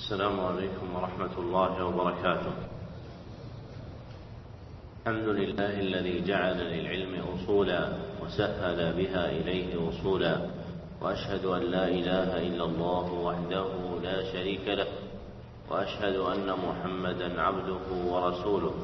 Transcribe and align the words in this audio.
السلام 0.00 0.40
عليكم 0.40 0.86
ورحمة 0.96 1.34
الله 1.38 1.84
وبركاته. 1.84 2.52
الحمد 5.06 5.28
لله 5.28 5.80
الذي 5.80 6.24
جعل 6.24 6.56
للعلم 6.56 7.12
أصولا 7.34 7.92
وسهل 8.22 8.92
بها 8.96 9.30
إليه 9.30 9.76
وصولا 9.76 10.36
وأشهد 11.02 11.44
أن 11.44 11.62
لا 11.62 11.88
إله 11.88 12.30
إلا 12.48 12.64
الله 12.64 13.12
وحده 13.12 13.66
لا 14.02 14.32
شريك 14.32 14.68
له 14.68 14.86
وأشهد 15.70 16.16
أن 16.16 16.48
محمدا 16.48 17.40
عبده 17.40 17.84
ورسوله 18.06 18.74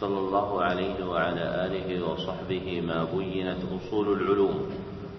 صلى 0.00 0.18
الله 0.18 0.62
عليه 0.62 1.04
وعلى 1.04 1.44
آله 1.66 1.88
وصحبه 2.08 2.80
ما 2.80 3.04
بينت 3.04 3.60
أصول 3.76 4.06
العلوم 4.12 4.56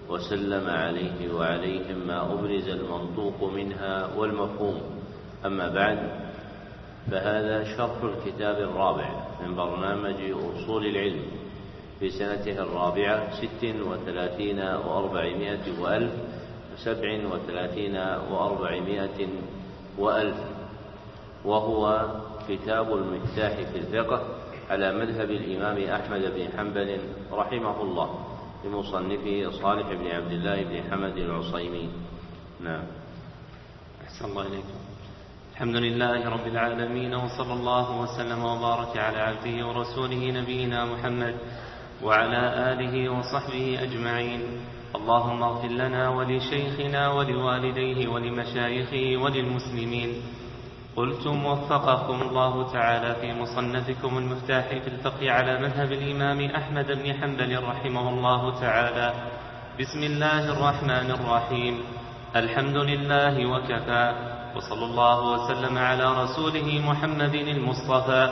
وسلم 0.08 0.66
عليه 0.70 1.34
وعليهم 1.34 2.06
ما 2.06 2.32
أبرز 2.32 2.68
المنطوق 2.68 3.52
منها 3.54 4.14
والمفهوم 4.16 5.01
أما 5.46 5.68
بعد 5.68 5.98
فهذا 7.10 7.76
شرح 7.76 8.02
الكتاب 8.02 8.56
الرابع 8.56 9.10
من 9.42 9.56
برنامج 9.56 10.16
أصول 10.30 10.86
العلم 10.86 11.22
في 12.00 12.10
سنته 12.10 12.62
الرابعة 12.62 13.30
ست 13.34 13.64
وثلاثين 13.64 14.58
وأربعمائة 14.58 15.80
وألف 15.80 16.12
وسبع 16.74 17.20
وثلاثين 17.32 17.96
وأربعمائة 18.30 19.28
وألف. 19.98 20.36
وهو 21.44 22.10
كتاب 22.48 22.92
المفتاح 22.92 23.56
في 23.56 23.78
الفقه 23.78 24.22
على 24.70 24.92
مذهب 24.92 25.30
الإمام 25.30 25.84
أحمد 25.84 26.20
بن 26.20 26.58
حنبل 26.58 26.98
رحمه 27.32 27.82
الله 27.82 28.26
لمصنفه 28.64 29.50
صالح 29.62 29.92
بن 29.92 30.06
عبد 30.06 30.32
الله 30.32 30.62
بن 30.62 30.90
حمد 30.90 31.16
العصيمي. 31.16 31.88
نعم. 32.60 32.84
أحسن 34.04 34.24
الله 34.24 34.46
إليكم. 34.46 34.91
الحمد 35.62 35.76
لله 35.76 36.28
رب 36.28 36.46
العالمين 36.46 37.14
وصلى 37.14 37.52
الله 37.52 38.00
وسلم 38.00 38.44
وبارك 38.44 38.96
على 38.98 39.18
عبده 39.18 39.66
ورسوله 39.66 40.30
نبينا 40.42 40.84
محمد 40.84 41.34
وعلى 42.02 42.42
آله 42.72 43.08
وصحبه 43.08 43.78
أجمعين. 43.82 44.42
اللهم 44.96 45.42
اغفر 45.42 45.68
لنا 45.68 46.08
ولشيخنا 46.08 47.10
ولوالديه 47.10 48.08
ولمشايخه 48.08 49.22
وللمسلمين. 49.22 50.10
قلتم 50.96 51.46
وفقكم 51.46 52.22
الله 52.22 52.72
تعالى 52.72 53.14
في 53.20 53.32
مصنفكم 53.32 54.18
المفتاح 54.18 54.66
في 54.68 54.88
الفقه 54.88 55.30
على 55.30 55.58
مذهب 55.62 55.92
الإمام 55.92 56.40
أحمد 56.50 56.86
بن 56.86 57.14
حنبل 57.14 57.62
رحمه 57.62 58.08
الله 58.08 58.60
تعالى. 58.60 59.14
بسم 59.80 60.02
الله 60.02 60.42
الرحمن 60.58 61.10
الرحيم. 61.10 61.74
الحمد 62.36 62.76
لله 62.76 63.46
وكفى. 63.46 64.31
وصلى 64.56 64.84
الله 64.84 65.18
وسلم 65.32 65.78
على 65.78 66.22
رسوله 66.22 66.68
محمد 66.88 67.34
المصطفى 67.34 68.22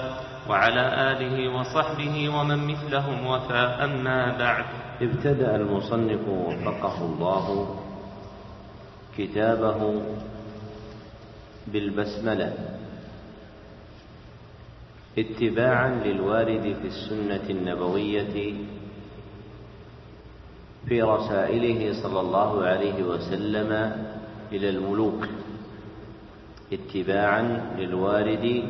وعلى 0.48 0.84
آله 1.12 1.36
وصحبه 1.56 2.28
ومن 2.28 2.66
مثلهم 2.66 3.26
وفى. 3.26 3.62
أما 3.84 4.38
بعد 4.38 4.64
ابتدأ 5.02 5.56
المصنف 5.56 6.28
وفقه 6.28 6.96
الله 7.04 7.76
كتابه 9.18 10.02
بالبسملة. 11.66 12.52
اتباعا 15.18 15.88
للوارد 16.04 16.76
في 16.82 16.86
السنة 16.86 17.46
النبوية 17.50 18.54
في 20.88 21.02
رسائله 21.02 22.02
صلى 22.02 22.20
الله 22.20 22.64
عليه 22.64 23.02
وسلم 23.02 23.70
إلى 24.52 24.68
الملوك. 24.68 25.26
اتباعا 26.72 27.74
للوارد 27.78 28.64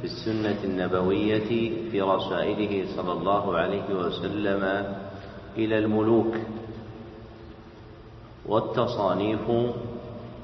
في 0.00 0.04
السنة 0.04 0.64
النبوية 0.64 1.50
في 1.90 2.00
رسائله 2.00 2.96
صلى 2.96 3.12
الله 3.12 3.56
عليه 3.56 3.88
وسلم 3.94 4.62
إلى 5.56 5.78
الملوك 5.78 6.34
والتصانيف 8.46 9.50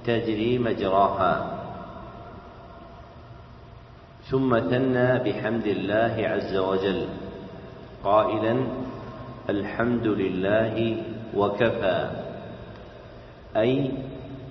تجري 0.04 0.58
مجراها. 0.58 1.60
ثم 4.30 4.58
ثنى 4.58 5.18
بحمد 5.18 5.66
الله 5.66 6.14
عز 6.28 6.56
وجل 6.56 7.06
قائلا 8.04 8.56
الحمد 9.48 10.06
لله 10.06 11.02
وكفى. 11.36 12.10
أي 13.56 13.90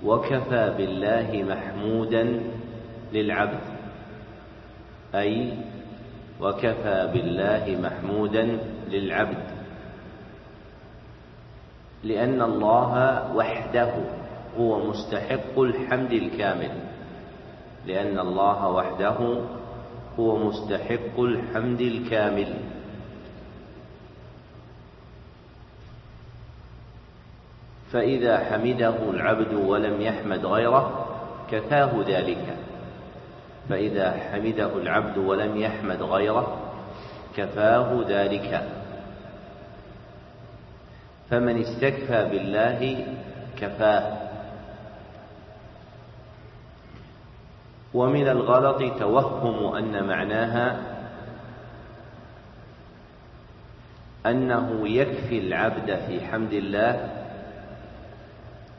وكفى 0.04 0.74
بالله 0.78 1.44
محمودا 1.48 2.40
للعبد. 3.12 3.60
أي 5.14 5.52
وكفى 6.40 7.10
بالله 7.14 7.78
محمودا 7.82 8.58
للعبد. 8.90 9.44
لأن 12.04 12.42
الله 12.42 12.92
وحده 13.36 13.92
هو 14.58 14.88
مستحق 14.90 15.58
الحمد 15.58 16.12
الكامل. 16.12 16.70
لأن 17.86 18.18
الله 18.18 18.68
وحده 18.68 19.18
هو 20.18 20.36
مستحق 20.36 21.20
الحمد 21.20 21.80
الكامل. 21.80 22.54
فإذا 27.92 28.38
حمده 28.38 28.94
العبد 29.10 29.54
ولم 29.54 30.00
يحمد 30.00 30.46
غيره 30.46 31.06
كفاه 31.50 32.04
ذلك. 32.06 32.56
فإذا 33.68 34.10
حمده 34.32 34.76
العبد 34.76 35.18
ولم 35.18 35.56
يحمد 35.56 36.02
غيره 36.02 36.58
كفاه 37.36 38.04
ذلك. 38.08 38.68
فمن 41.30 41.60
استكفى 41.60 42.28
بالله 42.30 43.06
كفاه. 43.56 44.16
ومن 47.94 48.28
الغلط 48.28 48.98
توهم 48.98 49.76
أن 49.76 50.04
معناها 50.06 50.80
أنه 54.26 54.88
يكفي 54.88 55.38
العبد 55.38 55.98
في 56.06 56.20
حمد 56.26 56.52
الله 56.52 57.19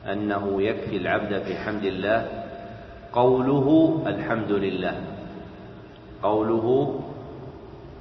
أنه 0.06 0.62
يكفي 0.62 0.96
العبد 0.96 1.42
في 1.42 1.58
حمد 1.58 1.84
الله 1.84 2.44
قوله 3.12 4.02
الحمد 4.06 4.52
لله. 4.52 5.00
قوله 6.22 7.00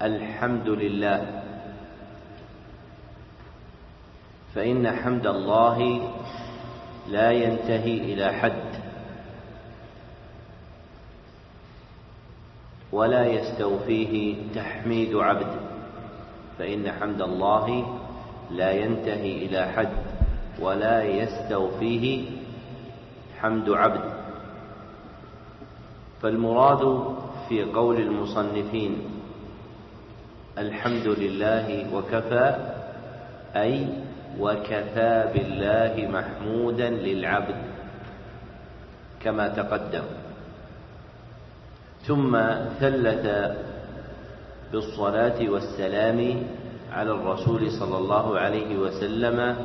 الحمد 0.01 0.69
لله. 0.69 1.43
فإن 4.55 4.91
حمد 4.91 5.27
الله 5.27 6.09
لا 7.09 7.31
ينتهي 7.31 7.97
إلى 7.97 8.33
حد 8.33 8.71
ولا 12.91 13.25
يستوفيه 13.25 14.35
تحميد 14.55 15.15
عبد. 15.15 15.59
فإن 16.59 16.91
حمد 16.91 17.21
الله 17.21 17.97
لا 18.51 18.71
ينتهي 18.71 19.45
إلى 19.45 19.67
حد. 19.67 20.10
ولا 20.59 21.03
يستوفيه 21.03 22.25
حمد 23.39 23.69
عبد. 23.69 24.05
فالمراد 26.21 27.15
في 27.49 27.63
قول 27.63 27.97
المصنفين 28.01 28.97
الحمد 30.57 31.07
لله 31.07 31.95
وكفى 31.95 32.55
أي 33.55 33.87
وكفى 34.39 35.13
بالله 35.33 36.07
محمودا 36.07 36.89
للعبد 36.89 37.55
كما 39.23 39.47
تقدم. 39.47 40.03
ثم 42.07 42.33
ثلث 42.79 43.25
بالصلاة 44.71 45.49
والسلام 45.49 46.43
على 46.93 47.11
الرسول 47.11 47.71
صلى 47.71 47.97
الله 47.97 48.39
عليه 48.39 48.77
وسلم 48.77 49.55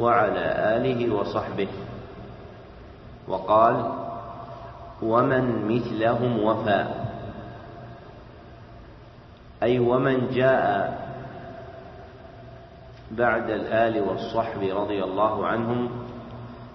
وعلى 0.00 0.44
آله 0.76 1.14
وصحبه. 1.14 1.68
وقال 3.28 3.76
ومن 5.02 5.68
مثلهم 5.68 6.44
وفى. 6.44 6.86
أي 9.62 9.78
ومن 9.78 10.30
جاء 10.30 10.98
بعد 13.10 13.50
الآل 13.50 14.02
والصحب 14.02 14.62
رضي 14.62 15.04
الله 15.04 15.46
عنهم. 15.46 15.90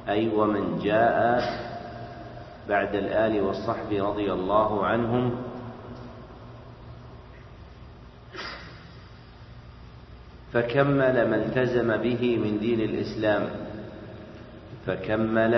أي 0.10 0.30
ومن 0.36 0.80
جاء 0.84 1.44
بعد 2.70 2.96
الآل 2.96 3.42
والصحب 3.42 3.92
رضي 3.92 4.34
الله 4.34 4.86
عنهم. 4.86 5.53
فكمل 10.54 11.30
ما 11.30 11.36
التزم 11.36 11.98
به 11.98 12.38
من 12.38 12.60
دين 12.60 12.80
الإسلام. 12.80 13.50
فكمل 14.86 15.52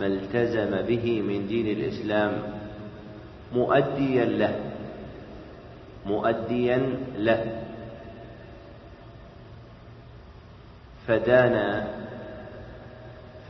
ما 0.00 0.06
التزم 0.06 0.82
به 0.82 1.22
من 1.22 1.46
دين 1.46 1.66
الإسلام. 1.66 2.32
مؤديا 3.54 4.24
له. 4.24 4.54
مؤديا 6.06 6.78
له. 7.18 7.62
فدان 11.06 11.86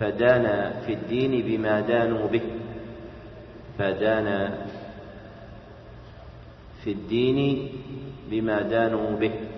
فدان 0.01 0.73
في 0.87 0.93
الدين 0.93 1.33
بما 1.43 1.81
دانوا 1.81 2.27
به. 2.29 2.43
فدان 3.79 4.55
في 6.85 6.93
الدين 6.93 7.69
بما 8.31 8.63
دانوا 8.63 9.17
به. 9.17 9.58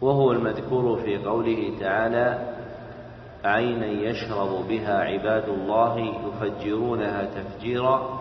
وهو 0.00 0.32
المذكور 0.32 1.00
في 1.04 1.16
قوله 1.16 1.72
تعالى 1.80 2.54
عينا 3.44 3.86
يشرب 3.86 4.68
بها 4.68 4.98
عباد 4.98 5.48
الله 5.48 5.98
يفجرونها 5.98 7.24
تفجيرا 7.24 8.20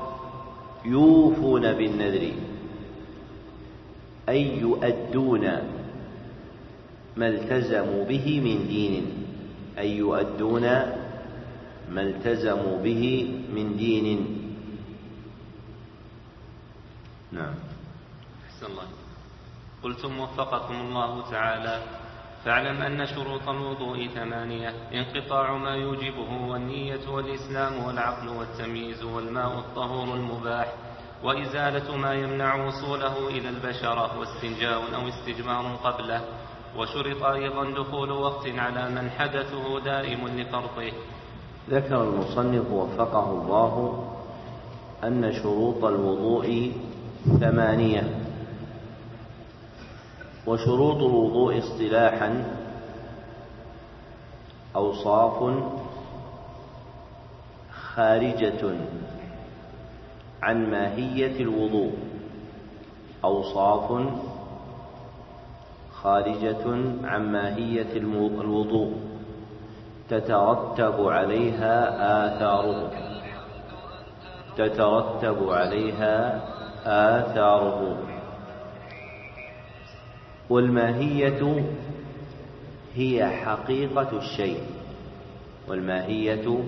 يوفون 0.85 1.73
بالنذر. 1.73 2.31
أي 4.29 4.59
يؤدون 4.59 5.47
ما 7.17 7.27
التزموا 7.27 8.05
به 8.05 8.41
من 8.41 8.67
دين. 8.67 9.05
أي 9.77 9.97
يؤدون 9.97 10.63
ما 11.91 12.01
التزموا 12.01 12.77
به 12.83 13.33
من 13.55 13.77
دين. 13.77 14.27
نعم. 17.31 17.66
قلتم 19.87 20.19
وفقكم 20.19 20.73
الله 20.73 21.31
تعالى. 21.31 21.81
فاعلم 22.45 22.81
أن 22.81 23.05
شروط 23.05 23.49
الوضوء 23.49 24.07
ثمانية 24.07 24.73
انقطاع 24.93 25.57
ما 25.57 25.75
يوجبه 25.75 26.47
والنية 26.47 27.09
والإسلام 27.09 27.83
والعقل 27.85 28.27
والتمييز 28.29 29.03
والماء 29.03 29.59
الطهور 29.59 30.15
المباح 30.15 30.73
وإزالة 31.23 31.97
ما 31.97 32.13
يمنع 32.13 32.67
وصوله 32.67 33.27
إلى 33.27 33.49
البشرة 33.49 34.19
واستنجاء 34.19 34.81
أو 34.95 35.07
استجمار 35.07 35.75
قبله. 35.83 36.21
وشرط 36.77 37.23
أيضا 37.23 37.63
دخول 37.63 38.11
وقت 38.11 38.47
على 38.47 38.89
من 38.89 39.09
حدثه 39.09 39.79
دائم 39.79 40.27
لفرطه 40.27 40.91
ذكر 41.69 42.03
المصنف 42.03 42.71
وفقه 42.71 43.31
الله 43.31 44.03
أن 45.03 45.33
شروط 45.43 45.85
الوضوء 45.85 46.71
ثمانية. 47.39 48.16
وشروط 50.47 50.95
الوضوء 50.95 51.57
اصطلاحا 51.57 52.43
أوصاف 54.75 55.53
خارجة 57.71 58.75
عن 60.41 60.71
ماهية 60.71 61.41
الوضوء 61.41 61.91
أوصاف 63.23 64.07
خارجة 65.93 66.65
عن 67.03 67.31
ماهية 67.31 67.91
الوضوء 67.97 68.93
تترتب 70.09 71.07
عليها 71.07 71.75
آثاره 72.27 72.91
تترتب 74.57 75.49
عليها 75.49 76.41
آثاره 76.85 77.97
والماهية 80.49 81.63
هي 82.95 83.27
حقيقة 83.45 84.17
الشيء. 84.17 84.61
والماهية 85.67 86.63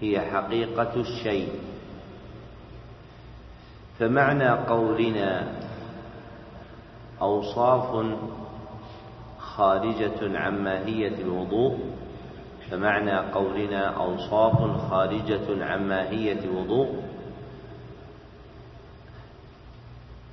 هي 0.00 0.20
حقيقة 0.20 0.92
الشيء. 0.96 1.48
فمعنى 3.98 4.48
قولنا 4.48 5.52
أوصاف 7.22 8.06
خارجة 9.38 10.38
عن 10.38 10.64
ماهية 10.64 11.14
الوضوء 11.22 11.78
فمعنى 12.70 13.12
قولنا 13.18 13.86
أوصاف 13.88 14.76
خارجة 14.90 15.64
عن 15.64 15.88
ماهية 15.88 16.40
الوضوء 16.44 16.88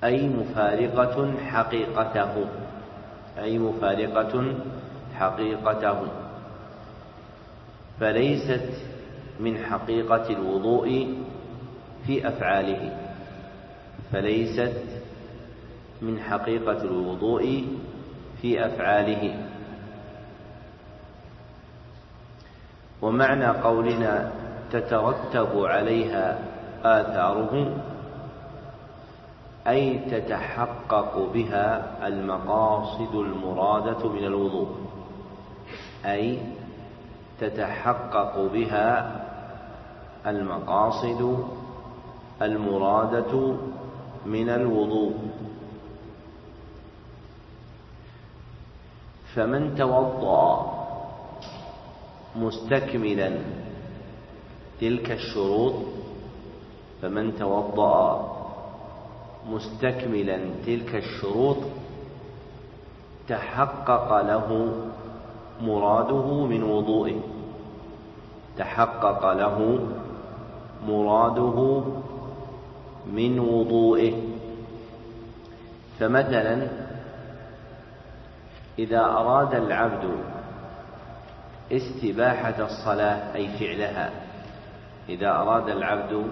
أي 0.03 0.27
مفارقة 0.27 1.33
حقيقته. 1.51 2.45
أي 3.37 3.59
مفارقة 3.59 4.53
حقيقته. 5.15 5.99
فليست 7.99 8.69
من 9.39 9.57
حقيقة 9.57 10.29
الوضوء 10.29 11.07
في 12.07 12.27
أفعاله. 12.27 12.97
فليست 14.11 14.81
من 16.01 16.19
حقيقة 16.19 16.81
الوضوء 16.83 17.65
في 18.41 18.65
أفعاله. 18.65 19.45
ومعنى 23.01 23.47
قولنا 23.47 24.31
تترتب 24.71 25.65
عليها 25.65 26.39
آثاره 26.83 27.83
أي 29.69 29.99
تتحقق 30.11 31.29
بها 31.33 31.97
المقاصد 32.07 33.15
المرادة 33.15 34.09
من 34.09 34.23
الوضوء. 34.25 34.67
أي 36.05 36.39
تتحقق 37.39 38.39
بها 38.53 39.21
المقاصد 40.27 41.45
المرادة 42.41 43.55
من 44.25 44.49
الوضوء. 44.49 45.13
فمن 49.35 49.75
توضأ 49.75 50.73
مستكملا 52.35 53.31
تلك 54.81 55.11
الشروط 55.11 55.73
فمن 57.01 57.35
توضأ 57.37 58.38
مستكملا 59.49 60.39
تلك 60.65 60.95
الشروط 60.95 61.57
تحقق 63.27 64.21
له 64.21 64.73
مراده 65.61 66.45
من 66.45 66.63
وضوئه. 66.63 67.19
تحقق 68.57 69.33
له 69.33 69.79
مراده 70.87 71.83
من 73.13 73.39
وضوئه. 73.39 74.13
فمثلا 75.99 76.67
إذا 78.79 78.99
أراد 78.99 79.53
العبد 79.53 80.09
استباحة 81.71 82.65
الصلاة 82.65 83.35
أي 83.35 83.47
فعلها 83.47 84.09
إذا 85.09 85.29
أراد 85.31 85.69
العبد 85.69 86.23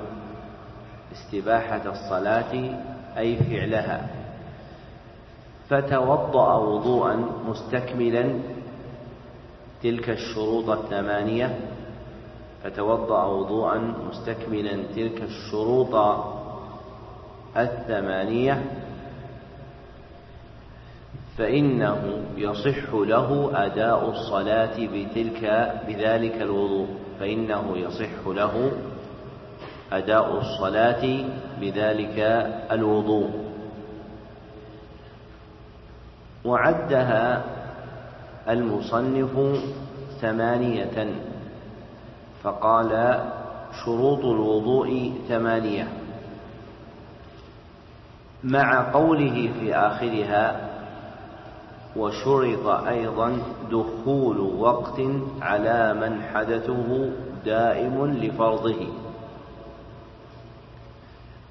استباحة 1.11 1.81
الصلاة 1.85 2.79
أي 3.17 3.35
فعلها. 3.35 4.09
فتوضأ 5.69 6.55
وضوءا 6.55 7.25
مستكملا 7.47 8.39
تلك 9.83 10.09
الشروط 10.09 10.69
الثمانية. 10.69 11.59
فتوضأ 12.63 13.25
وضوءا 13.25 13.93
مستكملا 14.09 14.83
تلك 14.95 15.21
الشروط 15.21 15.95
الثمانية. 17.57 18.63
فإنه 21.37 22.23
يصح 22.37 22.93
له 22.93 23.51
أداء 23.65 24.09
الصلاة 24.09 24.77
بتلك 24.77 25.43
بذلك 25.87 26.41
الوضوء. 26.41 26.87
فإنه 27.19 27.77
يصح 27.77 28.27
له 28.27 28.71
أداء 29.91 30.37
الصلاة 30.37 31.25
بذلك 31.61 32.19
الوضوء. 32.71 33.29
وعدها 36.45 37.43
المصنف 38.49 39.59
ثمانية 40.21 41.15
فقال 42.43 43.19
شروط 43.85 44.25
الوضوء 44.25 45.13
ثمانية. 45.27 45.87
مع 48.43 48.91
قوله 48.91 49.51
في 49.59 49.75
آخرها 49.75 50.69
وشرط 51.95 52.67
أيضا 52.67 53.37
دخول 53.71 54.39
وقت 54.39 55.01
على 55.41 55.93
من 55.93 56.21
حدثه 56.21 57.09
دائم 57.45 58.05
لفرضه. 58.05 58.87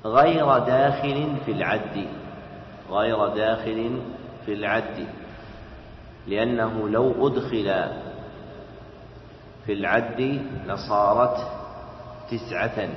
غير 0.06 0.58
داخل 0.58 1.36
في 1.44 1.52
العد. 1.52 2.06
غير 2.90 3.28
داخل 3.28 4.00
في 4.46 4.54
العد. 4.54 5.06
لأنه 6.26 6.88
لو 6.88 7.26
أدخل 7.26 7.92
في 9.66 9.72
العد 9.72 10.42
لصارت 10.66 11.36
تسعة. 12.30 12.88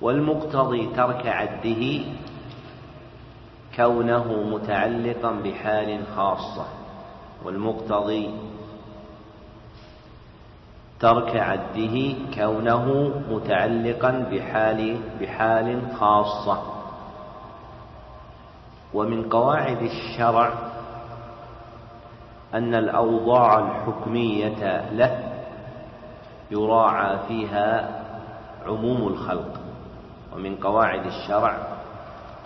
والمقتضي 0.00 0.86
ترك 0.86 1.26
عده 1.26 2.04
كونه 3.76 4.42
متعلقا 4.42 5.30
بحال 5.30 6.00
خاصة. 6.16 6.66
والمقتضي 7.44 8.30
ترك 11.00 11.36
عده 11.36 12.14
كونه 12.34 13.12
متعلقا 13.30 14.10
بحال 14.32 14.96
بحال 15.20 15.82
خاصة. 16.00 16.62
ومن 18.94 19.28
قواعد 19.28 19.82
الشرع 19.82 20.52
أن 22.54 22.74
الأوضاع 22.74 23.58
الحكمية 23.58 24.90
له 24.90 25.18
يراعى 26.50 27.18
فيها 27.28 27.88
عموم 28.66 29.08
الخلق. 29.08 29.60
ومن 30.34 30.56
قواعد 30.56 31.06
الشرع 31.06 31.56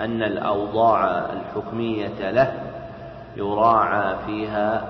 أن 0.00 0.22
الأوضاع 0.22 1.04
الحكمية 1.32 2.30
له 2.30 2.52
يراعى 3.36 4.16
فيها 4.26 4.88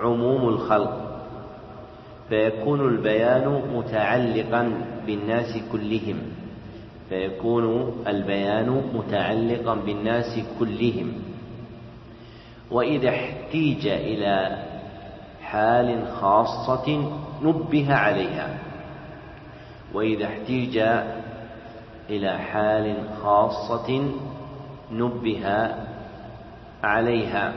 عموم 0.00 0.48
الخلق. 0.48 1.03
فيكون 2.34 2.80
البيان 2.88 3.62
متعلقا 3.74 4.72
بالناس 5.06 5.58
كلهم. 5.72 6.18
فيكون 7.08 7.94
البيان 8.06 8.82
متعلقا 8.94 9.74
بالناس 9.74 10.40
كلهم. 10.58 11.12
وإذا 12.70 13.08
احتيج 13.08 13.86
إلى 13.86 14.62
حال 15.42 16.06
خاصة 16.20 17.10
نبه 17.42 17.94
عليها. 17.94 18.58
وإذا 19.94 20.24
احتيج 20.24 20.78
إلى 22.10 22.38
حال 22.38 22.96
خاصة 23.22 24.10
نبه 24.92 25.70
عليها. 26.82 27.52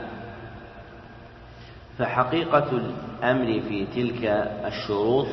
فحقيقة 1.98 2.70
الأمر 2.72 3.60
في 3.68 3.86
تلك 3.86 4.24
الشروط 4.66 5.26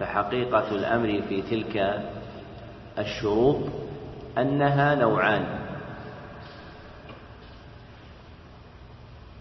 فحقيقة 0.00 0.70
الأمر 0.70 1.22
في 1.28 1.42
تلك 1.42 2.02
الشروط 2.98 3.56
أنها 4.38 4.94
نوعان. 4.94 5.44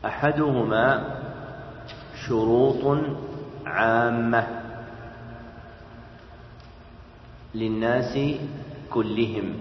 أحدهما 0.05 1.17
شروط 2.27 2.97
عامة 3.65 4.47
للناس 7.55 8.17
كلهم 8.89 9.53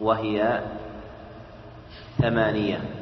وهي 0.00 0.60
ثمانية. 2.18 2.99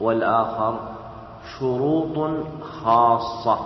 والآخر 0.00 0.80
شروط 1.58 2.30
خاصة 2.62 3.58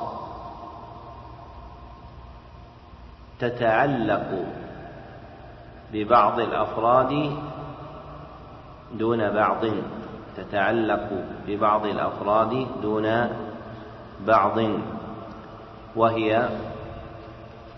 تتعلق 3.38 4.44
ببعض 5.92 6.40
الأفراد 6.40 7.36
دون 8.92 9.30
بعض 9.30 9.64
تتعلق 10.36 11.08
ببعض 11.46 11.86
الأفراد 11.86 12.66
دون 12.82 13.28
بعض. 14.26 14.58
وهي 15.96 16.48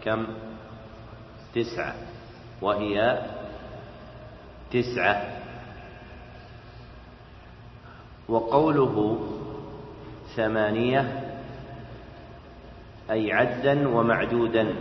كم؟ 0.05 0.27
تسعة. 1.55 1.95
وهي 2.63 3.19
تسعة. 4.71 5.46
وقوله 8.29 9.19
ثمانية 10.37 11.33
أي 13.11 13.33
عدا 13.33 13.89
ومعدودا. 13.89 14.75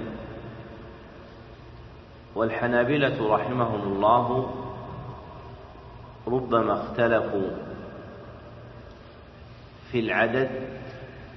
والحنابلة 2.36 3.34
رحمهم 3.36 3.82
الله 3.82 4.56
ربما 6.28 6.74
اختلفوا 6.82 7.50
في 9.92 10.00
العدد 10.00 10.50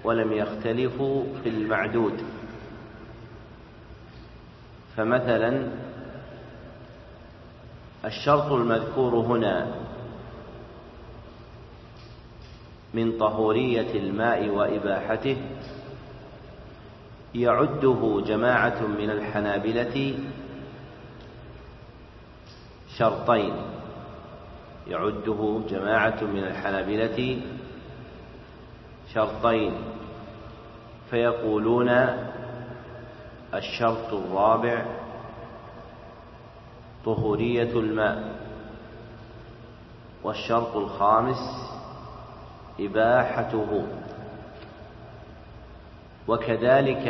ولم 0.04 0.32
يختلفوا 0.32 1.24
في 1.42 1.48
المعدود. 1.48 2.22
فمثلا 4.96 5.68
الشرط 8.04 8.52
المذكور 8.52 9.14
هنا 9.14 9.66
من 12.94 13.18
طهورية 13.18 13.94
الماء 13.94 14.48
وإباحته. 14.48 15.36
يعده 17.34 18.22
جماعة 18.26 18.86
من 18.86 19.10
الحنابلة 19.10 20.18
شرطين. 22.96 23.52
يعده 24.86 25.60
جماعة 25.68 26.24
من 26.24 26.44
الحنابلة 26.44 27.40
شرطين. 29.14 29.72
فيقولون 31.10 31.88
الشرط 33.54 34.12
الرابع 34.12 34.86
طهورية 37.04 37.72
الماء 37.72 38.38
والشرط 40.24 40.76
الخامس 40.76 41.67
إباحته. 42.80 43.86
وكذلك 46.28 47.06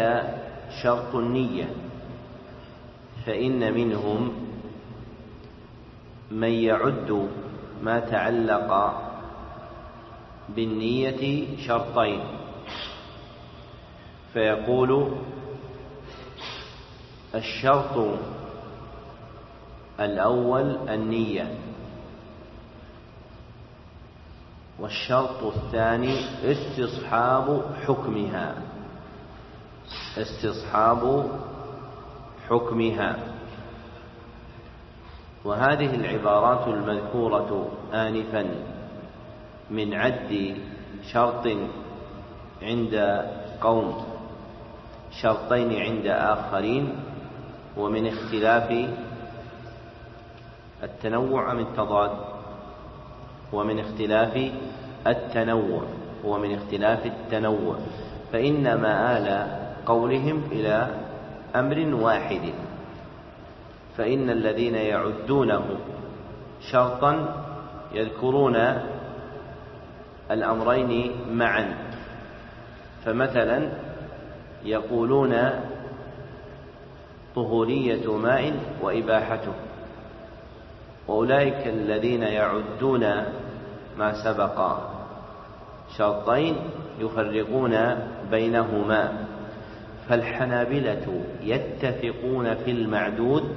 شرط 0.83 1.15
النية 1.15 1.69
فإن 3.27 3.75
منهم 3.75 4.33
من 6.31 6.49
يعد 6.51 7.29
ما 7.83 8.01
تعلق 8.01 9.03
بالنية 10.49 11.47
شرطين. 11.67 12.21
فيقول 14.33 15.13
الشرط 17.35 18.19
الأول 20.01 20.89
النية. 20.89 21.68
والشرط 24.81 25.43
الثاني 25.43 26.21
استصحاب 26.45 27.63
حكمها. 27.87 28.55
استصحاب 30.19 31.31
حكمها. 32.51 33.17
وهذه 35.45 35.95
العبارات 35.95 36.69
المذكورة 36.69 37.71
آنفا 37.95 38.47
من 39.71 39.95
عد 39.95 40.57
شرط 41.13 41.47
عند 42.63 43.25
قوم 43.61 44.05
شرطين 45.11 45.83
عند 45.83 46.07
آخرين 46.07 46.95
ومن 47.77 48.07
اختلاف 48.07 48.89
التنوع 50.83 51.53
أم 51.53 51.59
التضاد 51.59 52.28
ومن 53.53 53.81
اختلاف 53.81 54.51
التنوع 55.07 55.83
ومن 56.25 56.55
اختلاف 56.55 57.07
التنوع. 57.07 57.77
فإن 58.33 58.75
مآل 58.75 59.47
قولهم 59.87 60.43
إلى 60.53 60.89
أمر 61.57 61.95
واحد. 62.05 62.53
فإن 63.97 64.31
الذين 64.31 64.75
يعدونه 64.75 65.65
شرطا 66.61 67.45
يذكرون 67.95 68.57
الأمرين 70.31 71.13
معا. 71.33 71.75
فمثلا 73.05 73.69
يقولون 74.65 75.51
طهورية 77.35 78.17
ماء 78.17 78.53
وإباحته. 78.83 79.68
وأولئك 81.09 81.67
الذين 81.67 82.23
يعدون 82.23 83.01
ما 83.99 84.25
سبق. 84.25 84.79
شرطين 85.97 86.57
يفرقون 86.99 87.75
بينهما. 88.31 89.25
فالحنابلة 90.09 91.25
يتفقون 91.43 92.55
في 92.55 92.71
المعدود 92.71 93.57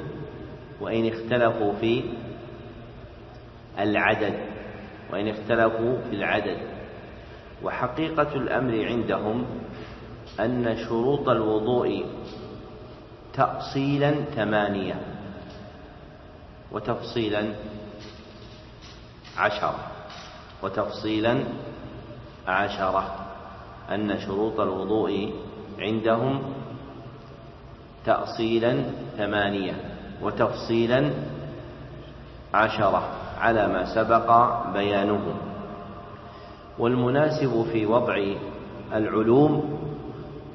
وإن 0.81 1.08
اختلفوا 1.08 1.74
في 1.74 2.03
العدد 3.79 4.34
وإن 5.13 5.27
اختلفوا 5.27 5.98
في 6.10 6.15
العدد. 6.15 6.58
وحقيقة 7.63 8.36
الأمر 8.36 8.86
عندهم 8.86 9.46
أن 10.39 10.77
شروط 10.77 11.29
الوضوء 11.29 12.05
تأصيلا 13.34 14.12
ثمانية. 14.12 15.21
وتفصيلا 16.72 17.54
عشرة. 19.38 19.75
وتفصيلا 20.63 21.44
عشرة. 22.48 23.16
أن 23.90 24.20
شروط 24.20 24.60
الوضوء 24.60 25.34
عندهم 25.80 26.42
تأصيلا 28.06 28.84
ثمانية. 29.18 29.74
وتفصيلا 30.22 31.12
عشرة 32.54 33.04
على 33.40 33.68
ما 33.68 33.96
سبق 33.96 34.28
بيانه. 34.74 35.34
والمناسب 36.80 37.66
في 37.72 37.86
وضع 37.86 38.18
العلوم 38.94 39.80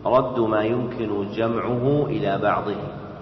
رد 0.06 0.38
ما 0.38 0.62
يمكن 0.62 1.32
جمعه 1.32 2.06
إلى 2.06 2.38
بعضه. 2.38 2.76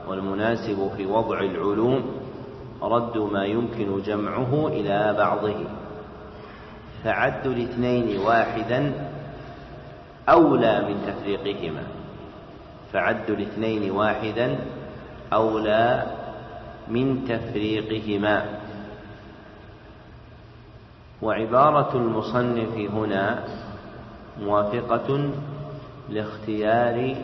والمناسب 0.09 0.91
في 0.97 1.07
وضع 1.07 1.41
العلوم 1.41 2.24
رد 2.83 3.19
ما 3.19 3.45
يمكن 3.45 4.03
جمعه 4.03 4.69
إلى 4.69 5.15
بعضه. 5.19 5.65
فعد 7.05 7.47
الاثنين 7.47 8.21
واحدا 8.21 8.93
أولى 10.29 10.85
من 10.89 10.97
تفريقهما. 11.07 11.83
فعد 12.93 13.31
الاثنين 13.31 13.91
واحدا 13.91 14.59
أولى 15.33 16.07
من 16.89 17.25
تفريقهما. 17.29 18.45
وعبارة 21.23 21.97
المصنف 21.97 22.75
هنا 22.77 23.45
موافقة 24.41 25.31
لاختيار 26.11 27.17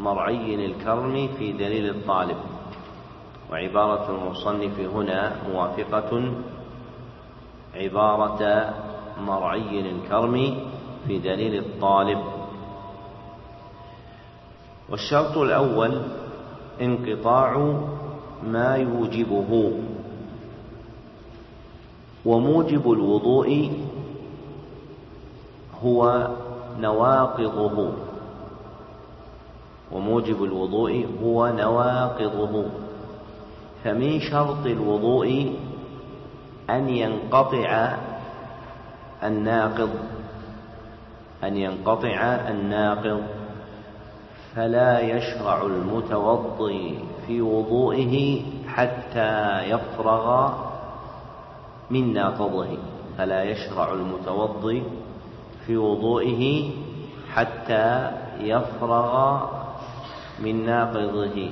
مرعي 0.00 0.66
الكرم 0.66 1.28
في 1.38 1.52
دليل 1.52 1.90
الطالب. 1.90 2.36
وعبارة 3.52 4.10
المصنف 4.10 4.80
هنا 4.80 5.32
موافقة 5.52 6.32
عبارة 7.74 8.74
مرعي 9.20 9.80
الكرم 9.80 10.56
في 11.06 11.18
دليل 11.18 11.58
الطالب. 11.58 12.18
والشرط 14.90 15.38
الأول 15.38 16.02
انقطاع 16.80 17.80
ما 18.46 18.76
يوجبه 18.76 19.72
وموجب 22.24 22.92
الوضوء 22.92 23.72
هو 25.84 26.28
نواقضه 26.78 27.92
وموجب 29.92 30.44
الوضوء 30.44 31.06
هو 31.22 31.48
نواقضه. 31.48 32.64
فمن 33.84 34.20
شرط 34.20 34.66
الوضوء 34.66 35.56
أن 36.70 36.88
ينقطع 36.88 37.96
الناقض 39.22 39.90
أن 41.44 41.56
ينقطع 41.56 42.20
الناقض. 42.48 43.22
فلا 44.56 45.00
يشرع 45.00 45.62
المتوضي 45.62 46.98
في 47.26 47.42
وضوئه 47.42 48.42
حتى 48.68 49.62
يفرغ 49.62 50.52
من 51.90 52.14
ناقضه. 52.14 52.78
فلا 53.18 53.42
يشرع 53.42 53.92
المتوضي 53.92 54.82
في 55.66 55.76
وضوئه 55.76 56.70
حتى 57.34 58.10
يفرغ 58.40 59.40
من 60.38 60.66
ناقضه. 60.66 61.50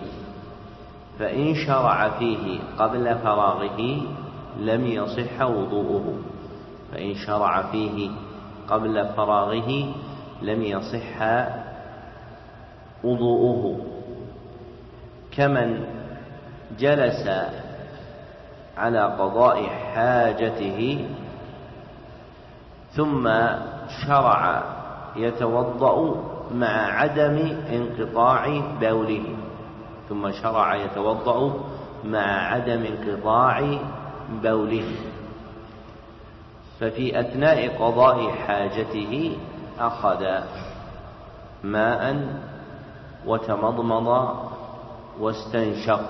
فإن 1.18 1.54
شرع 1.54 2.08
فيه 2.08 2.60
قبل 2.78 3.18
فراغه 3.18 4.00
لم 4.58 4.86
يصح 4.86 5.40
وضوءه. 5.42 6.14
فإن 6.92 7.14
شرع 7.14 7.62
فيه 7.62 8.10
قبل 8.68 9.06
فراغه 9.16 9.94
لم 10.42 10.62
يصح 10.62 11.46
وضوءه. 13.04 13.80
كمن 15.30 15.84
جلس 16.78 17.30
على 18.76 19.00
قضاء 19.00 19.66
حاجته 19.66 21.08
ثم 22.90 23.28
شرع 24.06 24.62
يتوضأ 25.16 26.24
مع 26.54 27.00
عدم 27.00 27.56
انقطاع 27.72 28.62
بوله. 28.80 29.47
ثم 30.08 30.32
شرع 30.32 30.74
يتوضأ 30.74 31.52
مع 32.04 32.52
عدم 32.52 32.84
انقطاع 32.84 33.78
بوله. 34.42 34.90
ففي 36.80 37.20
أثناء 37.20 37.68
قضاء 37.68 38.30
حاجته 38.30 39.36
أخذ 39.78 40.24
ماء 41.64 42.26
وتمضمض 43.26 44.36
واستنشق 45.20 46.00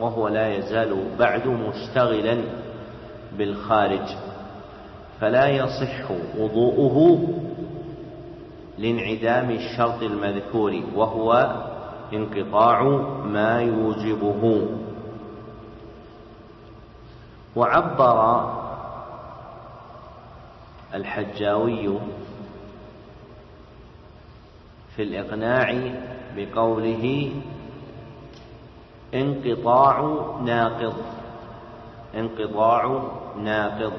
وهو 0.00 0.28
لا 0.28 0.56
يزال 0.56 1.04
بعد 1.18 1.46
مشتغلا 1.46 2.44
بالخارج. 3.38 4.16
فلا 5.20 5.48
يصح 5.48 6.10
وضوءه 6.38 7.28
لانعدام 8.78 9.50
الشرط 9.50 10.02
المذكور 10.02 10.82
وهو 10.94 11.56
انقطاع 12.12 12.82
ما 13.24 13.60
يوجبه. 13.60 14.68
وعبر 17.56 18.50
الحجاوي 20.94 21.98
في 24.96 25.02
الإقناع 25.02 25.92
بقوله 26.36 27.32
انقطاع 29.14 30.00
ناقض 30.44 30.96
انقطاع 32.14 33.02
ناقض. 33.38 33.92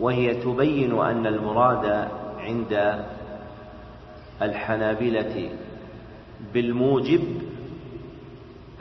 وهي 0.00 0.34
تبين 0.34 1.00
أن 1.00 1.26
المراد 1.26 2.08
عند 2.38 3.04
الحنابلة 4.42 5.50
بالموجب 6.54 7.42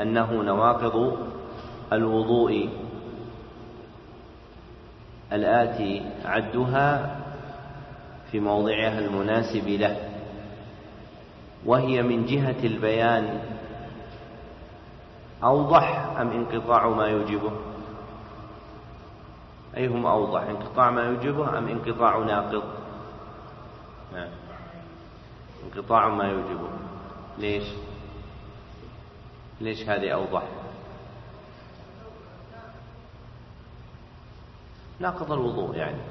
أنه 0.02 0.44
نواقض 0.44 1.18
الوضوء 1.94 2.70
الآتي 5.34 6.02
عدها 6.26 7.20
في 8.32 8.40
موضعها 8.40 9.00
المناسب 9.00 9.68
له 9.68 9.98
وهي 11.66 12.02
من 12.02 12.26
جهة 12.26 12.64
البيان 12.64 13.40
أوضح 15.44 16.16
أم 16.20 16.30
انقطاع 16.30 16.90
ما 16.90 17.08
يوجبه؟ 17.08 17.52
أيهم 19.78 20.06
أوضح 20.06 20.42
انقطاع 20.42 20.92
ما 20.92 21.04
يوجبه 21.04 21.58
أم 21.58 21.68
انقطاع 21.68 22.18
ناقض؟ 22.18 22.64
نعم. 24.14 24.41
انقطاع 25.66 26.10
ما 26.10 26.24
يوجبه. 26.24 26.70
ليش؟ 27.38 27.64
ليش 29.62 29.90
هذه 29.90 30.10
أوضح؟ 30.10 30.44
ناقض 35.00 35.32
الوضوء 35.32 35.76
يعني. 35.76 36.02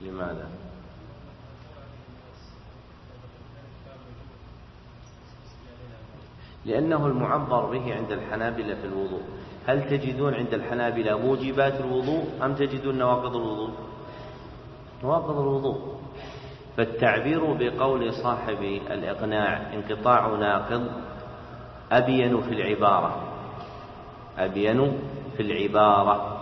لماذا؟ 0.00 0.50
لأنه 6.64 7.06
المعبر 7.06 7.66
به 7.66 7.94
عند 7.94 8.12
الحنابلة 8.12 8.74
في 8.74 8.84
الوضوء. 8.84 9.22
هل 9.66 9.90
تجدون 9.90 10.34
عند 10.34 10.54
الحنابلة 10.54 11.18
موجبات 11.18 11.80
الوضوء 11.80 12.44
أم 12.44 12.54
تجدون 12.54 12.98
نواقض 12.98 13.36
الوضوء؟ 13.36 13.70
نواقض 15.04 15.38
الوضوء. 15.40 15.78
فالتعبير 16.76 17.52
بقول 17.52 18.12
صاحب 18.12 18.62
الإقناع 18.90 19.74
انقطاع 19.74 20.26
ناقض 20.26 20.90
أبين 21.92 22.40
في 22.40 22.48
العبارة. 22.50 23.22
أبين 24.38 24.98
في 25.36 25.42
العبارة. 25.42 26.34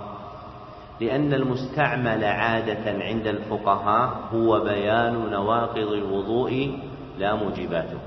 لأن 1.00 1.34
المستعمل 1.34 2.24
عادة 2.24 3.04
عند 3.04 3.26
الفقهاء 3.26 4.20
هو 4.32 4.60
بيان 4.60 5.30
نواقض 5.30 5.92
الوضوء 5.92 6.78
لا 7.18 7.34
موجباته. 7.34 7.98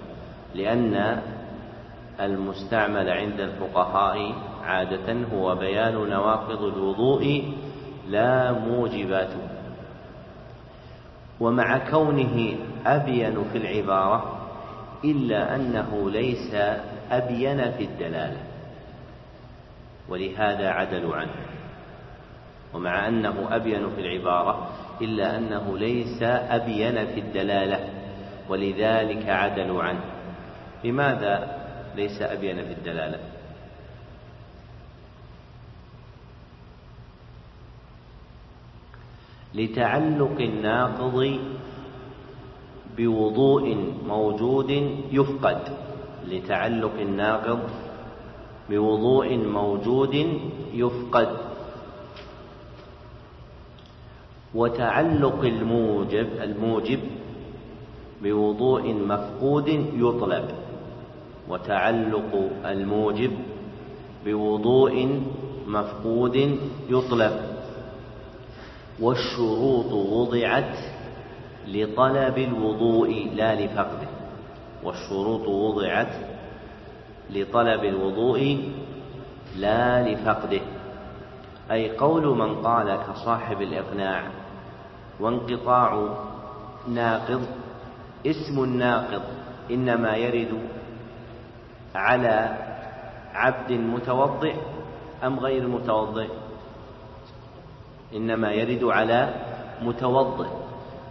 لأن 0.55 1.21
المستعمل 2.19 3.09
عند 3.09 3.39
الفقهاء 3.39 4.33
عادة 4.63 5.17
هو 5.33 5.55
بيان 5.55 6.09
نواقض 6.09 6.63
الوضوء 6.63 7.53
لا 8.07 8.51
موجباته. 8.51 9.58
ومع 11.39 11.77
كونه 11.77 12.55
أبين 12.85 13.43
في 13.51 13.57
العبارة 13.57 14.39
إلا 15.03 15.55
أنه 15.55 16.09
ليس 16.11 16.53
أبين 17.11 17.71
في 17.71 17.83
الدلالة 17.83 18.37
ولهذا 20.09 20.69
عدلوا 20.69 21.15
عنه. 21.15 21.35
ومع 22.73 23.07
أنه 23.07 23.55
أبين 23.55 23.89
في 23.95 24.01
العبارة 24.01 24.69
إلا 25.01 25.37
أنه 25.37 25.77
ليس 25.77 26.23
أبين 26.23 27.05
في 27.05 27.19
الدلالة 27.19 27.89
ولذلك 28.49 29.29
عدلوا 29.29 29.83
عنه. 29.83 30.01
لماذا 30.83 31.59
ليس 31.95 32.21
أبين 32.21 32.55
في 32.55 32.71
الدلالة؟ 32.71 33.19
لتعلق 39.55 40.35
الناقض 40.39 41.39
بوضوء 42.97 43.93
موجود 44.07 44.69
يفقد 45.11 45.61
لتعلق 46.27 46.93
الناقض 46.99 47.59
بوضوء 48.69 49.37
موجود 49.37 50.27
يفقد. 50.73 51.37
وتعلق 54.55 55.41
الموجب 55.43 56.27
الموجب 56.41 56.99
بوضوء 58.23 58.93
مفقود 58.93 59.67
يطلب. 59.95 60.45
وتعلق 61.49 62.49
الموجب 62.65 63.31
بوضوء 64.25 65.21
مفقود 65.67 66.57
يطلب. 66.89 67.58
والشروط 69.01 69.91
وضعت 69.91 70.77
لطلب 71.67 72.37
الوضوء 72.37 73.31
لا 73.35 73.55
لفقده. 73.55 74.07
والشروط 74.83 75.47
وضعت 75.47 76.13
لطلب 77.29 77.83
الوضوء 77.83 78.71
لا 79.57 80.13
لفقده. 80.13 80.61
أي 81.71 81.97
قول 81.97 82.37
من 82.37 82.55
قال 82.55 82.99
كصاحب 83.07 83.61
الإقناع 83.61 84.23
وانقطاع 85.19 86.09
ناقض 86.87 87.41
اسم 88.25 88.63
الناقض 88.63 89.21
إنما 89.71 90.15
يرد 90.15 90.59
على 91.95 92.57
عبد 93.33 93.71
متوضئ 93.71 94.55
أم 95.23 95.39
غير 95.39 95.67
متوضئ. 95.67 96.29
إنما 98.15 98.51
يرد 98.51 98.83
على 98.83 99.33
متوضئ. 99.81 100.47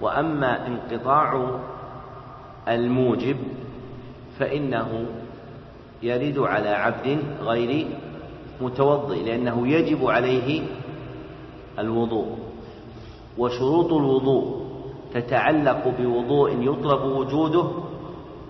وأما 0.01 0.67
انقطاع 0.67 1.61
الموجب 2.69 3.37
فإنه 4.39 5.07
يرد 6.03 6.39
على 6.39 6.69
عبد 6.69 7.19
غير 7.43 7.87
متوضئ 8.61 9.25
لأنه 9.25 9.69
يجب 9.69 10.07
عليه 10.07 10.63
الوضوء. 11.79 12.39
وشروط 13.39 13.93
الوضوء 13.93 14.69
تتعلق 15.15 15.95
بوضوء 15.99 16.51
يطلب 16.61 17.03
وجوده 17.03 17.71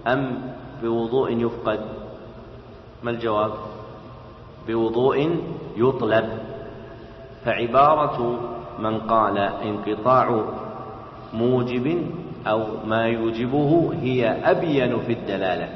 أم 0.06 0.52
بوضوء 0.82 1.32
يفقد؟ 1.32 1.80
ما 3.02 3.10
الجواب؟ 3.10 3.52
بوضوء 4.68 5.40
يطلب. 5.76 6.47
فعبارة 7.48 8.40
من 8.78 9.00
قال 9.00 9.38
انقطاع 9.38 10.44
موجب 11.32 12.12
أو 12.46 12.64
ما 12.84 13.06
يوجبه 13.06 13.94
هي 14.02 14.50
أبين 14.50 14.98
في 15.00 15.12
الدلالة. 15.12 15.68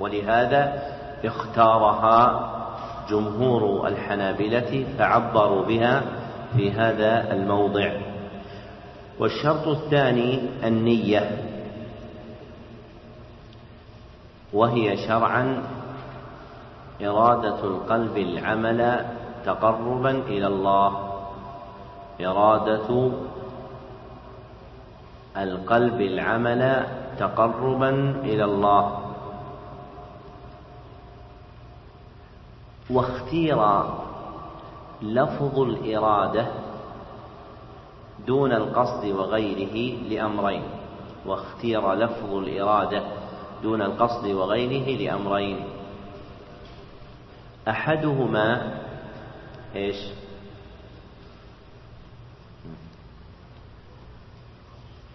ولهذا 0.00 0.82
اختارها 1.24 2.50
جمهور 3.10 3.88
الحنابلة 3.88 4.86
فعبروا 4.98 5.64
بها 5.64 6.02
في 6.56 6.72
هذا 6.72 7.32
الموضع. 7.32 7.92
والشرط 9.18 9.68
الثاني 9.68 10.40
النية. 10.64 11.38
وهي 14.52 14.96
شرعا 14.96 15.62
إرادة 17.02 17.64
القلب 17.64 18.16
العمل 18.16 19.04
تقربا 19.44 20.10
إلى 20.10 20.46
الله. 20.46 21.10
إرادة 22.20 23.10
القلب 25.36 26.00
العمل 26.00 26.86
تقربا 27.18 27.90
إلى 28.24 28.44
الله. 28.44 28.98
واختير 32.90 33.82
لفظ 35.02 35.58
الإرادة 35.58 36.46
دون 38.26 38.52
القصد 38.52 39.04
وغيره 39.04 39.76
لأمرين. 40.08 40.62
واختير 41.26 41.92
لفظ 41.92 42.34
الإرادة 42.34 43.02
دون 43.62 43.82
القصد 43.82 44.26
وغيره 44.26 44.86
لأمرين. 45.02 45.64
أحدهما 47.68 48.74
إيش؟ 49.74 49.96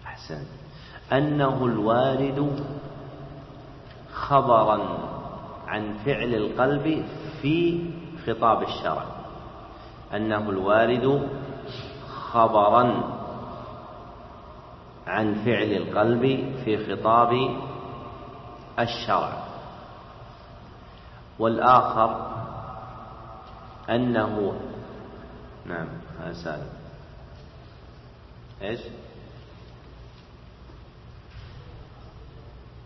أحسن. 0.06 0.44
أنه 1.12 1.66
الوارد 1.66 2.64
خبرا 4.12 4.98
عن 5.66 5.94
فعل 6.04 6.34
القلب 6.34 7.04
في 7.42 7.84
خطاب 8.26 8.62
الشرع. 8.62 9.04
أنه 10.14 10.50
الوارد 10.50 11.28
خبرا 12.08 13.04
عن 15.06 15.34
فعل 15.34 15.72
القلب 15.72 16.54
في 16.64 16.86
خطاب 16.86 17.32
الشرع. 18.78 19.42
والآخر 21.38 22.29
أنه. 23.90 24.52
نعم 25.66 25.88
هذا 26.20 26.32
سالم 26.32 26.68
إيش؟ 28.62 28.80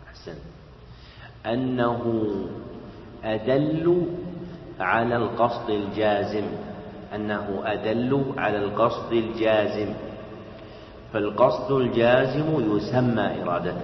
أحسن. 0.08 0.34
أنه 1.46 2.24
أدل 3.24 4.06
على 4.80 5.16
القصد 5.16 5.70
الجازم. 5.70 6.46
أنه 7.14 7.62
أدل 7.64 8.24
على 8.36 8.58
القصد 8.58 9.12
الجازم. 9.12 9.94
فالقصد 11.12 11.72
الجازم 11.72 12.76
يسمى 12.76 13.42
إرادة. 13.42 13.80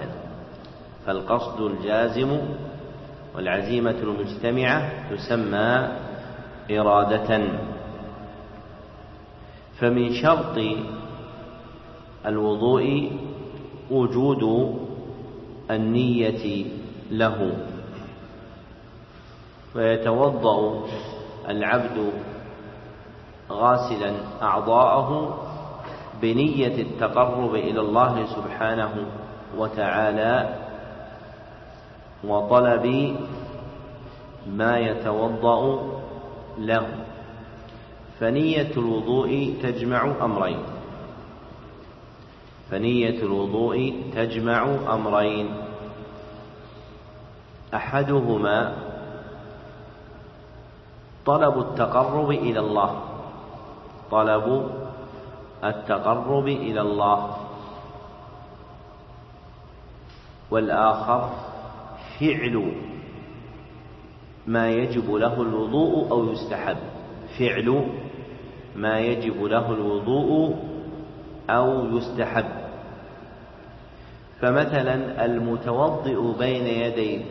فالقصد 1.05 1.61
الجازم 1.61 2.39
والعزيمة 3.35 3.91
المجتمعة 3.91 5.09
تسمى 5.15 5.97
إرادة. 6.79 7.41
فمن 9.79 10.13
شرط 10.13 10.57
الوضوء 12.25 13.11
وجود 13.91 14.75
النية 15.71 16.65
له. 17.11 17.51
ويتوضأ 19.75 20.83
العبد 21.49 22.11
غاسلا 23.51 24.13
أعضاءه 24.41 25.37
بنية 26.21 26.81
التقرب 26.81 27.55
إلى 27.55 27.79
الله 27.79 28.25
سبحانه 28.25 29.05
وتعالى 29.57 30.55
وطلب 32.23 33.15
ما 34.47 34.77
يتوضأ 34.79 35.81
له 36.57 36.87
فنية 38.19 38.71
الوضوء 38.77 39.55
تجمع 39.63 40.11
أمرين. 40.21 40.59
فنية 42.71 43.19
الوضوء 43.23 44.03
تجمع 44.15 44.77
أمرين. 44.93 45.49
أحدهما 47.73 48.73
طلب 51.25 51.57
التقرب 51.59 52.31
إلى 52.31 52.59
الله. 52.59 53.01
طلب 54.11 54.69
التقرب 55.63 56.47
إلى 56.47 56.81
الله. 56.81 57.37
والآخر 60.51 61.29
فعل 62.19 62.71
ما 64.47 64.69
يجب 64.69 65.13
له 65.13 65.41
الوضوء 65.41 66.11
أو 66.11 66.31
يستحب. 66.31 66.77
فعل 67.39 67.85
ما 68.75 68.99
يجب 68.99 69.43
له 69.43 69.71
الوضوء 69.71 70.55
أو 71.49 71.97
يستحب. 71.97 72.45
فمثلا 74.41 75.25
المتوضئ 75.25 76.37
بين 76.39 76.65
يدي 76.67 77.21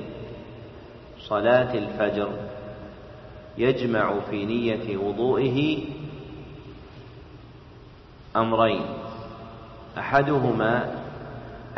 صلاة 1.18 1.74
الفجر 1.74 2.28
يجمع 3.58 4.20
في 4.30 4.44
نية 4.44 4.96
وضوئه 4.96 5.78
أمرين. 8.36 8.82
أحدهما 9.98 10.94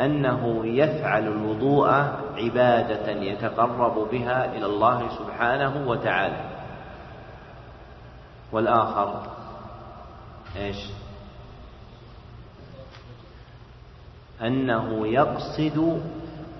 أنه 0.01 0.67
يفعل 0.67 1.29
الوضوء 1.29 2.22
عبادة 2.37 3.13
يتقرب 3.13 4.09
بها 4.11 4.57
إلى 4.57 4.67
الله 4.67 5.09
سبحانه 5.19 5.89
وتعالى 5.89 6.41
والآخر 8.53 9.23
إيش؟ 10.57 10.77
أنه 14.43 15.07
يقصد 15.07 16.03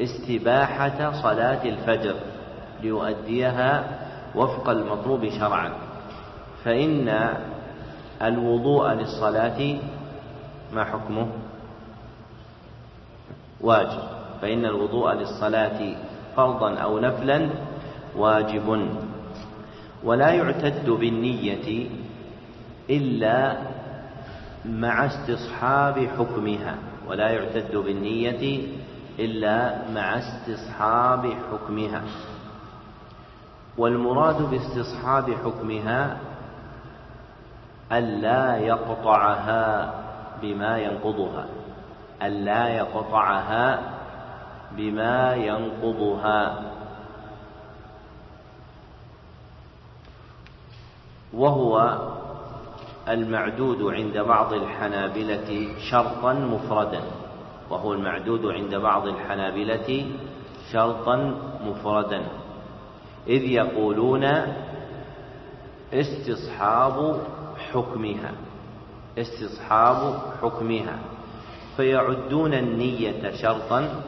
استباحة 0.01 1.23
صلاة 1.23 1.65
الفجر 1.65 2.15
ليؤديها 2.83 3.85
وفق 4.35 4.69
المطلوب 4.69 5.29
شرعا 5.29 5.73
فإن 6.65 7.37
الوضوء 8.23 8.89
للصلاة 8.93 9.77
ما 10.73 10.85
حكمه؟ 10.85 11.29
واجب 13.61 14.22
فإن 14.43 14.65
الوضوء 14.65 15.13
للصلاة 15.13 15.95
فرضا 16.37 16.75
أو 16.75 16.99
نفلا 16.99 17.51
واجب. 18.17 18.89
ولا 20.05 20.31
يعتد 20.31 20.91
بالنية 20.91 21.89
إلا 22.91 23.57
مع 24.65 25.07
استصحاب 25.07 26.09
حكمها. 26.19 26.75
ولا 27.09 27.31
يعتد 27.31 27.77
بالنية 27.77 28.67
إلا 29.19 29.79
مع 29.95 30.19
استصحاب 30.19 31.35
حكمها. 31.53 32.03
والمراد 33.79 34.43
باستصحاب 34.51 35.31
حكمها 35.45 36.17
ألا 37.93 38.57
يقطعها 38.57 39.95
بما 40.43 40.79
ينقضها. 40.79 41.47
ألا 42.23 42.69
يقطعها 42.69 44.02
بما 44.77 45.35
ينقضها. 45.35 46.63
وهو 51.33 51.99
المعدود 53.09 53.95
عند 53.95 54.19
بعض 54.19 54.53
الحنابلة 54.53 55.69
شرطا 55.91 56.33
مفردا. 56.33 57.03
وهو 57.71 57.93
المعدود 57.93 58.47
عند 58.47 58.75
بعض 58.75 59.07
الحنابلة 59.07 60.07
شرطا 60.73 61.35
مفردا. 61.65 62.23
إذ 63.27 63.43
يقولون 63.43 64.25
استصحاب 65.93 67.21
حكمها. 67.73 68.33
استصحاب 69.19 70.19
حكمها. 70.43 70.99
فيعدون 71.77 72.55
النية 72.55 73.33
شرطا 73.37 74.03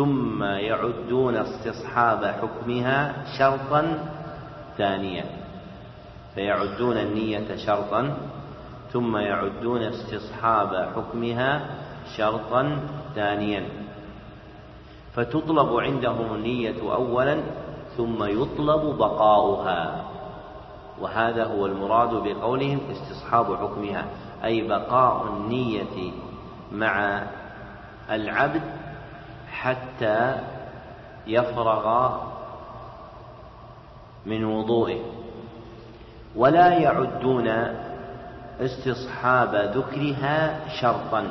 ثم 0.00 0.42
يعدون 0.42 1.36
استصحاب 1.36 2.24
حكمها 2.24 3.24
شرطا 3.38 4.08
ثانيا. 4.78 5.24
فيعدون 6.34 6.96
النية 6.96 7.56
شرطا 7.56 8.16
ثم 8.92 9.16
يعدون 9.16 9.82
استصحاب 9.82 10.88
حكمها 10.96 11.60
شرطا 12.16 12.78
ثانيا. 13.14 13.64
فتطلب 15.14 15.76
عندهم 15.76 16.34
النية 16.34 16.92
أولا 16.92 17.40
ثم 17.96 18.24
يطلب 18.24 18.98
بقاؤها. 18.98 20.04
وهذا 21.00 21.44
هو 21.44 21.66
المراد 21.66 22.10
بقولهم 22.10 22.80
استصحاب 22.90 23.56
حكمها 23.56 24.04
أي 24.44 24.68
بقاء 24.68 25.26
النية 25.26 26.12
مع 26.72 27.22
العبد 28.10 28.79
حتى 29.62 30.36
يفرغ 31.26 32.16
من 34.26 34.44
وضوئه. 34.44 35.00
ولا 36.36 36.68
يعدون 36.72 37.48
استصحاب 38.60 39.54
ذكرها 39.54 40.68
شرطا. 40.80 41.24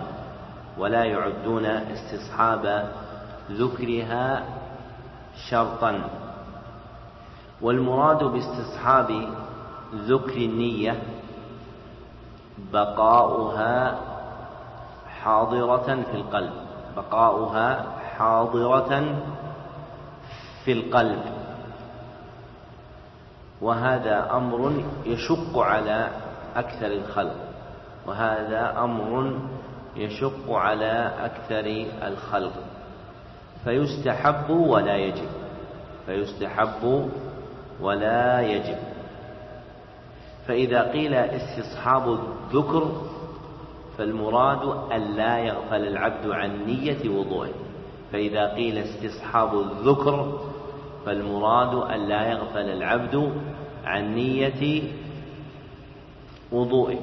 ولا 0.77 1.03
يعدون 1.03 1.65
استصحاب 1.65 2.89
ذكرها 3.51 4.43
شرطا. 5.49 6.01
والمراد 7.61 8.23
باستصحاب 8.23 9.29
ذكر 9.95 10.37
النية 10.37 11.01
بقاؤها 12.73 13.99
حاضرة 15.23 16.03
في 16.11 16.15
القلب 16.15 16.53
بقاؤها 16.95 17.85
حاضرة 18.19 19.15
في 20.65 20.71
القلب. 20.71 21.21
وهذا 23.61 24.31
أمر 24.35 24.83
يشق 25.05 25.57
على 25.57 26.07
أكثر 26.55 26.85
الخلق. 26.87 27.35
وهذا 28.07 28.83
أمر 28.83 29.33
يشق 29.95 30.51
على 30.51 31.11
أكثر 31.19 31.85
الخلق. 32.07 32.53
فيستحب 33.63 34.49
ولا 34.49 34.95
يجب. 34.95 35.29
فيستحب 36.05 37.09
ولا 37.81 38.41
يجب. 38.41 38.77
فإذا 40.47 40.91
قيل 40.91 41.13
استصحاب 41.13 42.19
الذكر 42.19 43.01
فالمراد 43.97 44.91
ألا 44.91 45.37
يغفل 45.37 45.87
العبد 45.87 46.29
عن 46.31 46.65
نية 46.65 47.09
وضوءه 47.09 47.68
فإذا 48.11 48.53
قيل 48.53 48.77
استصحاب 48.77 49.59
الذكر 49.59 50.39
فالمراد 51.05 51.91
ألا 51.95 52.31
يغفل 52.31 52.69
العبد 52.69 53.33
عن 53.85 54.15
نية 54.15 54.83
وضوئه. 56.51 56.99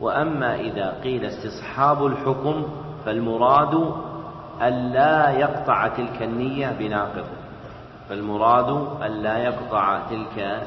وأما 0.00 0.60
إذا 0.60 1.00
قيل 1.04 1.24
استصحاب 1.24 2.06
الحكم 2.06 2.66
فالمراد 3.04 3.94
ألا 4.62 5.30
يقطع 5.30 5.88
تلك 5.88 6.22
النية 6.22 6.76
بناقض. 6.78 7.26
فالمراد 8.08 9.02
ألا 9.02 9.38
يقطع 9.38 10.00
تلك 10.10 10.66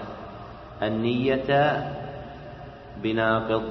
النية 0.81 1.83
بناقض. 3.03 3.63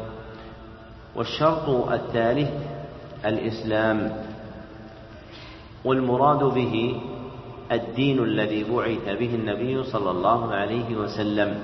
والشرط 1.16 1.68
الثالث 1.68 2.50
الإسلام. 3.24 4.12
والمراد 5.84 6.38
به 6.38 7.00
الدين 7.72 8.18
الذي 8.18 8.64
بعث 8.64 9.04
به 9.18 9.34
النبي 9.34 9.84
صلى 9.84 10.10
الله 10.10 10.54
عليه 10.54 10.96
وسلم. 10.96 11.62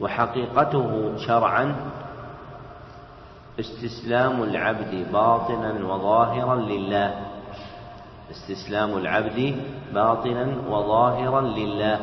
وحقيقته 0.00 1.16
شرعا 1.26 1.76
استسلام 3.60 4.42
العبد 4.42 5.12
باطنا 5.12 5.84
وظاهرا 5.84 6.56
لله. 6.56 7.14
استسلام 8.30 8.96
العبد 8.96 9.56
باطنا 9.94 10.46
وظاهرا 10.68 11.40
لله. 11.40 11.98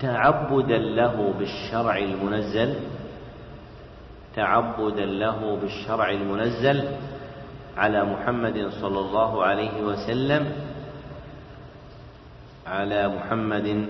تعبدا 0.00 0.78
له 0.78 1.34
بالشرع 1.38 1.98
المنزل. 1.98 2.74
تعبدا 4.36 5.04
له 5.04 5.58
بالشرع 5.62 6.10
المنزل. 6.10 6.88
على 7.76 8.04
محمد 8.04 8.68
صلى 8.80 8.98
الله 8.98 9.44
عليه 9.44 9.82
وسلم 9.82 10.52
على 12.66 13.08
محمد 13.08 13.86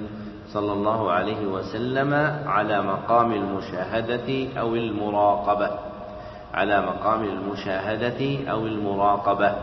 صلى 0.52 0.72
الله 0.72 1.10
عليه 1.10 1.46
وسلم 1.46 2.14
على 2.46 2.82
مقام 2.82 3.32
المشاهدة 3.32 4.58
أو 4.60 4.74
المراقبة 4.74 5.70
على 6.54 6.80
مقام 6.80 7.24
المشاهدة 7.24 8.50
أو 8.50 8.66
المراقبة. 8.66 9.54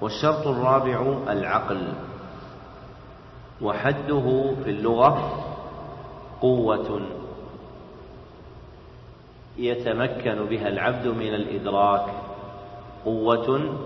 والشرط 0.00 0.46
الرابع 0.46 1.16
العقل 1.28 1.92
وحده 3.62 4.54
في 4.64 4.70
اللغة 4.70 5.42
قوة. 6.40 7.00
يتمكن 9.58 10.46
بها 10.46 10.68
العبد 10.68 11.06
من 11.06 11.34
الإدراك. 11.34 12.06
قوة 13.04 13.78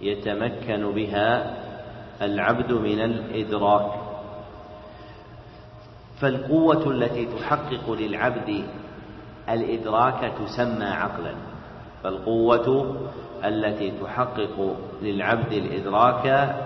يتمكن 0.00 0.92
بها 0.92 1.56
العبد 2.22 2.72
من 2.72 3.00
الإدراك. 3.00 3.92
فالقوة 6.20 6.90
التي 6.90 7.26
تحقق 7.26 7.90
للعبد 7.90 8.64
الإدراك 9.48 10.32
تسمى 10.38 10.84
عقلا. 10.84 11.34
فالقوة 12.02 12.96
التي 13.44 13.90
تحقق 13.90 14.76
للعبد 15.02 15.52
الإدراك 15.52 16.56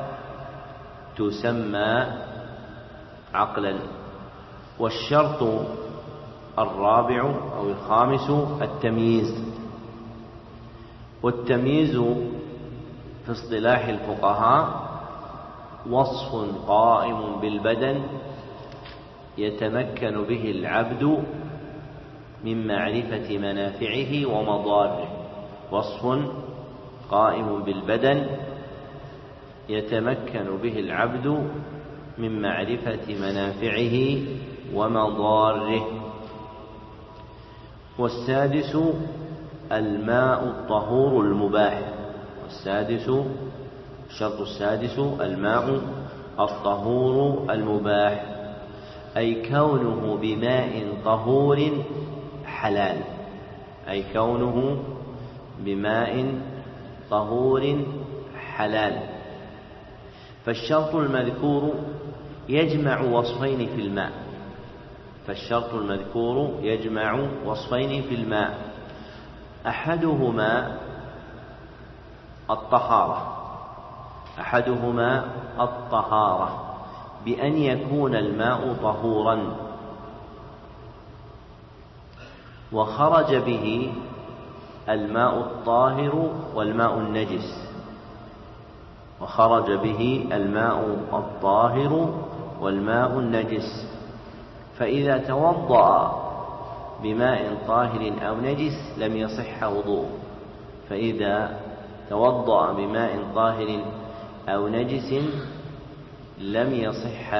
تسمى 1.16 2.06
عقلا. 3.34 3.74
والشرط 4.78 5.66
الرابع 6.58 7.20
أو 7.58 7.68
الخامس 7.70 8.30
التمييز. 8.62 9.52
والتمييز 11.22 11.96
في 13.26 13.32
اصطلاح 13.32 13.88
الفقهاء 13.88 14.92
وصف 15.90 16.34
قائم 16.68 17.40
بالبدن 17.40 18.02
يتمكن 19.38 20.24
به 20.24 20.50
العبد 20.50 21.24
من 22.44 22.66
معرفة 22.66 23.38
منافعه 23.38 24.26
ومضاره 24.26 25.08
وصف 25.72 26.30
قائم 27.10 27.62
بالبدن 27.62 28.26
يتمكن 29.68 30.56
به 30.62 30.78
العبد 30.78 31.26
من 32.18 32.42
معرفة 32.42 33.06
منافعه 33.08 34.18
ومضاره 34.74 36.01
والسادس 38.02 38.78
الماء 39.72 40.44
الطهور 40.44 41.24
المباح. 41.24 41.82
والسادس 42.42 43.10
الشرط 44.10 44.40
السادس 44.40 44.98
الماء 44.98 45.80
الطهور 46.40 47.52
المباح. 47.52 48.24
أي 49.16 49.48
كونه 49.48 50.18
بماء 50.22 50.86
طهور 51.04 51.70
حلال. 52.46 52.96
أي 53.88 54.04
كونه 54.12 54.76
بماء 55.58 56.34
طهور 57.10 57.84
حلال. 58.36 59.00
فالشرط 60.44 60.94
المذكور 60.94 61.74
يجمع 62.48 63.00
وصفين 63.00 63.66
في 63.76 63.82
الماء. 63.82 64.12
فالشرط 65.26 65.74
المذكور 65.74 66.50
يجمع 66.60 67.26
وصفين 67.46 68.02
في 68.02 68.14
الماء. 68.14 68.58
أحدهما 69.66 70.78
الطهارة. 72.50 73.38
أحدهما 74.40 75.24
الطهارة. 75.60 76.74
بأن 77.24 77.56
يكون 77.56 78.14
الماء 78.14 78.76
طهورا. 78.82 79.56
وخرج 82.72 83.36
به 83.36 83.92
الماء 84.88 85.38
الطاهر 85.38 86.30
والماء 86.54 86.98
النجس. 86.98 87.68
وخرج 89.20 89.72
به 89.72 90.28
الماء 90.32 90.98
الطاهر 91.12 92.14
والماء 92.60 93.18
النجس. 93.18 93.91
فإذا 94.82 95.18
توضأ 95.18 96.22
بماء 97.02 97.56
طاهر 97.66 98.12
أو 98.28 98.40
نجس 98.40 98.98
لم 98.98 99.16
يصح 99.16 99.62
وضوءه. 99.62 100.10
فإذا 100.90 101.60
توضأ 102.10 102.72
بماء 102.72 103.18
طاهر 103.34 103.84
أو 104.48 104.68
نجس 104.68 105.12
لم 106.38 106.74
يصح 106.74 107.34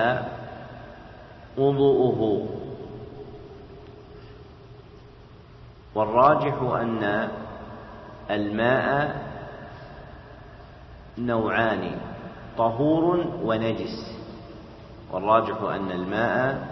وضوءه. 1.58 2.48
والراجح 5.94 6.62
أن 6.62 7.28
الماء 8.30 9.16
نوعان 11.18 11.90
طهور 12.58 13.26
ونجس. 13.44 14.18
والراجح 15.12 15.62
أن 15.62 15.90
الماء 15.92 16.68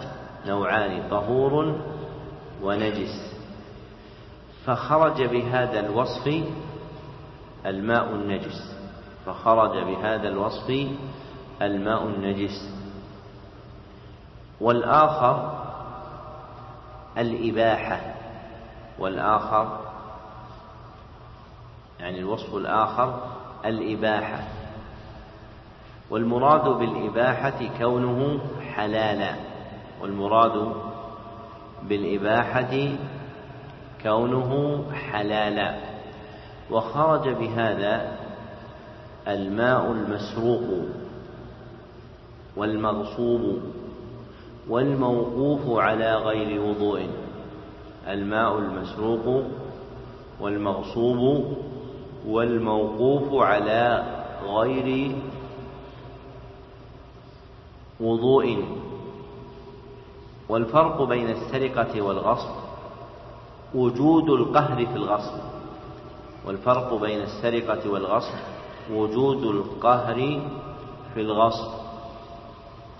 نوعان 0.47 1.09
طهور 1.09 1.75
ونجس. 2.63 3.31
فخرج 4.65 5.23
بهذا 5.23 5.79
الوصف 5.79 6.43
الماء 7.65 8.09
النجس. 8.13 8.77
فخرج 9.25 9.83
بهذا 9.83 10.27
الوصف 10.27 10.87
الماء 11.61 12.03
النجس. 12.03 12.73
والآخر 14.61 15.61
الإباحة. 17.17 18.15
والآخر 18.99 19.79
يعني 21.99 22.19
الوصف 22.19 22.55
الآخر 22.55 23.23
الإباحة. 23.65 24.43
والمراد 26.09 26.69
بالإباحة 26.69 27.69
كونه 27.77 28.39
حلالا. 28.73 29.50
والمراد 30.01 30.73
بالإباحة 31.89 32.89
كونه 34.03 34.83
حلالا. 34.93 35.75
وخرج 36.71 37.29
بهذا 37.29 38.17
الماء 39.27 39.91
المسروق 39.91 40.85
والمغصوب 42.57 43.59
والموقوف 44.69 45.79
على 45.79 46.15
غير 46.15 46.61
وضوء. 46.61 47.07
الماء 48.07 48.57
المسروق 48.57 49.43
والمغصوب 50.41 51.45
والموقوف 52.27 53.33
على 53.33 54.03
غير 54.47 55.15
وضوء. 57.99 58.63
والفرق 60.51 61.01
بين 61.01 61.29
السرقة 61.29 62.01
والغصب 62.01 62.55
وجود 63.75 64.29
القهر 64.29 64.85
في 64.85 64.95
الغصب. 64.95 65.39
والفرق 66.45 66.93
بين 66.93 67.21
السرقة 67.21 67.89
والغصب 67.89 68.37
وجود 68.91 69.43
القهر 69.43 70.41
في 71.13 71.21
الغصب. 71.21 71.71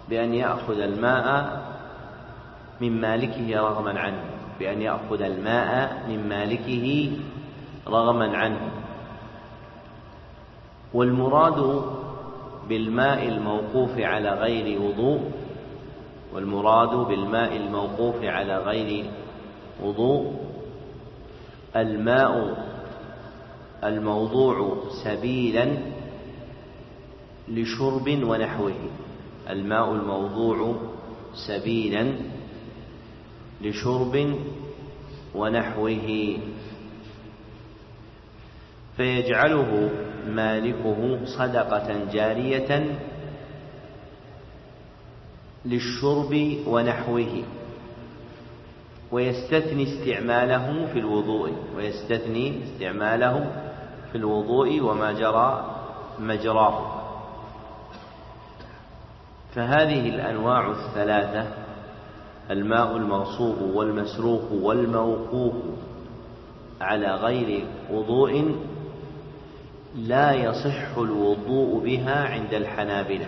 بأن 0.10 0.34
يأخذ 0.34 0.80
الماء 0.80 1.62
من 2.82 3.02
مالكه 3.02 3.60
رغما 3.60 4.00
عنه. 4.00 4.24
بأن 4.60 4.82
يأخذ 4.82 5.22
الماء 5.22 6.06
من 6.08 6.30
مالكه 6.30 7.12
رغما 7.88 8.38
عنه. 8.38 8.72
والمراد 10.94 11.84
بالماء 12.70 13.28
الموقوف 13.28 14.00
على 14.00 14.30
غير 14.30 14.82
وضوء 14.82 15.41
والمراد 16.34 17.08
بالماء 17.08 17.58
الموقوف 17.58 18.24
على 18.24 18.58
غير 18.58 19.06
وضوء. 19.84 20.36
الماء 21.76 22.58
الموضوع 23.84 24.78
سبيلا 25.04 25.78
لشرب 27.48 28.24
ونحوه. 28.24 28.74
الماء 29.50 29.92
الموضوع 29.92 30.76
سبيلا 31.48 32.14
لشرب 33.62 34.36
ونحوه. 35.36 36.38
فيجعله 38.98 39.90
مالكه 40.28 41.26
صدقة 41.26 42.12
جارية 42.14 43.00
للشرب 45.66 46.58
ونحوه 46.68 47.44
ويستثني 49.12 49.84
استعماله 49.84 50.88
في 50.94 51.00
الوضوء 51.00 51.52
ويستثني 51.76 52.64
استعماله 52.64 53.52
في 54.12 54.18
الوضوء 54.18 54.82
وما 54.82 55.12
جرى 55.12 55.76
مجراه. 56.20 57.02
فهذه 59.56 60.10
الأنواع 60.10 60.72
الثلاثة 60.72 61.48
الماء 62.52 62.98
المغصوب 62.98 63.62
والمسروق 63.62 64.52
والموقوف 64.52 65.54
على 66.82 67.16
غير 67.16 67.66
وضوء 67.92 68.56
لا 69.96 70.34
يصح 70.34 70.98
الوضوء 70.98 71.84
بها 71.84 72.28
عند 72.28 72.54
الحنابلة. 72.54 73.28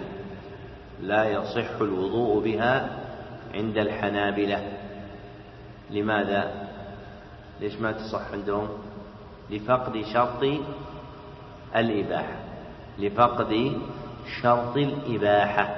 لا 1.04 1.24
يصح 1.26 1.82
الوضوء 1.82 2.43
بها 2.43 2.89
عند 3.54 3.78
الحنابلة 3.78 4.72
لماذا؟ 5.89 6.68
ليش 7.62 7.76
ما 7.76 7.91
تصح 7.91 8.32
عندهم؟ 8.34 8.68
لفقد 9.49 10.01
شرط 10.14 10.43
الإباحة 11.76 12.36
لفقد 12.99 13.72
شرط 14.41 14.78
الإباحة 14.78 15.76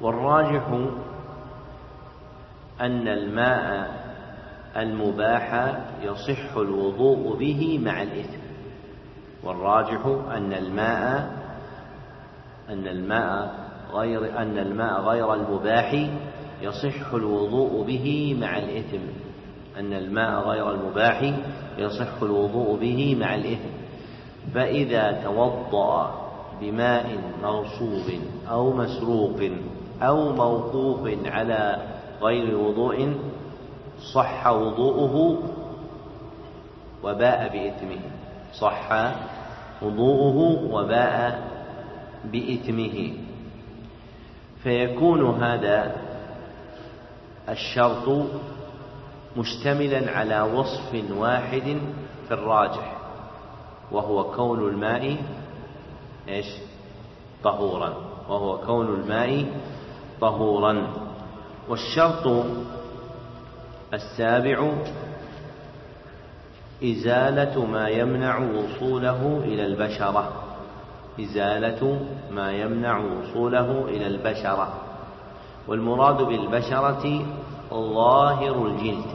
والراجح 0.00 0.66
أن 2.80 3.08
الماء 3.08 3.90
المباح 4.76 5.74
يصح 6.02 6.56
الوضوء 6.56 7.36
به 7.36 7.78
مع 7.84 8.02
الإثم 8.02 8.38
والراجح 9.42 10.06
أن 10.36 10.52
الماء 10.52 11.43
أن 12.70 12.88
الماء 12.88 13.54
غير 13.92 14.38
أن 14.38 14.58
الماء 14.58 15.00
غير 15.00 15.34
المباح 15.34 16.08
يصح 16.62 17.14
الوضوء 17.14 17.84
به 17.86 18.36
مع 18.40 18.58
الإثم. 18.58 19.00
أن 19.78 19.92
الماء 19.92 20.48
غير 20.48 20.70
المباح 20.70 21.32
يصح 21.78 22.22
الوضوء 22.22 22.78
به 22.80 23.16
مع 23.20 23.34
الإثم. 23.34 23.68
فإذا 24.54 25.22
توضأ 25.24 26.14
بماء 26.60 27.18
مغصوب 27.42 28.20
أو 28.50 28.72
مسروق 28.72 29.50
أو 30.02 30.32
موقوف 30.32 31.08
على 31.26 31.78
غير 32.22 32.58
وضوء 32.58 33.14
صح 34.14 34.46
وضوءه 34.46 35.38
وباء 37.04 37.48
بإثمه. 37.52 38.00
صح 38.52 39.12
وضوءه 39.82 40.68
وباء 40.72 41.53
بإثمه. 42.32 43.12
فيكون 44.62 45.42
هذا 45.42 45.96
الشرط 47.48 48.26
مشتملا 49.36 50.10
على 50.10 50.42
وصف 50.42 51.04
واحد 51.10 51.78
في 52.28 52.34
الراجح 52.34 52.96
وهو 53.92 54.24
كون 54.24 54.68
الماء 54.68 55.16
إيش؟ 56.28 56.46
طهورا. 57.44 57.94
وهو 58.28 58.58
كون 58.58 58.86
الماء 58.86 59.46
طهورا. 60.20 60.86
والشرط 61.68 62.46
السابع 63.94 64.72
إزالة 66.84 67.64
ما 67.64 67.88
يمنع 67.88 68.38
وصوله 68.38 69.40
إلى 69.44 69.66
البشرة. 69.66 70.43
إزالة 71.20 72.00
ما 72.30 72.52
يمنع 72.52 72.98
وصوله 72.98 73.84
إلى 73.88 74.06
البشرة 74.06 74.74
والمراد 75.68 76.22
بالبشرة 76.22 77.24
ظاهر 77.74 78.66
الجلد 78.66 79.10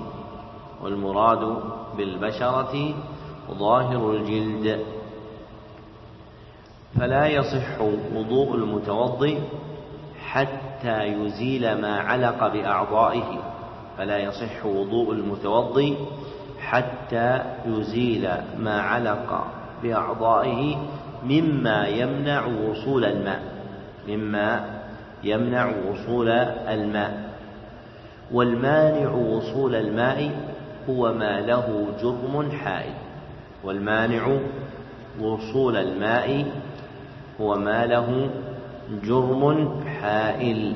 والمراد 0.84 1.64
بالبشرة 1.98 2.94
ظاهر 3.52 4.12
الجلد. 4.12 4.86
فلا 7.00 7.28
يصح 7.28 7.82
وضوء 8.16 8.56
المتوضئ 8.56 9.38
حتى 10.26 11.04
يزيل 11.04 11.82
ما 11.82 12.00
علق 12.00 12.48
بأعضائه 12.48 13.40
فلا 13.98 14.18
يصح 14.18 14.66
وضوء 14.66 15.12
المتوضئ 15.12 15.96
حتى 16.60 17.42
يزيل 17.66 18.30
ما 18.60 18.82
علق 18.82 19.44
بأعضائه 19.84 20.78
مما 21.24 21.88
يمنع 21.88 22.46
وصول 22.46 23.06
الماء. 23.06 23.42
مما 24.08 24.80
يمنع 25.24 25.74
وصول 25.90 26.30
الماء. 26.30 27.30
والمانع 28.32 29.12
وصول 29.12 29.76
الماء 29.76 30.32
هو 30.90 31.14
ما 31.14 31.40
له 31.40 31.88
جرم 32.02 32.52
حائل. 32.52 32.94
والمانع 33.64 34.38
وصول 35.22 35.76
الماء 35.76 36.46
هو 37.42 37.56
ما 37.56 37.86
له 37.86 38.30
جرم 39.04 39.84
حائل. 40.02 40.76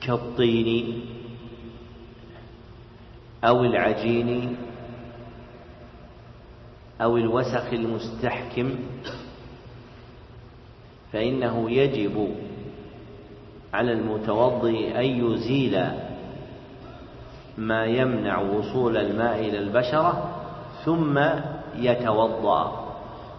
كالطين 0.00 1.00
أو 3.44 3.64
العجين 3.64 4.56
أو 7.00 7.16
الوسخ 7.16 7.72
المستحكم 7.72 8.74
فإنه 11.12 11.70
يجب 11.70 12.28
على 13.74 13.92
المتوضئ 13.92 14.98
أن 15.00 15.04
يزيل 15.04 15.84
ما 17.58 17.84
يمنع 17.84 18.38
وصول 18.40 18.96
الماء 18.96 19.40
إلى 19.40 19.58
البشرة 19.58 20.30
ثم 20.84 21.20
يتوضأ. 21.76 22.86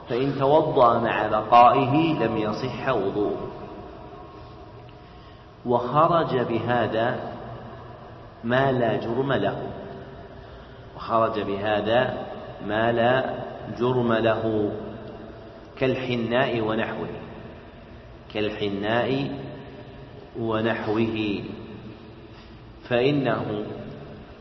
فإن 0.09 0.39
توضأ 0.39 0.99
مع 0.99 1.27
بقائه 1.27 2.13
لم 2.25 2.37
يصح 2.37 2.89
وضوءه. 2.89 3.47
وخرج 5.65 6.37
بهذا 6.37 7.19
ما 8.43 8.71
لا 8.71 8.97
جرم 8.97 9.33
له. 9.33 9.57
وخرج 10.95 11.41
بهذا 11.41 12.17
ما 12.67 12.91
لا 12.91 13.33
جرم 13.79 14.13
له 14.13 14.71
كالحناء 15.79 16.61
ونحوه 16.61 17.09
كالحناء 18.33 19.31
ونحوه 20.39 21.43
فإنه 22.89 23.65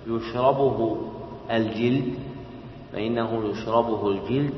يشربه 0.06 0.98
الجلد 1.50 2.14
فإنه 2.92 3.50
يشربه 3.50 4.08
الجلد 4.10 4.54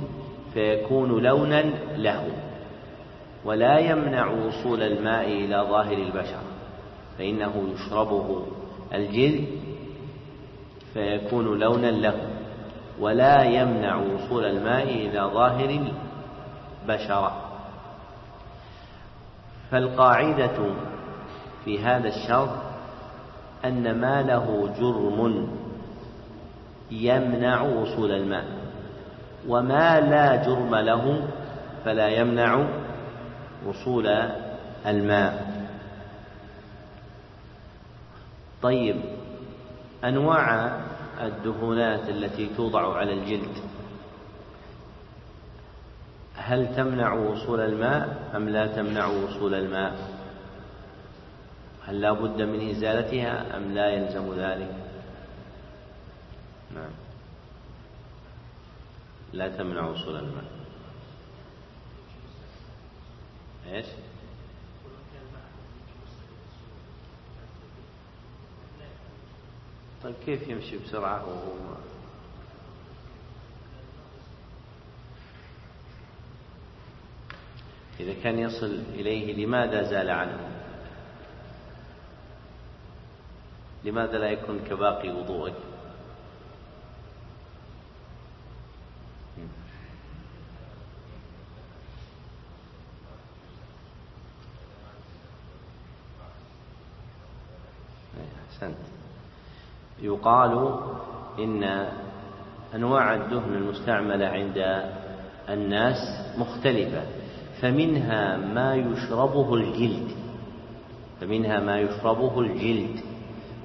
فيكون 0.55 1.23
لونا 1.23 1.63
له 1.97 2.29
ولا 3.45 3.79
يمنع 3.79 4.31
وصول 4.31 4.83
الماء 4.83 5.29
إلى 5.29 5.67
ظاهر 5.71 5.99
البشر 5.99 6.43
فإنه 7.19 7.69
يشربه 7.75 8.43
الجلد 8.95 9.47
فيكون 10.95 11.59
لونا 11.59 11.91
له. 11.91 12.42
ولا 13.01 13.43
يمنع 13.43 13.97
وصول 13.97 14.45
الماء 14.45 14.83
إلى 14.83 15.21
ظاهر 15.21 15.81
البشرة 16.89 17.33
فالقاعدة 19.71 20.75
في 21.65 21.85
هذا 21.85 22.09
الشرط 22.09 22.51
أن 23.65 24.01
ما 24.01 24.23
له 24.23 24.75
جرم 24.81 25.49
يمنع 26.91 27.63
وصول 27.63 28.13
الماء 28.13 28.45
وما 29.49 30.01
لا 30.01 30.37
جرم 30.37 30.75
له 30.75 31.29
فلا 31.85 32.09
يمنع 32.09 32.67
وصول 33.67 34.07
الماء. 34.87 35.53
طيب 38.63 38.97
أنواع 40.05 40.73
الدهونات 41.23 42.09
التي 42.09 42.55
توضع 42.57 42.97
على 42.97 43.13
الجلد. 43.13 43.57
هل 46.35 46.77
تمنع 46.77 47.13
وصول 47.13 47.61
الماء 47.61 48.31
أم 48.37 48.49
لا 48.49 48.67
تمنع 48.67 49.07
وصول 49.07 49.55
الماء؟ 49.55 50.23
هل 51.85 52.01
لا 52.01 52.13
بد 52.13 52.43
من 52.43 52.71
إزالتها 52.71 53.57
أم 53.57 53.73
لا 53.73 53.91
يلزم 53.91 54.35
ذلك؟ 54.35 54.75
نعم. 56.75 56.91
لا 59.33 59.49
تمنع 59.49 59.89
وصول 59.89 60.17
الماء. 60.17 60.45
إيش؟ 63.67 63.87
طيب 70.03 70.15
كيف 70.27 70.49
يمشي 70.49 70.79
بسرعة؟ 70.79 71.29
وهو 71.29 71.77
إذا 78.01 78.15
كان 78.23 78.39
يصل 78.39 78.83
إليه 78.95 79.47
لماذا 79.47 79.83
زال 79.83 80.11
عنه؟ 80.11 80.49
لماذا 83.85 84.19
لا 84.19 84.31
يكون 84.31 84.59
كباقي 84.69 85.09
وضوءك 85.09 85.55
أحسنت. 98.51 99.02
يقال 100.03 100.75
إن 101.39 101.87
أنواع 102.75 103.15
الدهن 103.15 103.55
المستعملة 103.55 104.27
عند 104.27 104.83
الناس 105.49 105.97
مختلفة 106.39 107.03
فمنها 107.61 108.37
ما 108.37 108.75
يشربه 108.75 109.55
الجلد 109.55 110.09
فمنها 111.21 111.61
ما 111.61 111.81
يشربه 111.81 112.41
الجلد 112.41 113.01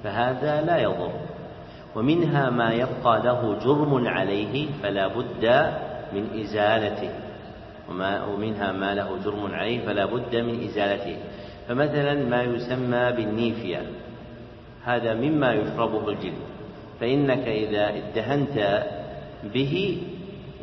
فهذا 0.04 0.62
لا 0.62 0.78
يضر 0.78 1.12
ومنها 1.96 2.50
ما 2.50 2.72
يبقى 2.72 3.22
له 3.24 3.58
جرم 3.64 4.08
عليه 4.08 4.68
فلا 4.82 5.06
بد 5.06 5.44
من 6.12 6.40
إزالته 6.40 7.10
وما 7.90 8.24
ومنها 8.24 8.72
ما 8.72 8.94
له 8.94 9.18
جرم 9.24 9.54
عليه 9.54 9.86
فلا 9.86 10.04
بد 10.06 10.36
من 10.36 10.64
إزالته 10.64 11.16
فمثلا 11.68 12.14
ما 12.14 12.42
يسمى 12.42 13.12
بالنيفيا. 13.12 13.82
هذا 14.88 15.14
مما 15.14 15.52
يشربه 15.52 16.08
الجلد 16.08 16.38
فإنك 17.00 17.48
إذا 17.48 17.88
ادهنت 17.88 18.86
به 19.44 20.02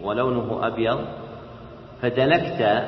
ولونه 0.04 0.68
أبيض 0.68 1.06
فدلكت 2.02 2.86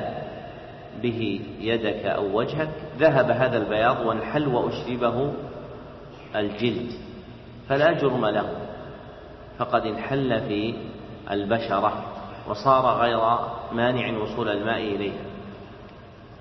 به 1.02 1.40
يدك 1.60 2.06
أو 2.06 2.38
وجهك 2.38 2.68
ذهب 2.98 3.30
هذا 3.30 3.58
البياض 3.58 4.06
وانحل 4.06 4.48
وأشربه 4.48 5.32
الجلد. 6.36 6.92
فلا 7.68 7.92
جرم 7.92 8.26
له. 8.26 8.48
فقد 9.58 9.86
انحل 9.86 10.40
في 10.40 10.74
البشرة 11.30 12.04
وصار 12.48 13.00
غير 13.00 13.20
مانع 13.72 14.18
وصول 14.18 14.48
الماء 14.48 14.78
إليها. 14.78 15.24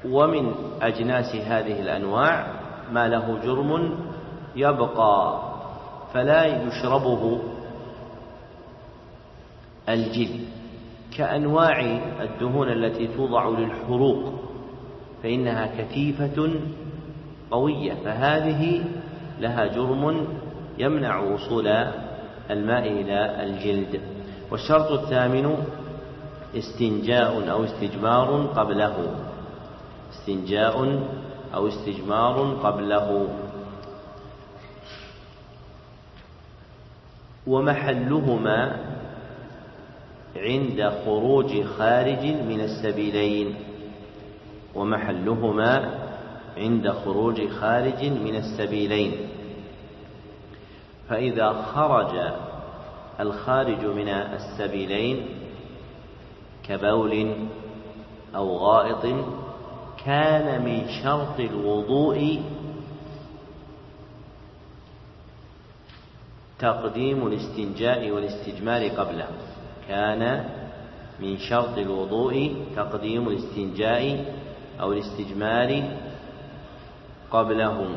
ومن 0.05 0.53
أجناس 0.81 1.35
هذه 1.35 1.79
الأنواع 1.81 2.47
ما 2.91 3.07
له 3.07 3.39
جرم 3.43 3.97
يبقى 4.57 5.41
فلا 6.13 6.45
يشربه 6.45 7.39
الجلد 9.89 10.45
كأنواع 11.17 11.81
الدهون 12.21 12.69
التي 12.69 13.07
توضع 13.07 13.49
للحروق 13.49 14.33
فإنها 15.23 15.65
كثيفة 15.77 16.49
قوية 17.51 17.93
فهذه 17.93 18.83
لها 19.39 19.65
جرم 19.65 20.27
يمنع 20.77 21.19
وصول 21.19 21.67
الماء 22.49 22.87
إلى 22.87 23.43
الجلد. 23.43 24.01
والشرط 24.51 24.91
الثامن 24.91 25.57
استنجاء 26.57 27.51
أو 27.51 27.63
استجمار 27.63 28.47
قبله. 28.55 28.95
استنجاء 30.11 30.99
أو 31.55 31.67
استجمار 31.67 32.57
قبله. 32.63 33.27
ومحلهما 37.47 38.77
عند 40.35 40.89
خروج 41.05 41.63
خارج 41.63 42.25
من 42.25 42.61
السبيلين. 42.61 43.55
ومحلهما 44.75 45.93
عند 46.57 46.89
خروج 46.89 47.47
خارج 47.47 48.05
من 48.05 48.35
السبيلين. 48.35 49.11
فإذا 51.09 51.53
خرج 51.53 52.33
الخارج 53.19 53.85
من 53.85 54.09
السبيلين 54.09 55.25
كبول 56.63 57.35
أو 58.35 58.57
غائط 58.57 59.05
كان 60.05 60.65
من 60.65 60.87
شرط 61.03 61.39
الوضوء 61.39 62.39
تقديم 66.59 67.27
الاستنجاء 67.27 68.11
والاستجمار 68.11 68.87
قبله. 68.87 69.27
كان 69.87 70.45
من 71.19 71.37
شرط 71.37 71.77
الوضوء 71.77 72.55
تقديم 72.75 73.27
الاستنجاء 73.27 74.25
أو 74.81 74.93
الاستجمار 74.93 75.83
قبله 77.31 77.87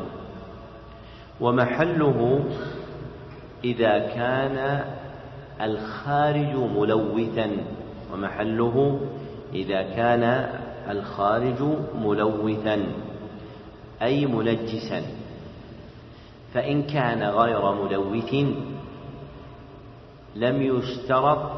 ومحله 1.41 2.45
إذا 3.63 3.99
كان 3.99 4.85
الخارج 5.61 6.55
ملوثا. 6.55 7.49
ومحله 8.13 8.99
إذا 9.53 9.81
كان 9.81 10.49
الخارج 10.89 11.61
ملوثا 11.95 12.83
أي 14.01 14.25
منجسا. 14.25 15.01
فإن 16.53 16.83
كان 16.83 17.23
غير 17.23 17.71
ملوث 17.71 18.33
لم 20.35 20.61
يشترط 20.61 21.51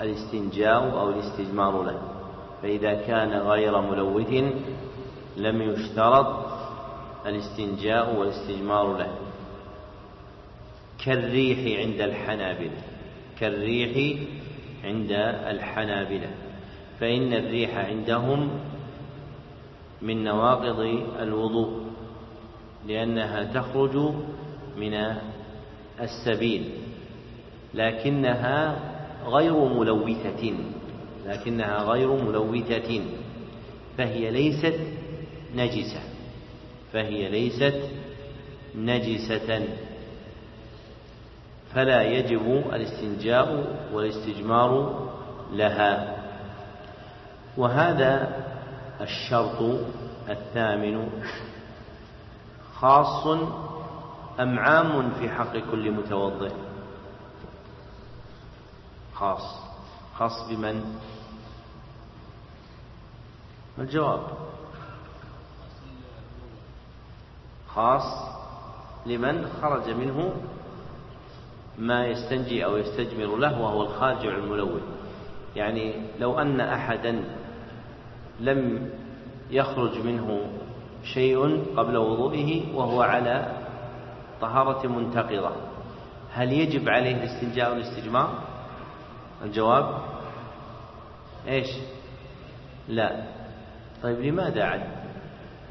الاستنجاء 0.00 1.00
أو 1.00 1.10
الاستجمار 1.10 1.82
له. 1.82 1.98
فإذا 2.62 2.94
كان 2.94 3.32
غير 3.32 3.80
ملوث 3.80 4.44
لم 5.36 5.62
يشترط 5.62 6.46
الاستنجاء 7.26 8.16
والاستجمار 8.16 8.96
له. 8.96 9.14
كالريح 11.04 11.80
عند 11.80 12.00
الحنابلة. 12.00 12.82
كالريح 13.40 14.18
عند 14.84 15.12
الحنابلة. 15.46 16.30
فإن 17.00 17.32
الريح 17.32 17.76
عندهم 17.76 18.50
من 20.02 20.24
نواقض 20.24 20.80
الوضوء. 21.20 21.89
لأنها 22.90 23.44
تخرج 23.44 24.14
من 24.76 24.94
السبيل 26.00 26.70
لكنها 27.74 28.78
غير 29.26 29.64
ملوثة 29.64 30.54
لكنها 31.26 31.78
غير 31.82 32.12
ملوثة 32.12 33.00
فهي 33.98 34.30
ليست 34.30 34.80
نجسة 35.56 36.00
فهي 36.92 37.28
ليست 37.28 37.80
نجسة. 38.74 39.66
فلا 41.74 42.02
يجب 42.02 42.62
الاستنجاء 42.72 43.76
والاستجمار 43.92 45.02
لها. 45.52 46.16
وهذا 47.56 48.36
الشرط 49.00 49.62
الثامن. 50.28 51.08
خاص 52.80 53.26
أم 54.40 54.58
عام 54.58 55.10
في 55.10 55.30
حق 55.30 55.56
كل 55.70 55.90
متوضئ؟ 55.90 56.52
خاص. 59.14 59.60
خاص 60.14 60.48
بمن؟ 60.48 60.96
الجواب. 63.78 64.22
خاص 67.68 68.30
لمن 69.06 69.48
خرج 69.62 69.90
منه 69.90 70.32
ما 71.78 72.06
يستنجي 72.06 72.64
أو 72.64 72.76
يستجمر 72.76 73.36
له 73.36 73.60
وهو 73.60 73.82
الخارج 73.82 74.26
الملون. 74.26 74.80
يعني 75.56 76.02
لو 76.18 76.38
أن 76.38 76.60
أحدا 76.60 77.24
لم 78.40 78.90
يخرج 79.50 79.98
منه 79.98 80.59
شيء 81.04 81.64
قبل 81.76 81.96
وضوئه 81.96 82.74
وهو 82.74 83.02
على 83.02 83.56
طهارة 84.40 84.86
منتقضة 84.86 85.50
هل 86.32 86.52
يجب 86.52 86.88
عليه 86.88 87.16
الاستنجاء 87.16 87.70
والاستجمار؟ 87.70 88.34
الجواب 89.44 89.98
إيش؟ 91.48 91.68
لا 92.88 93.22
طيب 94.02 94.20
لماذا 94.20 94.64
عد؟ 94.64 95.00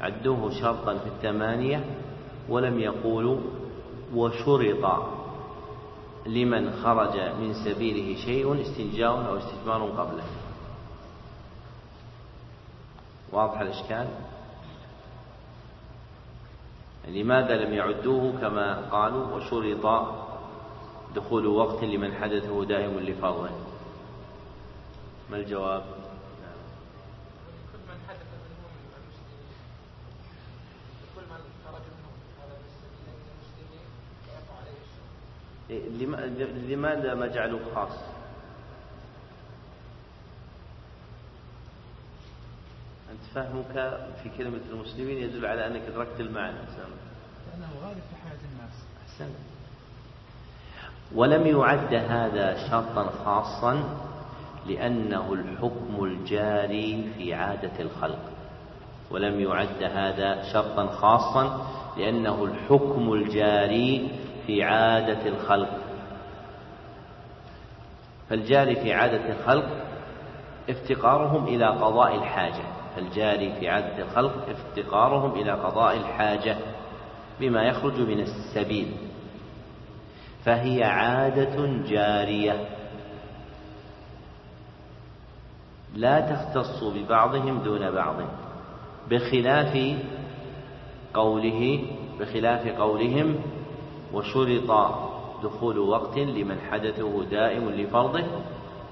عدوه 0.00 0.50
شرطا 0.50 0.98
في 0.98 1.06
الثمانية 1.06 1.84
ولم 2.48 2.78
يقولوا 2.78 3.40
وشرط 4.14 5.02
لمن 6.26 6.72
خرج 6.72 7.18
من 7.40 7.54
سبيله 7.64 8.20
شيء 8.20 8.60
استنجاء 8.60 9.28
أو 9.28 9.36
استجمار 9.36 9.82
قبله 9.82 10.24
واضح 13.32 13.60
الإشكال 13.60 14.08
لماذا 17.08 17.56
لم 17.56 17.74
يعدوه 17.74 18.40
كما 18.40 18.90
قالوا 18.90 19.36
وشرط 19.36 20.08
دخول 21.14 21.46
وقت 21.46 21.84
لمن 21.84 22.14
حدثه 22.14 22.64
دائم 22.64 22.98
لفرضه؟ 22.98 23.50
ما 25.30 25.36
الجواب؟ 25.36 25.84
لماذا 36.68 37.14
ما 37.14 37.26
جعلوه 37.26 37.60
خاص؟ 37.74 38.19
أنت 43.10 43.20
فهمك 43.34 43.98
في 44.22 44.30
كلمة 44.38 44.60
المسلمين 44.72 45.18
يدل 45.18 45.46
على 45.46 45.66
أنك 45.66 45.82
أدركت 45.92 46.20
المعنى. 46.20 46.56
لأنه 46.56 47.68
غالب 47.84 47.98
في 47.98 48.16
حياة 48.24 48.38
الناس. 48.52 48.74
أحسن 49.04 49.30
ولم 51.14 51.46
يعد 51.46 51.94
هذا 51.94 52.68
شرطا 52.70 53.10
خاصا 53.24 53.84
لأنه 54.66 55.32
الحكم 55.32 56.04
الجاري 56.04 57.12
في 57.16 57.34
عادة 57.34 57.80
الخلق. 57.80 58.20
ولم 59.10 59.40
يعد 59.40 59.82
هذا 59.82 60.52
شرطا 60.52 60.86
خاصا 60.86 61.66
لأنه 61.96 62.44
الحكم 62.44 63.12
الجاري 63.12 64.10
في 64.46 64.62
عادة 64.62 65.26
الخلق. 65.26 65.78
فالجاري 68.28 68.76
في 68.76 68.92
عادة 68.92 69.32
الخلق 69.32 69.68
افتقارهم 70.68 71.46
إلى 71.46 71.66
قضاء 71.66 72.14
الحاجة. 72.16 72.79
الجاري 72.98 73.52
في 73.60 73.68
عادة 73.68 74.02
الخلق 74.02 74.48
افتقارهم 74.48 75.40
إلى 75.40 75.52
قضاء 75.52 75.96
الحاجة 75.96 76.56
بما 77.40 77.62
يخرج 77.62 78.00
من 78.00 78.20
السبيل. 78.20 78.92
فهي 80.44 80.84
عادة 80.84 81.66
جارية. 81.88 82.68
لا 85.94 86.20
تختص 86.20 86.84
ببعضهم 86.84 87.58
دون 87.58 87.90
بعض 87.90 88.16
بخلاف 89.10 89.96
قوله 91.14 91.84
بخلاف 92.20 92.66
قولهم 92.66 93.36
وشرط 94.12 94.70
دخول 95.42 95.78
وقت 95.78 96.18
لمن 96.18 96.60
حدثه 96.70 97.24
دائم 97.24 97.70
لفرضه 97.70 98.24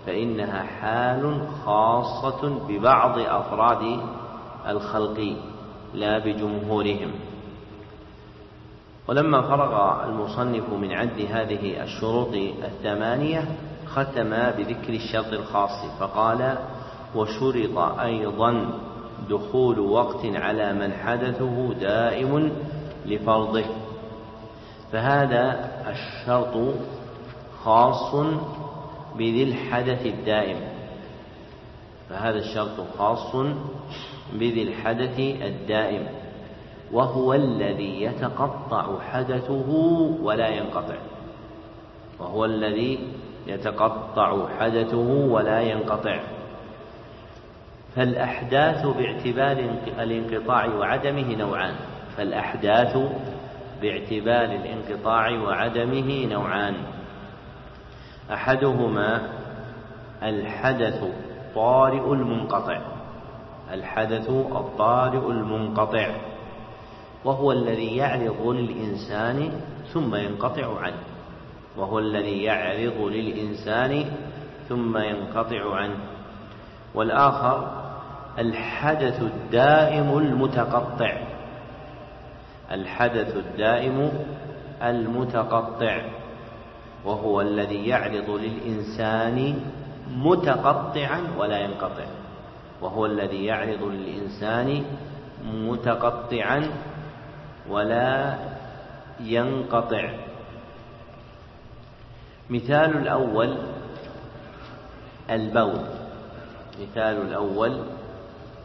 فإنها 0.08 0.62
حال 0.62 1.48
خاصة 1.64 2.58
ببعض 2.68 3.18
أفراد 3.18 4.00
الخلق 4.68 5.36
لا 5.94 6.18
بجمهورهم. 6.18 7.10
ولما 9.08 9.42
فرغ 9.42 10.04
المصنف 10.04 10.72
من 10.72 10.92
عد 10.92 11.20
هذه 11.30 11.82
الشروط 11.82 12.34
الثمانية 12.64 13.44
ختم 13.86 14.30
بذكر 14.30 14.92
الشرط 14.92 15.32
الخاص 15.32 15.84
فقال 16.00 16.58
وشرط 17.14 17.78
أيضا 17.78 18.70
دخول 19.30 19.78
وقت 19.78 20.24
على 20.24 20.72
من 20.72 20.92
حدثه 20.92 21.74
دائم 21.80 22.52
لفرضه 23.06 23.64
فهذا 24.92 25.70
الشرط 25.90 26.74
خاص 27.64 28.14
بذي 29.16 29.42
الحدث 29.42 30.06
الدائم. 30.06 30.56
فهذا 32.08 32.38
الشرط 32.38 32.80
خاص 32.98 33.36
بذي 34.32 34.62
الحدث 34.62 35.20
الدائم. 35.20 36.06
وهو 36.92 37.34
الذي 37.34 38.02
يتقطع 38.02 39.00
حدثه 39.00 39.70
ولا 40.22 40.48
ينقطع. 40.48 40.96
وهو 42.18 42.44
الذي 42.44 42.98
يتقطع 43.46 44.48
حدثه 44.58 45.08
ولا 45.30 45.60
ينقطع. 45.60 46.20
فالأحداث 47.96 48.86
باعتبار 48.86 49.78
الانقطاع 49.98 50.66
وعدمه 50.66 51.36
نوعان. 51.36 51.74
فالأحداث 52.16 52.98
باعتبار 53.82 54.44
الانقطاع 54.44 55.30
وعدمه 55.30 56.26
نوعان. 56.26 56.74
أحدهما 58.32 59.28
الحدث 60.22 61.02
الطارئ 61.02 62.12
المنقطع. 62.12 62.80
الحدث 63.72 64.30
الطارئ 64.30 65.30
المنقطع. 65.30 66.10
وهو 67.24 67.52
الذي 67.52 67.96
يعرض 67.96 68.46
للإنسان 68.46 69.50
ثم 69.92 70.14
ينقطع 70.14 70.80
عنه. 70.80 71.02
وهو 71.76 71.98
الذي 71.98 72.42
يعرض 72.42 73.00
للإنسان 73.00 74.04
ثم 74.68 74.98
ينقطع 74.98 75.74
عنه. 75.74 75.96
والآخر 76.94 77.70
الحدث 78.38 79.22
الدائم 79.22 80.18
المتقطع. 80.18 81.18
الحدث 82.72 83.36
الدائم 83.36 84.12
المتقطع. 84.82 86.00
وهو 87.04 87.40
الذي 87.40 87.86
يعرض 87.86 88.30
للإنسان 88.30 89.60
متقطعا 90.16 91.20
ولا 91.38 91.58
ينقطع. 91.58 92.04
وهو 92.80 93.06
الذي 93.06 93.44
يعرض 93.44 93.82
للإنسان 93.82 94.84
متقطعا 95.44 96.70
ولا 97.68 98.38
ينقطع. 99.20 100.10
مثال 102.50 102.96
الأول 102.96 103.56
البول. 105.30 105.80
مثال 106.82 107.16
الأول 107.22 107.82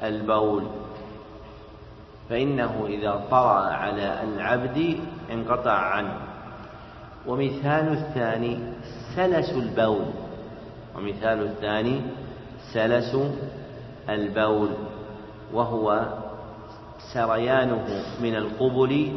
البول. 0.04 0.64
فإنه 2.30 2.86
إذا 2.88 3.24
طرأ 3.32 3.60
على 3.74 4.24
العبد 4.24 5.00
انقطع 5.32 5.72
عنه. 5.72 6.33
ومثال 7.28 7.88
الثاني 7.94 8.60
سلس 9.16 9.50
البول. 9.50 10.06
ومثال 10.98 11.42
الثاني 11.42 12.02
سلس 12.74 13.18
البول. 14.10 14.70
وهو 15.54 16.08
سريانه 17.14 18.04
من 18.22 18.36
القبل 18.36 19.12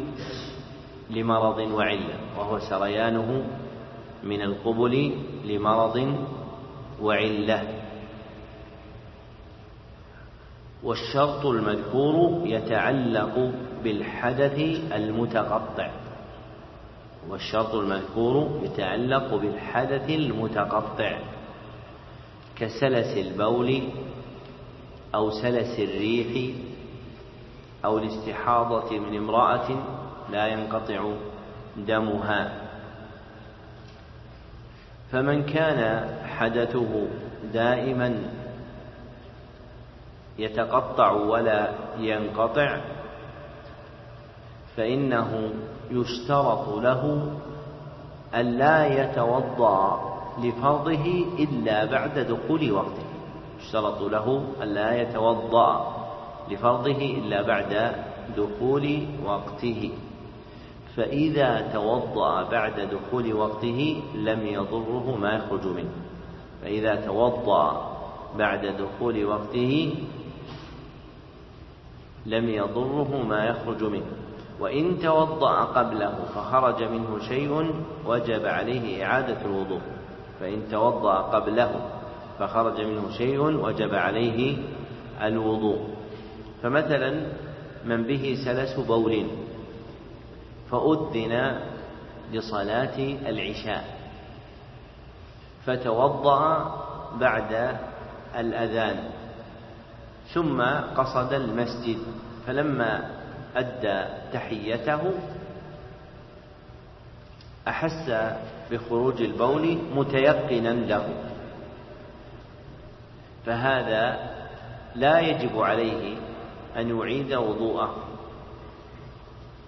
لمرض 1.11 1.59
وعلة 1.59 2.18
وهو 2.38 2.59
سريانه 2.59 3.44
من 4.24 4.42
القبل 4.42 5.12
لمرض 5.44 6.14
وعلة 7.02 7.62
والشرط 10.82 11.46
المذكور 11.46 12.46
يتعلق 12.46 13.52
بالحدث 13.84 14.59
المتقطع. 14.92 15.90
والشرط 17.28 17.74
المذكور 17.74 18.60
يتعلق 18.62 19.34
بالحدث 19.34 20.10
المتقطع 20.10 21.18
كسلس 22.56 23.16
البول 23.16 23.82
أو 25.14 25.30
سلس 25.30 25.78
الريح 25.78 26.54
أو 27.84 27.98
الاستحاضة 27.98 28.98
من 28.98 29.16
امرأة 29.16 29.68
لا 30.30 30.46
ينقطع 30.46 31.12
دمها. 31.76 32.66
فمن 35.12 35.42
كان 35.42 36.08
حدثه 36.26 37.08
دائما 37.52 38.18
يتقطع 40.38 41.10
ولا 41.10 41.72
ينقطع 41.98 42.80
فإنه 44.76 45.54
يشترط 45.91 46.68
له 46.68 47.32
ألا 48.34 48.87
يتوضأ 48.87 50.01
لفرضه 50.43 51.24
إلا 51.39 51.84
بعد 51.84 52.18
دخول 52.18 52.72
وقته. 52.72 53.07
يشترط 53.61 54.03
له 54.03 54.45
ألا 54.62 55.03
يتوضأ 55.03 55.97
لفرضه 56.51 57.18
إلا 57.18 57.43
بعد 57.43 57.95
دخول 58.37 59.07
وقته. 59.24 59.91
فإذا 60.97 61.70
توضأ 61.72 62.43
بعد 62.43 62.80
دخول 62.80 63.32
وقته 63.32 64.03
لم 64.14 64.47
يضره 64.47 65.16
ما 65.20 65.32
يخرج 65.32 65.66
منه. 65.66 65.93
فإذا 66.62 66.95
توضأ 66.95 67.97
بعد 68.39 68.66
دخول 68.66 69.24
وقته 69.24 69.95
لم 72.26 72.49
يضره 72.49 73.22
ما 73.28 73.45
يخرج 73.45 73.82
منه. 73.84 74.25
وإن 74.61 74.98
توضأ 74.98 75.64
قبله 75.64 76.14
فخرج 76.34 76.82
منه 76.82 77.18
شيء 77.28 77.74
وجب 78.07 78.46
عليه 78.46 79.04
إعادة 79.04 79.40
الوضوء. 79.44 79.80
فإن 80.40 80.62
توضأ 80.70 81.14
قبله 81.14 81.70
فخرج 82.38 82.80
منه 82.80 83.11
شيء 83.11 83.40
وجب 83.40 83.94
عليه 83.94 84.59
الوضوء. 85.22 85.80
فمثلا 86.62 87.26
من 87.84 88.02
به 88.04 88.38
سلس 88.44 88.80
بول 88.80 89.26
فأذن 90.70 91.61
لصلاة 92.32 92.98
العشاء 93.28 93.84
فتوضأ 95.66 96.40
بعد 97.20 97.78
الأذان 98.38 99.11
ثم 100.34 100.62
قصد 100.96 101.32
المسجد. 101.32 101.98
فلما 102.46 103.15
أدى 103.57 104.04
تحيته 104.32 105.00
أحس 107.68 108.34
بخروج 108.70 109.22
البول 109.22 109.78
متيقنا 109.94 110.68
له. 110.68 111.09
فهذا 113.46 114.30
لا 114.94 115.20
يجب 115.20 115.59
عليه 115.61 116.16
أن 116.76 116.98
يعيد 116.98 117.34
وضوءه. 117.34 117.96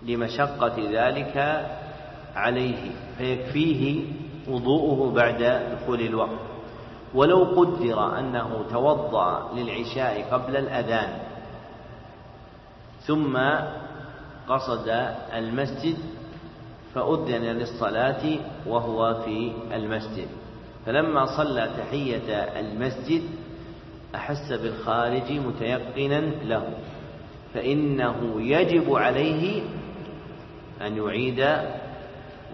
لمشقة 0.03 0.77
ذلك 0.91 1.67
عليه 2.35 2.91
فيكفيه 3.19 4.05
وضوءه 4.49 5.15
بعد 5.15 5.43
دخول 5.73 6.01
الوقت. 6.01 6.41
ولو 7.15 7.45
قدر 7.45 8.19
أنه 8.19 8.65
توضأ 8.71 9.53
للعشاء 9.55 10.29
قبل 10.31 10.57
الأذان 10.57 11.28
ثم 13.09 13.39
قصد 14.49 14.89
المسجد 15.35 15.97
فأذن 16.95 17.45
للصلاة 17.45 18.39
وهو 18.67 19.15
في 19.25 19.53
المسجد. 19.75 20.29
فلما 20.87 21.37
صلى 21.37 21.71
تحية 21.79 22.35
المسجد 22.61 23.23
أحس 24.15 24.53
بالخارج 24.53 25.33
متيقنا 25.33 26.21
له 26.21 26.69
فإنه 27.55 28.43
يجب 28.43 28.95
عليه 28.95 29.63
أن 30.87 30.97
يعيد 30.97 31.47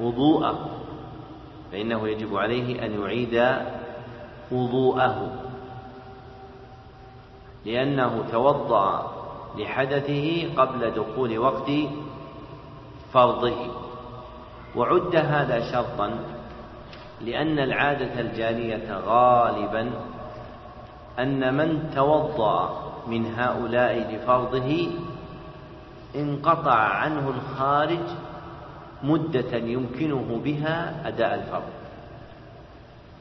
وضوءه 0.00 0.70
فإنه 1.72 2.08
يجب 2.08 2.36
عليه 2.36 2.86
أن 2.86 3.00
يعيد 3.00 3.42
وضوءه 4.52 5.32
لأنه 7.66 8.24
توضأ 8.32 9.13
لحدثه 9.58 10.54
قبل 10.56 10.90
دخول 10.90 11.38
وقت 11.38 11.70
فرضه. 13.12 13.56
وعد 14.76 15.16
هذا 15.16 15.72
شرطا 15.72 16.18
لأن 17.20 17.58
العادة 17.58 18.20
الجارية 18.20 18.98
غالبا 19.06 19.90
أن 21.18 21.54
من 21.54 21.90
توضأ 21.94 22.84
من 23.06 23.34
هؤلاء 23.34 24.14
لفرضه 24.14 24.90
انقطع 26.16 26.78
عنه 26.78 27.30
الخارج 27.30 28.06
مدة 29.02 29.56
يمكنه 29.56 30.40
بها 30.44 31.08
أداء 31.08 31.34
الفرض. 31.34 31.72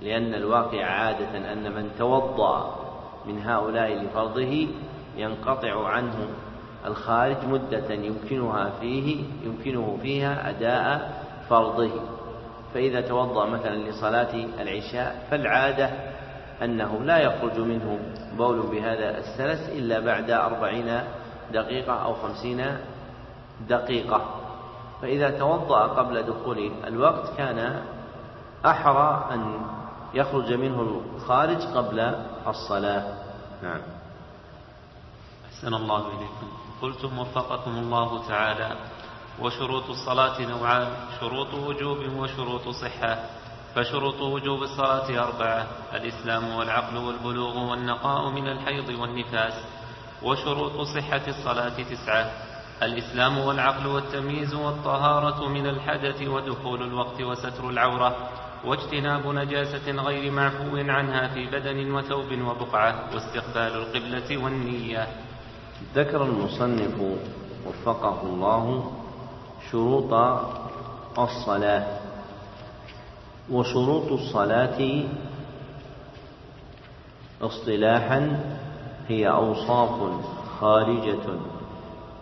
لأن 0.02 0.34
الواقع 0.34 0.86
عادة 0.86 1.54
أن 1.54 1.72
من 1.72 1.92
توضأ 1.98 2.76
من 3.28 3.42
هؤلاء 3.42 4.04
لفرضه 4.04 4.68
ينقطع 5.18 5.88
عنه 5.88 6.28
الخارج 6.86 7.46
مدة 7.46 7.94
يمكنها 7.94 8.70
فيه 8.70 9.24
يمكنه 9.44 9.98
فيها 10.02 10.50
أداء 10.50 11.14
فرضه. 11.50 11.92
فإذا 12.74 13.02
توضأ 13.02 13.46
مثلا 13.46 13.76
لصلاة 13.76 14.36
العشاء 14.60 15.28
فالعادة 15.32 15.90
أنه 16.64 17.04
لا 17.04 17.18
يخرج 17.18 17.60
منه 17.60 18.00
بول 18.38 18.62
بهذا 18.62 19.18
السلس 19.18 19.70
إلا 19.70 20.00
بعد 20.00 20.32
أربعين 20.32 21.00
دقيقة 21.54 21.94
أو 21.94 22.14
خمسين 22.14 22.78
دقيقة. 23.70 24.22
فإذا 25.02 25.30
توضأ 25.40 25.80
قبل 25.80 26.24
دخول 26.24 26.72
الوقت 26.88 27.38
كان 27.38 27.82
أحرى 28.66 29.30
أن 29.32 29.56
يخرج 30.14 30.54
منه 30.54 31.02
الخارج 31.16 31.62
قبل 31.62 32.16
الصلاة. 32.48 33.04
نعم. 33.64 33.82
أحسن 35.64 35.74
الله 35.74 36.08
إليكم. 36.08 36.48
قلتم 36.82 37.20
وفقكم 37.20 37.72
الله 37.72 38.28
تعالى. 38.28 38.76
وشروط 39.40 39.90
الصلاة 39.90 40.42
نوعان 40.42 40.88
شروط 41.20 41.54
وجوب 41.54 41.98
وشروط 42.18 42.70
صحة. 42.70 43.30
فشروط 43.76 44.22
وجوب 44.22 44.64
الصلاة 44.64 45.24
أربعة 45.24 45.68
الإسلام 45.94 46.56
والعقل 46.56 46.98
والبلوغ 46.98 47.58
والنقاء 47.72 48.30
من 48.30 48.48
الحيض 48.48 48.90
والنفاس. 49.00 49.54
وشروط 50.24 50.82
صحة 50.82 51.28
الصلاة 51.28 51.84
تسعة 51.84 52.32
الإسلام 52.84 53.38
والعقل 53.38 53.88
والتمييز 53.88 54.54
والطهارة 54.54 55.48
من 55.48 55.68
الحدث 55.68 56.22
ودخول 56.28 56.84
الوقت 56.84 57.22
وستر 57.22 57.70
العورة. 57.70 58.30
واجتناب 58.66 59.28
نجاسة 59.28 59.92
غير 59.92 60.32
معفو 60.32 60.76
عنها 60.76 61.28
في 61.28 61.46
بدن 61.46 61.92
وثوب 61.92 62.32
وبقعة. 62.42 63.10
واستقبال 63.14 63.74
القبلة 63.76 64.44
والنية. 64.44 65.08
ذكر 65.96 66.24
المصنف 66.24 66.96
وفقه 67.68 68.22
الله 68.24 68.92
شروط 69.72 70.14
الصلاة 71.20 71.86
وشروط 73.52 74.12
الصلاة 74.12 75.04
اصطلاحا 77.42 78.40
هي 79.08 79.30
أوصاف 79.30 80.12
خارجة 80.60 81.26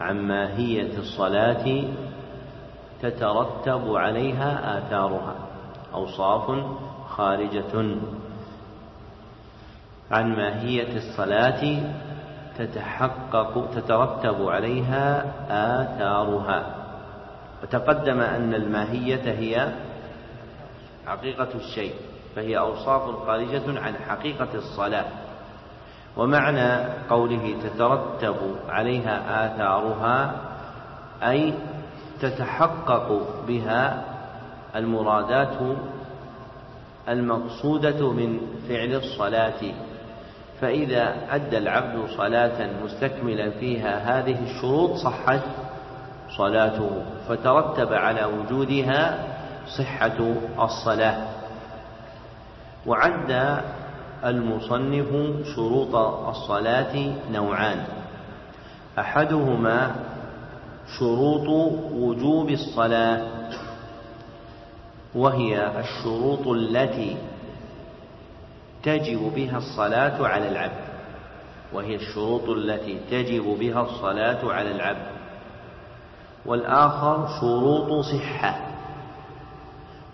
عن 0.01 0.21
ماهية 0.27 0.97
الصلاة 0.97 1.83
تترتب 3.01 3.95
عليها 3.95 4.77
آثارها 4.77 5.35
أوصاف 5.93 6.65
خارجة 7.09 7.95
عن 10.11 10.35
ماهية 10.35 10.97
الصلاة 10.97 11.91
تتحقق 12.65 13.67
تترتب 13.75 14.49
عليها 14.49 15.25
آثارها. 15.49 16.75
وتقدم 17.63 18.19
أن 18.19 18.53
الماهية 18.53 19.31
هي 19.31 19.73
حقيقة 21.07 21.47
الشيء 21.55 21.93
فهي 22.35 22.57
أوصاف 22.57 23.25
خارجة 23.25 23.79
عن 23.79 23.93
حقيقة 23.95 24.47
الصلاة. 24.55 25.05
ومعنى 26.17 26.83
قوله 27.09 27.55
تترتب 27.63 28.35
عليها 28.69 29.45
آثارها 29.45 30.41
أي 31.23 31.53
تتحقق 32.21 33.21
بها 33.47 34.03
المرادات 34.75 35.57
المقصودة 37.09 38.11
من 38.11 38.39
فعل 38.69 38.95
الصلاة. 38.95 39.61
فإذا 40.61 41.15
أدى 41.31 41.57
العبد 41.57 42.09
صلاة 42.17 42.69
مستكملا 42.83 43.49
فيها 43.49 44.19
هذه 44.19 44.43
الشروط 44.43 44.95
صحت 44.95 45.41
صلاته 46.37 46.89
فترتب 47.27 47.93
على 47.93 48.25
وجودها 48.25 49.27
صحة 49.77 50.17
الصلاة. 50.59 51.27
وعد 52.85 53.61
المصنف 54.25 55.07
شروط 55.55 55.95
الصلاة 56.29 57.13
نوعان. 57.31 57.83
أحدهما 58.99 59.95
شروط 60.99 61.47
وجوب 61.93 62.49
الصلاة 62.49 63.21
وهي 65.15 65.79
الشروط 65.79 66.47
التي 66.47 67.17
تجب 68.83 69.31
بها 69.35 69.57
الصلاة 69.57 70.27
على 70.27 70.47
العبد. 70.47 70.91
وهي 71.73 71.95
الشروط 71.95 72.49
التي 72.49 72.99
تجب 73.11 73.43
بها 73.43 73.81
الصلاة 73.81 74.53
على 74.53 74.71
العبد. 74.71 75.11
والآخر 76.45 77.27
شروط 77.41 78.05
صحة. 78.05 78.61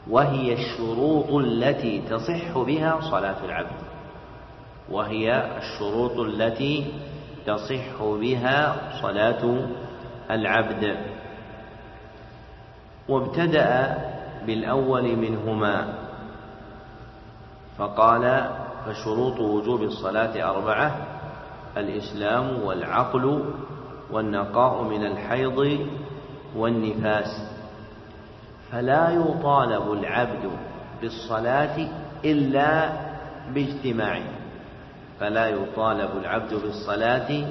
وهي 0.09 0.53
الشروط 0.53 1.31
التي 1.31 2.01
تصح 2.09 2.57
بها 2.57 2.99
صلاة 3.11 3.45
العبد. 3.45 3.77
وهي 4.91 5.57
الشروط 5.57 6.19
التي 6.19 6.85
تصح 7.45 8.03
بها 8.03 8.75
صلاة 9.01 9.67
العبد. 10.31 10.97
وابتدأ 13.09 13.97
بالأول 14.45 15.15
منهما. 15.15 16.06
فقال 17.77 18.49
فشروط 18.85 19.39
وجوب 19.39 19.81
الصلاة 19.83 20.49
أربعة 20.49 20.97
الإسلام 21.77 22.63
والعقل 22.63 23.43
والنقاء 24.11 24.83
من 24.83 25.05
الحيض 25.05 25.87
والنفاس. 26.55 27.41
فلا 28.71 29.09
يطالب 29.09 29.91
العبد 29.91 30.51
بالصلاة 31.01 31.87
إلا 32.25 32.91
باجتماعه 33.53 34.23
فلا 35.19 35.47
يطالب 35.47 36.09
العبد 36.21 36.53
بالصلاة 36.53 37.45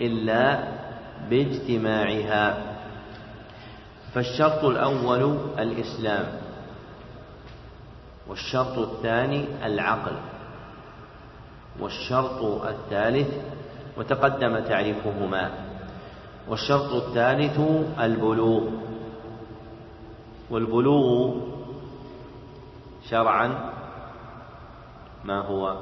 إلا 0.00 0.58
باجتماعها. 1.30 2.58
فالشرط 4.14 4.64
الأول 4.64 5.38
الإسلام. 5.58 6.43
والشرط 8.28 8.78
الثاني 8.78 9.66
العقل. 9.66 10.16
والشرط 11.80 12.44
الثالث 12.44 13.28
وتقدم 13.96 14.58
تعريفهما. 14.58 15.50
والشرط 16.48 16.92
الثالث 16.92 17.60
البلوغ. 18.00 18.64
والبلوغ 20.50 21.34
شرعا 23.10 23.72
ما 25.24 25.40
هو؟ 25.40 25.76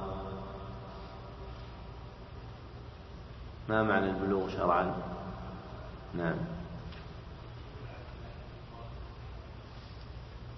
ما 3.69 3.83
معنى 3.83 4.11
البلوغ 4.11 4.49
شرعا؟ 4.49 4.95
نعم. 6.15 6.62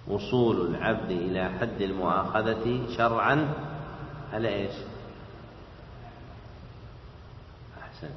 وصول 0.07 0.75
العبد 0.75 1.11
إلى 1.11 1.49
حد 1.59 1.81
المؤاخذة 1.81 2.81
شرعا 2.97 3.53
على 4.33 4.55
إيش؟ 4.55 4.73
أحسن. 7.81 8.09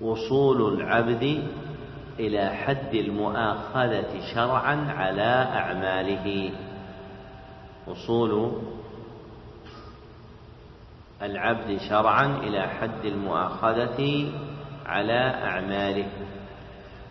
وصول 0.00 0.80
العبد 0.80 1.42
إلى 2.18 2.48
حد 2.50 2.94
المؤاخذة 2.94 4.20
شرعا 4.34 4.92
على 4.92 5.48
أعماله. 5.54 6.52
وصول 7.86 8.62
العبد 11.22 11.78
شرعا 11.88 12.26
إلى 12.26 12.62
حد 12.62 13.04
المؤاخذة 13.04 14.32
على 14.86 15.20
أعماله. 15.44 16.08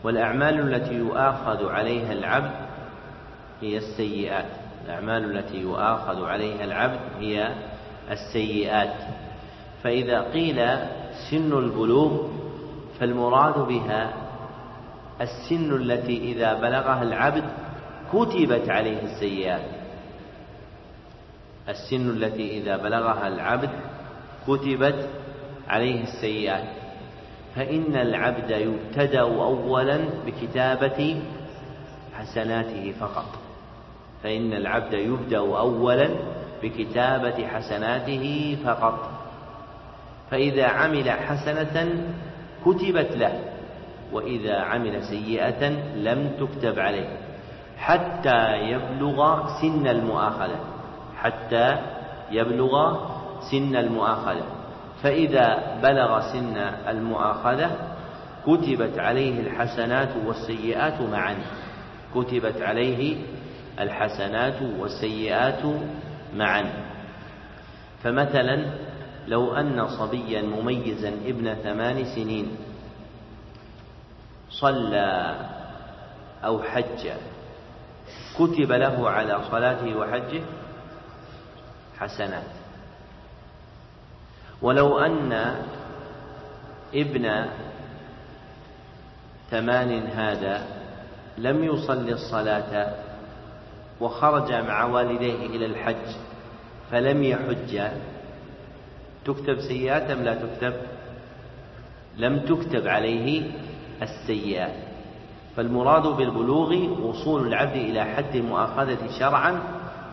والأعمال 0.04 0.74
التي 0.74 0.94
يؤاخذ 0.94 1.70
عليها 1.70 2.14
العبد 2.14 2.65
هي 3.62 3.78
السيئات. 3.78 4.46
الأعمال 4.86 5.38
التي 5.38 5.58
يؤاخذ 5.58 6.26
عليها 6.26 6.64
العبد 6.64 7.00
هي 7.20 7.56
السيئات. 8.12 8.94
فإذا 9.84 10.22
قيل 10.22 10.56
سن 11.32 11.54
البلوغ 11.54 12.28
فالمراد 13.00 13.60
بها 13.60 14.14
السن 15.22 15.76
التي 15.76 16.18
إذا 16.18 16.54
بلغها 16.54 17.04
العبد 17.04 17.44
كتبت 18.14 18.70
عليه 18.70 19.02
السيئات. 19.04 19.62
السن 21.70 22.10
التي 22.10 22.58
إذا 22.58 22.78
بلغها 22.78 23.28
العبد 23.28 23.70
كتبت 24.48 25.10
عليه 25.68 26.04
السيئات. 26.04 26.66
فإن 27.56 27.96
العبد 27.96 28.50
يبتدأ 28.50 29.22
أولا 29.22 30.00
بكتابة 30.26 31.22
حسناته 32.14 32.94
فقط. 33.00 33.45
فإن 34.26 34.54
العبد 34.54 34.94
يبدأ 34.94 35.38
أولا 35.38 36.10
بكتابة 36.64 37.48
حسناته 37.48 38.58
فقط. 38.66 39.10
فإذا 40.32 40.66
عمل 40.66 41.12
حسنة 41.12 42.06
كتبت 42.66 43.18
له 43.18 43.40
وإذا 44.14 44.56
عمل 44.60 45.04
سيئة 45.04 45.70
لم 45.96 46.32
تكتب 46.40 46.80
عليه 46.80 47.18
حتى 47.78 48.54
يبلغ 48.58 49.48
سن 49.62 49.88
المؤاخذة 49.88 50.60
حتى 51.18 51.78
يبلغ 52.32 52.98
سن 53.52 53.76
المؤاخذة. 53.76 54.46
فإذا 55.04 55.78
بلغ 55.84 56.20
سن 56.34 56.58
المؤاخذة 56.88 57.72
كتبت 58.48 59.00
عليه 59.00 59.40
الحسنات 59.40 60.10
والسيئات 60.26 61.02
معا 61.02 61.36
كتبت 62.16 62.62
عليه 62.62 63.18
الحسنات 63.80 64.62
والسيئات 64.80 65.62
معا. 66.34 66.66
فمثلا 68.04 68.66
لو 69.28 69.56
أن 69.56 69.88
صبيا 69.88 70.42
مميزا 70.42 71.10
ابن 71.10 71.54
ثمان 71.54 72.06
سنين 72.16 72.58
صلى 74.50 75.36
أو 76.44 76.64
حج 76.64 77.10
كتب 78.38 78.72
له 78.72 79.10
على 79.10 79.42
صلاته 79.52 79.98
وحجه 79.98 80.42
حسنات. 81.98 82.52
ولو 84.62 85.00
أن 85.00 85.56
ابن 86.94 87.46
ثمان 89.52 90.08
هذا 90.08 90.66
لم 91.38 91.64
يصلي 91.64 92.14
الصلاة 92.14 93.05
وخرج 94.02 94.54
مع 94.54 94.86
والديه 94.86 95.46
إلى 95.46 95.66
الحج 95.66 96.16
فلم 96.92 97.24
يحج. 97.24 97.82
تكتب 99.26 99.60
سيئات 99.60 100.12
أم 100.12 100.24
لا 100.24 100.36
تكتب؟ 100.36 100.74
لم 102.18 102.40
تكتب 102.40 102.88
عليه 102.88 103.52
السيئات. 104.02 104.74
فالمراد 105.56 106.08
بالبلوغ 106.08 106.76
وصول 107.02 107.48
العبد 107.48 107.76
إلى 107.76 108.06
حد 108.06 108.36
المؤاخذة 108.36 108.98
شرعا 109.20 109.62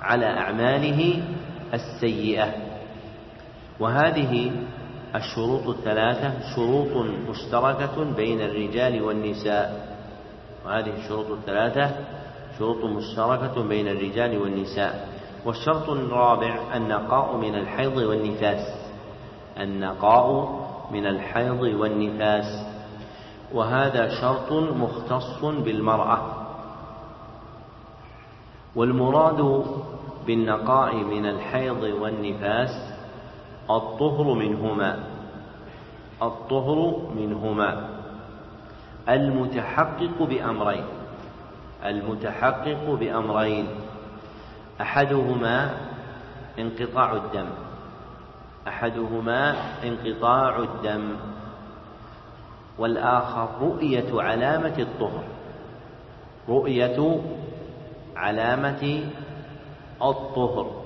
على 0.02 0.26
أعماله 0.26 1.22
السيئة. 1.74 2.54
وهذه 3.80 4.52
الشروط 5.14 5.68
الثلاثة 5.68 6.54
شروط 6.56 7.06
مشتركة 7.28 8.04
بين 8.16 8.40
الرجال 8.40 9.02
والنساء. 9.02 9.96
وهذه 10.66 10.92
الشروط 10.98 11.30
الثلاثة 11.30 11.90
شروط 12.58 12.84
مشتركة 12.84 13.62
بين 13.68 13.88
الرجال 13.88 14.42
والنساء 14.42 15.08
والشرط 15.44 15.90
الرابع 15.90 16.58
النقاء 16.74 17.36
من 17.36 17.54
الحيض 17.54 17.96
والنفاس. 17.96 18.74
النقاء 19.60 20.58
من 20.92 21.06
الحيض 21.06 21.62
والنفاس. 21.62 22.66
وهذا 23.54 24.08
شرط 24.20 24.52
مختص 24.52 25.44
بالمرأة. 25.44 26.18
والمراد 28.76 29.64
بالنقاء 30.26 30.94
من 30.94 31.26
الحيض 31.26 31.82
والنفاس 31.82 32.92
الطهر 33.70 34.34
منهما. 34.34 35.04
الطهر 36.22 36.96
منهما. 37.16 37.88
المتحقق 39.08 40.22
بأمرين. 40.22 40.84
المتحقق 41.84 42.96
بأمرين. 43.00 43.66
أحدهما 44.80 45.74
انقطاع 46.58 47.12
الدم. 47.12 47.48
أحدهما 48.68 49.54
انقطاع 49.84 50.58
الدم. 50.58 51.16
والآخر 52.78 53.48
رؤية 53.60 54.22
علامة 54.22 54.78
الطهر. 54.78 55.24
رؤية 56.48 57.20
علامة 58.16 59.04
الطهر. 60.02 60.82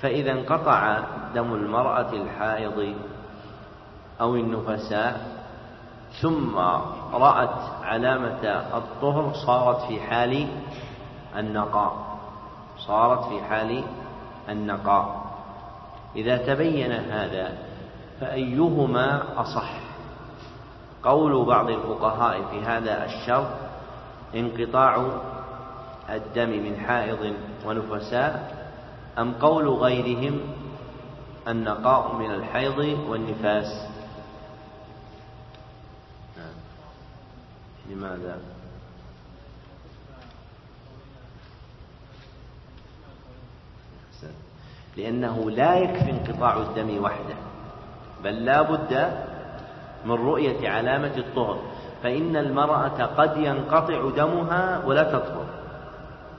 فإذا 0.00 0.32
انقطع 0.32 0.98
دم 1.34 1.54
المرأة 1.54 2.12
الحائض 2.12 2.94
أو 4.20 4.36
النفساء 4.36 5.41
ثم 6.20 6.56
رأت 7.12 7.58
علامة 7.82 8.44
الطهر 8.76 9.32
صارت 9.46 9.80
في 9.80 10.00
حال 10.00 10.48
النقاء. 11.36 11.96
صارت 12.78 13.24
في 13.24 13.42
حال 13.42 13.84
النقاء. 14.48 15.22
إذا 16.16 16.36
تبين 16.36 16.92
هذا 16.92 17.58
فأيهما 18.20 19.22
أصح؟ 19.36 19.72
قول 21.02 21.44
بعض 21.44 21.70
الفقهاء 21.70 22.42
في 22.50 22.60
هذا 22.60 23.04
الشرط 23.04 23.46
انقطاع 24.34 25.06
الدم 26.10 26.48
من 26.48 26.76
حائض 26.86 27.34
ونفساء 27.66 28.62
أم 29.18 29.32
قول 29.32 29.68
غيرهم 29.68 30.40
النقاء 31.48 32.14
من 32.14 32.30
الحيض 32.30 32.98
والنفاس؟ 33.08 33.91
لماذا؟ 37.90 38.38
لأنه 44.96 45.50
لا 45.50 45.74
يكفي 45.74 46.10
انقطاع 46.10 46.56
الدم 46.56 47.04
وحده 47.04 47.34
بل 48.24 48.44
لا 48.44 48.62
بد 48.62 49.12
من 50.04 50.12
رؤية 50.12 50.68
علامة 50.68 51.16
الطهر 51.16 51.58
فإن 52.02 52.36
المرأة 52.36 53.04
قد 53.04 53.36
ينقطع 53.36 54.10
دمها 54.10 54.84
ولا 54.86 55.02
تطهر. 55.02 55.46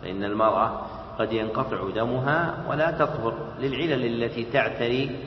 فإن 0.02 0.24
المرأة 0.24 0.82
قد 1.20 1.34
ينقطع 1.34 1.89
دمها 1.96 2.56
ولا 2.70 2.91
تطهر 2.91 3.34
للعلل 3.60 4.24
التي 4.24 4.44
تعتري 4.44 5.20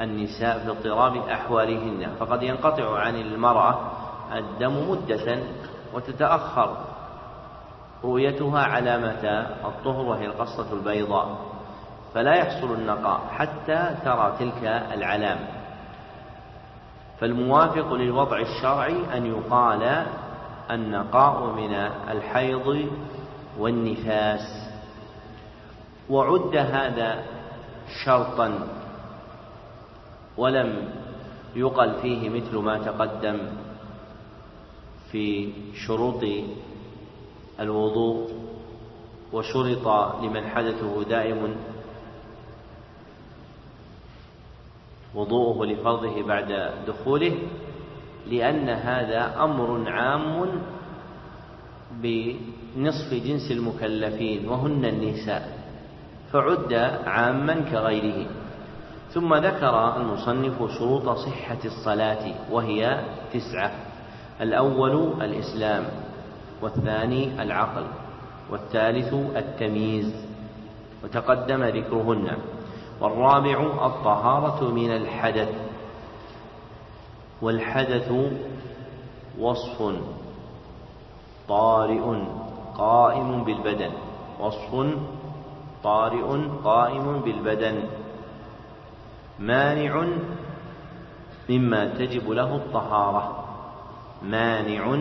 النساء 0.00 0.58
في 0.58 0.70
اضطراب 0.70 1.16
أحوالهن 1.16 2.08
فقد 2.20 2.42
ينقطع 2.42 2.98
عن 2.98 3.16
المرأة 3.16 3.92
الدم 4.38 4.90
مدة 4.90 5.38
وتتأخر. 5.94 6.76
رؤيتها 8.04 8.60
علامة 8.60 9.24
الطهر 9.64 10.04
وهي 10.04 10.26
القصة 10.26 10.72
البيضاء. 10.72 11.38
فلا 12.14 12.34
يحصل 12.34 12.72
النقاء 12.72 13.20
حتى 13.30 13.94
ترى 14.04 14.36
تلك 14.38 14.64
العلامة. 14.94 15.46
فالموافق 17.20 17.92
للوضع 17.92 18.38
الشرعي 18.38 19.16
أن 19.16 19.26
يقال 19.26 20.06
النقاء 20.70 21.46
من 21.46 21.74
الحيض 22.10 22.88
والنفاس. 23.58 24.70
وعد 26.10 26.56
هذا 26.56 27.22
شرطا 28.04 28.68
ولم 30.36 30.88
يقل 31.54 31.94
فيه 32.02 32.28
مثل 32.28 32.56
ما 32.56 32.78
تقدم. 32.78 33.38
في 35.12 35.52
شروط 35.86 36.24
الوضوء 37.60 38.30
وشرط 39.32 39.88
لمن 40.22 40.46
حدثه 40.46 41.04
دائم 41.04 41.56
وضوءه 45.14 45.66
لفرضه 45.66 46.22
بعد 46.22 46.70
دخوله 46.86 47.34
لأن 48.30 48.68
هذا 48.68 49.44
أمر 49.44 49.90
عام 49.90 50.48
بنصف 51.92 53.14
جنس 53.14 53.50
المكلفين 53.50 54.48
وهن 54.48 54.84
النساء 54.84 55.58
فعد 56.32 56.72
عاما 57.06 57.60
كغيره. 57.60 58.26
ثم 59.10 59.34
ذكر 59.34 59.96
المصنف 59.96 60.78
شروط 60.78 61.08
صحة 61.08 61.58
الصلاة 61.64 62.52
وهي 62.52 63.04
تسعة. 63.32 63.85
الأول 64.40 65.22
الإسلام 65.22 65.84
والثاني 66.62 67.42
العقل 67.42 67.86
والثالث 68.50 69.14
التمييز 69.14 70.26
وتقدم 71.04 71.64
ذكرهن. 71.64 72.36
والرابع 73.00 73.86
الطهارة 73.86 74.70
من 74.70 74.90
الحدث 74.90 75.48
والحدث 77.42 78.12
وصف 79.38 79.92
طارئ 81.48 82.04
قائم 82.78 83.44
بالبدن. 83.44 83.90
وصف 84.40 84.96
طارئ 85.84 86.40
قائم 86.64 87.20
بالبدن. 87.20 87.82
مانع 89.38 90.06
مما 91.48 91.84
تجب 91.84 92.30
له 92.30 92.56
الطهارة. 92.56 93.45
مانع 94.22 94.98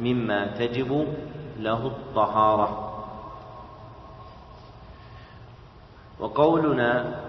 مما 0.00 0.46
تجب 0.46 1.06
له 1.58 1.86
الطهارة. 1.86 2.86
وقولنا 6.20 7.20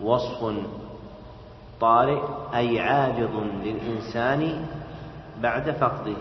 وصف 0.00 0.54
طارئ 1.80 2.20
أي 2.54 2.80
عارض 2.80 3.46
للإنسان 3.64 4.66
بعد 5.40 5.70
فقده. 5.70 6.16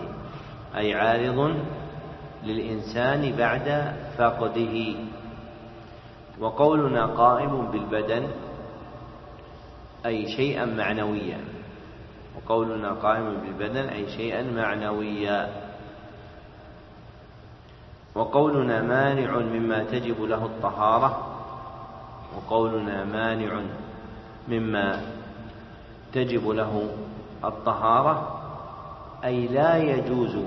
أي 0.75 0.93
عارض 0.93 1.55
للإنسان 2.43 3.35
بعد 3.35 3.95
فقده. 4.17 4.95
وقولنا 6.39 7.05
قائم 7.05 7.71
بالبدن 7.71 8.27
أي 10.05 10.27
شيئا 10.27 10.65
معنويا. 10.65 11.50
وقولنا 12.35 12.91
قائم 12.91 13.37
بالبدن 13.41 13.89
أي 13.89 14.09
شيئا 14.09 14.43
معنويا. 14.51 15.49
وقولنا 18.15 18.81
مانع 18.81 19.37
مما 19.37 19.83
تجب 19.83 20.21
له 20.21 20.45
الطهارة. 20.45 21.27
وقولنا 22.35 23.03
مانع 23.03 23.61
مما 24.47 25.01
تجب 26.13 26.49
له 26.49 26.89
الطهارة. 27.43 28.41
أي 29.23 29.47
لا 29.47 29.77
يجوز 29.77 30.37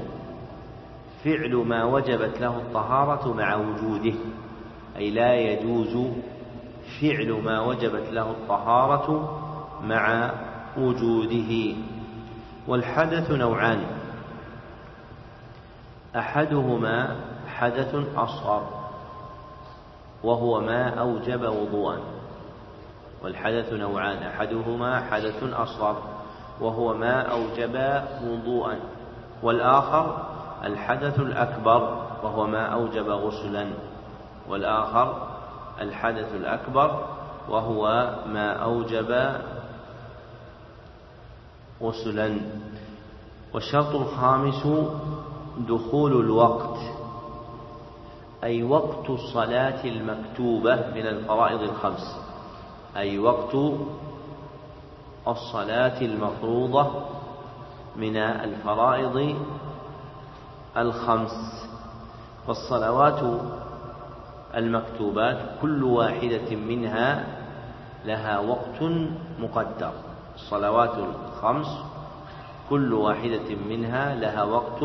فعل 1.25 1.55
ما 1.55 1.85
وجبت 1.85 2.41
له 2.41 2.57
الطهارة 2.57 3.33
مع 3.33 3.55
وجوده. 3.55 4.15
أي 4.97 5.11
لا 5.11 5.35
يجوز 5.35 6.07
فعل 7.01 7.41
ما 7.45 7.61
وجبت 7.61 8.13
له 8.13 8.31
الطهارة 8.31 9.39
مع 9.83 10.31
وجوده 10.79 11.77
والحدث 12.69 13.31
نوعان. 13.31 13.81
أحدهما 16.17 17.17
حدث 17.49 17.95
أصغر 18.17 18.63
وهو 20.25 20.61
ما 20.61 20.89
أوجب 20.89 21.43
وضوءا. 21.43 21.99
والحدث 23.23 23.73
نوعان 23.73 24.23
أحدهما 24.23 25.01
حدث 25.01 25.43
أصغر 25.43 25.97
وهو 26.61 26.95
ما 26.95 27.21
أوجب 27.21 28.03
وضوءا. 28.25 28.77
والآخر 29.43 30.27
الحدث 30.65 31.21
الأكبر 31.21 32.07
وهو 32.23 32.47
ما 32.47 32.67
أوجب 32.67 33.09
غسلا. 33.09 33.67
والآخر 34.49 35.29
الحدث 35.81 36.35
الأكبر 36.35 37.05
وهو 37.49 38.11
ما 38.27 38.53
أوجب 38.53 39.35
غسلا 41.85 42.41
والشرط 43.55 43.95
الخامس 43.95 44.67
دخول 45.69 46.13
الوقت 46.21 46.79
أي 48.45 48.63
وقت 48.63 49.11
الصلاة 49.11 49.85
المكتوبة 49.85 50.77
من 50.77 51.07
الفرائض 51.07 51.61
الخمس. 51.61 52.17
أي 52.97 53.19
وقت 53.19 53.57
الصلاة 55.29 56.01
المفروضة 56.01 56.91
من 57.97 58.17
الفرائض 58.17 59.37
الخمس. 60.77 61.67
فالصلوات 62.47 63.41
المكتوبات 64.55 65.39
كل 65.63 65.85
واحدة 65.85 66.57
منها 66.57 67.25
لها 68.05 68.39
وقت 68.39 68.83
مقدر. 69.39 69.93
الصلوات 70.35 70.95
الخمس 71.45 71.85
كل 72.71 72.93
واحدة 72.93 73.55
منها 73.69 74.15
لها 74.15 74.43
وقت 74.43 74.83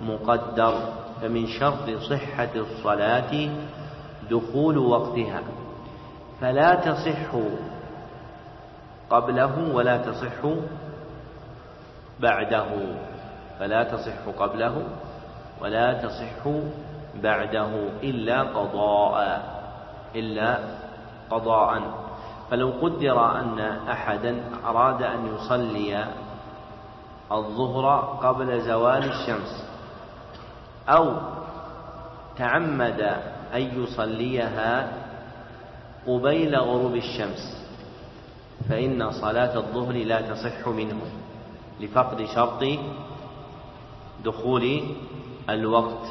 مقدر 0.00 0.74
فمن 1.20 1.46
شرط 1.46 1.90
صحة 1.90 2.54
الصلاة 2.54 3.50
دخول 4.30 4.78
وقتها. 4.78 5.42
فلا 6.40 6.74
تصح 6.74 7.30
قبله 9.10 9.74
ولا 9.74 9.96
تصح 9.96 10.40
بعده. 12.20 12.66
فلا 13.58 13.82
تصح 13.84 14.28
قبله 14.38 14.82
ولا 15.60 15.92
تصح 15.92 16.48
بعده 17.22 17.70
إلا 18.02 18.42
قضاء 18.42 19.42
إلا 20.14 20.58
قضاء. 21.30 21.82
فلو 22.52 22.72
قدر 22.82 23.40
أن 23.40 23.60
أحدا 23.88 24.44
أراد 24.64 25.02
أن 25.02 25.34
يصلي 25.34 26.04
الظهر 27.32 28.00
قبل 28.22 28.60
زوال 28.60 29.04
الشمس 29.04 29.64
أو 30.88 31.16
تعمد 32.36 33.00
أن 33.54 33.82
يصليها 33.82 34.92
قبيل 36.06 36.56
غروب 36.56 36.94
الشمس 36.94 37.66
فإن 38.68 39.10
صلاة 39.10 39.56
الظهر 39.56 39.94
لا 39.94 40.20
تصح 40.20 40.68
منه 40.68 41.00
لفقد 41.80 42.24
شرط 42.24 42.64
دخول 44.24 44.82
الوقت. 45.50 46.06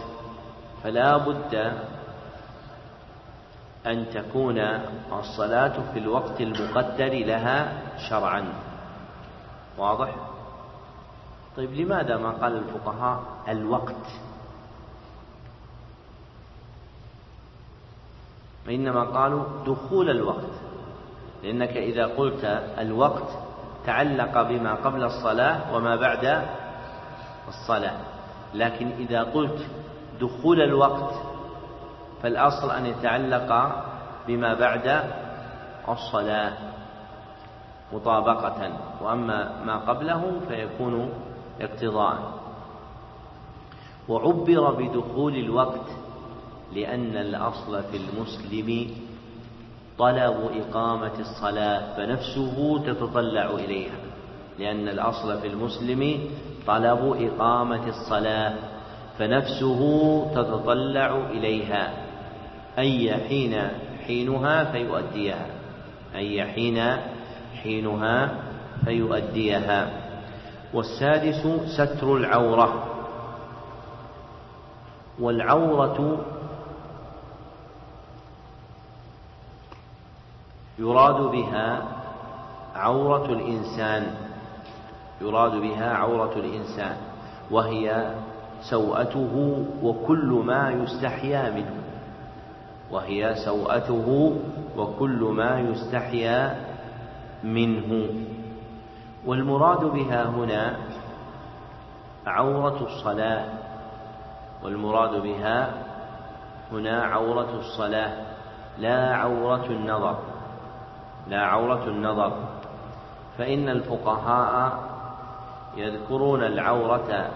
فلا 0.83 1.17
بد 1.17 1.73
أن 3.87 4.05
تكون 4.13 4.59
الصلاة 5.19 5.91
في 5.93 5.99
الوقت 5.99 6.41
المقدر 6.41 7.13
لها 7.25 7.81
شرعا. 8.09 8.53
واضح؟ 9.77 10.15
طيب 11.57 11.73
لماذا 11.73 12.17
ما 12.17 12.29
قال 12.31 12.57
الفقهاء 12.57 13.21
الوقت؟ 13.47 14.05
وإنما 18.67 19.03
قالوا 19.03 19.43
دخول 19.65 20.09
الوقت. 20.09 20.53
لأنك 21.43 21.77
إذا 21.77 22.05
قلت 22.05 22.45
الوقت 22.79 23.29
تعلق 23.85 24.41
بما 24.41 24.73
قبل 24.73 25.03
الصلاة 25.03 25.75
وما 25.75 25.95
بعد 25.95 26.45
الصلاة. 27.47 27.97
لكن 28.53 28.91
إذا 28.91 29.23
قلت 29.23 29.65
دخول 30.21 30.61
الوقت 30.61 31.30
فالأصل 32.23 32.71
أن 32.71 32.85
يتعلق 32.85 33.71
بما 34.27 34.53
بعد 34.53 35.03
الصلاة 35.89 36.53
مطابقة 37.93 38.71
وأما 39.01 39.63
ما 39.65 39.77
قبله 39.77 40.41
فيكون 40.47 41.09
اقتضاء. 41.61 42.17
وعبر 44.09 44.71
بدخول 44.71 45.35
الوقت 45.35 45.87
لأن 46.73 47.17
الأصل 47.17 47.83
في 47.83 47.97
المسلم 47.97 48.95
طلب 49.97 50.51
إقامة 50.55 51.19
الصلاة 51.19 51.95
فنفسه 51.97 52.83
تتطلع 52.85 53.45
إليها. 53.45 53.95
لأن 54.59 54.87
الأصل 54.87 55.41
في 55.41 55.47
المسلم 55.47 56.19
طلب 56.67 57.15
إقامة 57.19 57.87
الصلاة 57.87 58.53
فنفسه 59.19 59.81
تتطلع 60.35 61.17
إليها. 61.29 62.00
أي 62.79 63.13
حين 63.13 63.67
حينها 64.07 64.71
فيؤديها. 64.71 65.45
أي 66.15 66.45
حين 66.45 66.97
حينها 67.63 68.29
فيؤديها. 68.85 69.89
والسادس 70.73 71.47
ستر 71.77 72.17
العورة. 72.17 72.83
والعورة 75.19 76.25
يراد 80.79 81.21
بها 81.21 81.83
عورة 82.75 83.25
الإنسان. 83.25 84.15
يراد 85.21 85.51
بها 85.51 85.93
عورة 85.93 86.33
الإنسان. 86.35 86.95
وهي 87.51 88.15
سوءته 88.61 89.65
وكل 89.83 90.43
ما 90.45 90.69
يستحيا 90.71 91.49
منه. 91.49 91.80
وهي 92.91 93.35
سوءته 93.45 94.37
وكل 94.77 95.19
ما 95.35 95.59
يستحيا 95.59 96.55
منه. 97.43 98.07
والمراد 99.25 99.83
بها 99.85 100.25
هنا 100.25 100.77
عورة 102.27 102.87
الصلاة. 102.87 103.45
والمراد 104.63 105.21
بها 105.21 105.73
هنا 106.71 107.03
عورة 107.03 107.59
الصلاة. 107.59 108.13
لا 108.79 109.15
عورة 109.15 109.65
النظر. 109.65 110.17
لا 111.27 111.41
عورة 111.41 111.87
النظر. 111.87 112.33
فإن 113.37 113.69
الفقهاء 113.69 114.79
يذكرون 115.77 116.43
العورة 116.43 117.31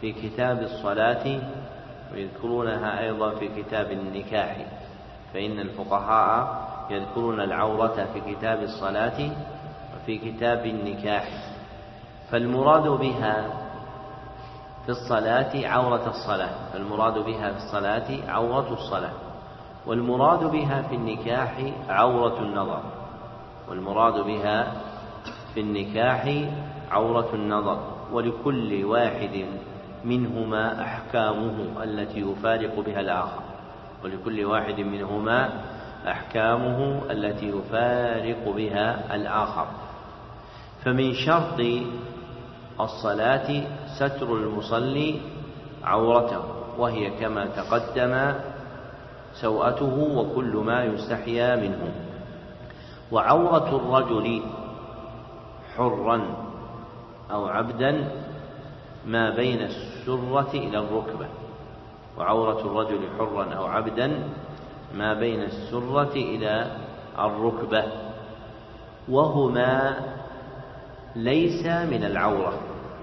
في 0.00 0.12
كتاب 0.12 0.58
الصلاة 0.58 1.40
ويذكرونها 2.12 3.00
أيضا 3.00 3.30
في 3.30 3.62
كتاب 3.62 3.90
النكاح 3.90 4.66
فإن 5.34 5.58
الفقهاء 5.60 6.68
يذكرون 6.90 7.40
العورة 7.40 8.08
في 8.12 8.34
كتاب 8.34 8.62
الصلاة 8.62 9.30
وفي 9.96 10.18
كتاب 10.18 10.66
النكاح. 10.66 11.28
فالمراد 12.30 12.88
بها 12.88 13.44
في 14.86 14.88
الصلاة 14.88 15.68
عورة 15.68 16.08
الصلاة 16.08 16.50
فالمراد 16.72 17.18
بها 17.18 17.52
في 17.52 17.56
الصلاة 17.56 18.30
عورة 18.30 18.72
الصلاة 18.72 19.12
والمراد 19.86 20.44
بها 20.44 20.82
في 20.82 20.94
النكاح 20.94 21.72
عورة 21.88 22.38
النظر 22.40 22.82
والمراد 23.68 24.24
بها 24.24 24.72
في 25.54 25.60
النكاح 25.60 26.34
عورة 26.90 27.28
النظر 27.34 27.78
ولكل 28.12 28.84
واحد 28.84 29.46
منهما 30.04 30.82
أحكامه 30.82 31.82
التي 31.82 32.20
يفارق 32.20 32.80
بها 32.80 33.00
الآخر. 33.00 33.42
ولكل 34.04 34.44
واحد 34.44 34.80
منهما 34.80 35.50
أحكامه 36.08 37.02
التي 37.10 37.48
يفارق 37.48 38.54
بها 38.56 39.14
الآخر. 39.14 39.66
فمن 40.84 41.14
شرط 41.14 41.60
الصلاة 42.80 43.48
ستر 43.98 44.36
المصلي 44.36 45.20
عورته 45.84 46.42
وهي 46.78 47.10
كما 47.10 47.46
تقدم 47.46 48.34
سوءته 49.40 49.94
وكل 50.16 50.56
ما 50.56 50.84
يستحيا 50.84 51.56
منه. 51.56 51.94
وعورة 53.12 53.68
الرجل 53.76 54.42
حرا 55.76 56.22
أو 57.30 57.46
عبدا 57.46 58.21
ما 59.06 59.30
بين 59.30 59.62
السرة 59.62 60.50
إلى 60.54 60.78
الركبة. 60.78 61.26
وعورة 62.18 62.60
الرجل 62.60 63.00
حرا 63.18 63.54
أو 63.54 63.64
عبدا 63.66 64.28
ما 64.94 65.14
بين 65.14 65.42
السرة 65.42 66.12
إلى 66.12 66.76
الركبة. 67.18 67.84
وهما 69.08 69.96
ليس 71.16 71.66
من 71.66 72.04
العورة. 72.04 72.58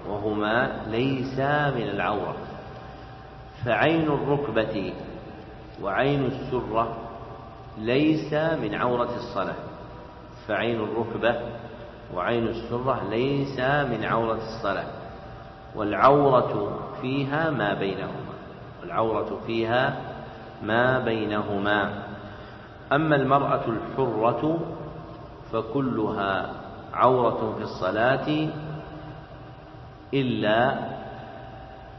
وهما 0.08 0.82
ليس 0.86 1.38
من 1.76 1.88
العورة. 1.94 2.36
فعين 3.64 4.08
الركبة 4.08 4.92
وعين 5.82 6.24
السرة 6.24 6.96
ليس 7.78 8.34
من 8.34 8.74
عورة 8.74 9.16
الصلاة. 9.16 9.54
فعين 10.48 10.80
الركبة 10.80 11.40
وعين 12.14 12.46
السرة 12.46 13.02
ليس 13.10 13.60
من 13.60 14.04
عورة 14.04 14.38
الصلاة. 14.38 14.99
والعورة 15.74 16.78
فيها 17.02 17.50
ما 17.50 17.74
بينهما. 17.74 18.34
والعورة 18.82 19.40
فيها 19.46 19.96
ما 20.62 20.98
بينهما. 20.98 22.02
أما 22.92 23.16
المرأة 23.16 23.64
الحرة 23.66 24.58
فكلها 25.52 26.50
عورة 26.94 27.54
في 27.58 27.62
الصلاة 27.62 28.48
إلا 30.14 30.74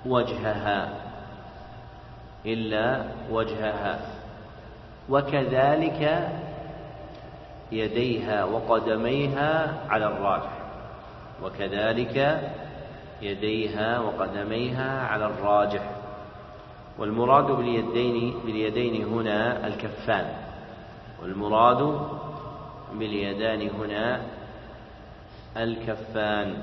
وجهها. 0.06 0.90
إلا 2.46 3.04
وجهها. 3.32 4.00
وكذلك 5.10 6.30
يديها 7.72 8.44
وقدميها 8.44 9.74
على 9.90 10.06
الراجح 10.06 10.52
وكذلك 11.44 12.42
يديها 13.22 14.00
وقدميها 14.00 15.08
على 15.08 15.26
الراجح. 15.26 15.92
والمراد 16.98 17.46
باليدين 17.52 18.34
باليدين 18.46 19.06
هنا 19.06 19.68
الكفان. 19.68 20.34
والمراد 21.22 22.08
باليدان 22.94 23.70
هنا 23.70 24.22
الكفان. 25.58 26.54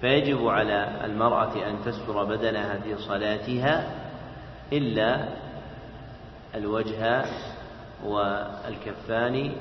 فيجب 0.00 0.48
على 0.48 1.04
المرأة 1.04 1.52
أن 1.68 1.76
تستر 1.84 2.24
بدنها 2.24 2.78
في 2.78 2.96
صلاتها 2.96 3.90
إلا 4.72 5.28
الوجه 6.54 7.24
والكفان 8.04 9.52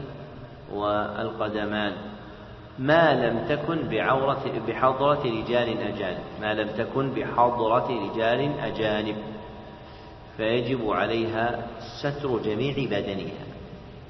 والقدمان. 0.74 1.94
ما 2.80 3.28
لم 3.28 3.47
تكن 3.49 3.89
بعورة 3.89 4.61
بحضرة 4.67 5.24
رجال 5.24 5.78
أجانب. 5.82 6.24
ما 6.41 6.53
لم 6.53 6.67
تكن 6.67 7.09
بحضرة 7.09 8.11
رجال 8.11 8.59
أجانب. 8.59 9.15
فيجب 10.38 10.89
عليها 10.89 11.67
ستر 12.01 12.39
جميع 12.39 12.74
بدنها. 12.78 13.45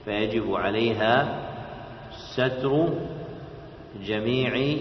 فيجب 0.06 0.56
عليها 0.56 1.42
ستر 2.34 2.90
جميع 4.06 4.78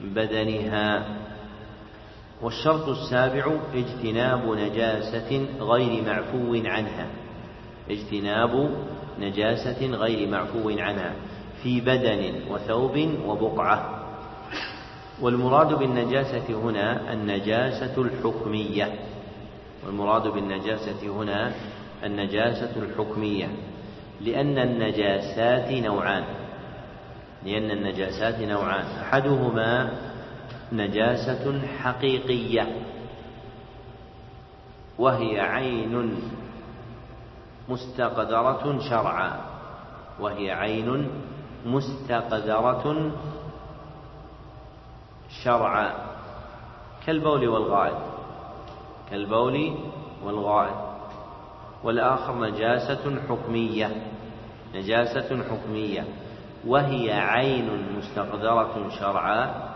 بدنها. 0.00 1.04
والشرط 2.42 2.88
السابع 2.88 3.52
اجتناب 3.74 4.48
نجاسة 4.48 5.46
غير 5.60 6.04
معفو 6.04 6.54
عنها. 6.54 7.06
اجتناب 7.90 8.70
نجاسة 9.20 9.86
غير 9.86 10.28
معفو 10.28 10.70
عنها. 10.70 11.12
في 11.64 11.80
بدن 11.80 12.34
وثوب 12.50 13.08
وبقعة. 13.26 14.04
والمراد 15.20 15.74
بالنجاسة 15.74 16.60
هنا 16.60 17.12
النجاسة 17.12 18.02
الحكمية. 18.02 18.94
والمراد 19.86 20.28
بالنجاسة 20.28 21.22
هنا 21.22 21.52
النجاسة 22.04 22.72
الحكمية. 22.76 23.48
لأن 24.20 24.58
النجاسات 24.58 25.72
نوعان. 25.72 26.24
لأن 27.46 27.70
النجاسات 27.70 28.40
نوعان. 28.40 28.84
أحدهما 29.02 29.90
نجاسة 30.72 31.60
حقيقية. 31.82 32.76
وهي 34.98 35.40
عين 35.40 36.18
مستقدرة 37.68 38.78
شرعا. 38.90 39.40
وهي 40.20 40.50
عين 40.50 41.08
مستقدرة 41.64 43.12
شرعا 45.44 45.92
كالبول 47.06 47.48
والغائط. 47.48 48.02
كالبول 49.10 49.74
والغائط. 50.24 50.76
والآخر 51.84 52.40
نجاسة 52.40 53.20
حكمية. 53.28 54.06
نجاسة 54.74 55.44
حكمية. 55.50 56.04
وهي 56.66 57.12
عين 57.12 57.96
مستقدرة 57.98 58.88
شرعا 59.00 59.70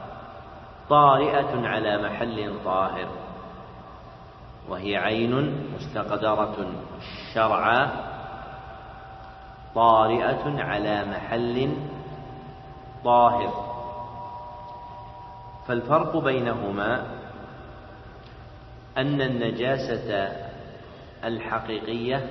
طارئة 0.89 1.69
على 1.69 2.03
محل 2.03 2.65
طاهر. 2.65 3.09
وهي 4.69 4.97
عين 4.97 5.65
مستقدرة 5.75 6.67
شرعا 7.35 8.08
طارئة 9.79 10.63
على 10.63 11.05
محل 11.05 11.71
طاهر. 13.05 13.53
فالفرق 15.67 16.17
بينهما 16.17 17.07
أن 18.97 19.21
النجاسة 19.23 20.29
الحقيقية 21.25 22.27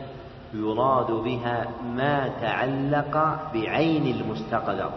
يراد 0.54 1.12
بها 1.12 1.68
ما 1.96 2.28
تعلق 2.42 3.40
بعين 3.54 4.16
المستقدر. 4.16 4.92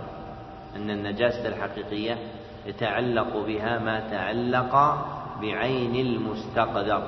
أن 0.76 0.90
النجاسة 0.90 1.48
الحقيقية 1.48 2.18
يتعلق 2.66 3.46
بها 3.46 3.78
ما 3.78 4.00
تعلق 4.10 5.04
بعين 5.40 6.06
المستقدر. 6.06 7.02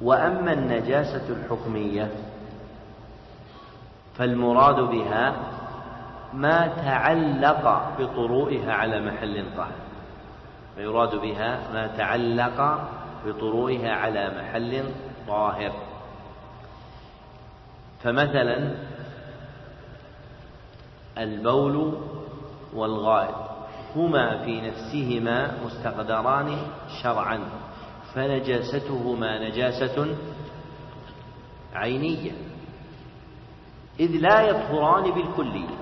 وأما 0.00 0.52
النجاسة 0.52 1.28
الحكمية 1.28 2.10
فالمراد 4.18 4.80
بها 4.80 5.36
ما 6.34 6.66
تعلق 6.66 7.94
بطروئها 7.98 8.72
على 8.72 9.00
محل 9.00 9.44
طاهر. 9.56 9.72
فيراد 10.76 11.14
بها 11.14 11.72
ما 11.72 11.86
تعلق 11.86 12.88
بطروئها 13.26 13.92
على 13.92 14.30
محل 14.38 14.84
طاهر. 15.28 15.72
فمثلا 18.02 18.74
البول 21.18 21.98
والغائط 22.74 23.34
هما 23.96 24.44
في 24.44 24.60
نفسهما 24.60 25.64
مستقدران 25.64 26.58
شرعا 27.02 27.40
فنجاستهما 28.14 29.48
نجاسة 29.48 30.16
عينية. 31.74 32.47
إذ 34.00 34.10
لا 34.10 34.40
يطهران 34.40 35.10
بالكلية. 35.10 35.76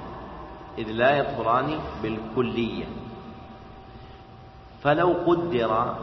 إذ 0.78 0.90
لا 0.90 1.16
يطهران 1.16 1.78
بالكلية. 2.02 2.84
فلو 4.82 5.12
قدر 5.26 5.96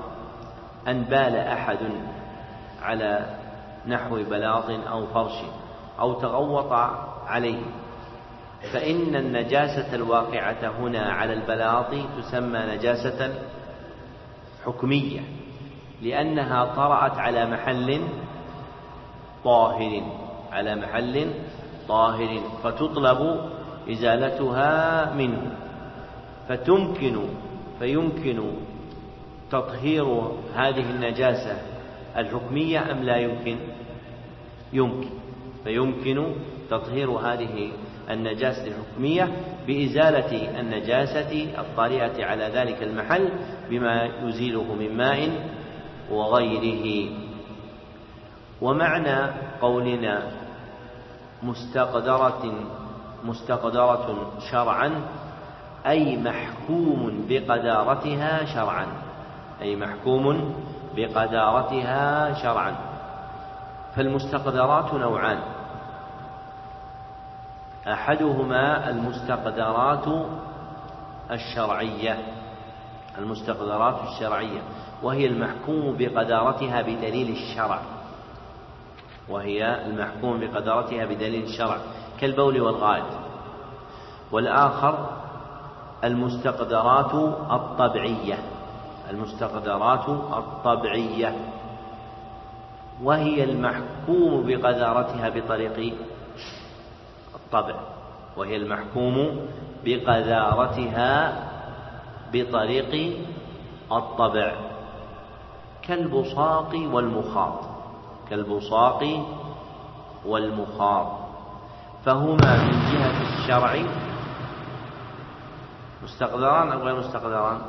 أن 0.88 1.04
بال 1.04 1.36
أحد 1.36 1.78
على 2.82 3.38
نحو 3.88 4.16
بلاط 4.24 4.70
أو 4.70 5.06
فرش 5.06 5.42
أو 6.00 6.14
تغوط 6.14 6.72
عليه 7.28 7.62
فإن 8.74 9.16
النجاسة 9.16 9.96
الواقعة 9.96 10.72
هنا 10.80 11.14
على 11.14 11.34
البلاط 11.34 11.92
تسمى 12.18 12.60
نجاسة 12.60 13.34
حكمية 14.66 15.22
لأنها 16.02 16.66
طرأت 16.66 17.18
على 17.18 17.46
محل 17.46 18.02
طاهر 19.44 20.02
على 20.52 20.76
محل 20.76 21.34
طاهر 21.88 22.40
فتطلب 22.64 23.40
إزالتها 23.92 25.14
منه. 25.14 25.52
فتمكن 26.50 27.20
فيمكن 27.80 28.52
تطهير 29.52 30.06
هذه 30.56 30.92
النجاسة 30.92 31.58
الحكمية 32.18 32.92
أم 32.92 33.04
لا 33.04 33.18
يمكن؟ 33.18 33.58
يمكن. 34.74 35.10
فيمكن 35.64 36.34
تطهير 36.70 37.10
هذه 37.12 37.72
النجاسة 38.10 38.68
الحكمية 38.68 39.32
بإزالة 39.68 40.60
النجاسة 40.60 41.48
الطارئة 41.58 42.26
على 42.26 42.44
ذلك 42.44 42.84
المحل 42.84 43.30
بما 43.70 44.10
يزيله 44.24 44.76
من 44.76 44.98
ماء 44.98 45.30
وغيره. 46.12 47.10
ومعنى 48.62 49.32
قولنا 49.62 50.43
مستقدرة 51.44 52.54
مستقدرة 53.24 54.32
شرعا 54.52 55.02
أي 55.88 56.18
محكوم 56.18 57.26
بقدارتها 57.30 58.46
شرعا. 58.46 58.88
أي 59.62 59.76
محكوم 59.76 60.56
بقدارتها 60.96 62.34
شرعا. 62.34 62.76
فالمستقدرات 63.96 64.94
نوعان. 64.94 65.40
أحدهما 67.88 68.90
المستقدرات 68.90 70.26
الشرعية. 71.32 72.18
المستقدرات 73.18 73.96
الشرعية. 74.08 74.62
وهي 75.04 75.26
المحكوم 75.26 75.96
بقدارتها 76.00 76.82
بدليل 76.82 77.30
الشرع. 77.30 77.80
وهي 79.30 79.86
المحكوم 79.86 80.40
بقدارتها 80.40 81.06
بدليل 81.06 81.44
الشرع 81.44 81.78
كالبول 82.20 82.62
والغائط 82.62 83.06
والآخر 84.32 85.10
المستقدرات 86.04 87.14
الطبيعية. 87.52 88.38
المستقدرات 89.10 90.10
الطبيعية. 90.10 91.36
وهي 93.04 93.44
المحكوم 93.44 94.44
بقذارتها 94.48 95.30
بطريق 95.30 95.96
الطبع. 97.36 97.76
وهي 98.38 98.56
المحكوم 98.56 99.40
بقذارتها 99.86 101.40
بطريق 102.34 103.18
الطبع. 103.92 104.54
كالبصاق 105.82 106.76
والمخاط. 106.92 107.73
كالبصاق 108.30 109.26
والمخاط 110.26 111.08
فهما 112.06 112.64
من 112.64 112.72
جهة 112.94 113.22
الشرع. 113.22 113.84
مستقدران 116.04 116.72
أو 116.72 116.80
غير 116.80 116.96
مستقدران 116.96 117.62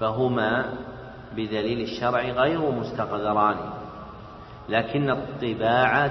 فهما 0.00 0.64
بدليل 1.32 1.80
الشرع 1.80 2.22
غير 2.22 2.70
مستقدران 2.70 3.56
لكن 4.68 5.10
الطباع 5.10 6.10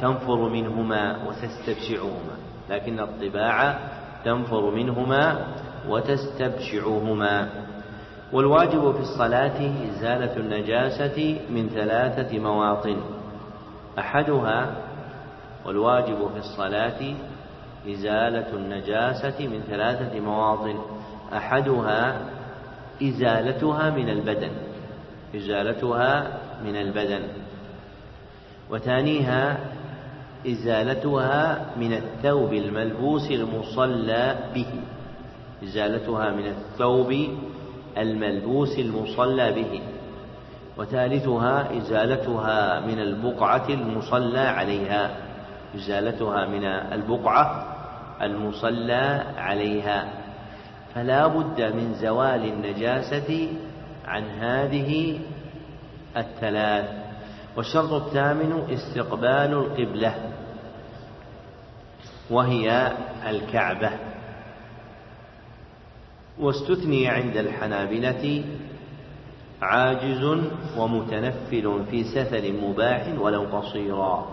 تنفر 0.00 0.48
منهما 0.48 1.16
وتستبشعهما. 1.28 2.36
لكن 2.70 3.00
الطباع 3.00 3.78
تنفر 4.24 4.70
منهما 4.70 5.46
وتستبشعهما. 5.88 7.48
والواجب 8.32 8.92
في 8.94 9.00
الصلاة 9.00 9.88
إزالة 9.90 10.36
النجاسة 10.36 11.40
من 11.50 11.68
ثلاثة 11.68 12.38
مواطن. 12.38 12.96
أحدها 13.98 14.74
والواجب 15.66 16.30
في 16.32 16.38
الصلاة 16.38 17.14
إزالة 17.88 18.46
النجاسة 18.52 19.46
من 19.46 19.60
ثلاثة 19.60 20.20
مواطن. 20.20 20.78
أحدها 21.32 22.20
إزالتها 23.02 23.90
من 23.90 24.08
البدن. 24.08 24.50
إزالتها 25.36 26.38
من 26.64 26.76
البدن. 26.76 27.22
وثانيها 28.70 29.58
إزالتها 30.46 31.66
من 31.76 31.92
الثوب 31.92 32.52
الملبوس 32.52 33.30
المصلى 33.30 34.36
به. 34.54 34.66
إزالتها 35.64 36.30
من 36.30 36.46
الثوب 36.46 37.14
الملبوس 37.98 38.78
المصلى 38.78 39.52
به 39.52 39.80
وثالثها 40.78 41.76
إزالتها 41.78 42.80
من 42.80 42.98
البقعة 42.98 43.68
المصلى 43.68 44.40
عليها 44.40 45.10
إزالتها 45.76 46.46
من 46.46 46.64
البقعة 46.64 47.76
المصلى 48.22 49.24
عليها. 49.38 50.08
فلا 50.94 51.26
بد 51.26 51.62
من 51.62 51.94
زوال 51.94 52.44
النجاسة 52.44 53.48
عن 54.06 54.22
هذه 54.22 55.18
الثلاث. 56.16 56.84
والشرط 57.56 57.92
الثامن 57.92 58.70
استقبال 58.70 59.52
القبلة 59.52 60.14
وهي 62.30 62.92
الكعبة. 63.30 63.90
واستثني 66.40 67.08
عند 67.08 67.36
الحنابلة 67.36 68.44
عاجز 69.62 70.40
ومتنفل 70.78 71.84
في 71.90 72.04
سفر 72.04 72.52
مباح 72.62 73.06
ولو 73.20 73.42
قصيرا. 73.42 74.26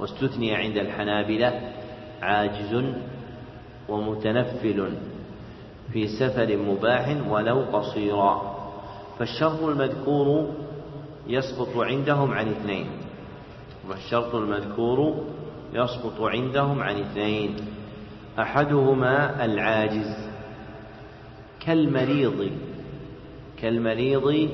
واستثني 0.00 0.54
عند 0.54 0.76
الحنابلة 0.76 1.60
عاجز 2.22 2.84
ومتنفل 3.88 4.92
في 5.92 6.08
سفر 6.08 6.56
مباح 6.56 7.16
ولو 7.28 7.60
قصيرا. 7.72 8.54
فالشرط 9.18 9.62
المذكور 9.62 10.48
يسقط 11.26 11.76
عندهم 11.76 12.32
عن 12.32 12.48
اثنين. 12.48 12.86
والشرط 13.88 14.34
المذكور 14.34 15.24
يسقط 15.72 16.20
عندهم 16.20 16.82
عن 16.82 17.00
اثنين. 17.00 17.56
أحدهما 18.38 19.44
العاجز. 19.44 20.33
كالمريض 21.66 22.50
كالمريض 23.60 24.50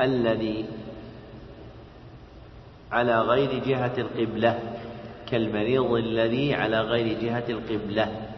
الذي 0.00 0.64
على 2.92 3.20
غير 3.20 3.64
جهة 3.64 3.92
القبلة 3.98 4.60
كالمريض 5.30 5.92
الذي 5.92 6.54
على 6.54 6.80
غير 6.80 7.20
جهة 7.20 7.44
القبلة 7.48 8.28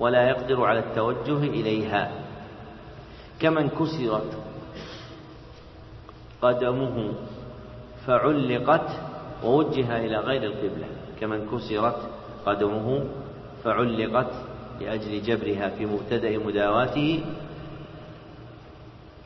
ولا 0.00 0.28
يقدر 0.28 0.64
على 0.64 0.78
التوجه 0.78 1.38
إليها. 1.38 2.10
كمن 3.40 3.68
كسرت 3.68 4.32
قدمه 6.42 7.12
فعلقت 8.06 8.88
ووجه 9.44 9.98
إلى 10.04 10.16
غير 10.16 10.42
القبلة. 10.42 10.86
كمن 11.20 11.48
كسرت 11.48 12.00
قدمه 12.46 13.04
فعلقت 13.64 14.32
لأجل 14.80 15.22
جبرها 15.22 15.68
في 15.68 15.86
مبتدأ 15.86 16.38
مداواته 16.38 17.24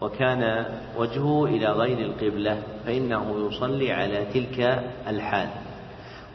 وكان 0.00 0.66
وجهه 0.98 1.44
إلى 1.44 1.66
غير 1.66 1.98
القبلة 1.98 2.62
فإنه 2.86 3.48
يصلي 3.48 3.92
على 3.92 4.24
تلك 4.24 4.84
الحال. 5.08 5.48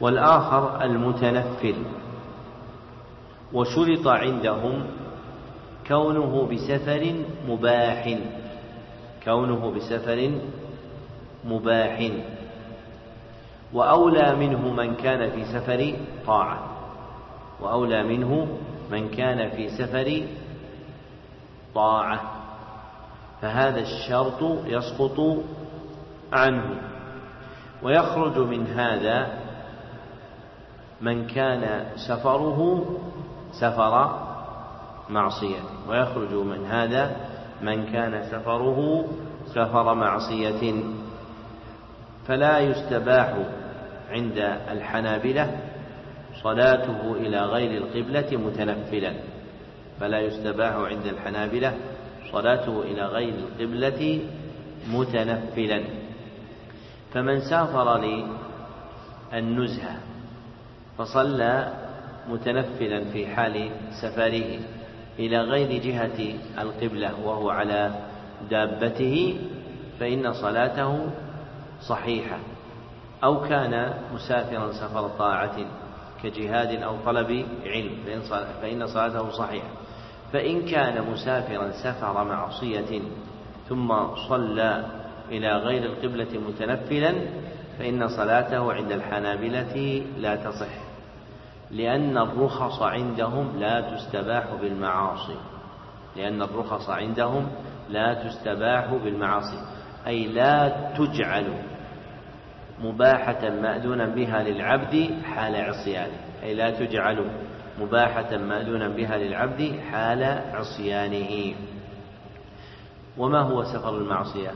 والآخر 0.01 0.83
المتنفل. 0.83 1.75
وشرط 3.53 4.07
عندهم 4.07 4.83
كونه 5.87 6.47
بسفر 6.51 7.15
مباح. 7.47 8.17
كونه 9.23 9.71
بسفر 9.71 10.31
مباح. 11.45 12.11
وأولى 13.73 14.35
منه 14.35 14.73
من 14.73 14.95
كان 14.95 15.31
في 15.31 15.45
سفر 15.45 15.93
طاعة. 16.27 16.59
وأولى 17.61 18.03
منه 18.03 18.47
من 18.91 19.09
كان 19.09 19.49
في 19.49 19.69
سفر 19.69 20.23
طاعة 21.75 22.21
فهذا 23.41 23.79
الشرط 23.79 24.41
يسقط 24.65 25.37
عنه. 26.33 26.81
ويخرج 27.83 28.37
من 28.37 28.67
هذا 28.67 29.27
من 31.01 31.27
كان 31.27 31.85
سفره 31.95 32.85
سفر 33.51 34.19
معصية. 35.09 35.59
ويخرج 35.87 36.33
من 36.33 36.65
هذا 36.65 37.15
من 37.61 37.85
كان 37.85 38.23
سفره 38.23 39.05
سفر 39.47 39.93
معصية. 39.93 40.83
فلا 42.27 42.59
يستباح 42.59 43.33
عند 44.09 44.37
الحنابلة 44.71 45.59
صلاته 46.45 47.13
إلى 47.13 47.39
غير 47.39 47.71
القبلة 47.81 48.37
متنفلا 48.37 49.13
فلا 49.99 50.19
يستباح 50.19 50.73
عند 50.75 51.05
الحنابلة 51.05 51.73
صلاته 52.31 52.81
إلى 52.81 53.01
غير 53.05 53.33
القبلة 53.33 54.19
متنفلا. 54.89 55.83
فمن 57.13 57.39
سافر 57.39 57.97
للنزهة 59.33 59.97
فصلى 60.97 61.73
متنفلا 62.29 63.03
في 63.03 63.27
حال 63.27 63.69
سفره 64.01 64.59
إلى 65.19 65.41
غير 65.41 65.81
جهة 65.83 66.35
القبلة 66.61 67.11
وهو 67.25 67.49
على 67.49 67.91
دابته 68.49 69.37
فإن 69.99 70.33
صلاته 70.33 71.09
صحيحة. 71.81 72.37
أو 73.23 73.41
كان 73.41 73.93
مسافرا 74.13 74.71
سفر 74.71 75.07
طاعة 75.07 75.84
كجهاد 76.23 76.83
أو 76.83 76.97
طلب 77.05 77.45
علم 77.65 78.21
فإن 78.61 78.87
صلاته 78.87 79.29
صحيحة. 79.29 79.67
فإن 80.33 80.65
كان 80.65 81.11
مسافرا 81.11 81.71
سفر 81.71 82.23
معصية 82.23 83.01
ثم 83.69 84.15
صلى 84.29 84.85
إلى 85.31 85.57
غير 85.57 85.83
القبلة 85.83 86.39
متنفلا 86.47 87.13
فإن 87.79 88.07
صلاته 88.07 88.73
عند 88.73 88.91
الحنابلة 88.91 90.03
لا 90.17 90.35
تصح 90.35 90.85
لأن 91.71 92.17
الرخص 92.17 92.81
عندهم 92.81 93.59
لا 93.59 93.81
تستباح 93.81 94.43
بالمعاصي. 94.61 95.37
لأن 96.15 96.41
الرخص 96.41 96.89
عندهم 96.89 97.47
لا 97.89 98.13
تستباح 98.13 98.93
بالمعاصي 98.93 99.57
أي 100.07 100.27
لا 100.27 100.69
تجعل 100.97 101.74
مباحة 102.79 103.49
مأذونا 103.49 104.05
بها 104.05 104.43
للعبد 104.43 105.21
حال 105.23 105.55
عصيانه. 105.55 106.17
أي 106.43 106.53
لا 106.53 106.69
تجعل 106.71 107.31
مباحة 107.79 108.37
مأذونا 108.37 108.87
بها 108.87 109.17
للعبد 109.17 109.79
حال 109.91 110.23
عصيانه. 110.53 111.55
وما 113.17 113.41
هو 113.41 113.63
سفر 113.63 113.97
المعصية؟ 113.97 114.51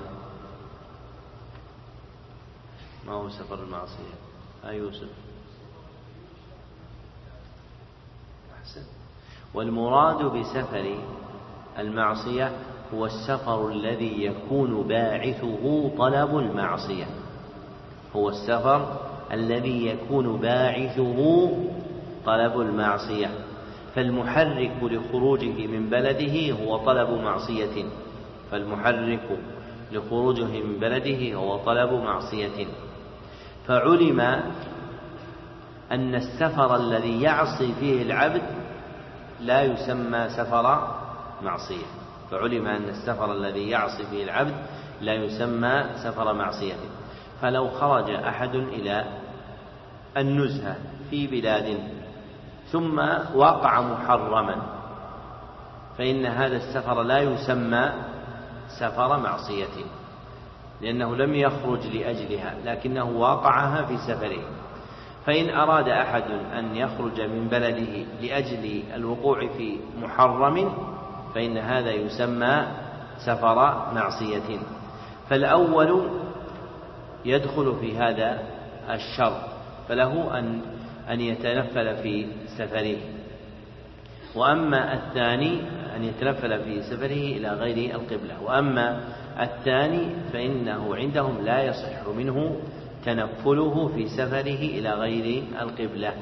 ما 3.07 3.13
هو 3.13 3.29
سفر 3.29 3.63
المعصية؟ 3.63 4.13
أي 4.69 4.77
يوسف. 4.77 5.09
أحسن. 8.59 8.83
والمراد 9.53 10.25
بسفر 10.25 10.99
المعصية 11.79 12.51
هو 12.93 13.05
السفر 13.05 13.69
الذي 13.69 14.25
يكون 14.25 14.87
باعثه 14.87 15.91
طلب 15.97 16.37
المعصية. 16.37 17.05
هو 18.15 18.29
السفر 18.29 18.99
الذي 19.31 19.87
يكون 19.87 20.37
باعثه 20.37 21.51
طلب 22.25 22.59
المعصية. 22.59 23.29
فالمحرك 23.95 24.71
لخروجه 24.81 25.67
من 25.67 25.89
بلده 25.89 26.51
هو 26.51 26.77
طلب 26.77 27.09
معصية. 27.09 27.85
فالمحرك 28.51 29.39
لخروجه 29.91 30.63
من 30.63 30.79
بلده 30.79 31.33
هو 31.33 31.57
طلب 31.57 31.93
معصية. 31.93 32.67
فعلم 33.67 34.19
أن 35.91 36.15
السفر 36.15 36.75
الذي 36.75 37.21
يعصي 37.21 37.73
فيه 37.79 38.01
العبد 38.01 38.41
لا 39.41 39.63
يسمى 39.63 40.29
سفر 40.29 40.95
معصية. 41.43 41.85
فعلم 42.31 42.67
أن 42.67 42.89
السفر 42.89 43.33
الذي 43.33 43.69
يعصي 43.69 44.03
فيه 44.11 44.23
العبد 44.23 44.55
لا 45.01 45.13
يسمى 45.13 45.83
سفر 46.03 46.33
معصية. 46.33 46.73
فلو 47.41 47.69
خرج 47.69 48.09
أحد 48.09 48.55
إلى 48.55 49.05
النزهة 50.17 50.75
في 51.09 51.27
بلاد 51.27 51.79
ثم 52.71 52.99
وقع 53.35 53.81
محرما 53.81 54.55
فإن 55.97 56.25
هذا 56.25 56.55
السفر 56.57 57.03
لا 57.03 57.19
يسمى 57.19 57.91
سفر 58.79 59.19
معصية 59.19 59.85
لأنه 60.81 61.15
لم 61.15 61.35
يخرج 61.35 61.87
لأجلها 61.87 62.55
لكنه 62.65 63.03
واقعها 63.03 63.85
في 63.85 63.97
سفره. 63.97 64.43
فإن 65.25 65.49
أراد 65.49 65.89
أحد 65.89 66.23
أن 66.59 66.75
يخرج 66.75 67.21
من 67.21 67.47
بلده 67.47 68.05
لأجل 68.21 68.83
الوقوع 68.95 69.47
في 69.47 69.77
محرم 70.01 70.73
فإن 71.35 71.57
هذا 71.57 71.91
يسمى 71.91 72.67
سفر 73.25 73.55
معصية. 73.95 74.59
فالأول 75.29 76.09
يدخل 77.25 77.75
في 77.81 77.97
هذا 77.97 78.39
الشر 78.89 79.41
فله 79.89 80.39
أن 80.39 80.61
أن 81.09 81.21
يتنفل 81.21 81.97
في 81.97 82.27
سفره. 82.57 82.97
وأما 84.35 84.93
الثاني 84.93 85.61
أن 85.95 86.03
يتنفل 86.03 86.63
في 86.63 86.81
سفره 86.81 87.37
إلى 87.37 87.49
غير 87.49 87.95
القبلة. 87.95 88.43
وأما 88.43 89.03
الثاني 89.39 90.09
فإنه 90.33 90.95
عندهم 90.95 91.41
لا 91.45 91.63
يصح 91.63 92.07
منه 92.17 92.55
تنفله 93.05 93.91
في 93.95 94.07
سفره 94.07 94.61
إلى 94.79 94.93
غير 94.93 95.43
القبلة. 95.61 96.13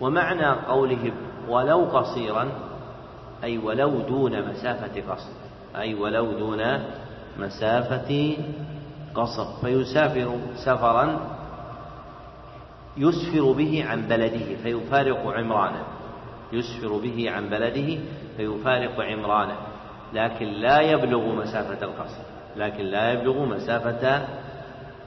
ومعنى 0.00 0.46
قولهم 0.46 1.12
ولو 1.48 1.84
قصيرا 1.84 2.48
أي 3.44 3.58
ولو 3.58 4.00
دون 4.00 4.48
مسافة 4.48 5.12
قصر 5.12 5.30
أي 5.76 5.94
ولو 5.94 6.32
دون 6.32 6.62
مسافة 7.38 8.36
قصر 9.14 9.46
فيسافر 9.60 10.38
سفرا 10.56 11.20
يسفر 12.96 13.52
به 13.52 13.84
عن 13.88 14.02
بلده 14.08 14.56
فيفارق 14.62 15.26
عمرانه. 15.26 15.84
يسفر 16.52 16.88
به 16.88 17.30
عن 17.30 17.48
بلده 17.48 17.98
فيفارق 18.36 19.00
عمرانه. 19.00 19.56
لكن 20.12 20.46
لا 20.46 20.80
يبلغ 20.80 21.34
مسافة 21.34 21.84
القصر. 21.86 22.22
لكن 22.56 22.84
لا 22.84 23.12
يبلغ 23.12 23.44
مسافة 23.44 24.28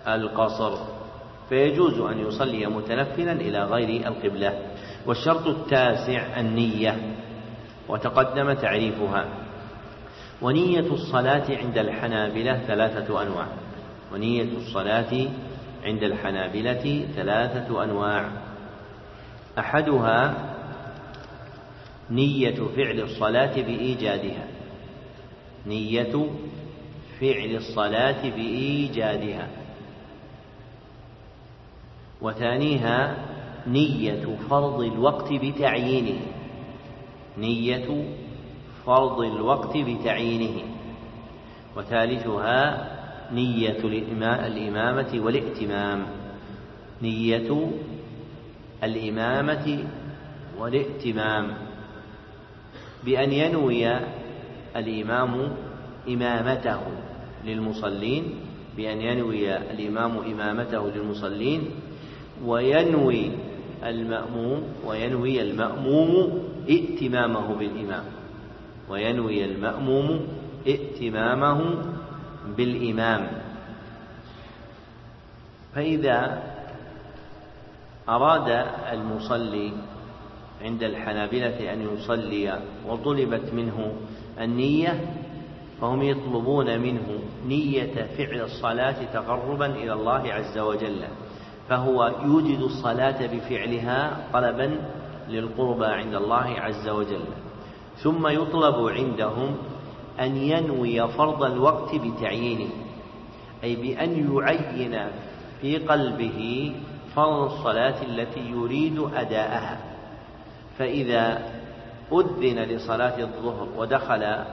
القصر. 0.07 0.77
فيجوز 1.49 1.99
أن 1.99 2.19
يصلي 2.19 2.65
متنفلا 2.65 3.32
إلى 3.32 3.64
غير 3.64 4.07
القبلة. 4.07 4.60
والشرط 5.06 5.48
التاسع 5.48 6.40
النية. 6.40 7.15
وتقدم 7.90 8.53
تعريفها. 8.53 9.26
ونية 10.41 10.94
الصلاة 10.94 11.45
عند 11.49 11.77
الحنابلة 11.77 12.60
ثلاثة 12.68 13.22
أنواع. 13.22 13.48
ونية 14.15 14.43
الصلاة 14.57 15.27
عند 15.83 16.03
الحنابلة 16.03 17.07
ثلاثة 17.15 17.83
أنواع. 17.83 18.29
أحدها 19.59 20.33
نية 22.09 22.55
فعل 22.75 22.99
الصلاة 22.99 23.55
بإيجادها. 23.61 24.47
نية 25.67 26.29
فعل 27.19 27.55
الصلاة 27.55 28.29
بإيجادها. 28.29 29.47
وثانيها 32.21 33.17
نية 33.67 34.37
فرض 34.49 34.81
الوقت 34.81 35.33
بتعيينه. 35.33 36.19
نية 37.37 38.05
فرض 38.85 39.19
الوقت 39.19 39.77
بتعيينه. 39.77 40.61
وثالثها 41.77 42.94
نية 43.34 43.80
الإمامة 44.45 45.11
والائتمام 45.15 46.06
نية 47.02 47.72
الإمامة 48.84 49.84
والائتمام 50.60 51.47
بأن 53.06 53.31
ينوي 53.31 53.88
الإمام 54.76 55.52
إمامته 56.10 56.80
للمصلين 57.45 58.23
بأن 58.77 59.02
ينوي 59.02 59.57
الإمام 59.57 60.18
إمامته 60.18 60.89
للمصلين 60.89 61.61
وينوي 62.45 63.31
المأموم 63.84 64.64
وينوي 64.85 65.41
المأموم 65.41 66.39
ائتمامه 66.69 67.56
بالإمام. 67.56 68.03
وينوي 68.89 69.45
المأموم 69.45 70.19
ائتمامه 70.68 71.60
بالإمام. 72.57 73.27
فإذا 75.76 76.43
أراد 78.09 78.65
المصلي 78.91 79.72
عند 80.61 80.84
الحنابلة 80.84 81.73
أن 81.73 81.81
يصلي 81.81 82.59
وطلبت 82.88 83.53
منه 83.53 83.93
النية 84.39 84.99
فهم 85.81 86.01
يطلبون 86.01 86.80
منه 86.80 87.19
نية 87.47 88.07
فعل 88.17 88.41
الصلاة 88.41 89.03
تقربا 89.13 89.65
إلى 89.65 89.93
الله 89.93 90.34
عز 90.34 90.57
وجل 90.57 91.03
فهو 91.69 92.11
يوجد 92.26 92.59
الصلاة 92.59 93.27
بفعلها 93.27 94.17
طلبا 94.34 94.80
للقربى 95.30 95.85
عند 95.85 96.15
الله 96.15 96.55
عز 96.59 96.89
وجل 96.89 97.26
ثم 97.97 98.27
يطلب 98.27 98.88
عندهم 98.88 99.57
أن 100.19 100.37
ينوي 100.37 101.07
فرض 101.07 101.43
الوقت 101.43 101.95
بتعيينه 101.95 102.69
أي 103.63 103.75
بأن 103.75 104.35
يعين 104.35 105.07
في 105.61 105.77
قلبه 105.77 106.71
فرض 107.15 107.51
الصلاة 107.51 108.03
التي 108.03 108.39
يريد 108.39 108.99
أداءها. 109.15 109.79
فإذا 110.77 111.55
أذن 112.11 112.59
لصلاة 112.59 113.19
الظهر 113.19 113.67
ودخل 113.77 114.43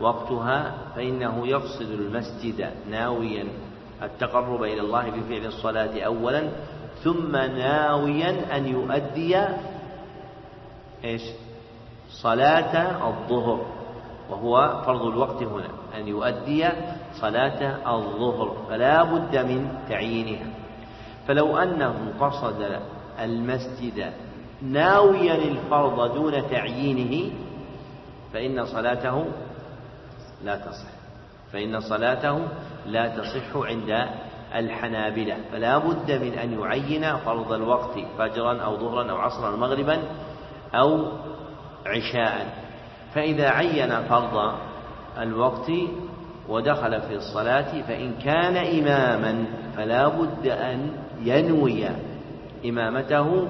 وقتها 0.00 0.74
فإنه 0.96 1.46
يقصد 1.46 1.90
المسجد 1.90 2.70
ناويا 2.90 3.44
التقرب 4.02 4.62
إلى 4.62 4.80
الله 4.80 5.10
بفعل 5.10 5.46
الصلاة 5.46 6.00
أولا 6.00 6.48
ثم 7.04 7.36
ناويا 7.36 8.56
أن 8.56 8.66
يؤدي 8.68 9.38
إيش؟ 11.04 11.22
صلاة 12.22 13.08
الظهر. 13.08 13.66
وهو 14.30 14.82
فرض 14.86 15.02
الوقت 15.02 15.42
هنا 15.42 15.68
أن 15.96 16.08
يؤدي 16.08 16.68
صلاة 17.20 17.76
الظهر 17.96 18.56
فلا 18.68 19.02
بد 19.02 19.36
من 19.36 19.68
تعيينها. 19.88 20.46
فلو 21.28 21.56
أنه 21.56 22.12
قصد 22.20 22.80
المسجد 23.20 24.12
ناويا 24.62 25.34
الفرض 25.34 26.14
دون 26.14 26.50
تعيينه 26.50 27.32
فإن 28.32 28.66
صلاته 28.66 29.24
لا 30.44 30.56
تصح. 30.56 30.90
فإن 31.52 31.80
صلاته 31.80 32.48
لا 32.86 33.08
تصح 33.08 33.56
عند 33.56 34.06
الحنابلة. 34.54 35.36
فلا 35.52 35.78
بد 35.78 36.10
من 36.12 36.32
أن 36.32 36.60
يعين 36.60 37.16
فرض 37.16 37.52
الوقت 37.52 37.98
فجرا 38.18 38.62
أو 38.62 38.76
ظهرا 38.76 39.10
أو 39.10 39.16
عصرا 39.16 39.48
أو 39.48 39.56
مغربا 39.56 40.02
أو 40.74 41.12
عشاء 41.86 42.69
فإذا 43.14 43.48
عين 43.48 44.02
فرض 44.02 44.54
الوقت 45.18 45.70
ودخل 46.48 47.00
في 47.00 47.14
الصلاة 47.14 47.82
فإن 47.82 48.12
كان 48.24 48.56
إماما 48.56 49.44
فلا 49.76 50.08
بد 50.08 50.46
أن 50.46 50.92
ينوي 51.22 51.88
إمامته 52.66 53.48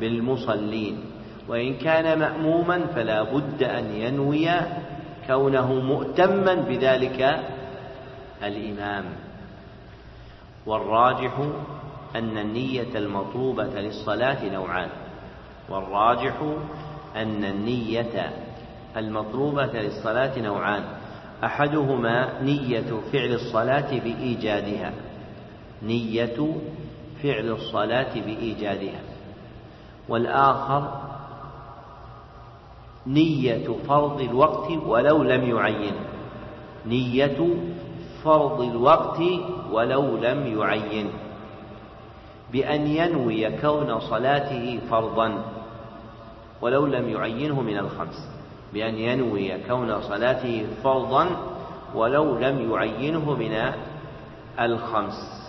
بالمصلين. 0.00 1.04
وإن 1.48 1.74
كان 1.74 2.18
مأموما 2.18 2.86
فلا 2.86 3.22
بد 3.22 3.62
أن 3.62 3.84
ينوي 3.84 4.48
كونه 5.26 5.72
مؤتما 5.74 6.54
بذلك 6.54 7.40
الإمام. 8.42 9.04
والراجح 10.66 11.38
أن 12.16 12.38
النية 12.38 12.98
المطلوبة 12.98 13.80
للصلاة 13.80 14.52
نوعان. 14.52 14.88
والراجح 15.68 16.34
أن 17.16 17.44
النية 17.44 18.45
المطلوبة 18.96 19.66
للصلاة 19.66 20.38
نوعان. 20.38 20.82
أحدهما 21.44 22.42
نية 22.42 23.00
فعل 23.12 23.32
الصلاة 23.32 23.98
بإيجادها. 23.98 24.92
نية 25.82 26.56
فعل 27.22 27.50
الصلاة 27.50 28.14
بإيجادها. 28.14 29.00
والآخر 30.08 31.00
نية 33.06 33.68
فرض 33.88 34.20
الوقت 34.20 34.70
ولو 34.70 35.22
لم 35.22 35.56
يعين. 35.56 35.94
نية 36.86 37.54
فرض 38.24 38.60
الوقت 38.60 39.20
ولو 39.72 40.16
لم 40.16 40.58
يعين. 40.58 41.08
بأن 42.52 42.86
ينوي 42.86 43.50
كون 43.60 44.00
صلاته 44.00 44.80
فرضا 44.90 45.44
ولو 46.60 46.86
لم 46.86 47.08
يعينه 47.08 47.60
من 47.60 47.78
الخمس. 47.78 48.35
بأن 48.72 48.94
ينوي 48.94 49.58
كون 49.68 50.02
صلاته 50.02 50.66
فرضا 50.84 51.28
ولو 51.94 52.38
لم 52.38 52.72
يعينه 52.72 53.34
من 53.34 53.72
الخمس. 54.60 55.46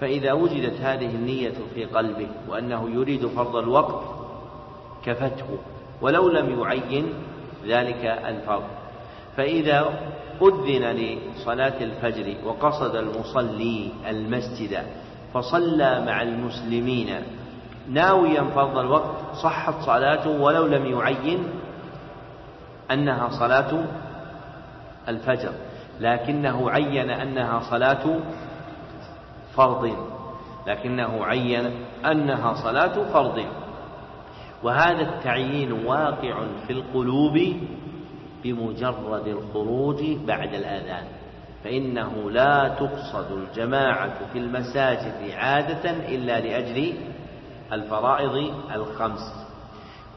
فإذا 0.00 0.32
وجدت 0.32 0.80
هذه 0.80 1.14
النية 1.14 1.54
في 1.74 1.84
قلبه 1.84 2.28
وأنه 2.48 2.90
يريد 2.90 3.26
فرض 3.26 3.56
الوقت 3.56 4.02
كفته. 5.04 5.58
ولو 6.00 6.28
لم 6.28 6.60
يعين 6.60 7.14
ذلك 7.66 8.04
الفرض. 8.04 8.64
فإذا 9.36 9.98
أذن 10.42 10.84
لصلاة 10.84 11.74
الفجر 11.80 12.34
وقصد 12.44 12.96
المصلي 12.96 13.90
المسجد 14.08 14.82
فصلى 15.34 16.04
مع 16.06 16.22
المسلمين 16.22 17.14
ناويا 17.90 18.42
فرض 18.54 18.78
الوقت 18.78 19.36
صحت 19.42 19.74
صلاته 19.86 20.30
ولو 20.30 20.66
لم 20.66 20.86
يعين 20.86 21.38
أنها 22.90 23.28
صلاة 23.28 23.84
الفجر 25.08 25.52
لكنه 26.00 26.70
عين 26.70 27.10
أنها 27.10 27.60
صلاة 27.70 28.20
فرض 29.56 29.96
لكنه 30.66 31.24
عين 31.24 31.70
أنها 32.04 32.54
صلاة 32.54 33.12
فرض. 33.12 33.44
وهذا 34.62 35.02
التعيين 35.02 35.72
واقع 35.72 36.34
في 36.66 36.72
القلوب 36.72 37.38
بمجرد 38.44 39.26
الخروج 39.26 40.02
بعد 40.26 40.54
الآذان 40.54 41.04
فإنه 41.64 42.30
لا 42.30 42.68
تقصد 42.68 43.32
الجماعة 43.32 44.26
في 44.32 44.38
المساجد 44.38 45.30
عادة 45.34 45.90
إلا 45.90 46.40
لأجل 46.40 46.94
الفرائض 47.72 48.54
الخمس. 48.74 49.45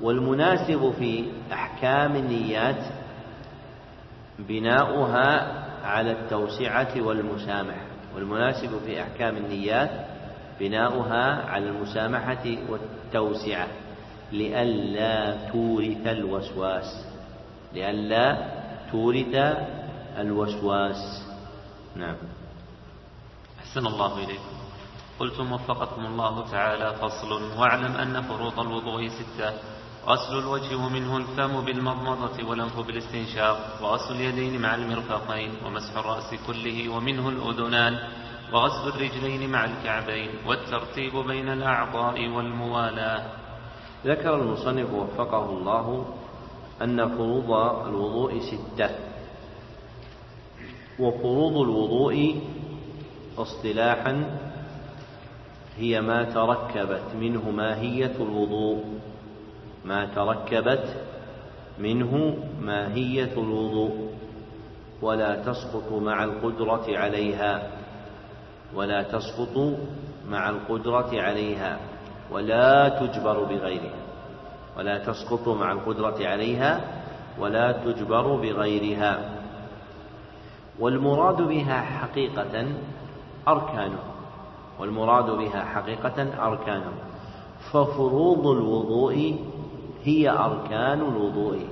والمناسب 0.01 0.93
في 0.99 1.31
أحكام 1.53 2.15
النيات 2.15 2.83
بناؤها 4.39 5.59
على 5.83 6.11
التوسعة 6.11 7.01
والمسامحة. 7.01 7.85
والمناسب 8.15 8.79
في 8.85 9.01
أحكام 9.01 9.37
النيات 9.37 9.91
بناؤها 10.59 11.49
على 11.49 11.69
المسامحة 11.69 12.45
والتوسعة. 12.69 13.67
لئلا 14.31 15.35
تورث 15.51 16.07
الوسواس. 16.07 17.05
لئلا 17.73 18.37
تورث 18.91 19.35
الوسواس. 20.17 21.25
نعم. 21.95 22.15
أحسن 23.59 23.87
الله 23.87 24.17
إليكم 24.17 24.59
قلتم 25.19 25.51
وفقكم 25.51 26.05
الله 26.05 26.51
تعالى 26.51 26.95
فصل. 26.95 27.59
واعلم 27.59 27.95
أن 27.95 28.21
فروض 28.21 28.59
الوضوء 28.59 29.07
ستة. 29.07 29.53
غسل 30.09 30.39
الوجه 30.39 30.75
ومنه 30.75 31.17
الفم 31.17 31.61
بالمضمضة 31.65 32.49
والأنف 32.49 32.79
بالاستنشاق 32.79 33.79
وغسل 33.81 34.15
اليدين 34.15 34.61
مع 34.61 34.75
المرفقين 34.75 35.51
ومسح 35.65 35.97
الرأس 35.97 36.35
كله 36.47 36.89
ومنه 36.89 37.29
الأذنان 37.29 37.99
وغسل 38.53 38.87
الرجلين 38.87 39.49
مع 39.51 39.65
الكعبين 39.65 40.29
والترتيب 40.47 41.15
بين 41.15 41.49
الأعضاء 41.49 42.27
والموالاة. 42.27 43.25
ذكر 44.05 44.35
المصنف 44.35 44.93
وفقه 44.93 45.45
الله 45.49 46.05
أن 46.81 47.09
فروض 47.09 47.51
الوضوء 47.87 48.39
ستة. 48.39 48.89
وفروض 50.99 51.57
الوضوء 51.57 52.41
اصطلاحا 53.37 54.39
هي 55.77 56.01
ما 56.01 56.23
تركبت 56.23 57.15
منه 57.15 57.51
ماهية 57.51 58.15
الوضوء. 58.15 58.98
ما 59.89 60.05
تركبت 60.05 60.95
منه 61.79 62.37
ماهية 62.61 63.33
الوضوء 63.33 64.09
ولا 65.01 65.35
تسقط 65.35 65.91
مع 65.91 66.23
القدرة 66.23 66.85
عليها 66.89 67.71
ولا 68.75 69.03
تسقط 69.03 69.77
مع 70.29 70.49
القدرة 70.49 71.21
عليها 71.21 71.79
ولا 72.31 72.89
تجبر 72.89 73.43
بغيرها 73.43 73.99
ولا 74.77 74.97
تسقط 74.97 75.47
مع 75.47 75.71
القدرة 75.71 76.27
عليها 76.27 76.81
ولا 77.39 77.71
تجبر 77.71 78.35
بغيرها. 78.35 79.39
والمراد 80.79 81.41
بها 81.41 81.81
حقيقة 81.81 82.67
أركانه 83.47 83.99
والمراد 84.79 85.29
بها 85.29 85.63
حقيقة 85.65 86.45
أركانه 86.47 86.91
ففروض 87.71 88.47
الوضوء 88.47 89.39
هي 90.03 90.29
أركان 90.29 91.01
الوضوء. 91.01 91.67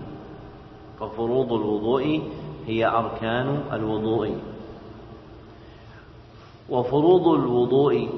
ففروض 0.99 1.53
الوضوء 1.53 2.21
هي 2.67 2.85
أركان 2.85 3.59
الوضوء. 3.73 4.35
وفروض 6.69 7.27
الوضوء 7.27 8.09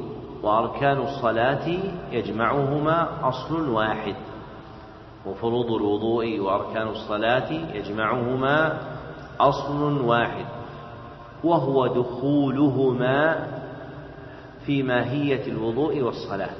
وأركان 0.44 0.98
الصلاة 0.98 1.68
يجمعهما 2.12 3.30
أصل 3.30 3.70
واحد. 3.70 4.16
وفروض 5.26 5.72
الوضوء 5.72 6.40
وأركان 6.40 6.88
الصلاة 6.88 7.52
يجمعهما 7.76 8.82
أصل 9.40 10.02
واحد. 10.02 10.46
وهو 11.44 11.88
دخولهما 11.88 13.48
في 14.66 14.84
ماهية 14.84 15.48
الوضوء 15.48 16.02
والصلاة. 16.02 16.56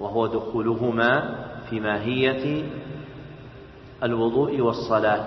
وهو 0.00 0.26
دخولهما 0.26 1.34
في 1.72 1.80
ماهية 1.80 2.64
الوضوء 4.02 4.60
والصلاة 4.60 5.26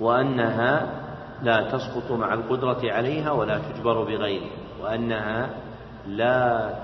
وأنها 0.00 1.02
لا 1.42 1.70
تسقط 1.70 2.12
مع 2.12 2.34
القدرة 2.34 2.92
عليها 2.92 3.30
ولا 3.30 3.58
تجبر 3.58 4.04
بغيره 4.04 4.50
وأنها 4.80 5.50
لا 6.06 6.74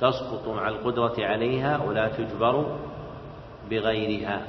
تسقط 0.00 0.48
مع 0.48 0.68
القدرة 0.68 1.14
عليها 1.18 1.82
ولا 1.82 2.08
تجبر 2.08 2.76
بغيرها. 3.70 4.42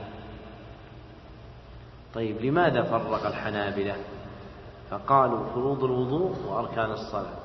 طيب 2.13 2.41
لماذا 2.41 2.83
فرق 2.83 3.25
الحنابلة؟ 3.25 3.95
فقالوا 4.89 5.49
فروض 5.53 5.83
الوضوء 5.83 6.35
وأركان 6.47 6.91
الصلاة. 6.91 7.37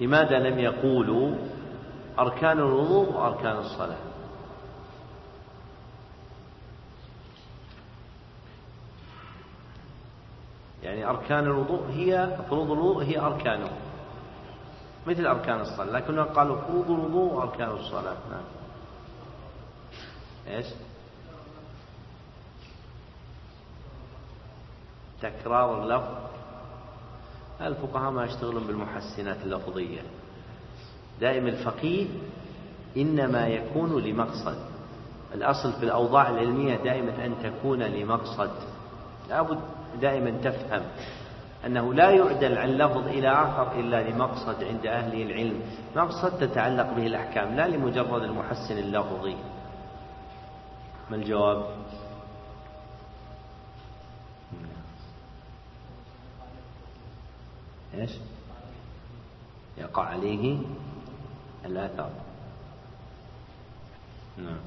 لماذا 0.00 0.38
لم 0.38 0.58
يقولوا 0.58 1.34
أركان 2.18 2.58
الوضوء 2.58 3.12
وأركان 3.12 3.56
الصلاة. 3.56 3.98
يعني 10.82 11.06
أركان 11.06 11.44
الوضوء 11.44 11.90
هي 11.90 12.36
فروض 12.50 12.70
الوضوء 12.70 13.04
هي 13.04 13.18
أركانه. 13.20 13.70
مثل 15.06 15.26
أركان 15.26 15.60
الصلاة 15.60 15.90
لكنهم 15.90 16.24
قالوا 16.24 16.60
فروض 16.60 16.90
الوضوء 16.90 17.32
وأركان 17.32 17.70
الصلاة. 17.70 18.16
نعم. 18.30 18.44
إيش؟ 20.48 20.66
تكرار 25.22 25.82
اللفظ. 25.82 26.24
الفقهاء 27.60 28.10
ما 28.10 28.24
يشتغلون 28.24 28.66
بالمحسنات 28.66 29.36
اللفظية. 29.36 30.02
دائما 31.20 31.48
الفقيه 31.48 32.06
إنما 32.96 33.46
يكون 33.46 34.02
لمقصد. 34.02 34.56
الأصل 35.34 35.72
في 35.72 35.82
الأوضاع 35.82 36.30
العلمية 36.30 36.76
دائما 36.76 37.26
أن 37.26 37.34
تكون 37.42 37.82
لمقصد. 37.82 38.50
لابد 39.28 39.58
دائما 40.00 40.30
تفهم 40.30 40.82
أنه 41.66 41.94
لا 41.94 42.10
يعدل 42.10 42.58
عن 42.58 42.68
لفظ 42.68 43.08
إلى 43.08 43.28
آخر 43.28 43.80
إلا 43.80 44.10
لمقصد 44.10 44.64
عند 44.64 44.86
أهل 44.86 45.22
العلم. 45.22 45.60
مقصد 45.96 46.38
تتعلق 46.38 46.94
به 46.94 47.06
الأحكام 47.06 47.56
لا 47.56 47.68
لمجرد 47.68 48.22
المحسن 48.22 48.78
اللفظي. 48.78 49.36
ما 51.10 51.16
الجواب؟ 51.16 51.66
إيش؟ 57.94 58.10
يقع 59.78 60.02
عليه 60.02 60.58
الآثار. 61.64 62.10
نعم. 64.38 64.58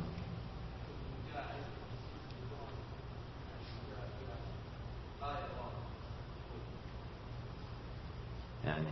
يعني 8.65 8.86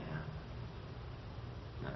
نعم 1.84 1.94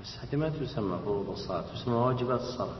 بس 0.00 0.18
ما 0.36 0.48
تسمى 0.48 0.98
فروض 1.04 1.30
الصلاة 1.30 1.64
تسمى 1.74 1.94
واجبات 1.94 2.40
الصلاة. 2.40 2.76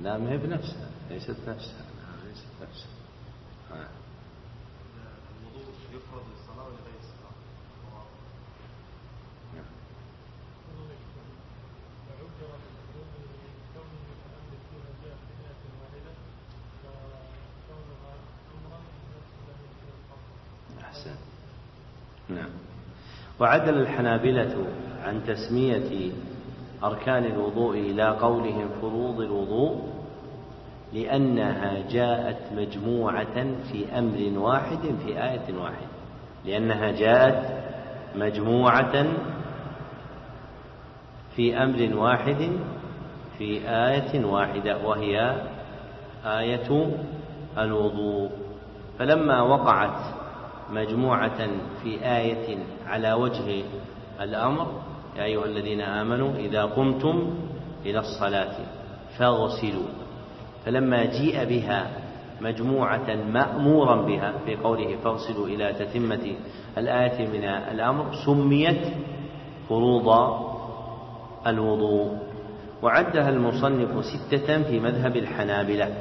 لا 0.00 0.18
ما 0.18 0.30
هي 0.30 0.36
بنفسها 0.36 0.90
ليست 1.10 1.36
نفسها 1.48 1.84
ليست 2.26 2.46
نفسها. 2.62 3.88
الوضوء 5.42 5.74
يفرض 5.92 6.22
للصلاة 6.32 6.52
نعم. 22.28 22.50
وعدل 23.40 23.78
الحنابلة 23.78 24.66
عن 25.04 25.20
تسمية 25.26 26.12
أركان 26.84 27.24
الوضوء 27.24 27.78
إلى 27.78 28.08
قولهم 28.08 28.68
فروض 28.80 29.20
الوضوء 29.20 29.80
لأنها 30.92 31.88
جاءت 31.90 32.38
مجموعة 32.56 33.34
في 33.72 33.98
أمر 33.98 34.38
واحد 34.38 34.78
في 35.04 35.22
آية 35.22 35.54
واحدة 35.60 35.86
لأنها 36.44 36.90
جاءت 36.90 37.62
مجموعة 38.16 39.06
في 41.36 41.56
أمر 41.62 41.96
واحد 41.96 42.50
في 43.38 43.68
آية 43.68 44.24
واحدة 44.24 44.78
وهي 44.86 45.36
آية 46.24 46.90
الوضوء. 47.58 48.30
فلما 48.98 49.42
وقعت 49.42 50.14
مجموعة 50.70 51.48
في 51.82 52.04
آية 52.04 52.58
على 52.86 53.12
وجه 53.12 53.62
الأمر 54.20 54.82
يا 55.16 55.24
أيها 55.24 55.44
الذين 55.44 55.80
آمنوا 55.80 56.32
إذا 56.36 56.64
قمتم 56.64 57.34
إلى 57.86 57.98
الصلاة 57.98 58.54
فاغسلوا. 59.18 59.88
فلما 60.64 61.04
جيء 61.04 61.44
بها 61.44 61.90
مجموعة 62.40 63.14
مأمورا 63.32 64.06
بها 64.06 64.32
في 64.46 64.56
قوله 64.56 64.96
فاغسلوا 65.04 65.46
إلى 65.46 65.72
تتمة 65.72 66.34
الآية 66.78 67.28
من 67.28 67.44
الأمر 67.44 68.04
سميت 68.26 68.86
فروض 69.68 70.08
الوضوء. 71.46 72.18
وعدها 72.82 73.28
المصنف 73.28 74.04
ستة 74.04 74.62
في 74.62 74.80
مذهب 74.80 75.16
الحنابلة 75.16 75.94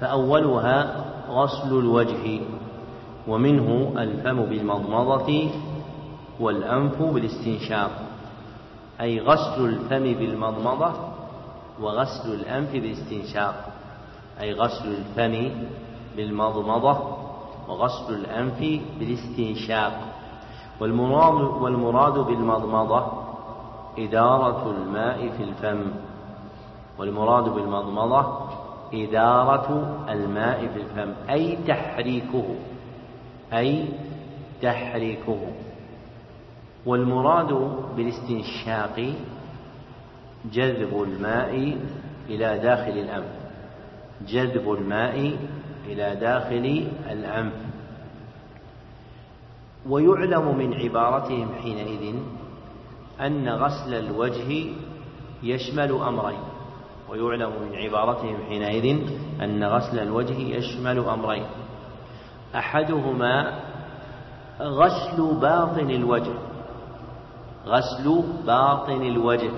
فأولها 0.00 1.04
غسل 1.30 1.78
الوجه 1.78 2.40
ومنه 3.28 3.94
الفم 4.02 4.42
بالمضمضة 4.42 5.50
والأنف 6.40 7.02
بالاستنشاق 7.02 7.90
أي 9.00 9.20
غسل 9.20 9.64
الفم 9.64 10.04
بالمضمضة 10.18 10.92
وغسل 11.80 12.34
الأنف 12.34 12.72
بالاستنشاق 12.72 13.72
أي 14.40 14.52
غسل 14.52 14.88
الفم 14.94 15.50
بالمضمضة 16.16 16.98
وغسل 17.68 18.14
الأنف 18.14 18.80
بالاستنشاق. 18.98 20.00
والمراد 20.80 21.62
والمراد 21.62 22.18
بالمضمضة 22.18 23.06
إدارة 23.98 24.70
الماء 24.70 25.28
في 25.36 25.42
الفم. 25.42 25.90
والمراد 26.98 27.44
بالمضمضة 27.44 28.26
إدارة 28.94 29.96
الماء 30.08 30.66
في 30.66 30.80
الفم 30.80 31.12
أي 31.30 31.56
تحريكه 31.68 32.44
أي 33.52 33.88
تحريكه. 34.62 35.38
والمراد 36.86 37.78
بالاستنشاق 37.96 39.14
جذب 40.52 41.02
الماء 41.02 41.78
إلى 42.28 42.58
داخل 42.58 42.90
الأنف. 42.90 43.32
جذب 44.28 44.72
الماء 44.72 45.36
إلى 45.86 46.16
داخل 46.20 46.86
الأنف. 47.10 47.52
ويعلم 49.88 50.58
من 50.58 50.74
عبارتهم 50.74 51.48
حينئذ 51.62 52.14
أن 53.20 53.48
غسل 53.48 53.94
الوجه 53.94 54.66
يشمل 55.42 55.92
أمرين. 55.92 56.40
ويعلم 57.08 57.50
من 57.62 57.76
عبارتهم 57.76 58.36
حينئذ 58.48 58.98
أن 59.42 59.64
غسل 59.64 59.98
الوجه 59.98 60.38
يشمل 60.38 60.98
أمرين. 60.98 61.44
أحدهما 62.54 63.60
غسل 64.60 65.40
باطن 65.40 65.90
الوجه. 65.90 66.53
غسل 67.66 68.22
باطن 68.46 69.02
الوجه 69.02 69.50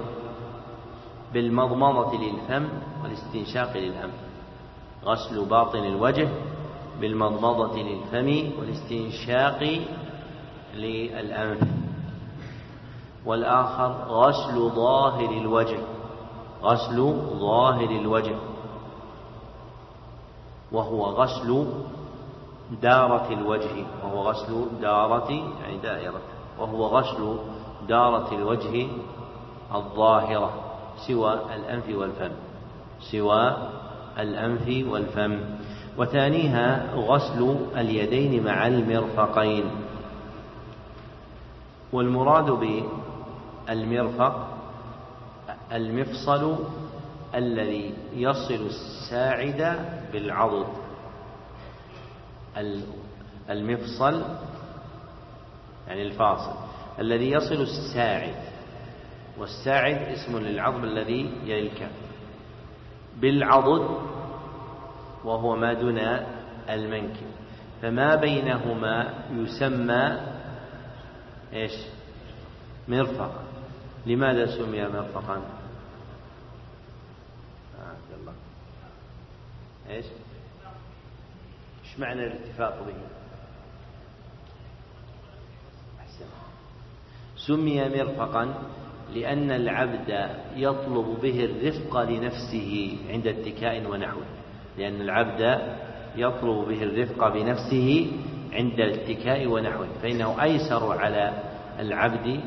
بالمضمضة 1.32 2.18
للفم 2.18 2.68
والاستنشاق 3.02 3.76
للأنف 3.76 4.26
غسل 5.04 5.44
باطن 5.44 5.78
الوجه 5.78 6.28
بالمضمضة 7.00 7.76
للفم 7.82 8.58
والاستنشاق 8.58 9.80
للأنف. 10.74 11.68
والآخر 13.26 13.92
غسل 14.08 14.70
ظاهر 14.70 15.30
الوجه. 15.30 15.78
غسل 16.62 16.96
ظاهر 17.38 17.90
الوجه. 17.90 18.36
وهو 20.72 21.04
غسل 21.04 21.66
دارة 22.82 23.32
الوجه. 23.32 23.86
وهو 24.04 24.22
غسل 24.22 24.66
دارة 24.80 25.30
يعني 25.62 25.78
دائرة. 25.78 26.20
وهو 26.58 26.86
غسل 26.86 27.38
دارة 27.88 28.34
الوجه 28.34 28.86
الظاهرة 29.74 30.52
سوى 31.06 31.32
الأنف 31.54 31.88
والفم 31.88 32.32
سوى 33.10 33.56
الأنف 34.18 34.86
والفم. 34.92 35.40
وثانيها 35.98 36.94
غسل 36.94 37.56
اليدين 37.76 38.44
مع 38.44 38.66
المرفقين. 38.66 39.64
والمراد 41.92 42.50
بالمرفق 43.68 44.48
المفصل 45.72 46.56
الذي 47.34 47.94
يصل 48.14 48.54
الساعد 48.66 49.78
بالعضد 50.12 50.66
المفصل 53.50 54.22
يعني 55.88 56.02
الفاصل. 56.02 56.52
الذي 56.98 57.30
يصل 57.30 57.62
الساعد 57.62 58.34
والساعد 59.38 59.96
اسم 59.96 60.38
للعظم 60.38 60.84
الذي 60.84 61.20
يلي 61.44 61.66
الكف 61.66 61.90
بالعضد 63.16 63.98
وهو 65.24 65.56
ما 65.56 65.72
دون 65.72 65.98
المنكب 66.70 67.26
فما 67.82 68.14
بينهما 68.14 69.14
يسمى 69.30 70.20
إيش؟ 71.52 71.72
مرفقا 72.88 73.44
لماذا 74.06 74.46
سمي 74.46 74.88
مرفقا؟ 74.88 75.36
آه 77.78 77.96
الله. 78.20 78.34
إيش؟ 79.90 80.06
إيش 81.84 81.98
معنى 81.98 82.26
الاتفاق 82.26 82.82
به 82.86 82.94
أحسن. 86.00 86.24
سمي 87.46 87.88
مرفقا 87.88 88.54
لأن 89.14 89.50
العبد 89.50 90.28
يطلب 90.56 91.18
به 91.22 91.44
الرفق 91.44 92.02
لنفسه 92.02 92.98
عند 93.10 93.26
اتكاء 93.26 93.90
ونحوه 93.90 94.24
لأن 94.78 95.00
العبد 95.00 95.58
يطلب 96.16 96.68
به 96.68 96.82
الرفق 96.82 97.28
بنفسه 97.28 98.06
عند 98.52 98.80
الاتكاء 98.80 99.46
ونحوه 99.46 99.86
فإنه 100.02 100.42
أيسر 100.42 100.92
على 100.92 101.32
العبد 101.78 102.40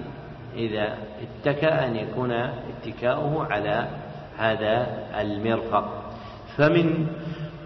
إذا 0.56 0.98
اتكأ 1.22 1.88
أن 1.88 1.96
يكون 1.96 2.32
اتكاؤه 2.32 3.46
على 3.46 3.88
هذا 4.38 5.08
المرفق. 5.22 6.12
فمن 6.58 7.08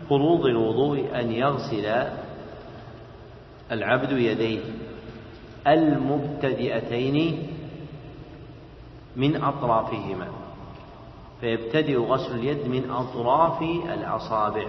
فروض 0.10 0.45
الوضوء 0.45 1.19
أن 1.19 1.31
يغسل 1.31 2.07
العبد 3.72 4.11
يديه. 4.11 4.60
المبتدئتين 5.68 7.48
من 9.15 9.44
أطرافهما 9.44 10.27
فيبتدئ 11.41 11.98
غسل 11.98 12.35
اليد 12.35 12.68
من 12.68 12.91
أطراف 12.91 13.61
الأصابع 13.94 14.65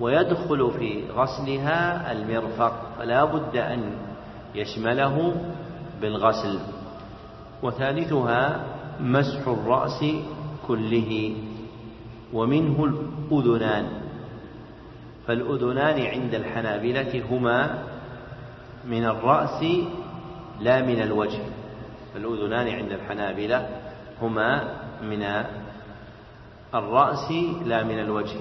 ويدخل 0.00 0.70
في 0.78 1.02
غسلها 1.10 2.12
المرفق 2.12 2.72
فلا 2.98 3.24
بد 3.24 3.56
أن 3.56 3.92
يشمله 4.54 5.34
بالغسل 6.00 6.58
وثالثها 7.62 8.64
مسح 9.00 9.48
الرأس 9.48 10.04
كله 10.68 11.34
ومنه 12.32 12.84
الأذنان 12.84 13.88
فالأذنان 15.26 16.00
عند 16.06 16.34
الحنابلة 16.34 17.22
هما 17.30 17.78
من 18.84 19.04
الرأس 19.04 19.64
لا 20.60 20.82
من 20.82 21.02
الوجه. 21.02 21.42
فالأذنان 22.14 22.68
عند 22.68 22.92
الحنابلة 22.92 23.80
هما 24.22 24.78
من 25.02 25.22
الرأس 26.74 27.30
لا 27.64 27.84
من 27.84 27.98
الوجه. 28.00 28.40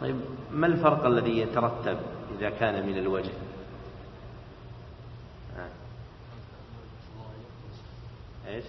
طيب 0.00 0.20
ما 0.50 0.66
الفرق 0.66 1.06
الذي 1.06 1.38
يترتب 1.38 1.98
إذا 2.38 2.50
كان 2.50 2.86
من 2.86 2.98
الوجه. 2.98 3.32
إيش؟ 8.48 8.64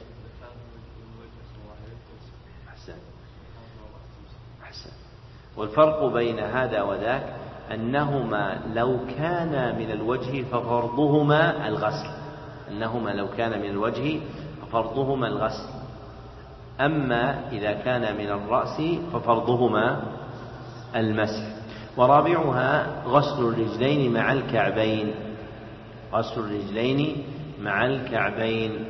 أحسن. 2.69 2.95
أحسن. 4.63 4.91
والفرق 5.57 6.05
بين 6.05 6.39
هذا 6.39 6.81
وذاك 6.81 7.46
أنهما 7.73 8.59
لو 8.73 8.97
كانا 9.17 9.73
من 9.73 9.91
الوجه 9.91 10.43
ففرضهما 10.43 11.67
الغسل. 11.67 12.09
أنهما 12.71 13.09
لو 13.09 13.27
كان 13.37 13.61
من 13.61 13.69
الوجه 13.69 14.19
ففرضهما 14.61 15.27
الغسل. 15.27 15.69
أما 16.81 17.49
إذا 17.51 17.73
كان 17.73 18.17
من 18.17 18.29
الرأس 18.29 18.81
ففرضهما 19.13 20.01
المسح. 20.95 21.43
ورابعها 21.97 23.03
غسل 23.05 23.43
الرجلين 23.43 24.13
مع 24.13 24.33
الكعبين. 24.33 25.11
غسل 26.13 26.39
الرجلين 26.39 27.23
مع 27.61 27.85
الكعبين. 27.85 28.85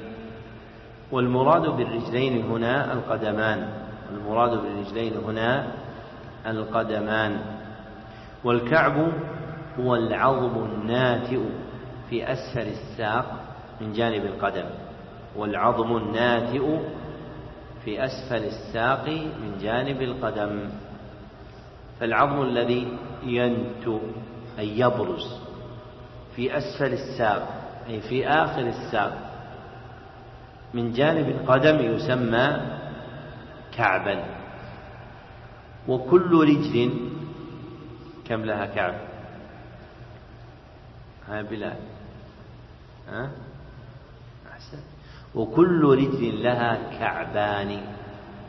والمراد 1.12 1.62
بالرجلين 1.62 2.46
هنا 2.46 2.94
القدمان. 2.94 3.70
المراد 4.14 4.50
بالرجلين 4.50 5.14
هنا 5.28 5.68
القدمان. 6.48 7.57
والكعب 8.44 9.12
هو 9.80 9.96
العظم 9.96 10.66
الناتئ 10.66 11.40
في 12.10 12.32
أسفل 12.32 12.68
الساق 12.68 13.40
من 13.82 13.94
جانب 13.94 14.26
القدم. 14.26 14.66
والعظم 15.36 15.98
الناتئ 15.98 16.80
في 17.86 18.06
أسفل 18.06 18.44
الساق 18.44 19.10
من 19.42 19.58
جانب 19.62 20.02
القدم. 20.02 20.70
فالعظم 22.00 22.42
الذي 22.42 22.98
ينتو 23.24 24.00
أي 24.60 24.80
يبرز 24.80 25.40
في 26.36 26.58
أسفل 26.58 26.94
الساق 26.94 27.48
أي 27.90 28.02
في 28.02 28.28
آخر 28.28 28.62
الساق 28.62 29.18
من 30.74 30.92
جانب 30.94 31.30
القدم 31.30 31.80
يسمى 31.80 32.58
كعبا. 33.78 34.24
وكل 35.88 36.44
رجل 36.44 37.07
كم 38.30 38.46
لها 38.46 38.66
كعب؟ 38.66 38.96
ها 41.28 41.42
بلال 41.42 41.78
ها؟ 43.10 43.30
أحسن. 44.52 44.80
وكل 45.36 45.98
رجل 45.98 46.44
لها 46.44 47.00
كعبان 47.00 47.82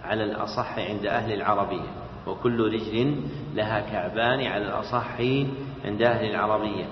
على 0.04 0.24
الأصح 0.24 0.78
عند 0.78 1.06
أهل 1.06 1.32
العربية. 1.32 1.90
وكل 2.26 2.74
رجل 2.74 3.22
لها 3.54 3.80
كعبان 3.80 4.46
على 4.46 4.64
الأصح 4.64 5.20
عند 5.84 6.02
أهل 6.02 6.30
العربية. 6.30 6.84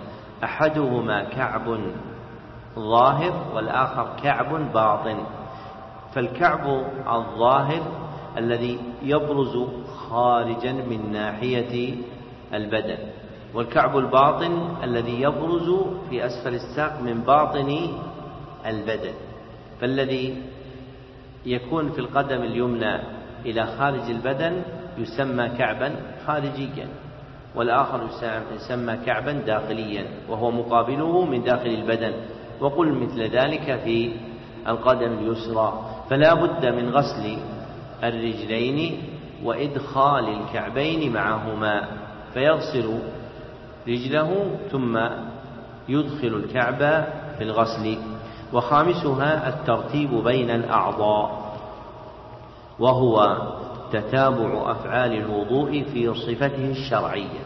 أحدهما 0.44 1.24
كعب 1.24 1.78
ظاهر 2.74 3.54
والآخر 3.54 4.16
كعب 4.22 4.72
باطن. 4.72 5.24
فالكعب 6.14 6.66
الظاهر 7.08 7.82
الذي 8.36 8.80
يبرز 9.02 9.56
خارجا 9.96 10.72
من 10.72 11.12
ناحية 11.12 11.96
البدن 12.55 12.98
والكعب 13.55 13.98
الباطن 13.98 14.77
الذي 14.82 15.23
يبرز 15.23 15.70
في 16.10 16.27
أسفل 16.27 16.55
الساق 16.55 17.01
من 17.01 17.20
باطن 17.20 17.89
البدن 18.66 19.12
فالذي 19.81 20.43
يكون 21.47 21.93
في 21.93 21.98
القدم 21.98 22.43
اليمنى 22.43 22.98
إلى 23.47 23.66
خارج 23.66 24.10
البدن 24.10 24.62
يسمى 24.98 25.48
كعبا 25.48 25.97
خارجيا 26.27 26.89
والآخر 27.55 28.09
يسمى 28.55 28.97
كعبا 29.06 29.32
داخليا 29.32 30.06
وهو 30.28 30.51
مقابله 30.51 31.24
من 31.24 31.43
داخل 31.43 31.68
البدن 31.68 32.12
وقل 32.60 32.93
مثل 32.93 33.23
ذلك 33.23 33.81
في 33.85 34.12
القدم 34.68 35.12
اليسرى 35.12 35.90
فلا 36.10 36.35
بد 36.35 36.66
من 36.66 36.89
غسل 36.90 37.36
الرجلين 38.02 38.98
وإدخال 39.44 40.28
الكعبين 40.28 41.12
معهما. 41.12 41.89
فيغسل 42.36 42.98
رجله 43.88 44.56
ثم 44.72 44.98
يدخل 45.88 46.28
الكعب 46.28 46.78
في 47.38 47.44
الغسل. 47.44 47.98
وخامسها 48.52 49.48
الترتيب 49.48 50.14
بين 50.14 50.50
الأعضاء 50.50 51.56
وهو 52.78 53.38
تتابع 53.92 54.70
أفعال 54.70 55.12
الوضوء 55.12 55.82
في 55.82 56.14
صفته 56.14 56.70
الشرعية. 56.70 57.44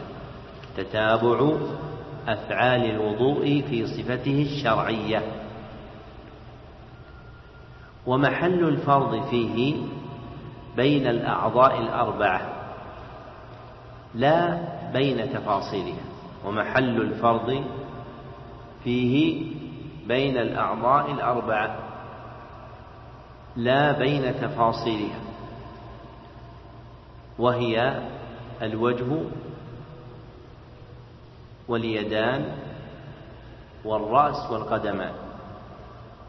تتابع 0.77 1.51
أفعال 2.27 2.85
الوضوء 2.85 3.63
في 3.69 3.87
صفته 3.87 4.41
الشرعية. 4.41 5.21
ومحل 8.07 8.63
الفرض 8.63 9.29
فيه 9.29 9.75
بين 10.75 11.07
الأعضاء 11.07 11.79
الأربعة. 11.79 12.41
لا 14.15 14.59
بين 14.93 15.33
تفاصيلها 15.33 16.03
ومحل 16.45 17.01
الفرض 17.01 17.63
فيه 18.83 19.43
بين 20.07 20.37
الأعضاء 20.37 21.11
الأربعة 21.11 21.75
لا 23.55 23.91
بين 23.91 24.33
تفاصيلها 24.41 25.19
وهي 27.39 28.01
الوجه 28.61 29.05
واليدان 31.67 32.45
والرأس 33.85 34.51
والقدمان 34.51 35.13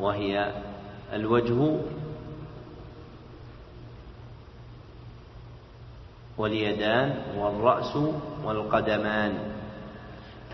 وهي 0.01 0.53
الوجه 1.13 1.77
واليدان 6.39 7.15
والرأس 7.39 7.97
والقدمان. 8.45 9.33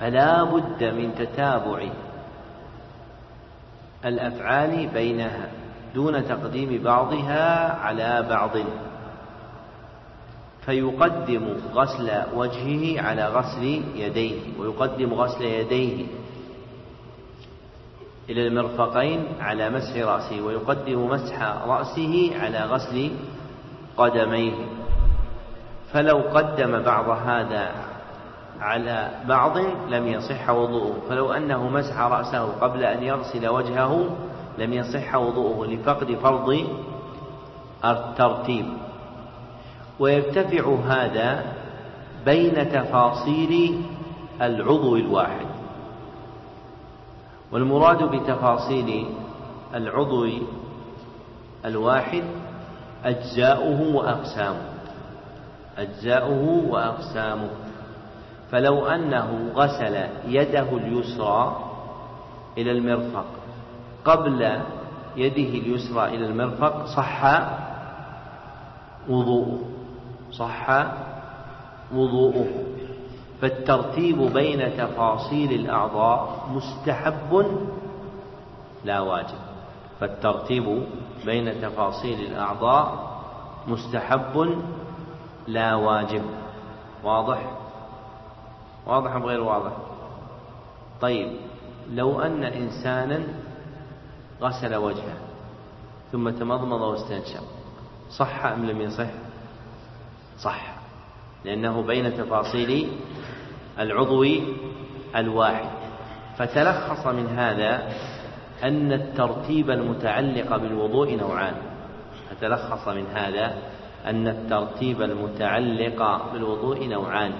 فلا 0.00 0.44
بد 0.44 0.84
من 0.84 1.14
تتابع 1.14 1.88
الأفعال 4.04 4.86
بينها 4.86 5.48
دون 5.94 6.28
تقديم 6.28 6.82
بعضها 6.82 7.72
على 7.72 8.26
بعض. 8.30 8.50
فيقدم 10.66 11.56
غسل 11.74 12.22
وجهه 12.34 13.02
على 13.02 13.28
غسل 13.28 13.82
يديه 13.94 14.40
ويقدم 14.58 15.14
غسل 15.14 15.44
يديه 15.44 16.06
إلى 18.30 18.46
المرفقين 18.46 19.24
على 19.40 19.70
مسح 19.70 19.96
رأسه 19.96 20.42
ويقدم 20.42 21.06
مسح 21.06 21.42
رأسه 21.42 22.30
على 22.40 22.58
غسل 22.58 23.10
قدميه. 23.96 24.77
فلو 25.92 26.16
قدم 26.34 26.82
بعض 26.82 27.08
هذا 27.08 27.70
على 28.60 29.10
بعض 29.28 29.58
لم 29.88 30.06
يصح 30.06 30.50
وضوءه. 30.50 30.96
فلو 31.08 31.32
أنه 31.32 31.68
مسح 31.68 32.00
رأسه 32.00 32.52
قبل 32.60 32.84
أن 32.84 33.02
يغسل 33.02 33.48
وجهه 33.48 34.10
لم 34.58 34.72
يصح 34.72 35.14
وضوءه 35.14 35.66
لفقد 35.66 36.14
فرض 36.14 36.66
الترتيب. 37.84 38.66
ويرتفع 39.98 40.74
هذا 40.86 41.42
بين 42.24 42.72
تفاصيل 42.72 43.82
العضو 44.42 44.96
الواحد. 44.96 45.46
والمراد 47.52 48.02
بتفاصيل 48.02 49.06
العضو 49.74 50.28
الواحد 51.64 52.24
أجزاؤه 53.04 53.96
وأقسامه. 53.96 54.77
أجزاؤه 55.78 56.64
وأقسامه. 56.70 57.50
فلو 58.50 58.86
أنه 58.86 59.50
غسل 59.54 60.08
يده 60.24 60.68
اليسرى 60.76 61.56
إلى 62.58 62.70
المرفق 62.70 63.24
قبل 64.04 64.60
يده 65.16 65.58
اليسرى 65.58 66.04
إلى 66.04 66.26
المرفق 66.26 66.86
صح 66.86 67.42
وضوءه 69.08 69.58
صح 70.32 70.86
وضوءه. 71.94 72.46
فالترتيب 73.40 74.18
بين 74.32 74.76
تفاصيل 74.76 75.52
الأعضاء 75.52 76.48
مستحب 76.52 77.46
لا 78.84 79.00
واجب. 79.00 79.38
فالترتيب 80.00 80.82
بين 81.26 81.60
تفاصيل 81.62 82.20
الأعضاء 82.20 83.08
مستحب 83.66 84.58
لا 85.48 85.74
واجب. 85.74 86.22
واضح؟ 87.04 87.50
واضح 88.86 89.12
أم 89.12 89.24
غير 89.24 89.40
واضح؟ 89.40 89.72
طيب 91.00 91.36
لو 91.90 92.20
أن 92.20 92.44
إنسانا 92.44 93.22
غسل 94.40 94.74
وجهه 94.74 95.16
ثم 96.12 96.30
تمضمض 96.30 96.80
واستنشق 96.80 97.44
صح 98.10 98.44
أم 98.44 98.66
لم 98.66 98.80
يصح؟ 98.80 99.10
صح 100.38 100.74
لأنه 101.44 101.82
بين 101.82 102.16
تفاصيل 102.16 102.92
العضو 103.78 104.24
الواحد. 105.16 105.68
فتلخص 106.36 107.06
من 107.06 107.26
هذا 107.26 107.92
أن 108.62 108.92
الترتيب 108.92 109.70
المتعلق 109.70 110.56
بالوضوء 110.56 111.16
نوعان. 111.16 111.54
فتلخص 112.30 112.88
من 112.88 113.06
هذا 113.06 113.58
أن 114.06 114.28
الترتيب 114.28 115.02
المتعلق 115.02 116.32
بالوضوء 116.32 116.88
نوعان. 116.88 117.32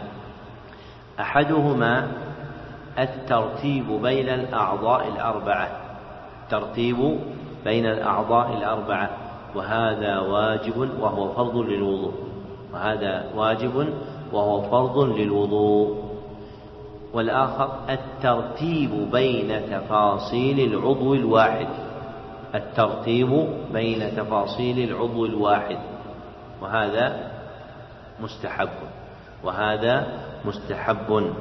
أحدهما 1.21 2.09
الترتيب 2.99 3.91
بين 4.03 4.29
الأعضاء 4.29 5.09
الأربعة. 5.09 5.69
الترتيب 6.45 7.19
بين 7.65 7.87
الأعضاء 7.87 8.57
الأربعة 8.59 9.11
وهذا 9.55 10.19
واجب 10.19 10.89
وهو 11.01 11.29
فرض 11.29 11.57
للوضوء. 11.57 12.13
وهذا 12.73 13.25
واجب 13.37 13.89
وهو 14.33 14.63
فرض 14.63 14.99
للوضوء. 14.99 16.09
والآخر 17.15 17.71
الترتيب 17.91 19.11
بين 19.13 19.63
تفاصيل 19.71 20.75
العضو 20.75 21.15
الواحد. 21.15 21.69
الترتيب 22.55 23.49
بين 23.73 24.17
تفاصيل 24.17 24.91
العضو 24.91 25.27
الواحد. 25.27 25.79
وهذا 26.63 27.31
مستحب 28.21 28.69
وهذا 29.45 30.07
مستحب. 30.45 31.33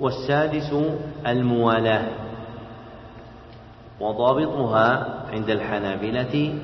والسادس 0.00 0.74
الموالاة 1.26 2.08
وضابطها 4.00 5.06
عند 5.32 5.50
الحنابلة 5.50 6.58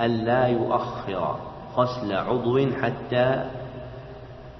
ألا 0.00 0.46
يؤخر 0.46 1.36
غسل 1.76 2.12
عضو 2.12 2.70
حتى 2.82 3.44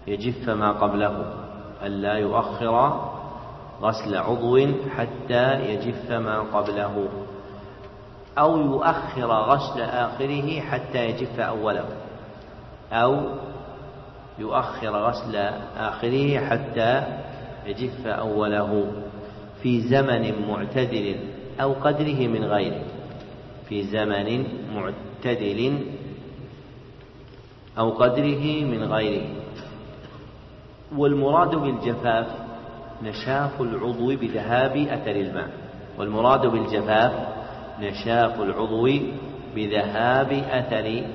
يجف 0.06 0.50
ما 0.50 0.72
قبله 0.72 1.34
ألا 1.82 2.14
يؤخر 2.14 2.76
غسل 3.82 4.16
عضو 4.16 4.58
حتى 4.96 5.44
يجف 5.60 6.10
ما 6.10 6.40
قبله. 6.40 7.08
أو 8.38 8.60
يؤخر 8.60 9.32
غسل 9.32 9.80
آخره 9.80 10.60
حتى 10.60 11.06
يجف 11.06 11.40
أوله. 11.40 11.84
أو 12.92 13.20
يؤخر 14.38 14.90
غسل 14.90 15.36
آخره 15.76 16.38
حتى 16.38 17.02
يجف 17.66 18.06
أوله 18.06 18.92
في 19.62 19.80
زمن 19.80 20.48
معتدل 20.48 21.16
أو 21.60 21.72
قدره 21.72 22.26
من 22.26 22.44
غيره. 22.44 22.82
في 23.68 23.82
زمن 23.82 24.46
معتدل 24.74 25.78
أو 27.78 27.90
قدره 27.90 28.64
من 28.64 28.84
غيره. 28.84 29.26
والمراد 30.96 31.54
بالجفاف 31.54 32.26
نشاف 33.02 33.60
العضو 33.60 34.16
بذهاب 34.16 34.76
أثر 34.76 35.10
الماء. 35.10 35.48
والمراد 35.98 36.46
بالجفاف 36.46 37.37
نشاف 37.80 38.40
العضو 38.40 38.88
بذهاب 39.54 40.32
أثر 40.32 41.06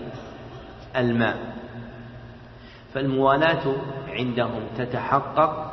الماء. 0.95 1.38
فالموالاة 2.94 3.76
عندهم 4.07 4.61
تتحقق 4.77 5.72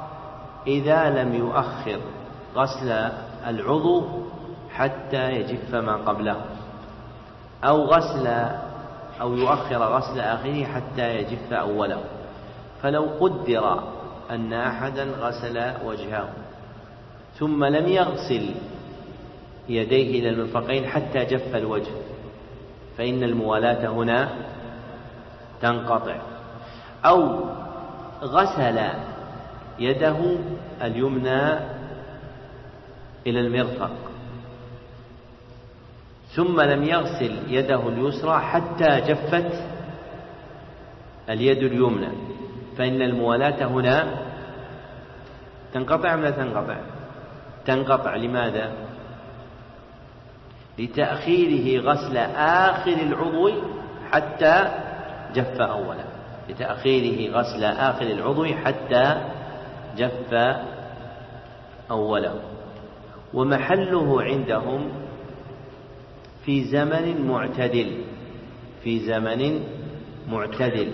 إذا 0.67 1.11
لم 1.11 1.35
يؤخر 1.35 2.01
غسل 2.57 3.11
العضو 3.47 4.05
حتى 4.71 5.31
يجف 5.31 5.75
ما 5.75 5.97
قبله 5.97 6.37
أو 7.65 7.85
غسل 7.85 8.27
أو 9.21 9.35
يؤخر 9.35 9.77
غسل 9.77 10.21
آخره 10.21 10.65
حتى 10.65 11.17
يجف 11.17 11.53
أوله. 11.53 12.01
فلو 12.83 13.09
قدر 13.21 13.83
أن 14.31 14.53
أحدا 14.53 15.05
غسل 15.05 15.73
وجهه 15.85 16.29
ثم 17.39 17.65
لم 17.65 17.87
يغسل 17.87 18.55
يديه 19.69 20.21
إلى 20.21 20.29
المرفقين 20.29 20.87
حتى 20.87 21.25
جف 21.25 21.57
الوجه. 21.57 21.93
فإن 22.99 23.23
الموالاة 23.23 23.89
هنا 23.89 24.29
تنقطع. 25.63 26.17
أو 27.05 27.45
غسل 28.23 28.81
يده 29.79 30.37
اليمنى 30.83 31.53
إلى 33.27 33.41
المرفق. 33.41 33.91
ثم 36.35 36.61
لم 36.61 36.85
يغسل 36.85 37.39
يده 37.49 37.89
اليسرى 37.89 38.41
حتى 38.41 39.01
جفت 39.01 39.53
اليد 41.29 41.63
اليمنى. 41.63 42.09
فإن 42.77 43.03
الموالاة 43.03 43.65
هنا 43.65 44.15
تنقطع 45.75 46.15
أم 46.15 46.21
لا 46.23 46.31
تنقطع؟ 46.31 46.77
تنقطع. 47.67 48.17
لماذا؟ 48.17 48.73
لتأخيره 50.79 51.81
غسل 51.81 52.17
آخر 52.37 52.93
العضو 52.93 53.51
حتى 54.11 54.69
جف 55.35 55.61
أولا. 55.61 56.05
لتأخيره 56.49 57.33
غسل 57.33 57.65
آخر 57.65 58.07
العضو 58.07 58.45
حتى 58.45 59.23
جف 59.97 60.35
أولا. 61.91 62.33
ومحله 63.35 64.23
عندهم 64.23 64.89
في 66.45 66.65
زمن 66.65 67.27
معتدل 67.29 67.93
في 68.85 68.99
زمن 68.99 69.61
معتدل 70.31 70.93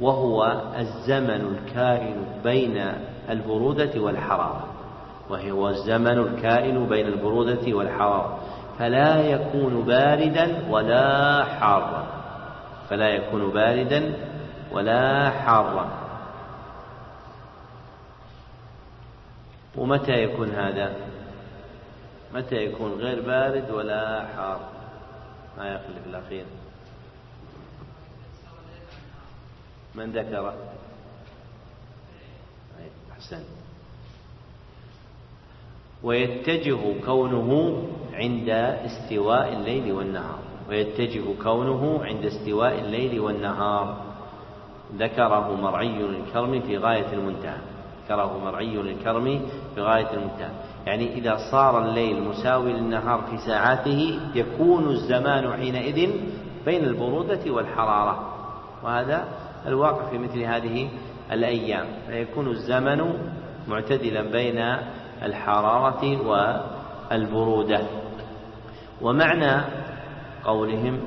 وهو 0.00 0.62
الزمن 0.78 1.54
الكائن 1.54 2.16
بين 2.44 2.84
البرودة 3.30 4.00
والحرارة. 4.00 4.66
وهو 5.30 5.68
الزمن 5.68 6.18
الكائن 6.18 6.86
بين 6.86 7.06
البرودة 7.06 7.74
والحرارة. 7.76 8.38
فلا 8.78 9.20
يكون 9.20 9.84
باردا 9.84 10.68
ولا 10.70 11.44
حارا. 11.44 12.06
فلا 12.90 13.08
يكون 13.08 13.50
باردا 13.50 14.14
ولا 14.72 15.30
حارا. 15.30 15.90
ومتى 19.76 20.12
يكون 20.12 20.50
هذا؟ 20.50 20.92
متى 22.34 22.56
يكون 22.56 22.92
غير 22.92 23.20
بارد 23.26 23.70
ولا 23.70 24.26
حار؟ 24.36 24.60
ما 25.58 25.68
يخلف 25.68 26.06
الأخير. 26.06 26.44
من 29.94 30.12
ذكر؟ 30.12 30.54
أحسن 33.12 33.61
ويتجه 36.04 36.80
كونه 37.06 37.82
عند 38.14 38.48
استواء 38.86 39.52
الليل 39.52 39.92
والنهار. 39.92 40.38
ويتجه 40.68 41.22
كونه 41.42 42.04
عند 42.04 42.24
استواء 42.24 42.78
الليل 42.78 43.20
والنهار. 43.20 43.96
ذكره 44.98 45.56
مرعي 45.62 46.04
الكرم 46.04 46.60
في 46.60 46.78
غاية 46.78 47.12
المنتهى. 47.12 47.58
ذكره 48.04 48.38
مرعي 48.44 48.80
الكرم 48.80 49.40
في 49.74 49.80
غاية 49.80 50.12
المنتهى. 50.14 50.50
يعني 50.86 51.14
إذا 51.14 51.36
صار 51.50 51.84
الليل 51.84 52.22
مساوي 52.22 52.72
للنهار 52.72 53.20
في 53.30 53.38
ساعاته 53.38 54.20
يكون 54.34 54.88
الزمان 54.88 55.52
حينئذ 55.52 56.10
بين 56.64 56.84
البرودة 56.84 57.50
والحرارة. 57.50 58.28
وهذا 58.84 59.28
الواقع 59.66 60.10
في 60.10 60.18
مثل 60.18 60.42
هذه 60.42 60.88
الأيام. 61.32 61.86
فيكون 62.06 62.48
الزمن 62.48 63.12
معتدلا 63.68 64.22
بين 64.22 64.76
الحرارة 65.24 66.02
والبرودة. 67.10 67.80
ومعنى 69.00 69.62
قولهم 70.44 71.00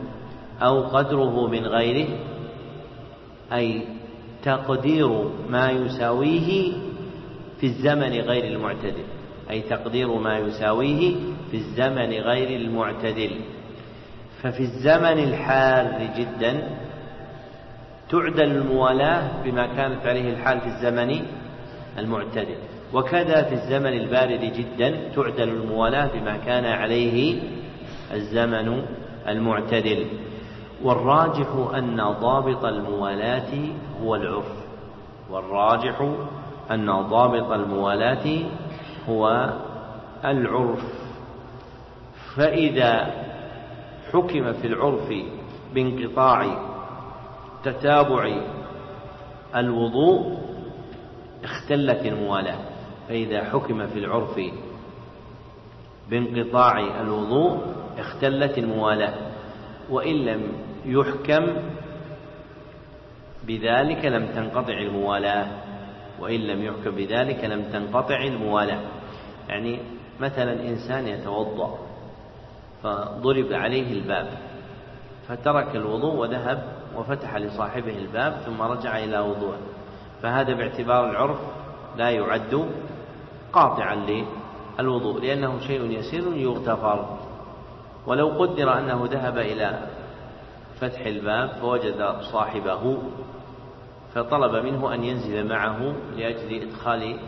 أو 0.61 0.81
قدره 0.83 1.47
من 1.47 1.65
غيره 1.65 2.07
أي 3.53 3.83
تقدير 4.43 5.29
ما 5.49 5.71
يساويه 5.71 6.73
في 7.59 7.65
الزمن 7.65 8.11
غير 8.11 8.43
المعتدل. 8.43 9.03
أي 9.49 9.61
تقدير 9.61 10.13
ما 10.13 10.37
يساويه 10.37 11.15
في 11.51 11.57
الزمن 11.57 12.11
غير 12.11 12.59
المعتدل. 12.61 13.31
ففي 14.41 14.59
الزمن 14.59 15.19
الحار 15.23 16.09
جدا 16.17 16.77
تعدل 18.09 18.51
الموالاة 18.51 19.43
بما 19.43 19.65
كانت 19.67 20.05
عليه 20.05 20.29
الحال 20.29 20.61
في 20.61 20.67
الزمن 20.67 21.25
المعتدل. 21.97 22.57
وكذا 22.93 23.43
في 23.43 23.53
الزمن 23.53 23.93
البارد 23.93 24.39
جدا 24.39 25.09
تعدل 25.15 25.49
الموالاة 25.49 26.09
بما 26.19 26.37
كان 26.37 26.65
عليه 26.65 27.41
الزمن 28.13 28.83
المعتدل. 29.27 30.05
والراجح 30.83 31.47
أن 31.75 31.97
ضابط 32.21 32.65
الموالاة 32.65 33.53
هو 34.03 34.15
العرف. 34.15 34.65
والراجح 35.29 36.09
أن 36.71 36.91
ضابط 36.91 37.51
الموالاة 37.51 38.39
هو 39.09 39.53
العرف. 40.25 40.83
فإذا 42.35 43.11
حكم 44.13 44.53
في 44.53 44.67
العرف 44.67 45.13
بانقطاع 45.73 46.59
تتابع 47.63 48.37
الوضوء 49.55 50.37
اختلت 51.43 52.05
الموالاة. 52.05 52.74
فإذا 53.07 53.43
حكم 53.43 53.87
في 53.87 53.99
العرف 53.99 54.39
بانقطاع 56.09 57.01
الوضوء 57.01 57.61
اختلت 57.97 58.57
الموالاة 58.57 59.13
وإن 59.89 60.15
لم 60.15 60.51
يحكم 60.85 61.47
بذلك 63.43 64.05
لم 64.05 64.25
تنقطع 64.25 64.73
الموالاة 64.73 65.47
وإن 66.19 66.39
لم 66.39 66.63
يحكم 66.63 66.91
بذلك 66.91 67.43
لم 67.43 67.63
تنقطع 67.63 68.23
الموالاة. 68.23 68.81
يعني 69.49 69.79
مثلا 70.19 70.53
إنسان 70.53 71.07
يتوضأ 71.07 71.79
فضرب 72.83 73.53
عليه 73.53 73.91
الباب 73.91 74.27
فترك 75.27 75.75
الوضوء 75.75 76.15
وذهب 76.15 76.63
وفتح 76.95 77.35
لصاحبه 77.35 77.97
الباب 77.97 78.33
ثم 78.33 78.61
رجع 78.61 78.97
إلى 78.97 79.19
وضوءه. 79.19 79.59
فهذا 80.21 80.53
باعتبار 80.53 81.09
العرف 81.09 81.39
لا 81.97 82.09
يعد 82.09 82.69
قاطعا 83.55 83.95
للوضوء 84.79 85.21
لأنه 85.21 85.59
شيء 85.59 85.91
يسير 85.91 86.35
يغتفر. 86.35 87.17
ولو 88.07 88.27
قدر 88.27 88.77
أنه 88.77 89.07
ذهب 89.11 89.37
إلى 89.37 89.79
فتح 90.79 91.05
الباب 91.05 91.49
فوجد 91.49 92.15
صاحبه 92.31 92.97
فطلب 94.13 94.65
منه 94.65 94.93
أن 94.93 95.03
ينزل 95.03 95.49
معه 95.49 95.95
لأجل 96.15 96.61
إدخال 96.61 97.19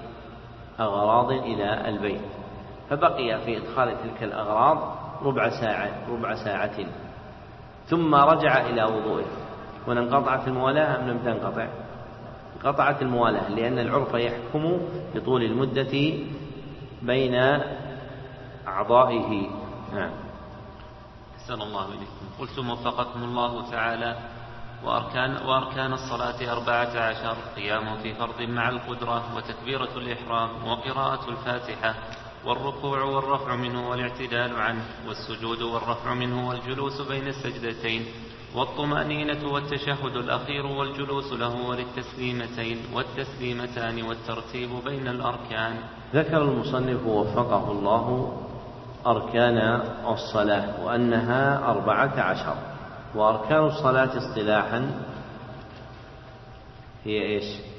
أغراض 0.79 1.31
إلى 1.31 1.89
البيت. 1.89 2.21
فبقي 2.89 3.41
في 3.45 3.57
إدخال 3.57 3.97
تلك 4.03 4.23
الأغراض 4.23 4.95
ربع 5.23 5.49
ساعة 5.49 5.91
ربع 6.11 6.35
ساعة. 6.35 6.85
ثم 7.85 8.15
رجع 8.15 8.61
إلى 8.61 8.83
وضوئه. 8.83 9.25
هنا 9.87 9.99
انقطعت 9.99 10.47
الموالاة 10.47 10.99
أم 10.99 11.07
لم 11.09 11.17
تنقطع؟ 11.17 11.67
انقطعت 12.67 13.01
الموالاة 13.01 13.49
لأن 13.49 13.79
العرف 13.79 14.13
يحكم 14.13 14.79
بطول 15.15 15.43
المدة 15.43 16.13
بين 17.01 17.35
أعضائه. 18.67 19.49
نعم. 19.93 20.11
أحسن 21.37 21.61
الله 21.61 21.87
إليكم. 21.87 22.25
قلتم 22.39 22.69
وفقكم 22.69 23.23
الله 23.23 23.71
تعالى. 23.71 24.17
وأركان, 24.83 25.47
وأركان 25.47 25.93
الصلاة 25.93 26.51
أربعة 26.53 26.99
عشر. 26.99 27.37
قيام 27.55 27.97
في 27.97 28.13
فرض 28.13 28.41
مع 28.41 28.69
القدرة 28.69 29.35
وتكبيرة 29.35 29.97
الإحرام 29.97 30.67
وقراءة 30.67 31.29
الفاتحة 31.29 31.95
والركوع 32.45 33.03
والرفع 33.03 33.55
منه 33.55 33.89
والإعتدال 33.89 34.55
عنه 34.55 34.85
والسجود 35.07 35.61
والرفع 35.61 36.13
منه 36.13 36.49
والجلوس 36.49 37.01
بين 37.01 37.27
السجدتين 37.27 38.05
والطمأنينة 38.55 39.53
والتشهد 39.53 40.15
الأخير 40.15 40.65
والجلوس 40.65 41.33
له 41.33 41.67
وللتسليمتين 41.69 42.77
والتسليمتان 42.93 44.03
والترتيب 44.03 44.69
بين 44.85 45.07
الأركان. 45.07 45.75
ذكر 46.13 46.41
المصنف 46.41 47.05
وفقه 47.05 47.71
الله 47.71 48.37
أركان 49.07 49.57
الصلاة 50.07 50.85
وأنها 50.85 51.71
أربعة 51.71 52.19
عشر. 52.19 52.55
وأركان 53.15 53.65
الصلاة 53.65 54.17
اصطلاحا 54.17 55.03
هي 57.05 57.21
إيش؟ 57.21 57.76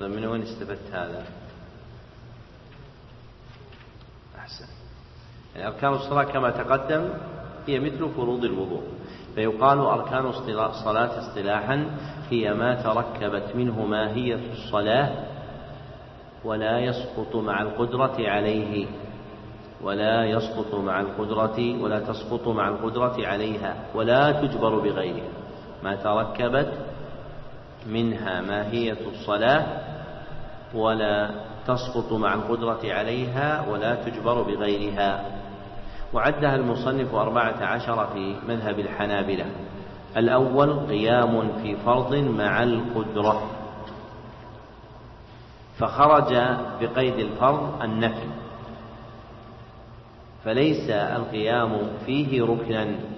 طيب 0.00 0.10
من 0.10 0.24
وين 0.26 0.42
استفدت 0.42 0.90
هذا؟ 0.92 1.24
أحسن. 4.38 4.66
يعني 5.56 5.66
أركان 5.66 5.92
الصلاة 5.92 6.24
كما 6.24 6.50
تقدم 6.50 7.08
هي 7.66 7.80
مثل 7.80 8.08
فروض 8.16 8.44
الوضوء 8.44 8.82
فيقال 9.34 9.78
أركان 9.78 10.26
الصلاة 10.26 11.18
اصطلاحا 11.18 11.90
هي 12.30 12.54
ما 12.54 12.74
تركبت 12.82 13.56
منه 13.56 13.86
ماهية 13.86 14.52
الصلاة 14.52 15.24
ولا 16.44 16.78
يسقط 16.78 17.36
مع 17.36 17.62
القدرة 17.62 18.16
عليه 18.18 18.86
ولا 19.82 20.24
يسقط 20.24 20.74
مع 20.74 21.00
القدرة 21.00 21.82
ولا 21.82 22.00
تسقط 22.00 22.48
مع 22.48 22.68
القدرة 22.68 23.26
عليها 23.26 23.76
ولا 23.94 24.32
تجبر 24.32 24.78
بغيرها. 24.78 25.28
ما 25.84 25.94
تركبت 25.96 26.72
منها 27.88 28.40
ماهية 28.40 28.98
الصلاة 29.12 29.66
ولا 30.74 31.30
تسقط 31.66 32.12
مع 32.12 32.34
القدرة 32.34 32.80
عليها 32.84 33.66
ولا 33.70 33.94
تجبر 33.94 34.42
بغيرها. 34.42 35.24
وعدها 36.12 36.56
المصنف 36.56 37.14
أربعة 37.14 37.64
عشر 37.64 38.06
في 38.06 38.36
مذهب 38.48 38.78
الحنابلة. 38.78 39.46
الأول 40.16 40.86
قيام 40.86 41.52
في 41.62 41.76
فرض 41.76 42.14
مع 42.14 42.62
القدرة. 42.62 43.50
فخرج 45.78 46.34
بقيد 46.80 47.18
الفرض 47.18 47.82
النفل. 47.82 48.28
فليس 50.44 50.90
القيام 50.90 51.78
فيه 52.06 52.42
ركنا. 52.42 53.15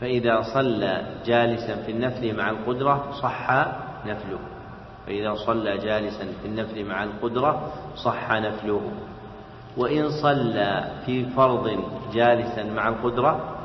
فإذا 0.00 0.42
صلى 0.54 1.06
جالسا 1.26 1.82
في 1.82 1.92
النفل 1.92 2.36
مع 2.36 2.50
القدرة 2.50 3.12
صح 3.22 3.50
نفله. 4.06 4.38
فإذا 5.06 5.34
صلى 5.34 5.78
جالسا 5.78 6.24
في 6.42 6.48
النفل 6.48 6.84
مع 6.84 7.04
القدرة 7.04 7.72
صح 7.96 8.32
نفله. 8.32 8.80
وإن 9.76 10.10
صلى 10.22 10.90
في 11.06 11.24
فرض 11.24 11.84
جالسا 12.12 12.64
مع 12.64 12.88
القدرة 12.88 13.56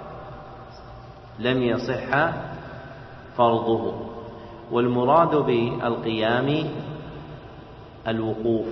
لم 1.39 1.61
يصح 1.61 2.29
فرضه. 3.37 3.93
والمراد 4.71 5.35
بالقيام 5.35 6.69
الوقوف. 8.07 8.67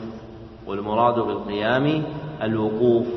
والمراد 0.67 1.19
بالقيام 1.19 2.03
الوقوف 2.41 3.07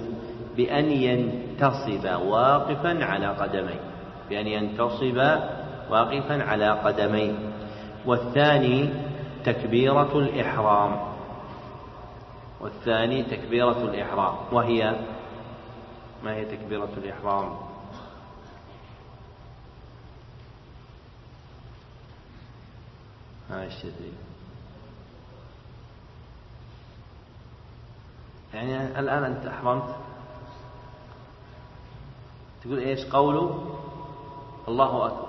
بأن 0.56 0.90
ينتصب 0.90 2.04
واقفا 2.26 3.04
على 3.04 3.26
قدميه. 3.26 3.91
بأن 4.30 4.46
ينتصب 4.46 5.16
واقفا 5.90 6.42
على 6.42 6.70
قدميه. 6.70 7.32
والثاني 8.06 8.90
تكبيرة 9.44 10.18
الإحرام. 10.18 11.12
والثاني 12.60 13.22
تكبيرة 13.22 13.82
الإحرام. 13.82 14.34
وهي 14.52 14.96
ما 16.24 16.34
هي 16.34 16.44
تكبيرة 16.44 16.90
الإحرام؟ 16.96 17.56
إيش 23.52 23.86
يعني 28.54 28.98
الآن 28.98 29.24
أنت 29.24 29.46
أحرمت. 29.46 29.94
تقول 32.62 32.78
إيش 32.78 33.04
قوله؟ 33.04 33.78
الله 34.68 35.06
أكبر. 35.06 35.28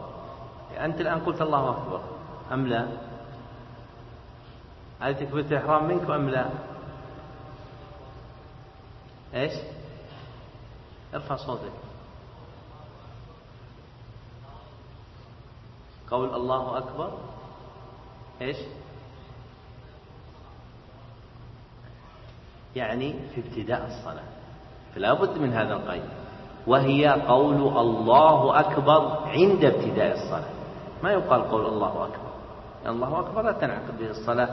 أنت 0.85 1.01
الآن 1.01 1.19
قلت 1.19 1.41
الله 1.41 1.69
أكبر 1.69 2.01
أم 2.51 2.68
لا؟ 2.68 2.88
هذه 4.99 5.14
تكبيرة 5.14 5.45
الإحرام 5.45 5.88
منك 5.88 6.10
أم 6.10 6.30
لا؟ 6.30 6.49
إيش؟ 9.34 9.53
ارفع 11.14 11.35
صوتك. 11.35 11.72
قول 16.11 16.35
الله 16.35 16.77
أكبر. 16.77 17.18
إيش؟ 18.41 18.57
يعني 22.76 23.14
في 23.35 23.41
ابتداء 23.41 23.88
الصلاة. 23.88 24.23
فلا 24.95 25.14
بد 25.14 25.38
من 25.38 25.53
هذا 25.53 25.73
القيد. 25.73 26.22
وهي 26.68 27.07
قول 27.07 27.77
الله 27.77 28.60
أكبر 28.60 29.18
عند 29.26 29.65
ابتداء 29.65 30.11
الصلاة. 30.11 30.49
ما 31.03 31.11
يقال 31.11 31.52
قول 31.52 31.65
الله 31.65 31.88
أكبر. 31.88 32.34
يعني 32.84 32.95
الله 32.95 33.19
أكبر 33.19 33.41
لا 33.41 33.52
تنعقد 33.52 33.98
به 33.99 34.10
الصلاة. 34.10 34.49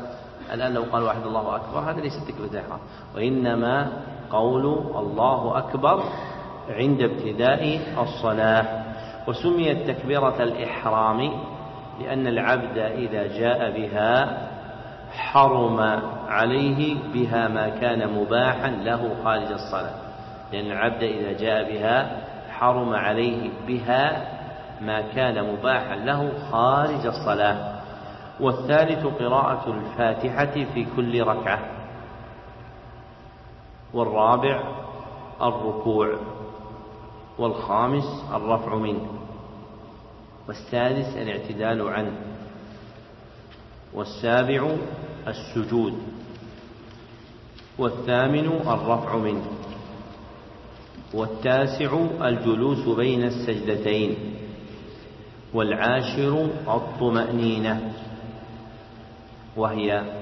الآن 0.52 0.74
لو 0.74 0.82
قال 0.92 1.02
واحد 1.02 1.22
الله 1.26 1.56
أكبر 1.56 1.78
هذا 1.78 2.00
ليس 2.00 2.24
تكبيرة 2.26 2.50
الإحرام 2.50 2.78
وإنما 3.16 3.92
قول 4.30 4.66
الله 4.96 5.58
أكبر 5.58 6.02
عند 6.70 7.02
ابتداء 7.02 7.80
الصلاة. 8.02 8.84
وسميت 9.28 9.90
تكبيرة 9.90 10.42
الإحرام 10.42 11.32
لأن 12.00 12.26
العبد 12.26 12.78
إذا 12.78 13.26
جاء 13.26 13.70
بها 13.70 14.38
حرم 15.12 15.80
عليه 16.28 16.96
بها 17.12 17.48
ما 17.48 17.68
كان 17.68 18.14
مباحا 18.14 18.70
له 18.70 19.16
خارج 19.24 19.52
الصلاة. 19.52 20.09
لأن 20.52 20.66
العبد 20.66 21.02
إذا 21.02 21.32
جاء 21.32 21.72
بها 21.72 22.26
حرم 22.50 22.94
عليه 22.94 23.50
بها 23.66 24.30
ما 24.80 25.00
كان 25.00 25.52
مباحا 25.52 25.96
له 25.96 26.50
خارج 26.50 27.06
الصلاة. 27.06 27.80
والثالث 28.40 29.06
قراءة 29.06 29.70
الفاتحة 29.70 30.72
في 30.74 30.86
كل 30.96 31.22
ركعة. 31.22 31.60
والرابع 33.94 34.62
الركوع. 35.42 36.18
والخامس 37.38 38.24
الرفع 38.34 38.74
منه. 38.74 39.08
والسادس 40.48 41.16
الاعتدال 41.16 41.88
عنه. 41.88 42.12
والسابع 43.94 44.76
السجود. 45.26 45.98
والثامن 47.78 48.46
الرفع 48.46 49.16
منه. 49.16 49.44
والتاسع 51.14 51.98
الجلوس 52.28 52.88
بين 52.96 53.22
السجدتين 53.24 54.16
والعاشر 55.54 56.50
الطمأنينة. 56.68 57.92
وهي 59.56 60.20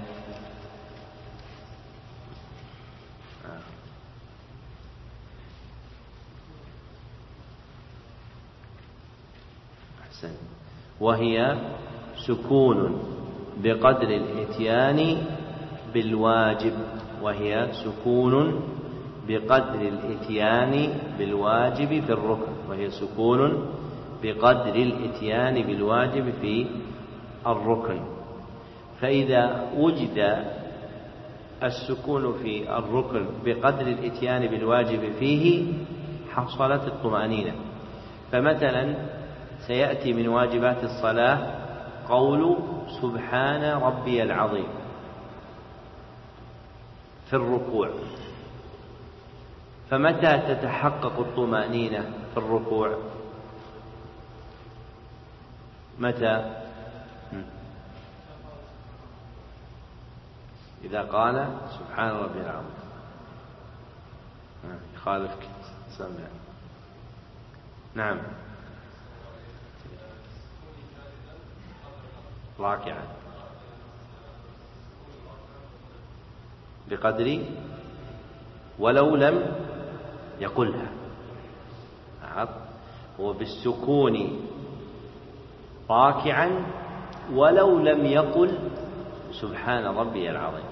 وهي 11.00 11.56
سكون 12.26 13.02
بقدر 13.62 14.08
الإتيان 14.08 15.26
بالواجب. 15.94 16.72
وهي 17.22 17.68
سكون 17.84 18.62
بقدر 19.28 19.80
الإتيان 19.80 20.98
بالواجب 21.18 21.88
في 22.04 22.12
الركن 22.12 22.52
وهي 22.68 22.90
سكون 22.90 23.66
بقدر 24.22 24.74
الإتيان 24.74 25.62
بالواجب 25.62 26.32
في 26.40 26.66
الركن. 27.46 28.00
فإذا 29.00 29.70
وجد 29.76 30.44
السكون 31.62 32.32
في 32.42 32.78
الركن 32.78 33.26
بقدر 33.44 33.86
الإتيان 33.86 34.46
بالواجب 34.46 35.12
فيه 35.18 35.72
حصلت 36.34 36.84
الطمأنينة. 36.84 37.52
فمثلا 38.32 38.94
سيأتي 39.66 40.12
من 40.12 40.28
واجبات 40.28 40.84
الصلاة 40.84 41.38
قول 42.08 42.56
سبحان 43.02 43.62
ربي 43.82 44.22
العظيم 44.22 44.68
في 47.30 47.36
الركوع. 47.36 47.88
فمتى 49.90 50.38
تتحقق 50.54 51.18
الطمأنينة 51.18 52.10
في 52.34 52.36
الركوع؟ 52.36 52.98
متى؟ 55.98 56.64
إذا 60.84 61.02
قال 61.02 61.58
سبحان 61.78 62.10
ربي 62.10 62.40
العظيم. 62.40 62.78
يخالفك 64.94 65.48
سمع 65.98 66.28
نعم. 67.94 68.18
راكعا. 72.60 73.02
بقدر؟ 76.90 77.44
ولو 78.78 79.16
لم 79.16 79.67
يقلها 80.40 80.88
هو 83.20 83.32
بالسكون 83.32 84.40
راكعا 85.90 86.66
ولو 87.32 87.78
لم 87.78 88.06
يقل 88.06 88.58
سبحان 89.40 89.84
ربي 89.84 90.30
العظيم. 90.30 90.64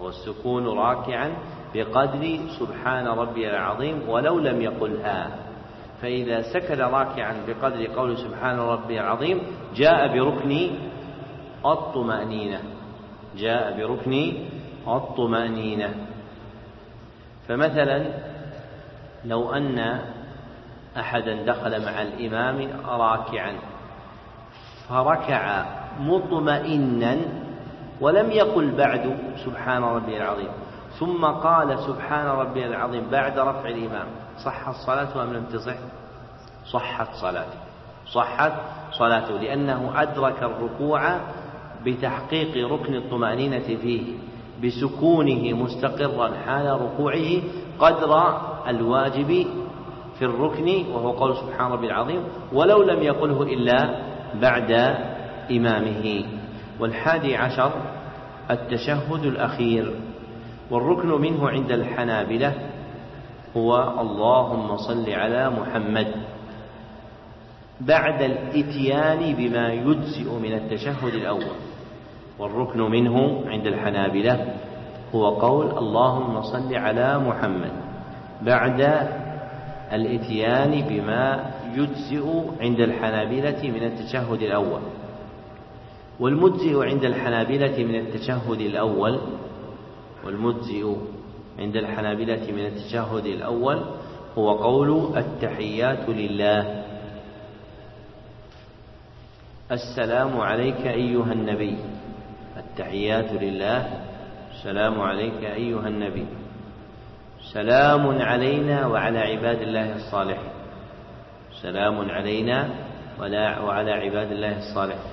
هو 0.00 0.08
السكون 0.08 0.66
راكعا 0.66 1.36
بقدر 1.74 2.38
سبحان 2.58 3.06
ربي 3.06 3.50
العظيم 3.50 4.08
ولو 4.08 4.38
لم 4.38 4.60
يقلها 4.60 5.36
فإذا 6.02 6.42
سكن 6.42 6.80
راكعا 6.80 7.34
بقدر 7.46 7.86
قول 7.86 8.18
سبحان 8.18 8.58
ربي 8.58 9.00
العظيم 9.00 9.40
جاء 9.74 10.18
بركن 10.18 10.70
الطمأنينة. 11.66 12.60
جاء 13.36 13.76
بركن 13.78 14.32
الطمأنينة. 14.88 15.94
فمثلا 17.48 18.06
لو 19.26 19.52
أن 19.52 20.00
أحدا 20.96 21.42
دخل 21.42 21.84
مع 21.84 22.02
الإمام 22.02 22.68
راكعا 22.88 23.52
فركع 24.88 25.64
مطمئنا 26.00 27.16
ولم 28.00 28.30
يقل 28.30 28.70
بعد 28.70 29.18
سبحان 29.44 29.82
ربي 29.84 30.16
العظيم 30.16 30.48
ثم 30.98 31.24
قال 31.24 31.78
سبحان 31.78 32.26
ربي 32.26 32.66
العظيم 32.66 33.10
بعد 33.10 33.38
رفع 33.38 33.68
الإمام 33.68 34.06
صحت 34.44 34.74
صلاته 34.74 35.22
أم 35.22 35.32
لم 35.32 35.44
تصح؟ 35.44 35.76
صحت 36.72 37.14
صلاته 37.14 37.58
صحت 38.12 38.52
صلاته 38.92 39.34
لأنه 39.34 39.92
أدرك 40.02 40.42
الركوع 40.42 41.16
بتحقيق 41.84 42.72
ركن 42.72 42.94
الطمأنينة 42.94 43.58
فيه 43.58 44.02
بسكونه 44.64 45.52
مستقرا 45.62 46.30
حال 46.46 46.80
ركوعه 46.82 47.42
قدر 47.78 48.40
الواجب 48.70 49.46
في 50.18 50.24
الركن 50.24 50.84
وهو 50.92 51.10
قول 51.10 51.36
سبحان 51.36 51.72
ربي 51.72 51.86
العظيم 51.86 52.22
ولو 52.52 52.82
لم 52.82 53.02
يقله 53.02 53.42
إلا 53.42 53.96
بعد 54.40 54.70
إمامه. 55.50 56.24
والحادي 56.80 57.36
عشر 57.36 57.72
التشهد 58.50 59.24
الأخير. 59.24 59.94
والركن 60.70 61.08
منه 61.08 61.48
عند 61.48 61.72
الحنابلة 61.72 62.54
هو 63.56 64.00
اللهم 64.00 64.76
صل 64.76 65.10
على 65.10 65.50
محمد. 65.50 66.06
بعد 67.80 68.22
الإتيان 68.22 69.34
بما 69.34 69.72
يجزئ 69.72 70.32
من 70.42 70.52
التشهد 70.52 71.14
الأول. 71.14 71.56
والركن 72.38 72.80
منه 72.80 73.44
عند 73.46 73.66
الحنابلة 73.66 74.54
هو 75.14 75.28
قول 75.28 75.78
اللهم 75.78 76.42
صل 76.42 76.74
على 76.74 77.18
محمد. 77.18 77.85
بعد 78.42 78.80
الإتيان 79.92 80.80
بما 80.88 81.50
يجزئ 81.74 82.26
عند 82.60 82.80
الحنابلة 82.80 83.62
من 83.62 83.82
التشهد 83.82 84.42
الأول. 84.42 84.80
والمجزئ 86.20 86.84
عند 86.84 87.04
الحنابلة 87.04 87.84
من 87.84 87.94
التشهد 87.94 88.60
الأول 88.60 89.20
والمجزئ 90.24 90.94
عند 91.58 91.76
الحنابلة 91.76 92.52
من 92.52 92.66
التشهد 92.66 93.26
الأول 93.26 93.84
هو 94.38 94.52
قول 94.52 95.18
التحيات 95.18 96.08
لله. 96.08 96.84
السلام 99.72 100.40
عليك 100.40 100.86
أيها 100.86 101.32
النبي. 101.32 101.76
التحيات 102.56 103.32
لله. 103.32 104.00
السلام 104.52 105.00
عليك 105.00 105.44
أيها 105.44 105.88
النبي. 105.88 106.26
سلام 107.52 108.22
علينا 108.22 108.86
وعلى 108.86 109.18
عباد 109.18 109.62
الله 109.62 109.96
الصالحين. 109.96 110.52
سلام 111.62 112.10
علينا 112.10 112.68
وعلى 113.62 113.92
عباد 113.92 114.32
الله 114.32 114.58
الصالحين. 114.58 115.12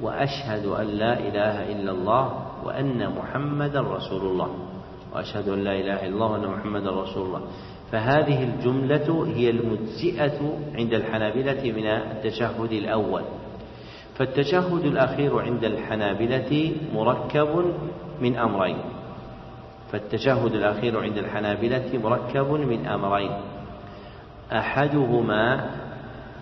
وأشهد 0.00 0.66
أن 0.66 0.86
لا 0.86 1.18
إله 1.18 1.72
إلا 1.72 1.90
الله 1.90 2.24
وأن 2.64 3.10
محمدا 3.18 3.80
رسول 3.80 4.22
الله. 4.22 4.50
وأشهد 5.14 5.48
أن 5.48 5.64
لا 5.64 5.72
إله 5.72 6.06
إلا 6.06 6.14
الله 6.14 6.30
وأن 6.30 6.46
محمدا 6.46 6.90
رسول 6.90 7.26
الله. 7.26 7.42
فهذه 7.92 8.44
الجملة 8.44 9.08
هي 9.36 9.50
المجزئة 9.50 10.58
عند 10.74 10.94
الحنابلة 10.94 11.72
من 11.72 11.86
التشهد 11.86 12.72
الأول. 12.72 13.22
فالتشهد 14.18 14.84
الأخير 14.84 15.40
عند 15.40 15.64
الحنابلة 15.64 16.72
مركب 16.94 17.74
من 18.20 18.36
أمرين. 18.36 18.78
فالتشهد 19.92 20.52
الأخير 20.54 21.00
عند 21.00 21.16
الحنابلة 21.16 22.00
مركب 22.04 22.50
من 22.50 22.86
أمرين. 22.86 23.30
أحدهما 24.52 25.70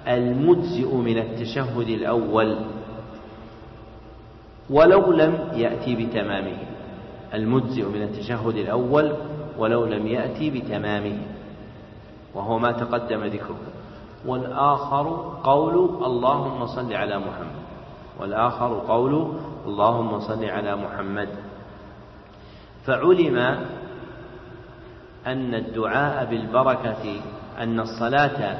المجزئ 0.09 0.95
من 0.95 1.19
التشهد 1.19 1.89
الأول 1.89 2.57
ولو 4.71 5.13
لم 5.13 5.49
يأتي 5.53 5.97
بتمامه. 5.97 6.57
المجزئ 7.35 7.85
من 7.85 8.03
التشهد 8.03 8.57
الأول 8.57 9.13
ولو 9.59 9.85
لم 9.85 10.07
يأتي 10.07 10.51
بتمامه. 10.51 11.19
وهو 12.35 12.59
ما 12.59 12.73
تقدم 12.73 13.25
ذكره. 13.25 13.57
والآخر 14.27 15.37
قول 15.45 15.75
اللهم 16.05 16.67
صل 16.67 16.93
على 16.93 17.19
محمد. 17.19 17.65
والآخر 18.21 18.83
قول 18.89 19.33
اللهم 19.67 20.21
صل 20.21 20.45
على 20.45 20.77
محمد. 20.77 21.29
فعلم 22.87 23.37
أن 25.27 25.55
الدعاء 25.55 26.25
بالبركة 26.25 27.21
أن 27.59 27.81
الصلاة 27.81 28.59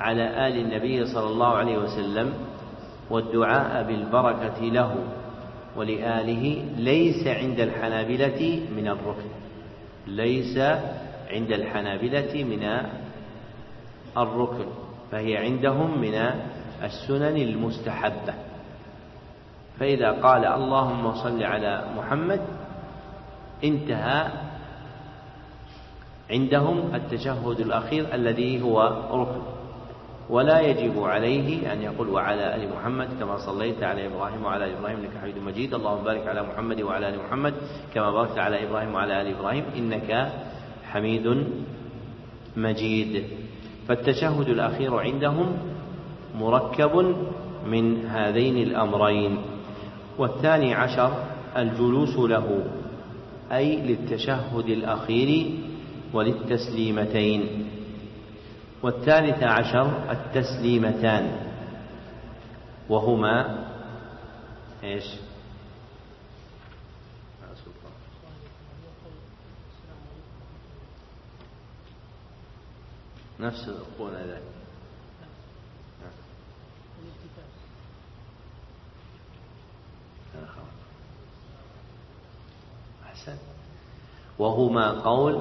على 0.00 0.48
آل 0.48 0.56
النبي 0.58 1.06
صلى 1.06 1.26
الله 1.26 1.48
عليه 1.48 1.78
وسلم 1.78 2.34
والدعاء 3.10 3.84
بالبركة 3.84 4.60
له 4.60 4.94
ولآله 5.76 6.64
ليس 6.76 7.26
عند 7.26 7.60
الحنابلة 7.60 8.62
من 8.76 8.88
الركن 8.88 9.30
ليس 10.06 10.58
عند 11.30 11.52
الحنابلة 11.52 12.44
من 12.44 12.86
الركن 14.16 14.66
فهي 15.12 15.36
عندهم 15.36 16.00
من 16.00 16.14
السنن 16.82 17.36
المستحبة. 17.36 18.34
فإذا 19.80 20.10
قال 20.10 20.44
اللهم 20.44 21.14
صل 21.14 21.42
على 21.42 21.84
محمد 21.96 22.40
انتهى 23.64 24.26
عندهم 26.30 26.94
التشهد 26.94 27.60
الأخير 27.60 28.14
الذي 28.14 28.62
هو 28.62 28.82
ركن. 29.12 29.40
ولا 30.30 30.60
يجب 30.60 31.02
عليه 31.02 31.72
أن 31.72 31.82
يقول 31.82 32.08
وعلى 32.08 32.54
آل 32.54 32.70
محمد 32.70 33.08
كما 33.20 33.36
صليت 33.36 33.82
على 33.82 34.06
إبراهيم 34.06 34.44
وعلى 34.44 34.64
آل 34.64 34.76
إبراهيم 34.78 34.98
إنك 34.98 35.18
حميد 35.20 35.38
مجيد. 35.38 35.74
اللهم 35.74 36.04
بارك 36.04 36.26
على 36.26 36.42
محمد 36.42 36.82
وعلى 36.82 37.08
آل 37.08 37.18
محمد 37.18 37.54
كما 37.94 38.10
باركت 38.10 38.38
على 38.38 38.68
إبراهيم 38.68 38.94
وعلى 38.94 39.20
آل 39.22 39.26
إبراهيم 39.34 39.64
إنك 39.76 40.32
حميد 40.90 41.46
مجيد. 42.56 43.24
فالتشهد 43.88 44.48
الأخير 44.48 44.96
عندهم 44.96 45.56
مركب 46.38 47.14
من 47.66 48.06
هذين 48.06 48.56
الأمرين. 48.56 49.38
والثاني 50.18 50.74
عشر 50.74 51.10
الجلوس 51.56 52.16
له. 52.18 52.64
أي 53.52 53.76
للتشهد 53.76 54.68
الأخير 54.68 55.58
وللتسليمتين. 56.12 57.70
والثالث 58.82 59.42
عشر 59.42 60.10
التسليمتان. 60.12 61.50
وهما 62.88 63.66
إيش؟ 64.84 65.04
نفس 73.40 73.68
القول 73.68 74.12
ذلك 74.14 74.42
أحسن 83.04 83.36
وهما 84.40 84.90
قول 84.90 85.40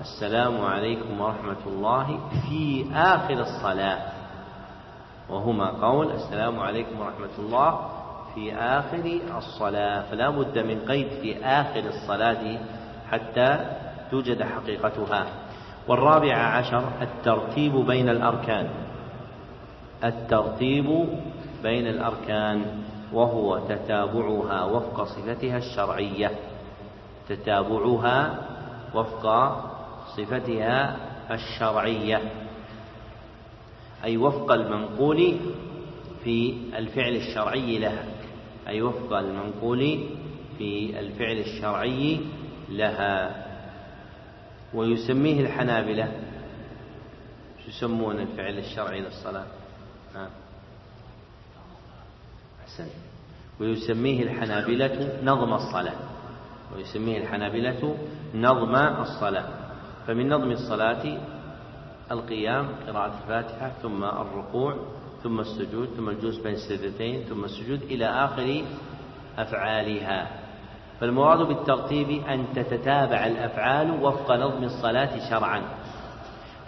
السلام 0.00 0.60
عليكم 0.60 1.20
ورحمة 1.20 1.62
الله 1.66 2.20
في 2.48 2.84
آخر 2.92 3.40
الصلاة. 3.40 3.98
وهما 5.30 5.68
قول 5.70 6.12
السلام 6.12 6.60
عليكم 6.60 7.00
ورحمة 7.00 7.34
الله 7.38 7.80
في 8.34 8.54
آخر 8.54 9.20
الصلاة. 9.36 10.02
فلا 10.10 10.30
بد 10.30 10.58
من 10.58 10.78
قيد 10.88 11.08
في 11.08 11.44
آخر 11.44 11.80
الصلاة 11.80 12.58
حتى 13.10 13.58
توجد 14.10 14.42
حقيقتها. 14.42 15.26
والرابع 15.88 16.36
عشر 16.36 16.84
الترتيب 17.02 17.72
بين 17.72 18.08
الأركان. 18.08 18.68
الترتيب 20.04 21.08
بين 21.62 21.86
الأركان 21.86 22.64
وهو 23.12 23.58
تتابعها 23.58 24.64
وفق 24.64 25.04
صفتها 25.04 25.56
الشرعية. 25.56 26.30
تتابعها 27.28 28.46
وفق 28.94 29.24
صفتها 30.16 30.96
الشرعية 31.30 32.32
أي 34.04 34.16
وفق 34.16 34.52
المنقول 34.52 35.36
في 36.24 36.54
الفعل 36.76 37.16
الشرعي 37.16 37.78
لها 37.78 38.04
أي 38.68 38.82
وفق 38.82 39.12
المنقول 39.12 40.08
في 40.58 41.00
الفعل 41.00 41.38
الشرعي 41.38 42.20
لها. 42.68 43.46
ويسميه 44.74 45.40
الحنابلة 45.40 46.12
يسمون 47.68 48.20
الفعل 48.20 48.58
الشرعي 48.58 49.00
للصلاة. 49.00 49.46
أحسن 52.62 52.86
ويسميه 53.60 54.22
الحنابلة 54.22 55.20
نظم 55.22 55.52
الصلاة. 55.54 56.15
ويسميه 56.74 57.18
الحنابلة 57.18 57.96
نظم 58.34 58.74
الصلاة. 58.76 59.48
فمن 60.06 60.28
نظم 60.28 60.50
الصلاة 60.50 61.18
القيام 62.10 62.68
قراءة 62.86 63.12
الفاتحة 63.22 63.70
ثم 63.82 64.04
الركوع 64.04 64.76
ثم 65.22 65.40
السجود 65.40 65.88
ثم 65.96 66.08
الجلوس 66.08 66.38
بين 66.38 66.54
السجدتين 66.54 67.22
ثم 67.22 67.44
السجود 67.44 67.82
إلى 67.82 68.06
آخر 68.06 68.64
أفعالها. 69.38 70.30
فالمراد 71.00 71.38
بالترتيب 71.38 72.10
أن 72.10 72.46
تتتابع 72.54 73.26
الأفعال 73.26 74.02
وفق 74.04 74.32
نظم 74.32 74.64
الصلاة 74.64 75.30
شرعا. 75.30 75.62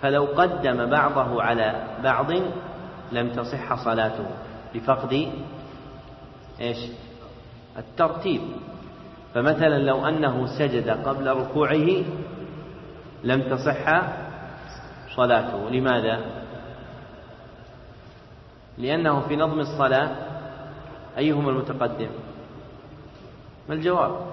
فلو 0.00 0.24
قدم 0.24 0.90
بعضه 0.90 1.42
على 1.42 1.98
بعض 2.04 2.30
لم 3.12 3.30
تصح 3.30 3.84
صلاته 3.84 4.26
لفقد 4.74 5.32
إيش؟ 6.60 6.78
الترتيب. 7.78 8.40
فمثلا 9.34 9.78
لو 9.78 10.06
أنه 10.06 10.46
سجد 10.58 10.88
قبل 10.90 11.26
ركوعه 11.26 12.04
لم 13.24 13.42
تصح 13.42 14.02
صلاته. 15.16 15.70
لماذا؟ 15.70 16.20
لأنه 18.78 19.20
في 19.20 19.36
نظم 19.36 19.60
الصلاة 19.60 20.10
أيهما 21.18 21.50
المتقدم؟ 21.50 22.08
ما 23.68 23.74
الجواب؟ 23.74 24.26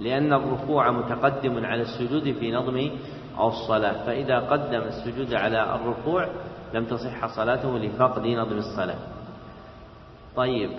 لأن 0.00 0.32
الركوع 0.32 0.90
متقدم 0.90 1.64
على 1.64 1.82
السجود 1.82 2.32
في 2.32 2.52
نظم 2.52 2.90
أو 3.38 3.48
الصلاة. 3.48 4.06
فإذا 4.06 4.38
قدم 4.38 4.80
السجود 4.80 5.34
على 5.34 5.74
الركوع 5.74 6.28
لم 6.74 6.84
تصح 6.84 7.36
صلاته 7.36 7.78
لفقد 7.78 8.26
نظم 8.26 8.56
الصلاة. 8.56 8.98
طيب 10.36 10.70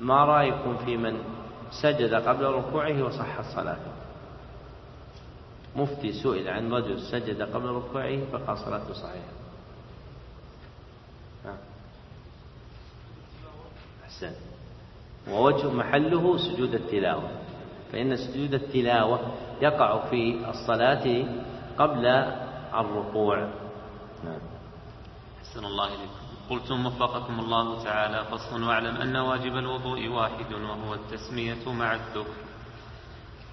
ما 0.00 0.24
رأيكم 0.24 0.76
في 0.76 0.96
من 0.96 1.33
سجد 1.82 2.14
قبل 2.14 2.44
ركوعه 2.44 3.02
وصحت 3.02 3.44
صلاته 3.54 3.92
مفتي 5.76 6.12
سئل 6.12 6.48
عن 6.48 6.72
رجل 6.72 7.02
سجد 7.02 7.42
قبل 7.42 7.68
ركوعه 7.68 8.18
فقال 8.32 8.58
صلاته 8.58 8.92
صحيحة. 8.92 9.34
أحسن. 14.04 14.32
ووجه 15.30 15.70
محله 15.70 16.36
سجود 16.36 16.74
التلاوة. 16.74 17.30
فإن 17.92 18.16
سجود 18.16 18.54
التلاوة 18.54 19.20
يقع 19.60 20.10
في 20.10 20.50
الصلاة 20.50 21.26
قبل 21.78 22.06
الركوع. 22.74 23.38
نعم. 24.24 24.40
أحسن 25.38 25.64
الله 25.64 25.88
إليكم. 25.88 26.23
قلتم 26.50 26.86
وفقكم 26.86 27.40
الله 27.40 27.84
تعالى 27.84 28.24
فصل 28.24 28.62
واعلم 28.62 28.96
أن 28.96 29.16
واجب 29.16 29.56
الوضوء 29.56 30.08
واحد 30.08 30.52
وهو 30.52 30.94
التسمية 30.94 31.72
مع 31.72 31.94
الذكر. 31.94 32.34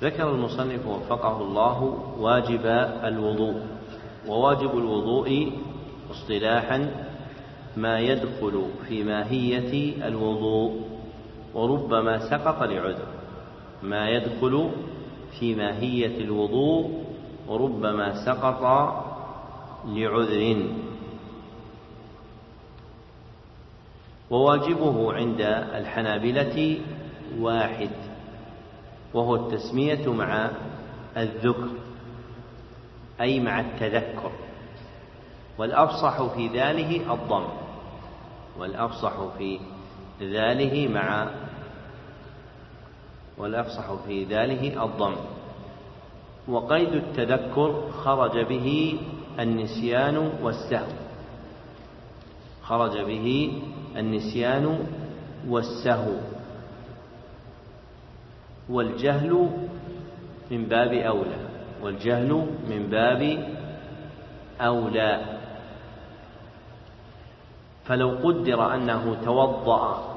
ذكر 0.02 0.32
المصنف 0.32 0.88
وفقه 0.88 1.42
الله 1.42 1.84
واجب 2.20 2.66
الوضوء 3.04 3.62
وواجب 4.28 4.78
الوضوء 4.78 5.54
اصطلاحا 6.12 7.06
ما 7.78 8.00
يدخل 8.00 8.66
في 8.88 9.04
ماهية 9.04 10.08
الوضوء 10.08 10.82
وربما 11.54 12.30
سقط 12.30 12.64
لعذر. 12.64 13.08
ما 13.84 14.10
يدخل 14.10 14.72
في 15.40 15.56
ماهية 15.56 16.24
الوضوء 16.24 17.04
وربما 17.48 18.26
سقط 18.26 18.62
لعذر. 19.86 20.91
وواجبه 24.32 25.14
عند 25.14 25.42
الحنابلة 25.76 26.80
واحد 27.40 27.90
وهو 29.14 29.36
التسمية 29.36 30.14
مع 30.14 30.50
الذكر 31.18 31.70
أي 33.22 33.40
مع 33.40 33.60
التذكر. 33.60 34.32
والأفصح 35.58 36.24
في 36.36 36.48
ذاله 36.48 37.14
الضم 37.14 37.48
والأفصح 38.60 39.14
في 39.38 39.60
ذاله 40.22 40.88
مع 40.88 41.28
والأفصح 43.38 43.94
في 44.08 44.24
ذاله 44.24 44.84
الضم. 44.86 45.16
وقيد 46.48 46.94
التذكر 46.94 47.92
خرج 47.92 48.40
به 48.46 48.98
النسيان 49.40 50.32
والسهو 50.42 50.94
خرج 52.64 52.98
به 53.02 53.62
النسيان 53.98 54.80
والسهو 55.48 56.16
والجهل 58.70 59.50
من 60.52 60.66
باب 60.66 60.94
أولى 60.94 61.40
والجهل 61.84 62.48
من 62.70 62.88
باب 62.90 63.46
أولى. 64.62 65.22
فلو 67.86 68.10
قدر 68.10 68.76
أنه 68.76 69.18
توضأ 69.26 70.16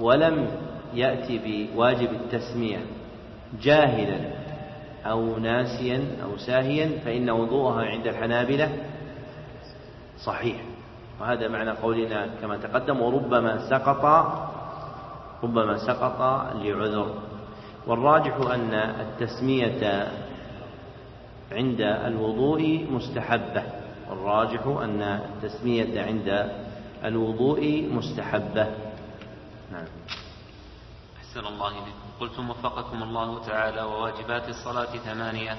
ولم 0.00 0.48
يأتي 0.94 1.38
بواجب 1.38 2.10
التسمية 2.12 2.78
جاهلا 3.62 4.18
أو 5.06 5.38
ناسيا 5.38 6.04
أو 6.24 6.36
ساهيا 6.36 6.98
فإن 7.04 7.30
وضوءها 7.30 7.82
عند 7.82 8.06
الحنابلة 8.06 8.68
صحيح. 10.24 10.56
وهذا 11.20 11.48
معنى 11.48 11.70
قولنا 11.70 12.26
كما 12.40 12.56
تقدم 12.56 13.02
وربما 13.02 13.70
سقط 13.70 14.04
ربما 15.44 15.76
سقط 15.76 16.20
لعذر. 16.54 17.14
والراجح 17.86 18.36
أن 18.36 18.74
التسمية 18.74 20.12
عند 21.52 21.80
الوضوء 21.80 22.86
مستحبة. 22.90 23.62
والراجح 24.10 24.66
أن 24.66 25.02
التسمية 25.02 26.02
عند 26.02 26.28
الوضوء 27.04 27.88
مستحبة. 27.92 28.66
نعم. 29.72 29.86
أحسن 31.18 31.46
الله 31.46 31.68
إليكم 31.68 32.08
قلتم 32.20 32.50
وفقكم 32.50 33.02
الله 33.02 33.46
تعالى 33.46 33.82
وواجبات 33.82 34.48
الصلاة 34.48 34.96
ثمانية 34.96 35.56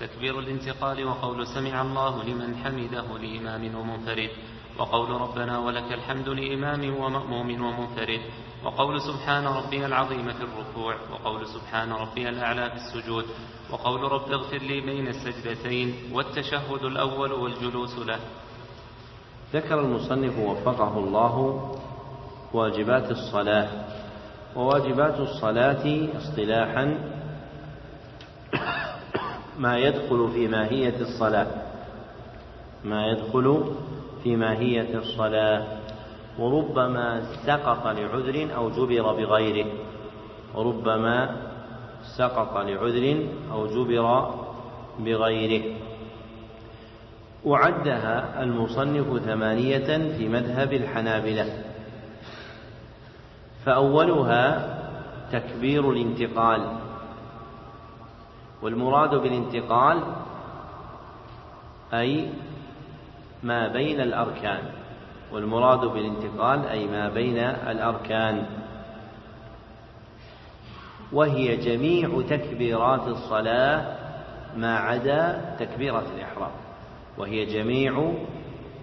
تكبير 0.00 0.38
الانتقال 0.38 1.04
وقول 1.04 1.46
سمع 1.46 1.82
الله 1.82 2.24
لمن 2.24 2.56
حمده 2.56 3.18
لإمام 3.18 3.74
ومنفرد. 3.74 4.30
وقول 4.78 5.10
ربنا 5.10 5.58
ولك 5.58 5.92
الحمد 5.92 6.28
لإمام 6.28 6.96
ومأموم 7.00 7.48
ومنفرد 7.64 8.20
وقول 8.64 9.00
سبحان 9.00 9.46
ربي 9.46 9.86
العظيم 9.86 10.32
في 10.32 10.42
الركوع 10.42 10.94
وقول 11.12 11.46
سبحان 11.46 11.92
ربي 11.92 12.28
الأعلى 12.28 12.70
في 12.70 12.76
السجود 12.76 13.24
وقول 13.70 14.12
رب 14.12 14.32
اغفر 14.32 14.58
لي 14.58 14.80
بين 14.80 15.08
السجدتين 15.08 15.94
والتشهد 16.12 16.84
الأول 16.84 17.32
والجلوس 17.32 17.98
له. 17.98 18.18
ذكر 19.52 19.80
المصنف 19.80 20.38
وفقه 20.38 20.98
الله 20.98 21.36
واجبات 22.52 23.10
الصلاة 23.10 23.68
وواجبات 24.56 25.20
الصلاة 25.20 26.08
اصطلاحا 26.16 26.98
ما 29.58 29.78
يدخل 29.78 30.30
في 30.32 30.48
ماهية 30.48 31.00
الصلاة 31.00 31.46
ما 32.84 33.06
يدخل 33.06 33.74
في 34.24 34.36
ماهية 34.36 34.98
الصلاة 34.98 35.64
وربما 36.38 37.22
سقط 37.46 37.86
لعذر 37.86 38.56
أو 38.56 38.70
جبر 38.70 39.12
بغيره. 39.12 39.66
وربما 40.54 41.36
سقط 42.16 42.56
لعذر 42.56 43.26
أو 43.52 43.66
جبر 43.66 44.30
بغيره. 44.98 45.76
وعدها 47.44 48.42
المصنف 48.42 49.22
ثمانية 49.22 50.16
في 50.16 50.28
مذهب 50.28 50.72
الحنابلة. 50.72 51.64
فأولها 53.64 54.74
تكبير 55.32 55.90
الانتقال. 55.90 56.78
والمراد 58.62 59.14
بالانتقال 59.14 60.02
أي 61.92 62.28
ما 63.44 63.68
بين 63.68 64.00
الأركان 64.00 64.62
والمراد 65.32 65.80
بالانتقال 65.80 66.66
أي 66.66 66.86
ما 66.86 67.08
بين 67.08 67.38
الأركان. 67.38 68.46
وهي 71.12 71.56
جميع 71.56 72.22
تكبيرات 72.28 73.08
الصلاة 73.08 73.96
ما 74.56 74.78
عدا 74.78 75.54
تكبيرة 75.58 76.04
الإحرام. 76.16 76.50
وهي 77.18 77.44
جميع 77.44 78.12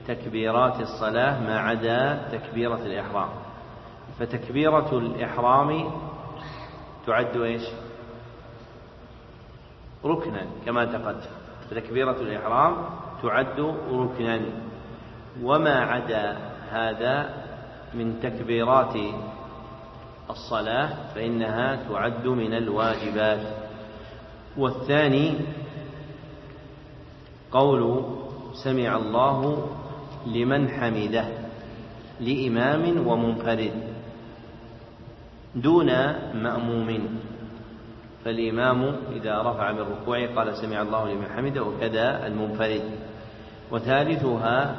تكبيرات 0.08 0.80
الصلاة 0.80 1.40
ما 1.40 1.60
عدا 1.60 2.30
تكبيرة 2.32 2.80
الإحرام. 2.86 3.30
فتكبيرة 4.20 4.98
الإحرام 4.98 5.92
تعد 7.08 7.38
إيش؟ 7.38 7.64
ركنا 10.06 10.46
كما 10.66 10.86
تقدم. 10.86 11.32
فتكبيرة 11.70 12.22
الإحرام 12.22 13.01
تعد 13.22 13.60
ركنا. 13.92 14.42
وما 15.44 15.76
عدا 15.80 16.38
هذا 16.72 17.30
من 17.94 18.20
تكبيرات 18.20 18.96
الصلاة 20.30 20.90
فإنها 21.16 21.76
تعد 21.90 22.28
من 22.28 22.54
الواجبات. 22.54 23.40
والثاني 24.58 25.34
قول 27.52 28.06
سمع 28.64 28.98
الله 28.98 29.68
لمن 30.28 30.70
حمده 30.70 31.26
لإمام 32.20 33.08
ومنفرد 33.08 33.72
دون 35.56 35.90
مأموم. 36.34 37.20
فالإمام 38.26 38.96
إذا 39.16 39.42
رفع 39.42 39.72
من 39.72 39.80
ركوعه 39.80 40.36
قال 40.36 40.58
سمع 40.58 40.82
الله 40.82 41.14
لمن 41.14 41.28
حمده 41.36 41.64
وكذا 41.64 42.28
المنفرد. 42.28 42.82
وثالثها 43.72 44.76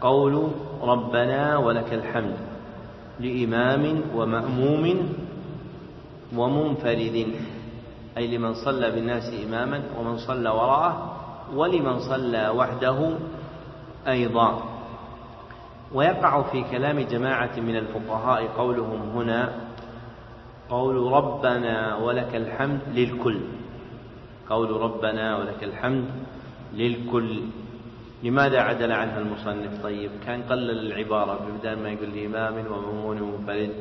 قول 0.00 0.48
ربنا 0.82 1.56
ولك 1.56 1.92
الحمد 1.92 2.36
لإمام 3.20 4.00
ومأموم 4.16 5.14
ومنفرد 6.36 7.26
أي 8.16 8.36
لمن 8.36 8.54
صلى 8.54 8.90
بالناس 8.90 9.32
إماما 9.46 9.82
ومن 9.98 10.16
صلى 10.16 10.50
وراءه 10.50 11.16
ولمن 11.54 11.98
صلى 11.98 12.48
وحده 12.48 12.98
أيضا. 14.08 14.62
ويقع 15.94 16.42
في 16.42 16.64
كلام 16.70 17.00
جماعة 17.00 17.60
من 17.60 17.76
الفقهاء 17.76 18.46
قولهم 18.46 19.00
هنا 19.14 19.52
قول 20.68 21.12
ربنا 21.12 21.96
ولك 21.96 22.36
الحمد 22.36 22.80
للكل. 22.94 23.40
قول 24.50 24.70
ربنا 24.70 25.36
ولك 25.38 25.64
الحمد 25.64 26.04
للكل. 26.74 27.40
لماذا 28.22 28.60
عدل 28.60 28.92
عنها 28.92 29.18
المصنف؟ 29.18 29.82
طيب 29.82 30.10
كان 30.26 30.42
قلل 30.42 30.92
العبارة 30.92 31.58
بدل 31.58 31.78
ما 31.78 31.90
يقول 31.90 32.10
لإمام 32.10 32.66
ومأمون 32.66 33.20
ومنفرد. 33.20 33.74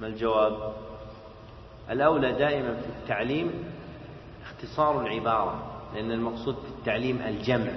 ما 0.00 0.06
الجواب؟ 0.06 0.72
الأولى 1.90 2.32
دائما 2.32 2.74
في 2.74 2.86
التعليم 2.88 3.50
اختصار 4.42 5.06
العبارة 5.06 5.82
لأن 5.94 6.12
المقصود 6.12 6.54
في 6.54 6.68
التعليم 6.78 7.22
الجمع. 7.22 7.72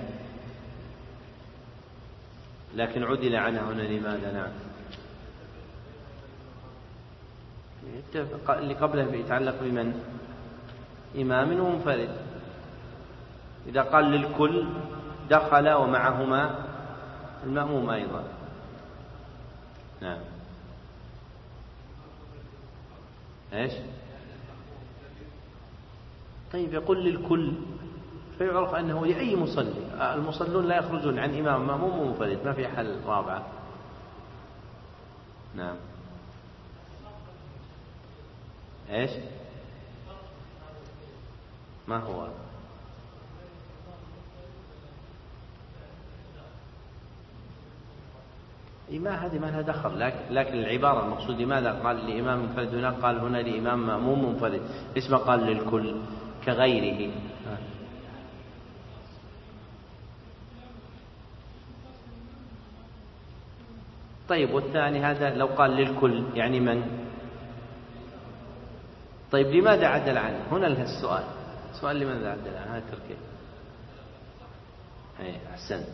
لكن 2.75 3.03
عدل 3.03 3.35
عنها 3.35 3.61
هنا 3.61 3.81
لماذا؟ 3.81 4.31
نعم. 4.33 4.51
اللي 8.49 8.73
قبله 8.73 9.13
يتعلق 9.13 9.55
بمن؟ 9.61 10.20
إمام 11.15 11.59
ومنفرد 11.59 12.09
إذا 13.67 13.81
قال 13.81 14.05
للكل 14.05 14.65
دخل 15.29 15.69
ومعهما 15.69 16.55
المأموم 17.43 17.89
أيضا. 17.89 18.23
نعم. 20.01 20.19
إيش؟ 23.53 23.73
طيب 26.53 26.73
يقول 26.73 27.03
للكل 27.05 27.53
فيعرف 28.37 28.75
أنه 28.75 29.05
لأي 29.05 29.35
مصلي. 29.35 30.13
المصلون 30.13 30.67
لا 30.67 30.77
يخرجون 30.77 31.19
عن 31.19 31.37
إمام 31.37 31.67
مأموم 31.67 31.99
ومنفرد 31.99 32.39
ما 32.45 32.53
في 32.53 32.67
حل 32.67 32.99
رابعة 33.05 33.43
نعم. 35.55 35.75
إيش؟ 38.89 39.11
ما 41.87 41.97
هو؟ 41.97 42.27
ما 48.99 49.25
هذه 49.25 49.39
ما 49.39 49.45
لها 49.45 49.61
دخل. 49.61 49.99
لكن, 49.99 50.19
لكن 50.29 50.53
العبارة 50.53 51.05
المقصود 51.05 51.41
لماذا؟ 51.41 51.71
قال 51.71 52.07
لإمام 52.07 52.39
منفرد 52.39 52.75
هنا 52.75 52.89
قال 52.89 53.19
هنا 53.19 53.37
لإمام 53.37 53.87
مأموم 53.87 54.25
منفرد 54.25 54.61
ليش 54.95 55.09
ما 55.09 55.17
قال 55.17 55.39
للكل 55.39 55.95
كغيره. 56.45 57.11
طيب 64.29 64.53
والثاني 64.53 64.99
هذا 64.99 65.35
لو 65.35 65.45
قال 65.45 65.71
للكل 65.71 66.23
يعني 66.35 66.59
من؟ 66.59 66.83
طيب 69.31 69.47
لماذا 69.47 69.87
عدل 69.87 70.17
عنه؟ 70.17 70.39
هنا 70.51 70.67
السؤال. 70.67 71.23
سؤال 71.81 71.99
لماذا 71.99 72.31
عدل 72.31 72.57
عنه 72.57 72.75
هذا 72.75 72.83
تركيب 72.91 73.17
أي 75.19 75.35
أحسنت. 75.53 75.87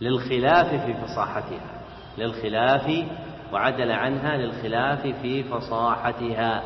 للخلاف 0.00 0.84
في 0.84 0.94
فصاحتها. 0.94 1.82
للخلاف 2.18 3.06
وعدل 3.52 3.92
عنها 3.92 4.36
للخلاف 4.36 5.06
في 5.06 5.42
فصاحتها. 5.42 6.62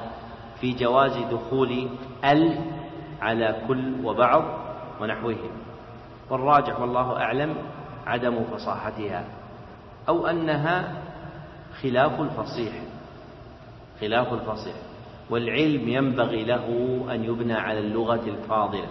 في 0.61 0.73
جواز 0.73 1.17
دخول 1.17 1.89
ال 2.25 2.59
على 3.21 3.63
كل 3.69 4.05
وبعض 4.05 4.45
ونحوهم. 5.01 5.51
والراجح 6.31 6.81
والله 6.81 7.17
أعلم 7.17 7.57
عدم 8.07 8.45
فصاحتها. 8.45 9.25
أو 10.09 10.27
أنها 10.27 11.03
خلاف 11.83 12.21
الفصيح. 12.21 12.73
خلاف 14.01 14.33
الفصيح. 14.33 14.77
والعلم 15.31 15.89
ينبغي 15.89 16.45
له 16.45 16.67
أن 17.11 17.25
يبنى 17.25 17.55
على 17.55 17.79
اللغة 17.79 18.23
الفاضلة 18.27 18.89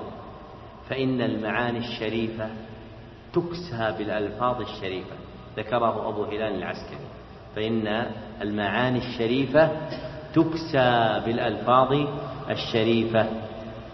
فإن 0.90 1.22
المعاني 1.22 1.78
الشريفة 1.78 2.50
تكسى 3.34 3.96
بالألفاظ 3.98 4.62
الشريفة. 4.62 5.16
ذكره 5.58 6.10
أبو 6.10 6.24
هلال 6.24 6.56
العسكري. 6.56 7.08
فإن 7.56 7.88
المعاني 8.42 8.98
الشريفة 8.98 9.72
تكسى 10.34 11.22
بالألفاظ 11.26 12.08
الشريفة. 12.50 13.28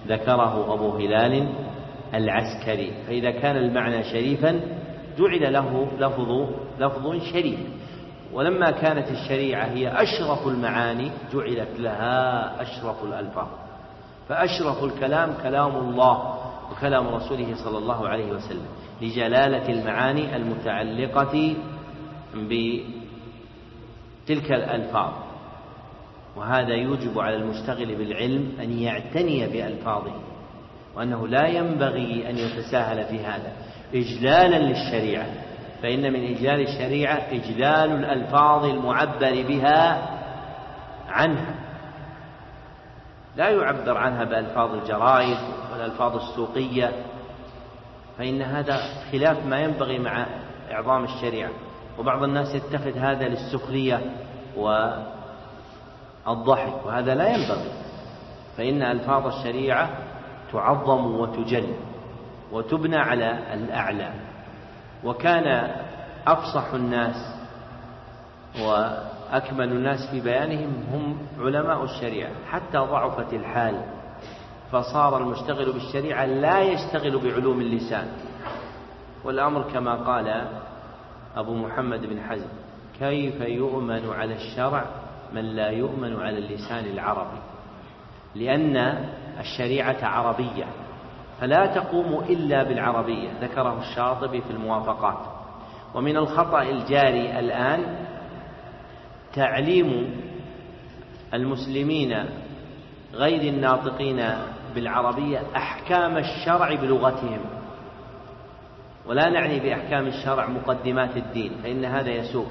ذكره 0.08 0.74
أبو 0.74 0.90
هلال 0.98 1.50
العسكري. 2.14 2.94
فإذا 3.08 3.32
كان 3.32 3.58
المعنى 3.58 4.04
شريفا 4.04 4.60
جعل 5.20 5.54
له 5.54 5.88
لفظ 6.00 6.50
لفظ 6.80 7.24
شريف. 7.34 7.60
ولما 8.34 8.72
كانت 8.72 9.08
الشريعة 9.12 9.66
هي 9.66 9.88
أشرف 10.04 10.48
المعاني 10.48 11.12
جعلت 11.34 11.80
لها 11.80 12.62
أشرف 12.62 13.04
الألفاظ. 13.04 13.48
فأشرف 14.30 14.84
الكلام 14.84 15.34
كلام 15.44 15.76
الله 15.76 16.40
وكلام 16.72 17.08
رسوله 17.08 17.56
صلى 17.64 17.78
الله 17.78 18.08
عليه 18.08 18.32
وسلم 18.32 18.66
لجلالة 19.02 19.70
المعاني 19.70 20.36
المتعلقة 20.36 21.56
بتلك 24.26 24.52
الألفاظ. 24.52 25.14
وهذا 26.36 26.74
يوجب 26.74 27.20
على 27.20 27.36
المشتغل 27.36 27.96
بالعلم 27.96 28.52
أن 28.62 28.80
يعتني 28.80 29.48
بألفاظه 29.48 30.14
وأنه 30.96 31.28
لا 31.28 31.48
ينبغي 31.48 32.30
أن 32.30 32.38
يتساهل 32.38 33.04
في 33.06 33.20
هذا. 33.20 33.52
إجلالا 33.94 34.58
للشريعة. 34.58 35.26
فإن 35.84 36.14
من 36.14 36.24
إجلال 36.36 36.62
الشريعة 36.62 37.28
إجلال 37.32 37.92
الألفاظ 37.92 38.66
المعبر 38.66 39.44
بها 39.48 40.10
عنها. 41.10 41.56
لا 43.36 43.50
يعبر 43.50 43.98
عنها 43.98 44.24
بألفاظ 44.24 44.74
الجرائد 44.74 45.38
والألفاظ 45.72 46.16
السوقية 46.16 46.92
فإن 48.18 48.42
هذا 48.42 48.80
خلاف 49.12 49.46
ما 49.46 49.60
ينبغي 49.60 50.00
مع 50.00 50.26
إعظام 50.72 51.04
الشريعة. 51.04 51.52
وبعض 52.00 52.24
الناس 52.24 52.56
يتخذ 52.56 52.98
هذا 52.98 53.28
للسخرية 53.28 54.02
والضحك 56.26 56.86
وهذا 56.86 57.16
لا 57.16 57.28
ينبغي. 57.28 57.72
فإن 58.58 58.82
ألفاظ 58.82 59.28
الشريعة 59.28 59.90
تعظم 60.52 61.20
وتجل 61.20 61.74
وتبنى 62.52 62.98
على 62.98 63.54
الأعلى. 63.54 64.33
وكان 65.06 65.72
أفصح 66.28 66.74
الناس 66.74 67.36
وأكمل 68.60 69.72
الناس 69.72 70.12
في 70.12 70.22
بيانهم 70.22 70.84
هم 70.92 71.18
علماء 71.40 71.84
الشريعة. 71.84 72.32
حتى 72.50 72.78
ضعفت 72.78 73.34
الحال 73.34 73.82
فصار 74.72 75.18
المشتغل 75.18 75.74
بالشريعة 75.74 76.26
لا 76.26 76.62
يشتغل 76.62 77.18
بعلوم 77.20 77.62
اللسان. 77.62 78.08
والأمر 79.24 79.72
كما 79.74 79.96
قال 79.96 80.48
أبو 81.36 81.54
محمد 81.54 82.06
بن 82.06 82.22
حزم 82.22 82.50
كيف 83.00 83.42
يؤمن 83.42 84.10
على 84.10 84.34
الشرع 84.36 84.86
من 85.34 85.42
لا 85.42 85.70
يؤمن 85.70 86.22
على 86.22 86.38
اللسان 86.38 86.86
العربي؟ 86.86 87.40
لأن 88.36 88.78
الشريعة 89.40 90.06
عربية. 90.06 90.66
فلا 91.42 91.66
تقوم 91.66 92.24
إلا 92.30 92.64
بالعربية 92.64 93.30
ذكره 93.42 93.80
الشاطبي 93.80 94.42
في 94.42 94.52
الموافقات. 94.52 95.18
ومن 95.96 96.18
الخطأ 96.18 96.62
الجاري 96.62 97.40
الآن 97.40 97.96
تعليم 99.34 100.16
المسلمين 101.34 102.26
غير 103.14 103.54
الناطقين 103.54 104.30
بالعربية 104.76 105.42
أحكام 105.56 106.18
الشرع 106.18 106.76
بلغتهم. 106.76 107.40
ولا 109.06 109.30
نعني 109.30 109.60
بأحكام 109.60 110.08
الشرع 110.08 110.48
مقدمات 110.48 111.18
الدين 111.18 111.52
فإن 111.64 111.86
هذا 111.86 112.10
يسوء. 112.10 112.48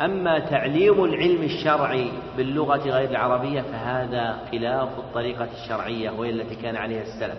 أما 0.00 0.38
تعليم 0.38 1.04
العلم 1.04 1.42
الشرعي 1.42 2.10
باللغة 2.36 2.90
غير 2.90 3.10
العربية 3.10 3.60
فهذا 3.60 4.38
خلاف 4.52 4.98
الطريقة 4.98 5.48
الشرعية 5.62 6.10
وهي 6.10 6.30
التي 6.30 6.54
كان 6.54 6.76
عليها 6.76 7.02
السلف. 7.02 7.38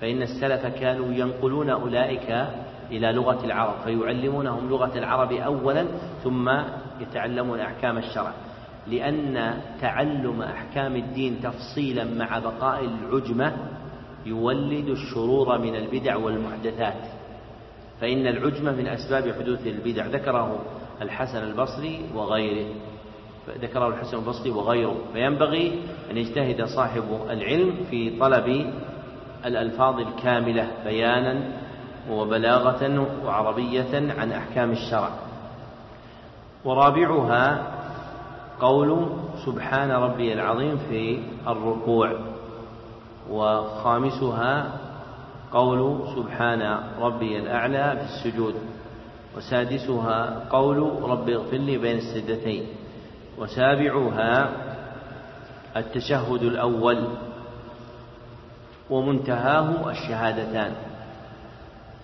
فإن 0.00 0.22
السلف 0.22 0.66
كانوا 0.66 1.12
ينقلون 1.12 1.70
أولئك 1.70 2.46
إلى 2.90 3.12
لغة 3.12 3.44
العرب 3.44 3.74
فيعلمونهم 3.84 4.68
لغة 4.68 4.98
العرب 4.98 5.32
أولا 5.32 5.86
ثم 6.24 6.50
يتعلمون 7.00 7.60
أحكام 7.60 7.98
الشرع. 7.98 8.32
لأن 8.86 9.60
تعلم 9.80 10.42
أحكام 10.42 10.96
الدين 10.96 11.40
تفصيلا 11.42 12.04
مع 12.04 12.38
بقاء 12.38 12.84
العجمة 12.84 13.56
يولد 14.26 14.88
الشرور 14.88 15.58
من 15.58 15.76
البدع 15.76 16.16
والمحدثات. 16.16 17.02
فإن 18.00 18.26
العجمة 18.26 18.72
من 18.72 18.86
أسباب 18.86 19.34
حدوث 19.40 19.66
البدع 19.66 20.06
ذكره 20.06 20.60
الحسن 21.02 21.42
البصري 21.44 22.00
وغيره. 22.14 22.74
ذكره 23.60 23.88
الحسن 23.88 24.18
البصري 24.18 24.50
وغيره. 24.50 24.96
فينبغي 25.12 25.80
أن 26.10 26.16
يجتهد 26.16 26.64
صاحب 26.64 27.04
العلم 27.30 27.74
في 27.90 28.18
طلب 28.18 28.72
الألفاظ 29.46 30.00
الكاملة 30.00 30.68
بيانا 30.84 31.40
وبلاغة 32.10 33.06
وعربية 33.24 34.12
عن 34.18 34.32
أحكام 34.32 34.70
الشرع. 34.70 35.10
ورابعها 36.64 37.62
قول 38.60 39.06
سبحان 39.46 39.90
ربي 39.90 40.32
العظيم 40.32 40.78
في 40.88 41.22
الركوع. 41.46 42.12
وخامسها 43.30 44.72
قول 45.52 46.00
سبحان 46.16 46.80
ربي 47.00 47.38
الأعلى 47.38 47.96
في 47.96 48.04
السجود. 48.04 48.54
وسادسها 49.36 50.44
قول 50.50 51.02
رب 51.02 51.28
اغفر 51.28 51.56
لي 51.56 51.78
بين 51.78 51.96
السجدتين. 51.96 52.66
وسابعها 53.38 54.50
التشهد 55.76 56.42
الأول. 56.42 57.04
ومنتهاه 58.90 59.90
الشهادتان. 59.90 60.72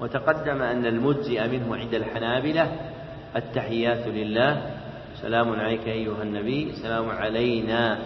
وتقدم 0.00 0.62
أن 0.62 0.86
المجزئ 0.86 1.48
منه 1.48 1.76
عند 1.76 1.94
الحنابلة 1.94 2.72
التحيات 3.36 4.06
لله. 4.06 4.70
سلام 5.22 5.52
عليك 5.60 5.88
أيها 5.88 6.22
النبي 6.22 6.72
سلام 6.82 7.10
علينا. 7.10 7.98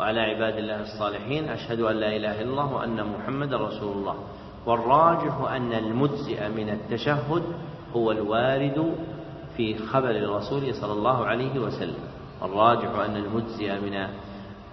وعلى 0.00 0.20
عباد 0.20 0.56
الله 0.58 0.80
الصالحين 0.80 1.48
أشهد 1.48 1.80
أن 1.80 1.96
لا 1.96 2.16
إله 2.16 2.40
إلا 2.40 2.50
الله 2.50 2.74
وأن 2.74 3.04
محمد 3.04 3.54
رسول 3.54 3.96
الله. 3.96 4.14
والراجح 4.66 5.50
أن 5.50 5.72
المجزئ 5.72 6.48
من 6.48 6.68
التشهد 6.68 7.42
هو 7.96 8.12
الوارد 8.12 8.94
في 9.56 9.78
خبر 9.78 10.10
الرسول 10.10 10.74
صلى 10.74 10.92
الله 10.92 11.26
عليه 11.26 11.58
وسلم. 11.58 11.98
الراجح 12.42 12.90
أن 12.98 13.16
المجزئ 13.16 13.80
من 13.80 14.08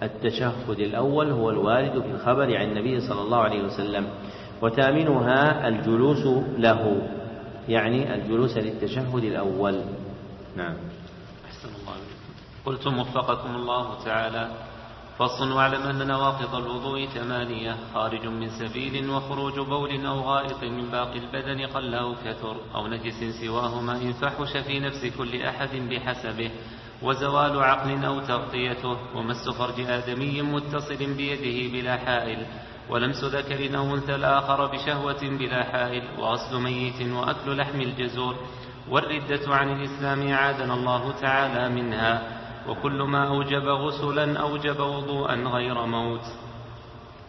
التشهد 0.02 0.80
الأول 0.80 1.30
هو 1.30 1.50
الوارد 1.50 2.02
في 2.02 2.10
الخبر 2.10 2.56
عن 2.56 2.68
النبي 2.68 3.00
صلى 3.00 3.20
الله 3.20 3.38
عليه 3.38 3.62
وسلم 3.62 4.06
وثامنها 4.62 5.68
الجلوس 5.68 6.26
له 6.58 7.08
يعني 7.68 8.14
الجلوس 8.14 8.56
للتشهد 8.56 9.24
الأول. 9.24 9.82
نعم. 10.56 10.76
أحسن 11.46 11.68
الله 11.68 11.96
قلتم 12.66 12.98
وفقكم 12.98 13.56
الله 13.56 14.04
تعالى 14.04 14.50
فصل 15.18 15.52
واعلم 15.52 15.82
أن 15.82 16.06
نواقض 16.06 16.54
الوضوء 16.54 17.06
ثمانية 17.06 17.76
خارج 17.94 18.26
من 18.26 18.48
سبيل 18.48 19.10
وخروج 19.10 19.60
بول 19.60 20.06
أو 20.06 20.20
غائط 20.20 20.64
من 20.64 20.90
باقي 20.90 21.18
البدن 21.18 21.66
قل 21.66 21.94
أو 21.94 22.14
كثر 22.24 22.56
أو 22.74 22.86
نجس 22.86 23.40
سواهما 23.40 23.92
إن 23.92 24.12
فحش 24.12 24.56
في 24.56 24.80
نفس 24.80 25.06
كل 25.18 25.42
أحد 25.42 25.68
بحسبه. 25.90 26.50
وزوال 27.02 27.62
عقل 27.62 28.04
أو 28.04 28.20
تغطيته 28.20 28.96
ومس 29.16 29.48
فرج 29.58 29.80
آدمي 29.80 30.42
متصل 30.42 31.14
بيده 31.16 31.72
بلا 31.72 31.96
حائل 31.96 32.46
ولمس 32.90 33.24
ذكر 33.24 33.78
أو 33.78 33.94
أنثى 33.94 34.14
الآخر 34.14 34.66
بشهوة 34.66 35.20
بلا 35.38 35.62
حائل 35.64 36.02
وغسل 36.18 36.60
ميت 36.62 37.12
وأكل 37.12 37.56
لحم 37.56 37.80
الجزور 37.80 38.34
والردة 38.90 39.54
عن 39.54 39.68
الإسلام 39.68 40.28
أعاذنا 40.28 40.74
الله 40.74 41.12
تعالى 41.20 41.74
منها 41.74 42.22
وكل 42.68 43.02
ما 43.02 43.28
أوجب 43.28 43.64
غسلا 43.68 44.40
أوجب 44.40 44.80
وضوءا 44.80 45.34
غير 45.34 45.86
موت. 45.86 46.24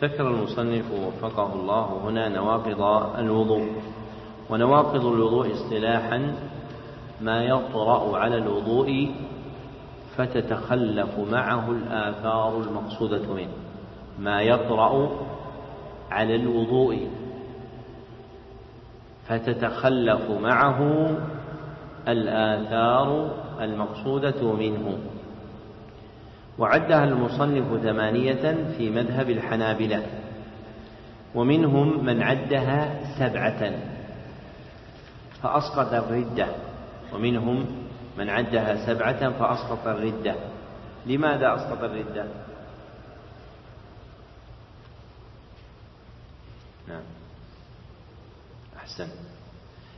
ذكر 0.02 0.28
المصنف 0.28 0.92
وفقه 0.92 1.54
الله 1.54 2.02
هنا 2.04 2.30
نواقض 2.30 2.82
الوضوء 3.20 3.82
ونواقض 4.50 5.06
الوضوء 5.06 5.54
اصطلاحا 5.54 6.36
ما 7.22 7.44
يطرأ 7.44 8.18
على 8.18 8.38
الوضوء 8.38 9.12
فتتخلف 10.20 11.20
معه 11.32 11.72
الآثار 11.72 12.62
المقصودة 12.62 13.34
منه. 13.34 13.54
ما 14.20 14.42
يطرأ 14.42 15.12
على 16.12 16.36
الوضوء. 16.36 17.08
فتتخلف 19.28 20.32
معه 20.32 21.12
الآثار 22.08 23.32
المقصودة 23.62 24.54
منه. 24.54 24.98
وعدها 26.58 27.04
المصنف 27.04 27.82
ثمانية 27.84 28.74
في 28.78 28.90
مذهب 28.90 29.30
الحنابلة. 29.30 30.04
ومنهم 31.36 32.06
من 32.06 32.22
عدها 32.22 33.00
سبعة. 33.20 33.72
فأسقط 35.42 35.94
الردة. 35.94 36.48
ومنهم 37.14 37.66
من 38.20 38.30
عدها 38.30 38.86
سبعة 38.86 39.30
فأسقط 39.30 39.88
الردة. 39.88 40.36
لماذا 41.06 41.56
أسقط 41.56 41.84
الردة؟ 41.84 42.26
نعم. 46.88 47.02
أحسن. 48.78 49.08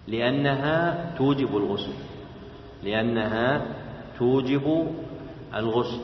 لأنها 0.08 1.12
توجب 1.18 1.58
الغسل. 1.58 1.94
لأنها 2.84 3.66
توجب 4.18 4.88
الغسل. 5.56 6.02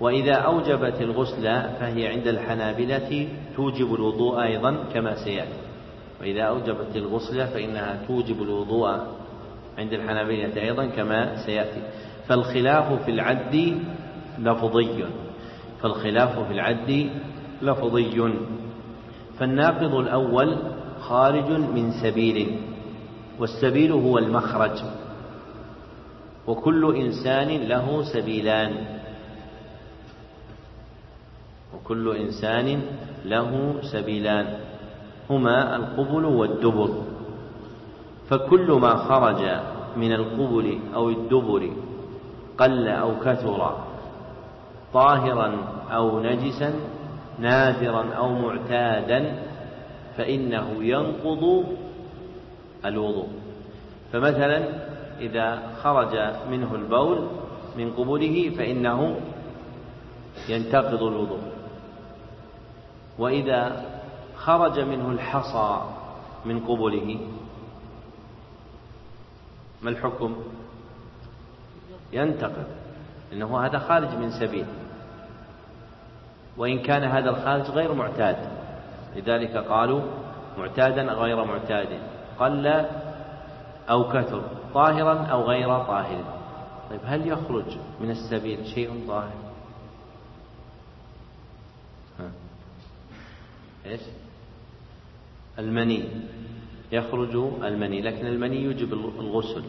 وإذا 0.00 0.34
أوجبت 0.34 1.00
الغسل 1.00 1.42
فهي 1.80 2.08
عند 2.08 2.26
الحنابلة 2.26 3.28
توجب 3.56 3.94
الوضوء 3.94 4.42
أيضا 4.42 4.84
كما 4.94 5.24
سيأتي. 5.24 5.58
وإذا 6.20 6.42
أوجبت 6.42 6.96
الغسل 6.96 7.46
فإنها 7.46 8.04
توجب 8.06 8.42
الوضوء 8.42 9.23
عند 9.78 9.92
الحنابلة 9.92 10.62
أيضا 10.62 10.86
كما 10.86 11.46
سيأتي. 11.46 11.82
فالخلاف 12.28 13.04
في 13.04 13.10
العد 13.10 13.78
لفظي. 14.38 15.04
فالخلاف 15.82 16.38
في 16.38 16.52
العد 16.52 17.10
لفظي. 17.62 18.34
فالناقض 19.38 19.94
الأول 19.94 20.56
خارج 21.00 21.50
من 21.50 21.92
سبيل 22.02 22.60
والسبيل 23.38 23.92
هو 23.92 24.18
المخرج. 24.18 24.78
وكل 26.46 26.96
إنسان 26.96 27.48
له 27.48 28.02
سبيلان. 28.02 28.72
وكل 31.74 32.16
إنسان 32.16 32.82
له 33.24 33.74
سبيلان. 33.92 34.46
هما 35.30 35.76
القبل 35.76 36.24
والدبر. 36.24 37.13
فكل 38.28 38.72
ما 38.72 38.96
خرج 38.96 39.42
من 39.96 40.12
القبل 40.12 40.78
أو 40.94 41.08
الدبر 41.08 41.70
قل 42.58 42.88
أو 42.88 43.20
كثر 43.20 43.76
طاهرا 44.92 45.58
أو 45.90 46.20
نجسا 46.20 46.74
نادرا 47.38 48.14
أو 48.14 48.28
معتادا 48.28 49.42
فإنه 50.16 50.84
ينقض 50.84 51.64
الوضوء. 52.84 53.28
فمثلا 54.12 54.68
إذا 55.20 55.62
خرج 55.82 56.16
منه 56.50 56.74
البول 56.74 57.28
من 57.78 57.92
قبله 57.92 58.50
فإنه 58.58 59.16
ينتقض 60.48 61.02
الوضوء. 61.02 61.40
وإذا 63.18 63.84
خرج 64.36 64.80
منه 64.80 65.10
الحصى 65.10 65.80
من 66.44 66.60
قبله 66.60 67.18
ما 69.84 69.90
الحكم؟ 69.90 70.36
ينتقد. 72.12 72.66
لأنه 73.30 73.66
هذا 73.66 73.78
خارج 73.78 74.08
من 74.08 74.30
سبيل. 74.30 74.66
وإن 76.56 76.78
كان 76.82 77.04
هذا 77.04 77.30
الخارج 77.30 77.70
غير 77.70 77.94
معتاد. 77.94 78.36
لذلك 79.16 79.56
قالوا 79.56 80.02
معتادا 80.58 81.02
غير 81.02 81.44
معتاد. 81.44 82.00
قل 82.38 82.66
أو 83.90 84.08
كثر. 84.12 84.42
طاهرا 84.74 85.26
أو 85.26 85.42
غير 85.42 85.68
طاهر. 85.68 86.24
طيب 86.90 87.00
هل 87.04 87.28
يخرج 87.28 87.76
من 88.00 88.10
السبيل 88.10 88.66
شيء 88.66 89.04
طاهر؟ 89.08 89.32
ها. 92.20 92.30
إيش؟ 93.86 94.00
المني. 95.58 96.08
يخرج 96.94 97.36
المني 97.64 98.00
لكن 98.00 98.26
المني 98.26 98.62
يوجب 98.62 98.92
الغسل. 98.92 99.64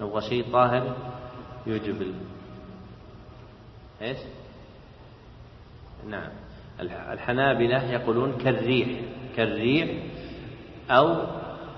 نبغى 0.00 0.20
شيء 0.20 0.44
طاهر 0.52 0.96
يوجب 1.66 2.02
ال... 2.02 2.12
إيش؟ 4.02 4.18
نعم. 6.08 6.30
الحنابلة 7.12 7.92
يقولون 7.92 8.32
كالريح 8.32 8.88
كالريح 9.36 9.88
أو 10.90 11.16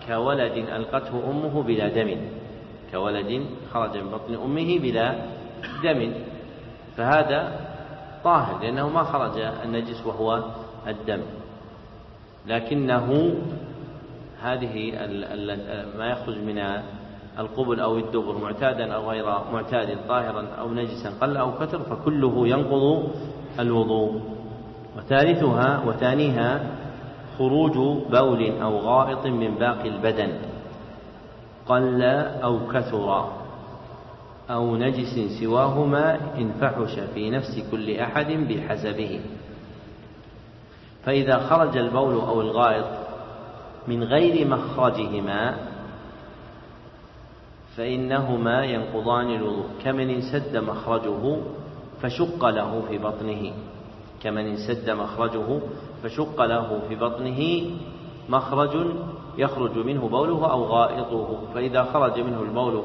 كولد 0.06 0.52
ألقته 0.52 1.30
أمه 1.30 1.62
بلا 1.62 1.88
دم. 1.88 2.16
كولد 2.92 3.46
خرج 3.72 3.96
من 3.96 4.10
بطن 4.10 4.34
أمه 4.34 4.78
بلا 4.78 5.26
دم. 5.82 6.12
فهذا 6.96 7.60
طاهر 8.24 8.62
لأنه 8.62 8.88
ما 8.88 9.02
خرج 9.02 9.38
النجس 9.38 10.06
وهو 10.06 10.44
الدم. 10.86 11.22
لكنه 12.46 13.36
هذه 14.44 14.92
ما 15.98 16.06
يخرج 16.06 16.38
من 16.38 16.58
القبل 17.38 17.80
أو 17.80 17.98
الدبر 17.98 18.38
معتادا 18.38 18.92
أو 18.92 19.10
غير 19.10 19.24
معتاد 19.52 19.98
طاهرا 20.08 20.46
أو 20.60 20.74
نجسا 20.74 21.10
قل 21.20 21.36
أو 21.36 21.52
كثر 21.52 21.78
فكله 21.78 22.48
ينقض 22.48 23.10
الوضوء. 23.60 24.20
وثالثها 24.98 25.82
وثانيها 25.86 26.60
خروج 27.38 27.72
بول 28.10 28.60
أو 28.62 28.78
غائط 28.78 29.26
من 29.26 29.54
باقي 29.54 29.88
البدن. 29.88 30.32
قل 31.66 32.02
أو 32.42 32.58
كثر 32.72 33.28
أو 34.50 34.76
نجس 34.76 35.40
سواهما 35.40 36.18
إن 36.38 36.52
فحش 36.60 36.98
في 37.14 37.30
نفس 37.30 37.62
كل 37.70 37.96
أحد 37.96 38.26
بحسبه. 38.26 39.20
فإذا 41.04 41.38
خرج 41.38 41.76
البول 41.76 42.14
أو 42.14 42.40
الغائط 42.40 43.03
من 43.88 44.04
غير 44.04 44.48
مخرجهما 44.48 45.54
فإنهما 47.76 48.64
ينقضان 48.64 49.30
الوضوء. 49.30 49.66
كمن 49.84 50.10
انسد 50.10 50.56
مخرجه 50.56 51.36
فشق 52.00 52.48
له 52.48 52.82
في 52.88 52.98
بطنه. 52.98 53.52
كمن 54.22 54.46
انسد 54.46 54.90
مخرجه 54.90 55.60
فشق 56.02 56.44
له 56.44 56.80
في 56.88 56.94
بطنه. 56.94 57.70
مخرج 58.28 58.86
يخرج 59.38 59.78
منه 59.78 60.08
بوله 60.08 60.50
أو 60.50 60.64
غائطه. 60.64 61.38
فإذا 61.54 61.84
خرج 61.84 62.20
منه 62.20 62.42
البول 62.42 62.82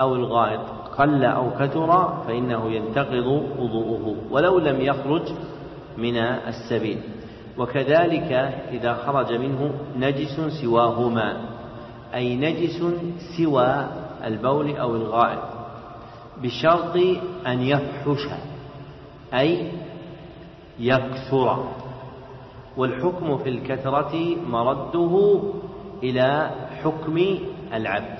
أو 0.00 0.14
الغائط 0.14 0.60
قل 0.98 1.24
أو 1.24 1.50
كثر 1.50 2.22
فإنه 2.26 2.70
ينتقض 2.70 3.26
وضوءه. 3.58 4.16
ولو 4.30 4.58
لم 4.58 4.80
يخرج 4.80 5.22
من 5.98 6.16
السبيل. 6.16 6.98
وكذلك 7.58 8.32
إذا 8.72 8.94
خرج 8.94 9.32
منه 9.32 9.74
نجس 9.96 10.40
سواهما 10.62 11.56
أي 12.14 12.36
نجس 12.36 12.82
سوى 13.36 13.86
البول 14.24 14.76
أو 14.76 14.96
الغائط 14.96 15.56
بشرط 16.42 16.96
أن 17.46 17.62
يفحش 17.62 18.28
أي 19.34 19.72
يكثر. 20.78 21.64
والحكم 22.76 23.38
في 23.38 23.48
الكثرة 23.48 24.36
مرده 24.46 25.42
إلى 26.02 26.50
حكم 26.82 27.38
العبد. 27.72 28.18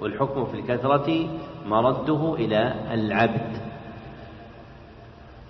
والحكم 0.00 0.44
في 0.44 0.54
الكثرة 0.54 1.28
مرده 1.66 2.34
إلى 2.34 2.74
العبد. 2.94 3.56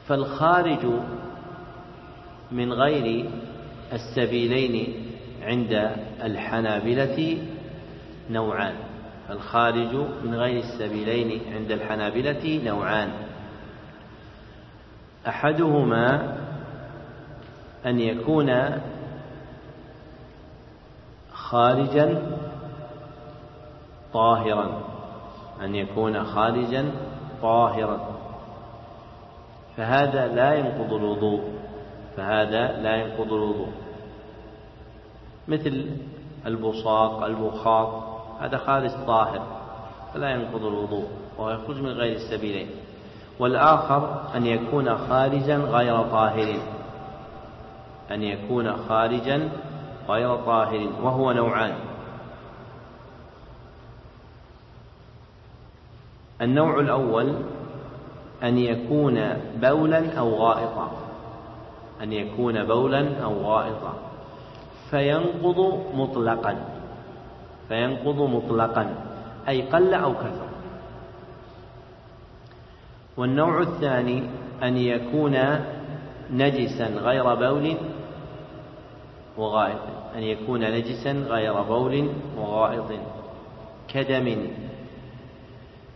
فالخارج 0.06 0.86
من 2.52 2.72
غير 2.72 3.30
السبيلين 3.92 4.94
عند 5.42 5.90
الحنابلة 6.22 7.38
نوعان. 8.30 8.74
الخارج 9.30 9.94
من 10.24 10.34
غير 10.34 10.62
السبيلين 10.62 11.40
عند 11.54 11.70
الحنابلة 11.70 12.60
نوعان. 12.64 13.10
أحدهما 15.28 16.36
أن 17.86 18.00
يكون 18.00 18.80
خارجا 21.32 22.38
طاهرا. 24.12 24.82
أن 25.64 25.74
يكون 25.74 26.24
خارجا 26.24 26.90
طاهرا. 27.42 28.08
فهذا 29.76 30.26
لا 30.26 30.54
ينقض 30.54 30.92
الوضوء. 30.92 31.61
فهذا 32.16 32.80
لا 32.82 32.96
ينقض 32.96 33.32
الوضوء. 33.32 33.72
مثل 35.48 35.86
البصاق 36.46 37.24
المخاط 37.24 38.02
هذا 38.40 38.58
خارج 38.58 38.90
طاهر 39.06 39.42
فلا 40.14 40.30
ينقض 40.30 40.64
الوضوء 40.64 41.06
وهو 41.38 41.50
يخرج 41.50 41.76
من 41.76 41.90
غير 41.90 42.16
السبيلين. 42.16 42.66
والآخر 43.38 44.22
أن 44.36 44.46
يكون 44.46 44.98
خارجا 44.98 45.56
غير 45.56 46.02
طاهر 46.02 46.56
أن 48.10 48.22
يكون 48.22 48.76
خارجا 48.76 49.48
غير 50.08 50.36
طاهر 50.36 50.88
وهو 51.02 51.32
نوعان. 51.32 51.74
النوع 56.42 56.80
الأول 56.80 57.34
أن 58.42 58.58
يكون 58.58 59.36
بولا 59.56 60.18
أو 60.18 60.34
غائطا. 60.34 60.90
أن 62.02 62.12
يكون 62.12 62.64
بولا 62.64 63.22
أو 63.22 63.42
غائطا. 63.42 63.94
فينقض 64.90 65.84
مطلقا. 65.94 66.56
فينقض 67.68 68.20
مطلقا. 68.20 68.94
أي 69.48 69.62
قل 69.62 69.94
أو 69.94 70.14
كثر. 70.14 70.48
والنوع 73.16 73.60
الثاني 73.60 74.22
أن 74.62 74.76
يكون 74.76 75.38
نجسا 76.30 76.86
غير 76.86 77.34
بول 77.34 77.76
وغائط. 79.38 79.80
أن 80.16 80.22
يكون 80.22 80.60
نجسا 80.60 81.12
غير 81.12 81.62
بول 81.62 82.10
وغائط. 82.38 82.90
كدم. 83.88 84.46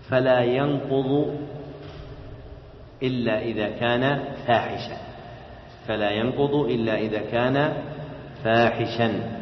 فلا 0.09 0.41
ينقض 0.41 1.39
إلا 3.03 3.43
إذا 3.43 3.69
كان 3.69 4.25
فاحشا. 4.47 5.06
فلا 5.89 6.11
ينقض 6.11 6.55
إلا 6.55 6.99
إذا 6.99 7.19
كان 7.19 7.83
فاحشا. 8.45 9.37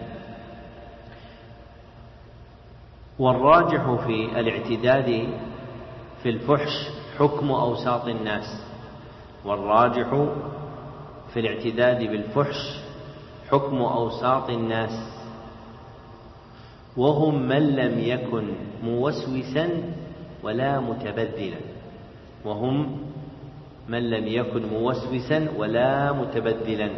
والراجح 3.18 4.06
في 4.06 4.40
الاعتداد 4.40 5.28
في 6.22 6.28
الفحش 6.28 6.88
حكم 7.18 7.50
أوساط 7.50 8.08
الناس. 8.08 8.64
والراجح 9.44 10.08
في 11.32 11.40
الاعتداد 11.40 11.98
بالفحش 11.98 12.80
حكم 13.50 13.76
أوساط 13.76 14.50
الناس. 14.50 15.14
وهم 16.96 17.42
من 17.42 17.76
لم 17.76 17.98
يكن 17.98 18.52
موسوسا 18.82 19.68
ولا 20.42 20.80
متبذلا. 20.80 21.60
وهم 22.44 22.98
من 23.88 24.10
لم 24.10 24.26
يكن 24.26 24.62
موسوسا 24.66 25.48
ولا 25.56 26.12
متبذلا 26.12 26.90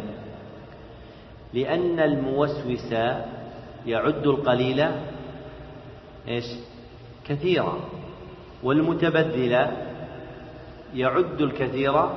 لأن 1.53 1.99
الموسوس 1.99 2.93
يعد 3.85 4.27
القليل 4.27 4.85
إيش؟ 6.27 6.45
كثيرا. 7.27 7.79
والمتبذل 8.63 9.67
يعد 10.93 11.41
الكثير 11.41 12.09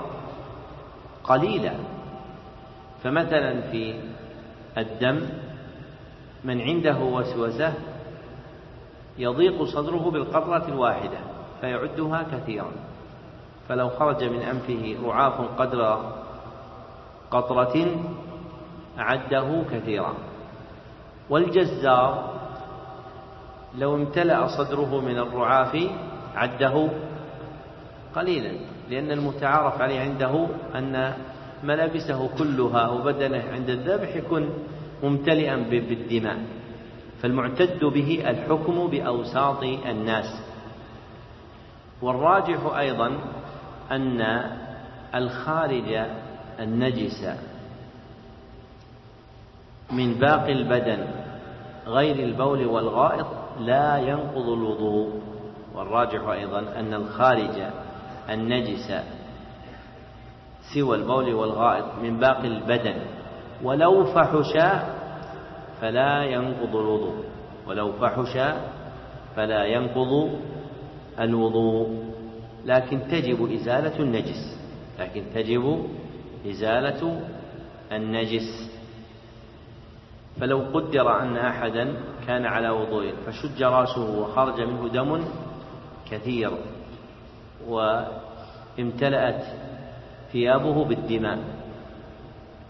قليلا. 1.25 1.75
فمثلا 3.03 3.61
في 3.61 3.95
الدم 4.79 5.21
من 6.45 6.61
عنده 6.61 6.99
وسوسة 6.99 7.75
يضيق 9.19 9.65
صدره 9.65 10.11
بالقطرة 10.11 10.69
الواحدة 10.69 11.19
فيعدها 11.61 12.27
كثيرا. 12.33 12.73
فلو 13.71 13.89
خرج 13.89 14.25
من 14.25 14.43
أنفه 14.43 14.97
رعاف 15.05 15.41
قدر 15.59 16.13
قطرة 17.31 17.87
أعده 18.99 19.63
كثيرا. 19.73 20.15
والجزار 21.31 22.35
لو 23.79 23.95
امتلأ 23.95 24.47
صدره 24.47 25.01
من 25.01 25.19
الرعاف 25.19 25.91
عده 26.35 26.89
قليلا 28.15 28.53
لأن 28.91 29.11
المتعارف 29.11 29.81
عليه 29.81 30.01
عنده 30.01 30.47
أن 30.75 31.15
ملابسه 31.65 32.29
كلها 32.39 32.89
وبدنه 32.89 33.45
عند 33.53 33.71
الذبح 33.71 34.17
يكون 34.17 34.51
ممتلئا 35.03 35.57
بالدماء. 35.57 36.39
فالمعتد 37.23 37.85
به 37.85 38.31
الحكم 38.31 38.87
بأوساط 38.87 39.63
الناس. 39.63 40.43
والراجح 42.03 42.77
أيضا 42.79 43.19
أن 43.93 44.21
الخارج 45.15 46.07
النجس 46.61 47.27
من 49.93 50.15
باقي 50.15 50.53
البدن 50.53 51.05
غير 51.87 52.17
البول 52.17 52.67
والغائط 52.67 53.27
لا 53.61 53.99
ينقض 53.99 54.49
الوضوء. 54.49 55.21
والراجح 55.75 56.29
أيضا 56.29 56.59
أن 56.59 56.95
الخارج 56.95 57.63
النجس 58.31 58.93
سوى 60.75 60.97
البول 60.97 61.35
والغائط 61.35 61.85
من 62.03 62.19
باقي 62.19 62.47
البدن. 62.47 62.95
ولو 63.63 64.05
فحشا 64.05 64.95
فلا 65.81 66.25
ينقض 66.25 66.77
الوضوء. 66.77 67.25
ولو 67.67 67.93
فحشا 67.93 68.57
فلا 69.37 69.65
ينقض 69.65 70.39
الوضوء. 71.21 72.10
لكن 72.67 73.01
تجب 73.11 73.53
إزالة 73.53 74.01
النجس. 74.01 74.59
لكن 74.99 75.23
تجب 75.35 75.87
إزالة 76.51 77.23
النجس. 77.93 78.71
فلو 80.41 80.59
قدر 80.75 81.21
أن 81.23 81.37
أحدا 81.37 81.95
كان 82.27 82.47
على 82.47 82.71
وضوء 82.71 83.13
فشج 83.27 83.63
رأسه 83.63 84.21
وخرج 84.21 84.61
منه 84.61 84.89
دم 84.89 85.25
كثير 86.11 86.51
وامتلأت 87.69 89.45
ثيابه 90.33 90.85
بالدماء. 90.85 91.39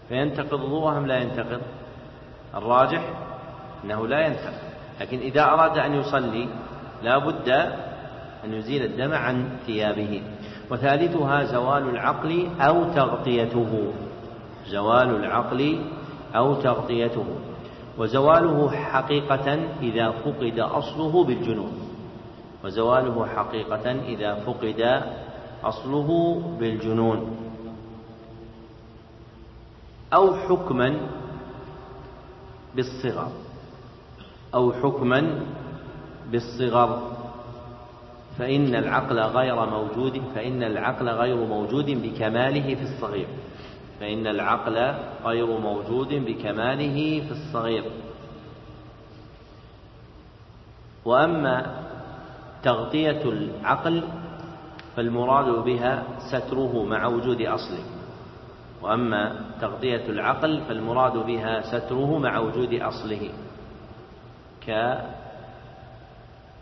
فينتقض 0.09 0.61
وضوءه 0.61 0.97
أم 0.97 1.05
لا 1.07 1.17
ينتقض؟ 1.17 1.61
الراجح 2.55 3.03
أنه 3.83 4.07
لا 4.07 4.25
ينتقض. 4.27 4.61
لكن 5.01 5.19
إذا 5.19 5.43
أراد 5.43 5.77
أن 5.77 5.93
يصلي 5.93 6.47
لا 7.03 7.17
بد 7.17 7.73
أن 8.45 8.53
يزيل 8.53 8.83
الدم 8.83 9.13
عن 9.13 9.49
ثيابه. 9.65 10.23
وثالثها 10.71 11.43
زوال 11.43 11.89
العقل 11.89 12.47
أو 12.61 12.83
تغطيته. 12.83 13.93
زوال 14.67 15.09
العقل 15.15 15.81
أو 16.35 16.53
تغطيته. 16.53 17.25
وزواله 17.97 18.71
حقيقة 18.71 19.59
إذا 19.81 20.11
فقد 20.11 20.59
أصله 20.59 21.23
بالجنون. 21.23 21.73
وزواله 22.63 23.25
حقيقة 23.25 23.91
إذا 23.91 24.35
فقد 24.35 25.01
أصله 25.63 26.41
بالجنون. 26.59 27.37
أو 30.13 30.35
حكما 30.35 30.97
بالصغر. 32.75 33.31
أو 34.53 34.73
حكما 34.73 35.39
بالصغر. 36.31 37.20
فإن 38.37 38.75
العقل 38.75 39.19
غير 39.19 39.65
موجود 39.65 40.21
فإن 40.35 40.63
العقل 40.63 41.09
غير 41.09 41.35
موجود 41.35 41.85
بكماله 41.85 42.75
في 42.75 42.81
الصغير. 42.81 43.27
فإن 43.99 44.27
العقل 44.27 44.93
غير 45.25 45.45
موجود 45.59 46.07
بكماله 46.13 47.19
في 47.27 47.31
الصغير. 47.31 47.83
وأما 51.05 51.83
تغطية 52.63 53.21
العقل 53.23 54.03
فالمراد 54.95 55.63
بها 55.63 56.03
ستره 56.31 56.83
مع 56.83 57.05
وجود 57.07 57.41
أصله. 57.41 57.83
وأما 58.81 59.35
تغطية 59.61 60.05
العقل 60.09 60.61
فالمراد 60.61 61.17
بها 61.17 61.61
ستره 61.61 62.17
مع 62.17 62.39
وجود 62.39 62.73
أصله. 62.73 63.29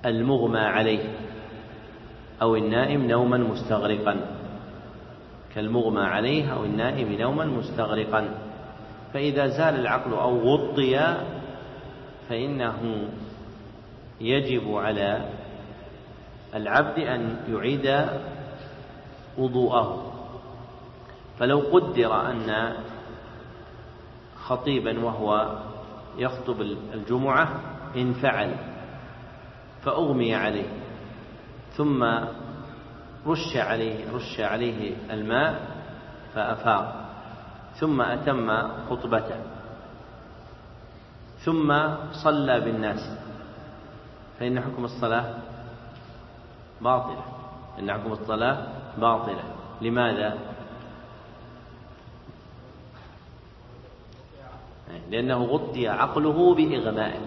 كالمغمى 0.04 0.60
عليه. 0.60 1.04
أو 2.42 2.56
النائم 2.56 3.08
نوما 3.08 3.38
مستغرقا. 3.38 4.16
كالمغمى 5.56 6.02
عليه 6.02 6.54
أو 6.54 6.64
النائم 6.64 7.22
نوما 7.22 7.46
مستغرقا. 7.46 8.30
فإذا 9.14 9.48
زال 9.48 9.80
العقل 9.80 10.14
أو 10.14 10.40
غطي 10.40 11.18
فإنه 12.30 13.10
يجب 14.22 14.76
على 14.76 15.30
العبد 16.56 17.00
أن 17.00 17.36
يعيد 17.50 18.06
وضوءه. 19.38 20.14
فلو 21.40 21.60
قدر 21.60 22.30
أن 22.32 22.74
خطيبا 24.40 25.06
وهو 25.06 25.60
يخطب 26.18 26.62
الجمعة 26.94 27.60
انفعل 27.96 28.56
فأغمي 29.82 30.36
عليه. 30.36 30.70
ثم 31.80 32.04
رش 33.28 33.58
عليه 33.58 34.12
رش 34.12 34.40
عليه 34.40 34.96
الماء 35.12 35.68
فأفاق. 36.36 37.10
ثم 37.80 38.02
أتم 38.02 38.68
خطبته. 38.90 39.40
ثم 41.40 41.70
صلى 42.24 42.60
بالناس. 42.60 43.18
فإن 44.40 44.62
حكم 44.62 44.86
الصلاة 44.86 45.36
باطلة. 46.82 47.24
إن 47.80 47.92
حكم 47.92 48.12
الصلاة 48.12 48.68
باطلة. 48.98 49.44
لماذا؟ 49.82 50.38
لأنه 55.10 55.44
غطي 55.44 55.88
عقله 55.88 56.56
بإغمائه. 56.56 57.22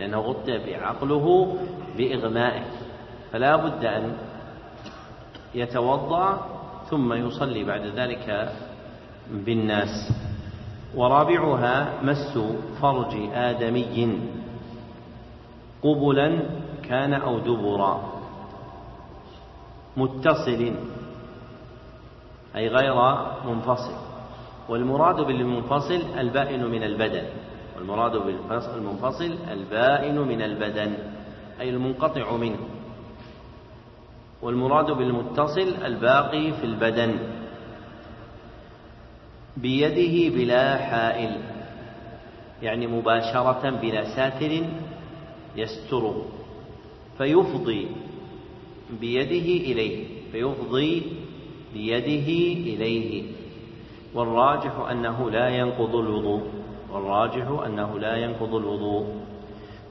لأنه 0.00 0.18
غطي 0.18 0.58
بعقله 0.58 1.58
بإغمائه. 1.96 2.87
فلا 3.32 3.56
بد 3.56 3.84
أن 3.84 4.16
يتوضأ 5.54 6.46
ثم 6.90 7.12
يصلي 7.12 7.64
بعد 7.64 7.86
ذلك 7.86 8.52
بالناس. 9.30 10.12
ورابعها 10.94 12.02
مس 12.02 12.38
فرج 12.80 13.14
آدمي. 13.32 14.18
قبلا 15.82 16.28
كان 16.88 17.14
أو 17.14 17.38
دبرا. 17.38 17.94
متصل 19.96 20.72
أي 22.56 22.68
غير 22.68 22.96
منفصل. 23.46 23.96
والمراد 24.68 25.16
بالمنفصل 25.16 26.02
البائن 26.18 26.64
من 26.64 26.82
البدن. 26.82 27.24
والمراد 27.76 28.16
بالمنفصل 28.16 29.38
البائن 29.52 30.18
من 30.18 30.42
البدن 30.42 30.92
أي 31.60 31.70
المنقطع 31.70 32.36
منه. 32.36 32.58
والمراد 34.42 34.90
بالمتصل 34.90 35.74
الباقي 35.84 36.52
في 36.52 36.64
البدن. 36.64 37.18
بيده 39.56 40.36
بلا 40.36 40.76
حائل 40.76 41.36
يعني 42.62 42.86
مباشرة 42.86 43.70
بلا 43.70 44.16
ساتر 44.16 44.64
يستره 45.56 46.24
فيفضي 47.18 47.88
بيده 49.00 49.72
إليه 49.72 50.04
فيفضي 50.32 51.02
بيده 51.74 52.32
إليه. 52.74 53.24
والراجح 54.14 54.72
أنه 54.90 55.30
لا 55.30 55.48
ينقض 55.48 55.96
الوضوء 55.96 56.42
والراجح 56.92 57.64
أنه 57.66 57.98
لا 57.98 58.16
ينقض 58.16 58.54
الوضوء. 58.54 59.06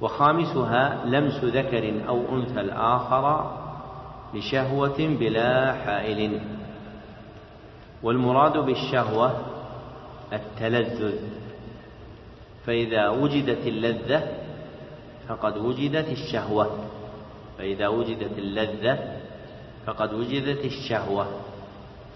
وخامسها 0.02 1.06
لمس 1.06 1.44
ذكر 1.44 1.94
أو 2.08 2.36
أنثى 2.36 2.62
الآخر 2.62 3.58
لشهوة 4.38 4.98
بلا 4.98 5.74
حائل. 5.74 6.40
والمراد 8.04 8.58
بالشهوة 8.58 9.46
التلذذ. 10.34 11.16
فإذا 12.66 13.10
وجدت 13.10 13.68
اللذة 13.68 14.28
فقد 15.28 15.58
وجدت 15.58 16.12
الشهوة. 16.12 16.86
فإذا 17.58 17.88
وجدت 17.88 18.38
اللذة 18.38 19.00
فقد 19.86 20.14
وجدت 20.14 20.66
الشهوة. 20.66 21.28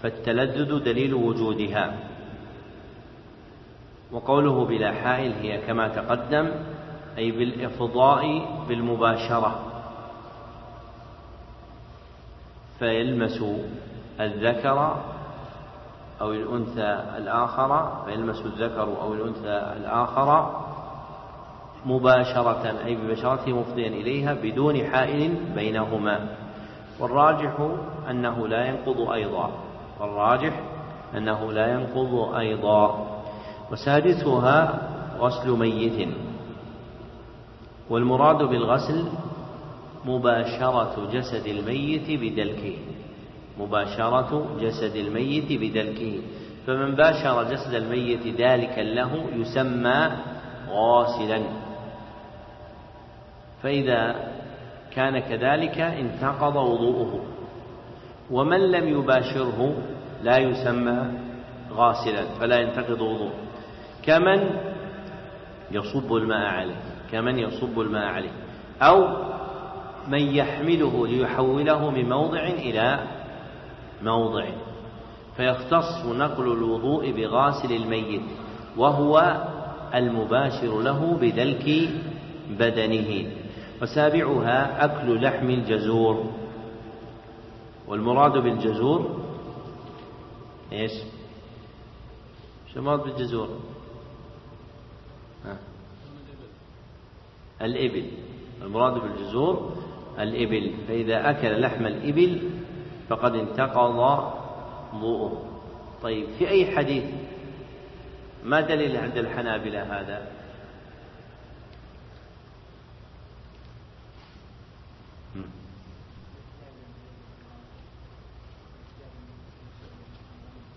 فالتلذذ 0.02 0.84
دليل 0.84 1.14
وجودها. 1.14 1.94
وقوله 4.12 4.64
بلا 4.64 4.92
حائل 4.92 5.32
هي 5.32 5.58
كما 5.58 5.88
تقدم 5.88 6.50
أي 7.18 7.30
بالإفضاء 7.30 8.48
بالمباشرة. 8.68 9.71
فيلمس 12.82 13.44
الذكر 14.20 14.96
أو 16.20 16.32
الأنثى 16.32 17.02
الآخر 17.18 18.02
فيلمس 18.04 18.40
الذكر 18.46 18.82
أو 18.82 19.14
الأنثى 19.14 19.72
الآخر 19.76 20.50
مباشرة 21.86 22.74
أي 22.84 22.94
ببشرته 22.94 23.52
مفضيا 23.52 23.88
إليها 23.88 24.34
بدون 24.34 24.84
حائل 24.84 25.34
بينهما. 25.54 26.28
والراجح 27.00 27.52
أنه 28.10 28.48
لا 28.48 28.66
ينقض 28.66 29.10
أيضا. 29.10 29.50
والراجح 30.00 30.60
أنه 31.16 31.52
لا 31.52 31.72
ينقض 31.72 32.34
أيضا. 32.34 33.06
وسادسها 33.72 34.88
غسل 35.18 35.50
ميت. 35.50 36.08
والمراد 37.90 38.42
بالغسل 38.42 39.04
مباشرة 40.04 41.08
جسد 41.12 41.46
الميت 41.46 42.20
بدلكه. 42.20 42.76
مباشرة 43.58 44.56
جسد 44.60 44.96
الميت 44.96 45.52
بدلكه. 45.52 46.20
فمن 46.66 46.94
باشر 46.94 47.42
جسد 47.42 47.74
الميت 47.74 48.36
دالكا 48.36 48.80
له 48.80 49.24
يسمى 49.34 50.10
غاسلا. 50.70 51.42
فإذا 53.62 54.14
كان 54.90 55.18
كذلك 55.18 55.78
انتقض 55.80 56.56
وضوءه. 56.56 57.20
ومن 58.30 58.60
لم 58.70 58.88
يباشره 58.88 59.74
لا 60.22 60.38
يسمى 60.38 60.98
غاسلا 61.72 62.24
فلا 62.40 62.60
ينتقض 62.60 63.00
وضوءه. 63.00 63.32
كمن 64.02 64.50
يصب 65.70 66.14
الماء 66.14 66.46
عليه. 66.46 66.80
كمن 67.12 67.38
يصب 67.38 67.80
الماء 67.80 68.06
عليه. 68.06 68.32
أو 68.82 69.06
من 70.08 70.18
يحمله 70.20 71.06
ليحوله 71.06 71.90
من 71.90 72.08
موضع 72.08 72.42
إلى 72.42 73.06
موضعه 74.02 74.52
فيختص 75.36 76.04
نقل 76.06 76.52
الوضوء 76.52 77.10
بغاسل 77.10 77.72
الميت 77.72 78.22
وهو 78.76 79.44
المباشر 79.94 80.80
له 80.80 81.18
بدلك 81.20 81.90
بدنه 82.50 83.30
وسابعها 83.82 84.84
أكل 84.84 85.22
لحم 85.22 85.50
الجزور 85.50 86.24
والمراد 87.88 88.32
بالجزور 88.32 89.20
إيش؟ 90.72 90.92
شو 92.72 92.78
المراد 92.78 93.00
بالجزور؟ 93.00 93.48
ها. 95.44 95.56
الإبل 97.62 98.06
المراد 98.62 99.02
بالجزور 99.02 99.72
الإبل 100.18 100.74
فإذا 100.88 101.30
أكل 101.30 101.60
لحم 101.60 101.86
الإبل 101.86 102.50
فقد 103.08 103.34
انتقض 103.34 103.94
وضوءه 104.94 105.52
طيب 106.02 106.26
في 106.38 106.48
أي 106.48 106.76
حديث 106.76 107.04
ما 108.44 108.60
دليل 108.60 108.96
عند 108.96 109.16
الحنابلة 109.16 110.00
هذا؟ 110.00 110.28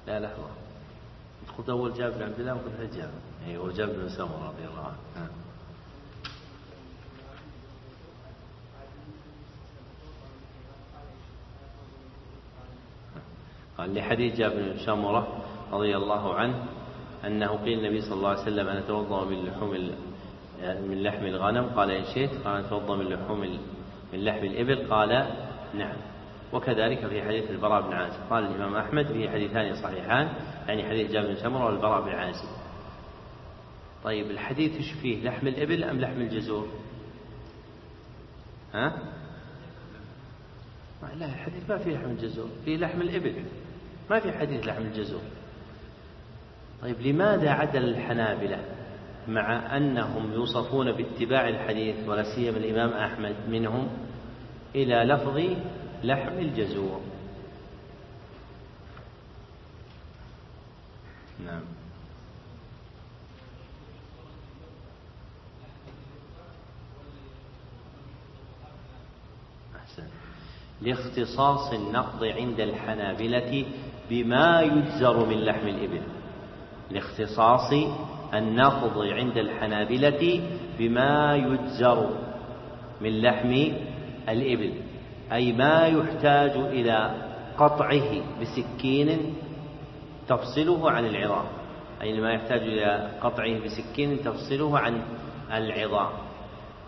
لا 0.08 0.20
لحظة 0.20 0.48
قلت 1.58 1.70
أول 1.70 1.94
جابر 1.94 2.24
عبد 2.24 2.40
الله 2.40 2.54
وقلت 2.54 2.96
جابر. 2.96 3.12
أي 3.48 3.58
هو 3.58 3.72
جابر 3.72 3.94
بن 3.94 4.10
سمرة 4.10 4.48
رضي 4.48 4.68
الله 4.68 4.94
عنه. 5.16 5.45
قال 13.78 13.96
لحديث 13.96 14.36
جابر 14.36 14.56
بن 14.56 14.78
سمرة 14.86 15.28
رضي 15.72 15.98
الله 15.98 16.36
عنه 16.36 16.66
أنه 17.28 17.48
قيل 17.48 17.80
النبي 17.80 18.02
صلى 18.02 18.14
الله 18.14 18.30
عليه 18.30 18.42
وسلم 18.42 18.68
أنا 18.68 18.80
أتوضأ 18.80 19.26
من 19.26 19.46
لحوم 19.46 19.72
من 20.90 21.04
لحم 21.04 21.26
الغنم؟ 21.26 21.66
قال 21.66 21.92
إن 21.92 22.04
شئت. 22.14 22.30
قال 22.46 22.66
أتوضأ 22.66 22.96
من 22.96 23.06
لحوم 23.06 23.40
من 24.14 24.24
لحم 24.24 24.46
الإبل. 24.46 24.88
قال 24.90 25.10
نعم. 25.74 25.98
وكذلك 26.54 27.08
في 27.08 27.24
حديث 27.24 27.52
البراء 27.52 27.82
بن 27.82 27.94
عازب. 27.94 28.20
قال 28.30 28.46
الإمام 28.46 28.76
أحمد 28.76 29.06
في 29.06 29.30
حديثان 29.30 29.76
صحيحان 29.76 30.30
يعني 30.68 30.90
حديث 30.90 31.12
جابر 31.12 31.28
بن 31.28 31.36
سمرة 31.36 31.66
والبراء 31.66 32.02
بن 32.02 32.10
عازب. 32.10 32.50
طيب 34.04 34.32
الحديث 34.32 34.76
إيش 34.76 34.92
فيه؟ 34.92 35.24
لحم 35.24 35.48
الإبل 35.48 35.84
أم 35.84 36.00
لحم 36.00 36.22
الجزور؟ 36.22 36.68
ها؟ 38.74 38.94
لا 41.16 41.26
الحديث 41.26 41.70
ما 41.70 41.78
فيه 41.78 41.96
لحم 41.96 42.10
الجزور 42.10 42.50
فيه 42.66 42.78
لحم 42.78 43.02
الإبل. 43.02 43.34
ما 44.10 44.20
في 44.20 44.32
حديث 44.32 44.68
لحم 44.68 44.82
الجزور. 44.82 45.22
طيب 46.82 47.02
لماذا 47.02 47.50
عدل 47.50 47.84
الحنابلة 47.84 48.60
مع 49.28 49.78
أنهم 49.78 50.34
يوصفون 50.34 50.92
باتباع 50.92 51.50
الحديث 51.50 51.96
ولا 52.08 52.36
سيما 52.36 52.58
الإمام 52.58 52.90
أحمد 52.90 53.36
منهم 53.50 53.88
إلى 54.76 54.96
لفظ 54.96 55.42
لحم 56.04 56.40
الجزور؟ 56.40 57.02
نعم. 61.46 61.62
لاختصاص 70.82 71.74
النقض 71.74 72.24
عند 72.24 72.60
الحنابلة 72.60 73.66
بما 74.10 74.62
يجزر 74.62 75.26
من 75.26 75.38
لحم 75.38 75.68
الإبل 75.68 76.02
لاختصاص 76.92 77.74
النقض 78.34 78.98
عند 78.98 79.38
الحنابلة 79.38 80.42
بما 80.80 81.36
يجزر 81.36 82.10
من 83.02 83.22
لحم 83.22 83.74
الإبل 84.30 84.74
أي 85.32 85.52
ما 85.52 85.88
يحتاج 85.88 86.52
إلى 86.52 87.16
قطعه 87.58 88.42
بسكين 88.42 89.36
تفصله 90.28 90.92
عن 90.92 91.06
العظام 91.06 91.46
أي 92.02 92.22
ما 92.22 92.32
يحتاج 92.34 92.62
إلى 92.62 93.10
قطعه 93.22 93.60
بسكين 93.60 94.22
تفصله 94.24 94.80
عن 94.80 95.02
العظام. 95.54 96.10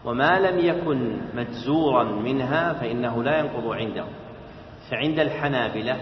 وما 0.06 0.40
لم 0.40 0.60
يكن 0.60 1.18
مجزورا 1.36 2.04
منها 2.04 2.74
فإنه 2.74 3.24
لا 3.24 3.40
ينقض 3.40 3.68
عنده. 3.68 4.06
فعند 4.90 5.20
الحنابلة 5.20 5.98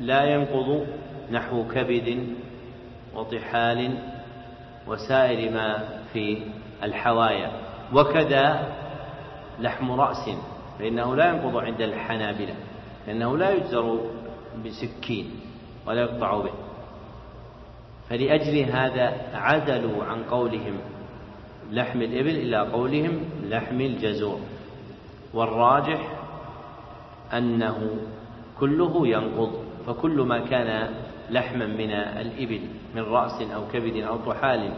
لا 0.00 0.24
ينقض 0.24 0.86
نحو 1.30 1.68
كبد 1.68 2.36
وطحال 3.14 3.98
وسائر 4.86 5.52
ما 5.52 5.88
في 6.12 6.42
الحوايا. 6.82 7.52
وكذا 7.94 8.72
لحم 9.60 9.92
رأس 9.92 10.30
فإنه 10.78 11.16
لا 11.16 11.28
ينقض 11.28 11.56
عند 11.56 11.80
الحنابلة 11.80 12.54
لأنه 13.06 13.36
لا 13.36 13.50
يجزر 13.50 14.00
بسكين 14.66 15.30
ولا 15.86 16.00
يقطع 16.00 16.38
به. 16.38 16.52
فلأجل 18.08 18.58
هذا 18.58 19.12
عدلوا 19.34 20.04
عن 20.04 20.22
قولهم 20.22 20.78
لحم 21.70 22.02
الإبل 22.02 22.36
إلى 22.36 22.58
قولهم 22.58 23.24
لحم 23.44 23.80
الجزور. 23.80 24.40
والراجح 25.34 26.00
أنه 27.32 27.96
كله 28.60 29.08
ينقض. 29.08 29.67
فكل 29.88 30.20
ما 30.20 30.38
كان 30.38 30.88
لحما 31.30 31.66
من 31.66 31.90
الإبل 31.90 32.60
من 32.94 33.02
رأس 33.02 33.42
أو 33.42 33.60
كبد 33.72 33.96
أو 33.96 34.16
طحال 34.16 34.70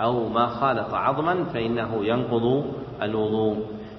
أو 0.00 0.28
ما 0.28 0.46
خالط 0.46 0.94
عظما 0.94 1.44
فإنه 1.44 2.04
ينقض 2.04 2.64
الوضوء. 3.02 3.56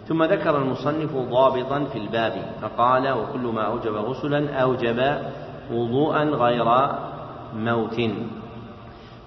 ثم 0.08 0.24
ذكر 0.24 0.58
المصنف 0.58 1.16
ضابطا 1.16 1.84
في 1.84 1.98
الباب 1.98 2.34
فقال 2.62 3.12
وكل 3.12 3.40
ما 3.40 3.62
أوجب 3.62 3.96
غسلا 3.96 4.62
أوجب 4.62 5.18
وضوءا 5.72 6.24
غير 6.24 6.66
موت. 7.56 8.02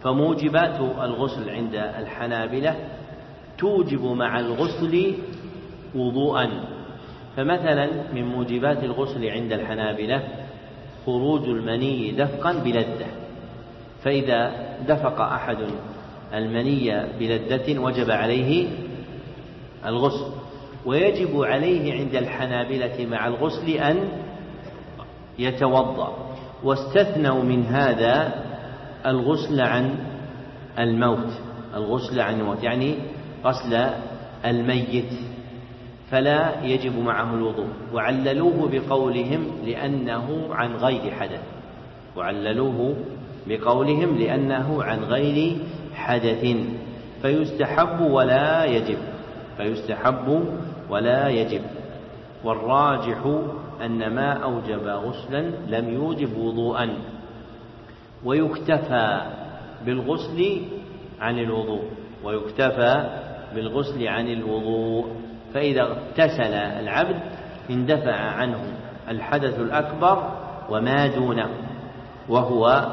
فموجبات 0.03 0.81
الغسل 0.81 1.51
عند 1.51 1.75
الحنابلة 1.75 2.77
توجب 3.59 4.05
مع 4.05 4.41
الغسل 4.41 5.15
وضوءا. 5.95 6.51
فمثلا 7.37 7.89
من 8.15 8.25
موجبات 8.25 8.85
الغسل 8.85 9.31
عند 9.31 9.53
الحنابلة 9.53 10.44
خروج 11.07 11.49
المني 11.49 12.13
دفقا 12.13 12.53
بلذة 12.53 13.07
فإذا 14.03 14.53
دفق 14.89 15.21
أحد 15.21 15.57
المني 16.35 17.07
بلذة 17.19 17.79
وجب 17.79 18.11
عليه 18.11 18.69
الغسل. 19.87 20.27
ويجب 20.87 21.43
عليه 21.43 22.01
عند 22.01 22.15
الحنابلة 22.15 23.07
مع 23.07 23.27
الغسل 23.27 23.69
أن 23.69 24.09
يتوضأ. 25.39 26.37
واستثنوا 26.65 27.43
من 27.43 27.65
هذا 27.65 28.45
الغسل 29.07 29.61
عن 29.61 29.95
الموت. 30.79 31.33
الغسل 31.75 32.21
عن 32.21 32.41
الموت 32.41 32.63
يعني 32.63 32.95
غسل 33.45 33.91
الميت. 34.45 35.13
فلا 36.15 36.65
يجب 36.65 36.99
معه 36.99 37.35
الوضوء. 37.35 37.67
وعللوه 37.95 38.69
بقولهم 38.73 39.47
لأنه 39.67 40.49
عن 40.51 40.77
غير 40.77 41.11
حدث. 41.11 41.43
وعللوه 42.17 42.97
بقولهم 43.47 44.19
لأنه 44.19 44.83
عن 44.83 45.05
غير 45.05 45.57
حدث. 45.95 46.57
فيستحب 47.23 48.01
ولا 48.01 48.65
يجب. 48.65 48.99
فيستحب 49.57 50.45
ولا 50.91 51.29
يجب. 51.29 51.61
والراجح 52.45 53.39
أن 53.85 54.15
ما 54.15 54.33
أوجب 54.33 54.87
غسلا 54.87 55.51
لم 55.69 55.95
يوجب 55.95 56.39
وضوءا. 56.39 56.91
ويكتفى 58.25 59.21
بالغسل 59.87 60.61
عن 61.21 61.39
الوضوء. 61.39 61.85
ويكتفى 62.25 63.21
بالغسل 63.55 64.09
عن 64.09 64.29
الوضوء. 64.29 65.24
فإذا 65.55 65.83
اغتسل 65.83 66.55
العبد 66.55 67.23
اندفع 67.71 68.17
عنه 68.17 68.77
الحدث 69.09 69.59
الأكبر 69.59 70.31
وما 70.71 71.07
دونه 71.07 71.51
وهو 72.29 72.87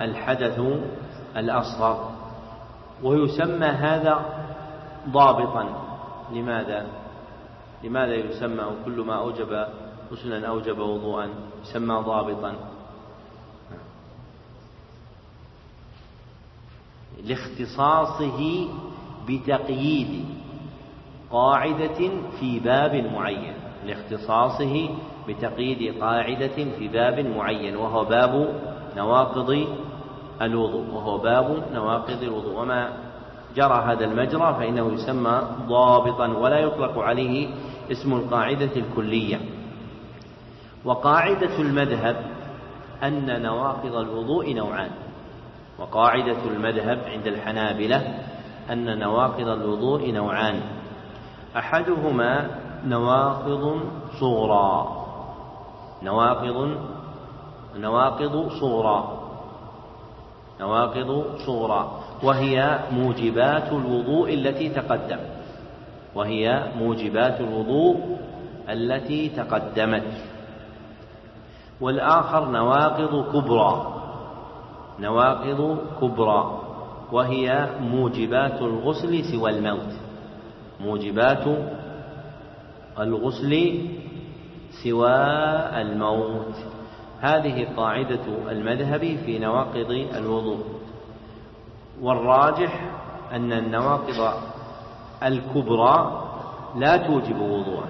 الحدث 0.00 0.60
الأصغر. 1.36 2.10
ويسمى 3.02 3.66
هذا 3.66 4.24
ضابطا. 5.08 5.68
لماذا؟ 6.32 6.86
لماذا 7.84 8.14
يسمى؟ 8.14 8.64
كل 8.84 9.00
ما 9.00 9.14
أوجب 9.14 9.66
غسلا 10.12 10.48
أوجب 10.48 10.78
وضوءا. 10.78 11.28
يسمى 11.62 11.94
ضابطا. 11.94 12.54
لاختصاصه 17.24 18.68
بتقييد. 19.28 20.39
قاعدة 21.32 22.10
في 22.40 22.60
باب 22.60 22.94
معين 23.14 23.54
لاختصاصه 23.86 24.88
بتقييد 25.28 26.00
قاعدة 26.00 26.64
في 26.78 26.88
باب 26.88 27.26
معين 27.36 27.76
وهو 27.76 28.04
باب 28.04 28.54
نواقض 28.96 29.66
الوضوء 30.42 30.86
وهو 30.94 31.18
باب 31.18 31.62
نواقض 31.74 32.22
الوضوء. 32.22 32.60
وما 32.60 32.92
جرى 33.56 33.84
هذا 33.86 34.04
المجرى 34.04 34.54
فإنه 34.58 34.92
يسمى 34.92 35.42
ضابطا 35.68 36.26
ولا 36.28 36.58
يطلق 36.58 36.98
عليه 36.98 37.48
اسم 37.92 38.12
القاعدة 38.12 38.70
الكلية. 38.76 39.40
وقاعدة 40.84 41.58
المذهب 41.58 42.16
أن 43.02 43.42
نواقض 43.42 43.94
الوضوء 43.94 44.54
نوعان. 44.54 44.90
وقاعدة 45.78 46.44
المذهب 46.50 46.98
عند 47.06 47.26
الحنابلة 47.26 48.14
أن 48.70 48.98
نواقض 48.98 49.48
الوضوء 49.48 50.12
نوعان. 50.12 50.60
أحدهما 51.56 52.48
نواقض 52.86 53.80
صغرى. 54.20 54.96
نواقض 56.02 56.76
نواقض 57.76 58.48
صغرى. 58.60 59.20
نواقض 60.60 61.24
صغرى. 61.46 61.90
وهي 62.22 62.78
موجبات 62.92 63.72
الوضوء 63.72 64.34
التي 64.34 64.68
تقدم. 64.68 65.18
وهي 66.14 66.72
موجبات 66.76 67.40
الوضوء 67.40 68.16
التي 68.68 69.28
تقدمت. 69.28 70.12
والآخر 71.80 72.44
نواقض 72.44 73.32
كبرى. 73.32 73.94
نواقض 75.00 75.78
كبرى. 76.00 76.60
وهي 77.12 77.68
موجبات 77.80 78.62
الغسل 78.62 79.24
سوى 79.24 79.50
الموت. 79.50 80.09
موجبات 80.80 81.44
الغسل 82.98 83.80
سوى 84.84 85.16
الموت. 85.80 86.54
هذه 87.20 87.68
قاعدة 87.76 88.50
المذهب 88.50 89.00
في 89.00 89.38
نواقض 89.38 89.90
الوضوء. 89.90 90.64
والراجح 92.00 92.90
أن 93.32 93.52
النواقض 93.52 94.34
الكبرى 95.22 96.26
لا 96.76 96.96
توجب 96.96 97.40
وضوءا 97.40 97.88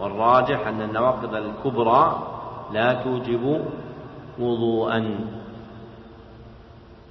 والراجح 0.00 0.66
أن 0.66 0.82
النواقض 0.82 1.34
الكبرى 1.34 2.26
لا 2.72 3.02
توجب 3.02 3.64
وضوءا. 4.38 4.98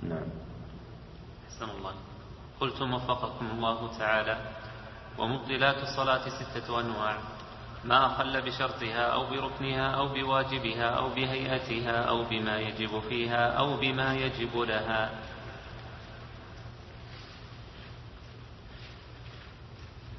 نعم. 0.04 0.30
أحسن 1.48 1.66
الله. 1.78 1.94
قلتم 2.62 2.94
وفقكم 2.94 3.46
الله 3.56 3.78
تعالى. 4.00 4.38
ومبطلات 5.20 5.76
الصلاة 5.84 6.22
ستة 6.30 6.80
أنواع. 6.80 7.16
ما 7.84 8.06
أخل 8.06 8.42
بشرطها 8.42 9.02
أو 9.02 9.26
بركنها 9.26 9.92
أو 9.92 10.08
بواجبها 10.08 10.90
أو 10.90 11.10
بهيئتها 11.10 11.92
أو 11.92 12.24
بما 12.30 12.60
يجب 12.60 13.00
فيها 13.10 13.52
أو 13.52 13.78
بما 13.78 14.16
يجب 14.16 14.58
لها. 14.58 15.10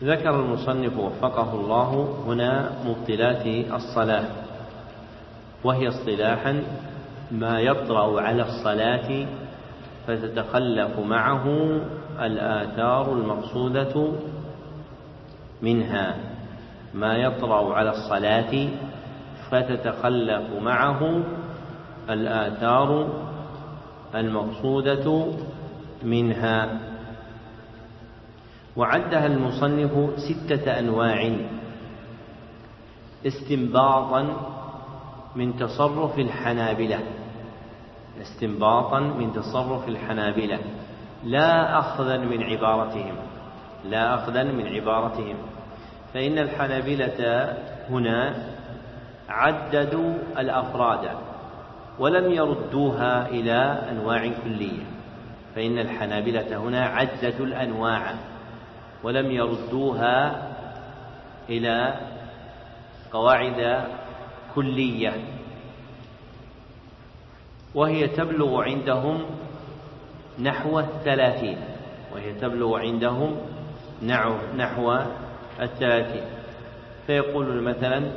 ذكر 0.03 0.41
المصنف 0.41 0.99
وفقه 0.99 1.55
الله 1.55 2.23
هنا 2.27 2.73
مبطلات 2.85 3.47
الصلاة 3.47 4.25
وهي 5.65 5.89
اصطلاحا 5.89 6.63
ما 7.31 7.61
يطرأ 7.61 8.21
على 8.21 8.43
الصلاة 8.43 9.27
فتتخلف 10.07 10.99
معه 10.99 11.47
الآثار 12.21 13.13
المقصودة 13.13 14.13
منها 15.63 16.17
ما 16.95 17.17
يطرأ 17.17 17.75
على 17.75 17.91
الصلاة 17.91 18.69
فتتخلف 19.51 20.63
معه 20.63 21.23
الآثار 22.11 23.09
المقصودة 24.15 25.27
منها. 26.03 26.81
وعدها 28.77 29.27
المصنف 29.27 30.21
ستة 30.21 30.79
أنواع 30.79 31.37
استنباطا 33.27 34.37
من 35.37 35.57
تصرف 35.57 36.19
الحنابلة. 36.19 37.01
استنباطا 38.23 39.01
من 39.01 39.33
تصرف 39.33 39.89
الحنابلة. 39.89 40.59
لا 41.25 41.79
أخذا 41.79 42.17
من 42.17 42.43
عبارتهم. 42.43 43.30
لا 43.85 44.15
أخذا 44.15 44.43
من 44.43 44.67
عبارتهم. 44.67 45.37
فإن 46.15 46.39
الحنابلة 46.39 47.57
هنا 47.91 48.35
عددوا 49.29 50.15
الأفراد 50.39 51.09
ولم 51.99 52.33
يردوها 52.33 53.29
إلى 53.29 53.83
أنواع 53.91 54.31
كلية. 54.45 54.83
فإن 55.55 55.79
الحنابلة 55.79 56.57
هنا 56.57 56.85
عددوا 56.85 57.47
الأنواع 57.47 58.15
ولم 59.03 59.31
يردوها 59.31 60.49
إلى 61.49 61.95
قواعد 63.13 63.85
كلية. 64.55 65.13
وهي 67.75 68.07
تبلغ 68.07 68.63
عندهم 68.63 69.25
نحو 70.39 70.81
الثلاثين. 70.81 71.59
وهي 72.15 72.33
تبلغ 72.33 72.79
عندهم 72.79 73.37
نحو 74.03 74.99
الثلاثين 75.61 76.25
فيقول 77.07 77.63
مثلا 77.63 78.13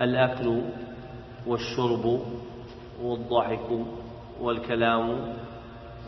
الأكل 0.00 0.62
والشرب 1.46 2.20
والضحك 3.02 3.68
والكلام 4.40 5.34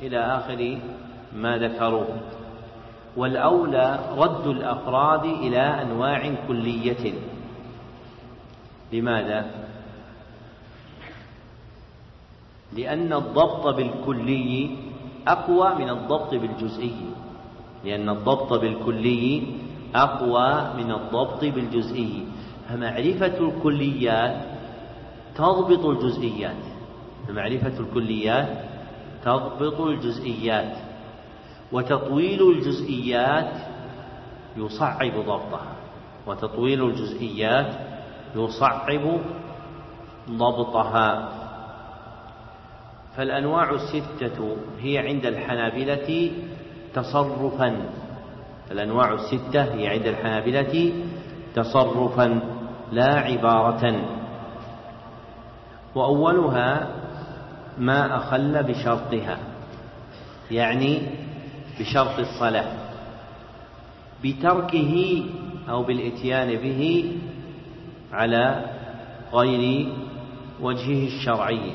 إلى 0.03 0.19
آخر 0.19 0.79
ما 1.37 1.59
ذكروه. 1.59 2.21
والأولى 3.17 3.99
رد 4.17 4.47
الأفراد 4.47 5.25
إلى 5.25 5.61
أنواع 5.61 6.35
كلية. 6.49 7.15
لماذا؟ 8.93 9.51
لأن 12.73 13.13
الضبط 13.13 13.67
بالكلي 13.67 14.77
أقوى 15.29 15.75
من 15.75 15.91
الضبط 15.91 16.35
بالجزئي. 16.35 17.14
لأن 17.85 18.09
الضبط 18.09 18.53
بالكلي 18.53 19.43
أقوى 19.95 20.83
من 20.85 20.91
الضبط 20.93 21.45
بالجزئي. 21.45 22.27
فمعرفة 22.69 23.39
الكليات 23.39 24.43
تضبط 25.37 25.85
الجزئيات. 25.85 26.63
فمعرفة 27.29 27.81
الكليات 27.81 28.49
تضبط 29.25 29.81
الجزئيات. 29.81 30.77
وتطويل 31.73 32.51
الجزئيات 32.51 33.53
يصعب 34.57 35.13
ضبطها. 35.17 35.73
وتطويل 36.27 36.85
الجزئيات 36.85 37.75
يصعب 38.37 39.21
ضبطها. 40.31 41.29
فالأنواع 43.17 43.71
الستة 43.71 44.57
هي 44.81 44.99
عند 44.99 45.27
الحنابلة 45.27 46.31
تصرفا. 46.95 47.77
الأنواع 48.71 49.13
الستة 49.13 49.63
هي 49.75 49.89
عند 49.89 50.07
الحنابلة 50.07 50.93
تصرفا 51.55 52.41
لا 52.93 53.15
عبارة. 53.15 54.05
وأولها 55.95 56.89
ما 57.79 58.17
أخل 58.17 58.63
بشرطها 58.63 59.39
يعني 60.51 61.03
بشرط 61.81 62.19
الصلاة. 62.19 62.73
بتركه 64.25 65.25
أو 65.69 65.83
بالإتيان 65.83 66.57
به 66.57 67.13
على 68.13 68.65
غير 69.33 69.93
وجهه 70.61 71.07
الشرعي. 71.07 71.73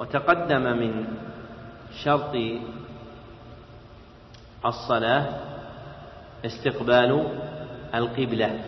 وتقدم 0.00 0.62
من 0.62 1.04
شرط 2.04 2.36
الصلاة 4.66 5.26
استقبال 6.44 7.28
القبلة. 7.94 8.60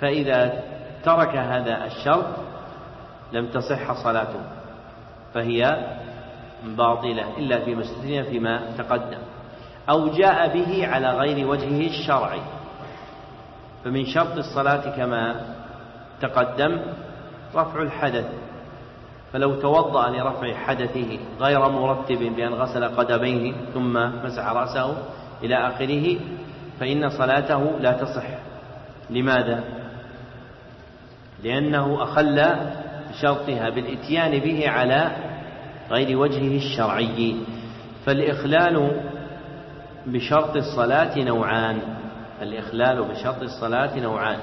فإذا 0.00 0.62
ترك 1.04 1.36
هذا 1.36 1.84
الشرط 1.84 2.26
لم 3.32 3.46
تصح 3.46 4.04
صلاته 4.04 4.40
فهي 5.34 5.86
باطلة 6.64 7.38
إلا 7.38 7.64
في 7.64 7.80
استثني 7.80 8.24
فيما 8.24 8.60
تقدم. 8.78 9.18
أو 9.88 10.08
جاء 10.08 10.54
به 10.54 10.86
على 10.86 11.10
غير 11.10 11.46
وجهه 11.48 11.86
الشرعي. 11.86 12.40
فمن 13.84 14.06
شرط 14.06 14.36
الصلاة 14.36 14.96
كما 14.96 15.40
تقدم 16.20 16.80
رفع 17.54 17.82
الحدث. 17.82 18.26
فلو 19.34 19.54
توضأ 19.54 20.10
لرفع 20.10 20.54
حدثه 20.54 21.18
غير 21.40 21.68
مرتب 21.68 22.18
بأن 22.18 22.54
غسل 22.54 22.84
قدميه 22.84 23.52
ثم 23.74 23.92
مسح 24.24 24.46
رأسه 24.46 24.96
إلى 25.42 25.54
آخره 25.68 26.16
فإن 26.80 27.08
صلاته 27.08 27.78
لا 27.80 27.92
تصح. 27.92 28.24
لماذا؟ 29.10 29.64
لأنه 31.44 32.02
أخل 32.02 32.46
بشرطها 33.10 33.70
بالإتيان 33.70 34.38
به 34.38 34.68
على 34.68 35.10
غير 35.90 36.18
وجهه 36.18 36.56
الشرعي. 36.56 37.36
فالإخلال 38.06 39.00
بشرط 40.06 40.56
الصلاة 40.56 41.18
نوعان. 41.18 41.78
الإخلال 42.42 43.04
بشرط 43.04 43.42
الصلاة 43.42 43.98
نوعان. 43.98 44.38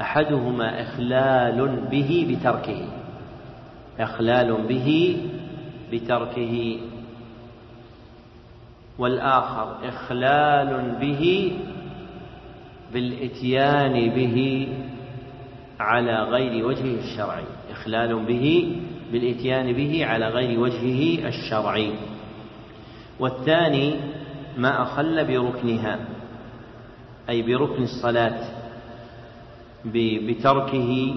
أحدهما 0.00 0.82
إخلال 0.82 1.88
به 1.90 2.36
بتركه. 2.40 2.99
إخلال 4.00 4.66
به 4.68 5.16
بتركه. 5.92 6.78
والآخر 8.98 9.88
إخلال 9.88 10.96
به 11.00 11.52
بالإتيان 12.92 14.10
به 14.10 14.68
على 15.80 16.22
غير 16.22 16.66
وجهه 16.66 16.98
الشرعي. 16.98 17.44
إخلال 17.70 18.24
به 18.24 18.76
بالإتيان 19.12 19.72
به 19.72 20.06
على 20.06 20.28
غير 20.28 20.60
وجهه 20.60 21.28
الشرعي. 21.28 21.92
والثاني 23.20 23.94
ما 24.58 24.82
أخل 24.82 25.24
بركنها 25.24 25.98
أي 27.28 27.42
بركن 27.42 27.82
الصلاة 27.82 28.40
بتركه 30.28 31.14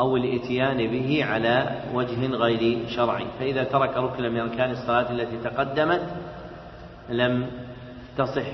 أو 0.00 0.16
الإتيان 0.16 0.76
به 0.76 1.24
على 1.24 1.80
وجه 1.94 2.26
غير 2.26 2.88
شرعي. 2.88 3.26
فإذا 3.38 3.64
ترك 3.64 3.96
ركنا 3.96 4.28
من 4.28 4.40
أركان 4.40 4.70
الصلاة 4.70 5.10
التي 5.10 5.36
تقدمت 5.36 6.02
لم 7.08 7.46
تصح 8.18 8.46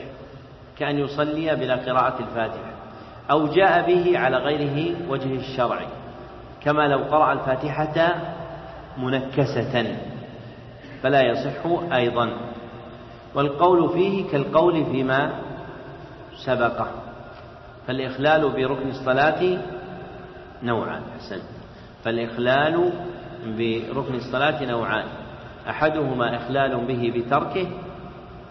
كأن 0.79 0.99
يصلي 0.99 1.57
بلا 1.57 1.77
قراءة 1.77 2.21
الفاتحة 2.21 2.73
أو 3.31 3.47
جاء 3.47 3.87
به 3.87 4.19
على 4.19 4.37
غيره 4.37 4.97
وجه 5.09 5.35
الشرعي 5.35 5.87
كما 6.63 6.89
لو 6.89 6.99
قرأ 6.99 7.33
الفاتحة 7.33 8.15
منكسة. 8.99 9.97
فلا 11.03 11.23
يصح 11.23 11.93
أيضا. 11.93 12.31
والقول 13.35 13.89
فيه 13.89 14.31
كالقول 14.31 14.85
فيما 14.85 15.33
سبقه. 16.45 16.87
فالإخلال 17.87 18.49
بركن 18.49 18.89
الصلاة 18.89 19.59
نوعان 20.63 21.03
حسن 21.19 21.41
فالإخلال 22.05 22.93
بركن 23.59 24.15
الصلاة 24.15 24.65
نوعان. 24.65 25.07
أحدهما 25.69 26.37
إخلال 26.37 26.87
به 26.87 27.13
بتركه 27.17 27.67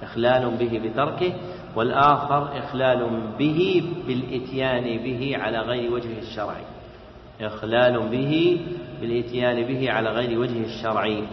إخلال 0.04 0.52
به 0.58 0.82
بتركه 0.84 1.34
والآخر 1.76 2.58
إخلال 2.58 3.10
به 3.40 3.84
بالإتيان 4.08 4.84
به 4.84 5.38
على 5.38 5.60
غير 5.60 5.94
وجهه 5.94 6.20
الشرعي 6.20 6.64
إخلال 7.42 8.10
به 8.10 8.62
بالإتيان 9.02 9.64
به 9.64 9.92
على 9.92 10.10
غير 10.10 10.40
وجهه 10.40 10.66
الشرعي 10.66 11.24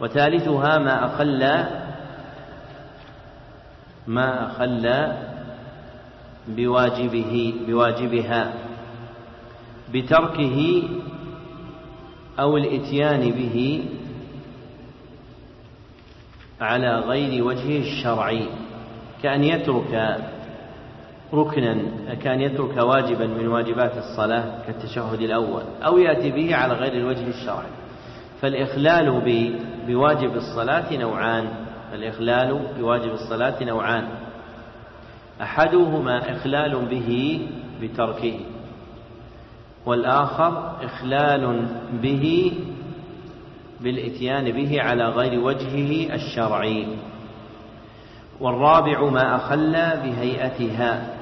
وثالثها 0.00 0.78
ما 0.78 1.06
أخل 1.06 1.64
ما 4.06 4.46
أخل 4.46 5.12
بواجبه 6.48 7.54
بواجبها. 7.66 8.52
بتركه 9.92 10.82
أو 12.38 12.56
الإتيان 12.56 13.30
به 13.30 13.84
على 16.60 16.98
غير 16.98 17.44
وجهه 17.44 17.78
الشرعي 17.78 18.46
كأن 19.22 19.44
يترك 19.44 20.16
ركنا 21.34 21.76
كأن 22.22 22.40
يترك 22.40 22.76
واجبا 22.76 23.26
من 23.26 23.48
واجبات 23.48 23.92
الصلاة 23.96 24.62
كالتشهد 24.66 25.20
الأول 25.20 25.62
أو 25.82 25.98
يأتي 25.98 26.30
به 26.30 26.56
على 26.56 26.74
غير 26.74 26.92
الوجه 26.92 27.28
الشرعي. 27.28 27.70
فالإخلال 28.40 29.22
بواجب 29.86 30.36
الصلاة 30.36 30.96
نوعان 30.96 31.48
الإخلال 31.94 32.60
بواجب 32.78 33.12
الصلاة 33.12 33.64
نوعان. 33.64 34.08
أحدهما 35.42 36.36
إخلال 36.36 36.86
به 36.86 37.40
بتركه. 37.82 38.40
والآخر 39.90 40.76
إخلال 40.84 41.66
به 42.02 42.52
بالإتيان 43.80 44.52
به 44.52 44.82
على 44.82 45.04
غير 45.04 45.40
وجهه 45.40 46.14
الشرعي. 46.14 46.86
والرابع 48.40 49.10
ما 49.10 49.36
أخل 49.36 49.72
بهيئتها 49.72 51.14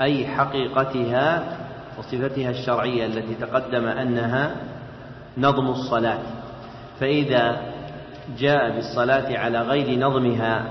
أي 0.00 0.26
حقيقتها 0.26 1.56
وصفتها 1.98 2.50
الشرعية 2.50 3.06
التي 3.06 3.34
تقدم 3.34 3.84
أنها 3.86 4.56
نظم 5.38 5.66
الصلاة. 5.66 6.20
فإذا 7.00 7.72
جاء 8.38 8.70
بالصلاة 8.74 9.38
على 9.38 9.60
غير 9.60 9.98
نظمها 9.98 10.64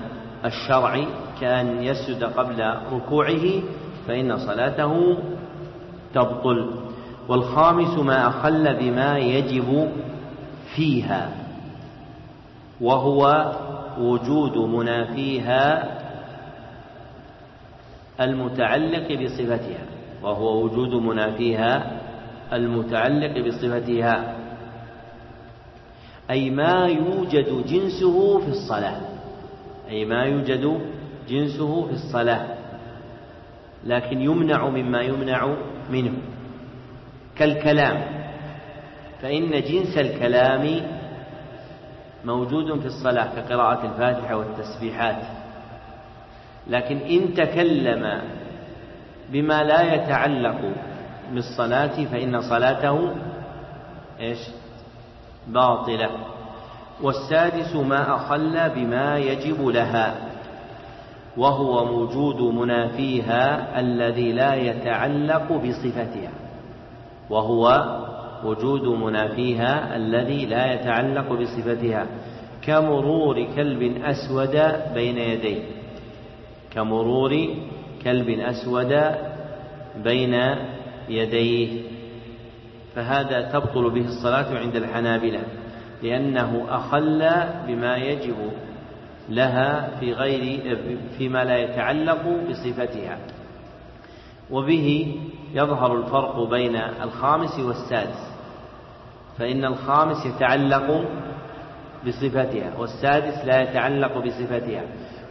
الشرعي 0.45 1.07
كأن 1.41 1.83
يسجد 1.83 2.23
قبل 2.23 2.73
ركوعه 2.91 3.61
فإن 4.07 4.37
صلاته 4.37 5.17
تبطل. 6.13 6.69
والخامس 7.27 7.99
ما 7.99 8.27
أخل 8.27 8.73
بما 8.73 9.17
يجب 9.17 9.91
فيها 10.75 11.29
وهو 12.81 13.51
وجود 13.99 14.57
منافيها 14.57 15.93
المتعلق 18.21 19.23
بصفتها 19.23 19.85
وهو 20.23 20.63
وجود 20.63 20.93
منافيها 20.93 22.01
المتعلق 22.53 23.47
بصفتها. 23.47 24.35
أي 26.31 26.49
ما 26.49 26.87
يوجد 26.87 27.65
جنسه 27.67 28.39
في 28.39 28.47
الصلاة 28.47 29.01
أي 29.89 30.05
ما 30.05 30.23
يوجد 30.23 30.79
جنسه 31.29 31.85
في 31.87 31.93
الصلاة. 31.93 32.45
لكن 33.85 34.21
يمنع 34.21 34.69
مما 34.69 35.01
يمنع 35.01 35.55
منه. 35.89 36.13
كالكلام. 37.35 38.03
فإن 39.21 39.51
جنس 39.51 39.97
الكلام 39.97 40.81
موجود 42.25 42.79
في 42.79 42.85
الصلاة 42.85 43.35
كقراءة 43.35 43.85
الفاتحة 43.85 44.35
والتسبيحات. 44.35 45.21
لكن 46.67 46.97
إن 46.97 47.33
تكلم 47.33 48.21
بما 49.29 49.63
لا 49.63 49.93
يتعلق 49.93 50.73
بالصلاة 51.31 52.05
فإن 52.05 52.41
صلاته 52.41 53.15
إيش؟ 54.19 54.39
باطلة. 55.47 56.09
والسادس 57.01 57.75
ما 57.75 58.15
أخل 58.15 58.69
بما 58.69 59.17
يجب 59.17 59.67
لها. 59.67 60.32
وهو 61.37 61.85
موجود 61.85 62.41
منافيها 62.41 63.79
الذي 63.79 64.31
لا 64.31 64.55
يتعلق 64.55 65.51
بصفتها. 65.51 66.31
وهو 67.29 67.83
وجود 68.45 68.87
منافيها 68.87 69.95
الذي 69.95 70.45
لا 70.45 70.73
يتعلق 70.73 71.33
بصفتها. 71.33 72.07
كمرور 72.61 73.47
كلب 73.55 74.01
أسود 74.03 74.61
بين 74.93 75.17
يديه. 75.17 75.63
كمرور 76.73 77.47
كلب 78.03 78.29
أسود 78.29 79.01
بين 80.03 80.55
يديه. 81.09 81.81
فهذا 82.95 83.41
تبطل 83.41 83.89
به 83.89 84.05
الصلاة 84.05 84.57
عند 84.57 84.75
الحنابلة. 84.75 85.41
لأنه 86.03 86.65
أخل 86.69 87.29
بما 87.67 87.97
يجب 87.97 88.35
لها 89.29 89.99
في 89.99 90.13
غير 90.13 90.77
فيما 91.17 91.43
لا 91.43 91.57
يتعلق 91.57 92.21
بصفتها. 92.49 93.17
وبه 94.51 95.15
يظهر 95.53 95.97
الفرق 95.97 96.49
بين 96.49 96.75
الخامس 96.75 97.59
والسادس 97.59 98.33
فإن 99.37 99.65
الخامس 99.65 100.25
يتعلق 100.25 101.05
بصفتها 102.07 102.77
والسادس 102.79 103.45
لا 103.45 103.61
يتعلق 103.61 104.17
بصفتها. 104.17 104.83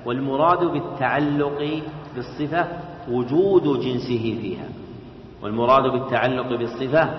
والمراد 0.07 0.65
بالتعلق 0.65 1.83
بالصفة 2.17 2.67
وجود 3.09 3.81
جنسه 3.81 4.39
فيها. 4.41 4.69
والمراد 5.43 5.93
بالتعلق 5.93 6.49
بالصفة 6.49 7.11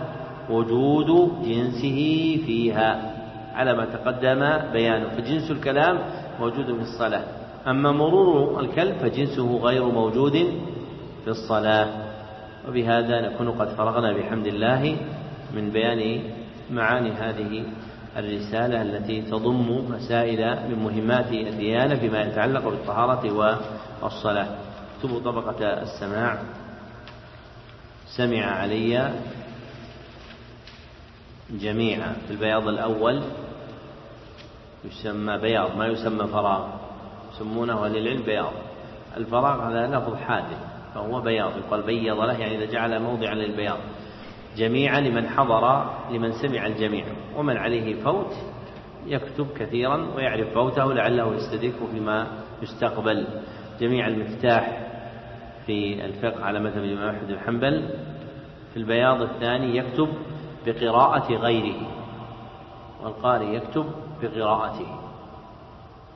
وجود 0.50 1.42
جنسه 1.46 2.40
فيها. 2.46 3.14
على 3.54 3.74
ما 3.74 3.86
تقدم 3.86 4.72
بيانه. 4.74 5.10
فجنس 5.10 5.52
الكلام 5.52 6.00
موجود 6.44 6.66
في 6.66 6.82
الصلاة. 6.82 7.24
أما 7.68 7.92
مرور 7.92 8.60
الكلب 8.60 8.96
فجنسه 8.98 9.58
غير 9.58 9.86
موجود 9.86 10.34
في 11.24 11.28
الصلاة. 11.28 11.88
وبهذا 12.68 13.22
نكون 13.22 13.52
قد 13.52 13.68
فرغنا 13.68 14.14
بحمد 14.14 14.48
الله 14.48 14.98
من 15.56 15.70
بيان 15.70 16.24
معاني 16.72 17.12
هذه 17.12 17.66
الرسالة 18.18 18.82
التي 18.82 19.22
تضم 19.22 19.92
مسائل 19.92 20.70
من 20.70 20.84
مهمات 20.84 21.32
الديانة 21.32 21.96
فيما 21.96 22.22
يتعلق 22.22 22.64
بالطهارة 22.64 23.24
والصلاة. 24.02 24.48
اكتبوا 24.96 25.20
طبقة 25.20 25.60
السماع. 25.82 26.38
سمع 28.18 28.46
علي 28.46 29.14
جميعا 31.52 32.14
في 32.28 32.32
البياض 32.32 32.68
الأول. 32.68 33.22
يسمى 34.86 35.38
بياض 35.38 35.78
ما 35.78 35.88
يسمى 35.88 36.28
فراغ. 36.28 36.68
يسمونه 37.34 37.86
أهل 37.86 37.98
العلم 37.98 38.24
بياض 38.24 38.54
الفراغ 39.18 39.70
هذا 39.70 39.98
لفظ 39.98 40.16
حادث 40.16 40.58
فهو 40.96 41.22
بياض 41.22 41.52
يقال 41.58 41.82
بيض 41.82 42.20
له 42.20 42.38
يعني 42.40 42.58
إذا 42.58 42.72
جعل 42.72 43.02
موضعا 43.02 43.36
للبياض. 43.36 43.78
جميعا 44.58 45.00
لمن 45.00 45.30
حضر 45.30 45.90
لمن 46.12 46.32
سمع 46.32 46.66
الجميع. 46.66 47.06
ومن 47.36 47.58
عليه 47.58 48.04
فوت 48.04 48.34
يكتب 49.08 49.48
كثيرا 49.58 50.08
ويعرف 50.16 50.54
فوته 50.54 50.94
لعله 50.94 51.36
يستدركه 51.36 51.88
فيما 51.92 52.28
يستقبل. 52.62 53.28
جميع 53.80 54.08
المفتاح 54.08 54.88
في 55.66 56.06
الفقه 56.06 56.46
على 56.46 56.60
مذهب 56.60 56.84
الإمام 56.84 57.16
أحمد 57.16 57.28
بن 57.28 57.40
حنبل. 57.40 57.90
في 58.74 58.80
البياض 58.80 59.22
الثاني 59.22 59.78
يكتب 59.78 60.08
بقراءة 60.66 61.34
غيره. 61.34 61.88
والقارئ 63.04 63.56
يكتب 63.56 63.86
بقراءته. 64.24 64.88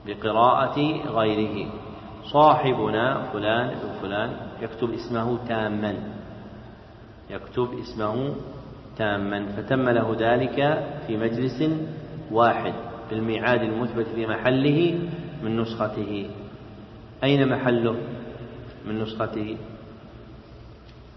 بقراءة 0.06 0.80
غيره. 1.08 1.72
صاحبنا 2.24 3.32
فلان 3.34 3.68
ابن 3.70 3.90
فلان 4.02 4.38
يكتب 4.62 4.94
اسمه 4.94 5.48
تاما. 5.48 5.94
يكتب 7.30 7.70
اسمه 7.80 8.36
تاما. 8.98 9.46
فتم 9.46 9.90
له 9.90 10.16
ذلك 10.20 10.58
في 11.08 11.18
مجلس 11.18 11.64
واحد 12.32 12.74
بالميعاد 13.10 13.62
المثبت 13.62 14.08
في 14.08 14.28
محله 14.28 15.00
من 15.44 15.60
نسخته. 15.60 16.30
أين 17.24 17.50
محله 17.50 17.96
من 18.86 19.02
نسخته؟ 19.02 19.58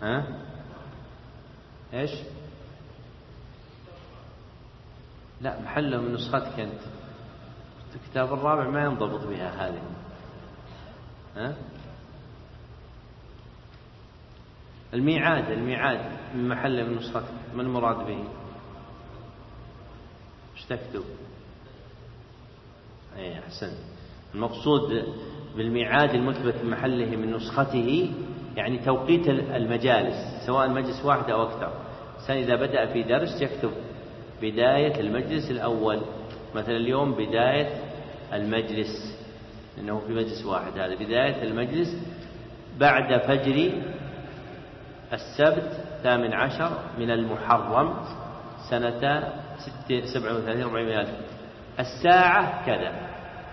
ها؟ 0.02 0.24
إيش؟ 1.94 2.10
لا 5.40 5.60
محله 5.60 6.00
من 6.00 6.12
نسختك 6.12 6.60
أنت. 6.60 6.80
الكتاب 7.94 8.32
الرابع 8.32 8.68
ما 8.68 8.84
ينضبط 8.84 9.26
بها 9.26 9.68
هذه. 9.68 9.82
ها؟ 11.36 11.54
الميعاد 14.94 15.50
الميعاد 15.50 16.00
من 16.34 16.48
محله 16.48 16.82
من 16.84 16.96
نسختك. 16.96 17.24
ما 17.54 17.62
المراد 17.62 18.06
به؟ 18.06 18.24
إيش 20.56 20.64
تكتب؟ 20.68 21.04
اي 23.16 23.38
أحسن. 23.38 23.72
المقصود 24.34 25.04
بالميعاد 25.56 26.10
المثبت 26.10 26.54
في 26.54 26.66
محله 26.66 27.16
من 27.16 27.34
نسخته 27.34 28.12
يعني 28.56 28.78
توقيت 28.78 29.28
المجالس 29.28 30.46
سواء 30.46 30.68
مجلس 30.68 31.04
واحد 31.04 31.30
أو 31.30 31.42
أكثر. 31.42 31.72
الإنسان 32.14 32.36
إذا 32.36 32.56
بدأ 32.56 32.92
في 32.92 33.02
درس 33.02 33.42
يكتب 33.42 33.72
بداية 34.42 35.00
المجلس 35.00 35.50
الأول. 35.50 36.00
مثلا 36.54 36.76
اليوم 36.76 37.12
بداية 37.12 37.68
المجلس 38.32 39.18
انه 39.78 40.00
في 40.06 40.12
مجلس 40.12 40.44
واحد 40.44 40.78
هذا. 40.78 40.94
بداية 40.94 41.42
المجلس 41.42 41.96
بعد 42.78 43.20
فجر 43.20 43.72
السبت 45.12 45.80
الثامن 45.96 46.32
عشر 46.32 46.70
من 46.98 47.10
المحرم 47.10 47.94
سنة 48.70 49.32
ست 49.58 49.92
سبع 50.14 50.32
وثلاثين 50.32 50.62
أربعين 50.62 50.88
ألف. 50.88 51.10
الساعة 51.80 52.66
كذا. 52.66 52.92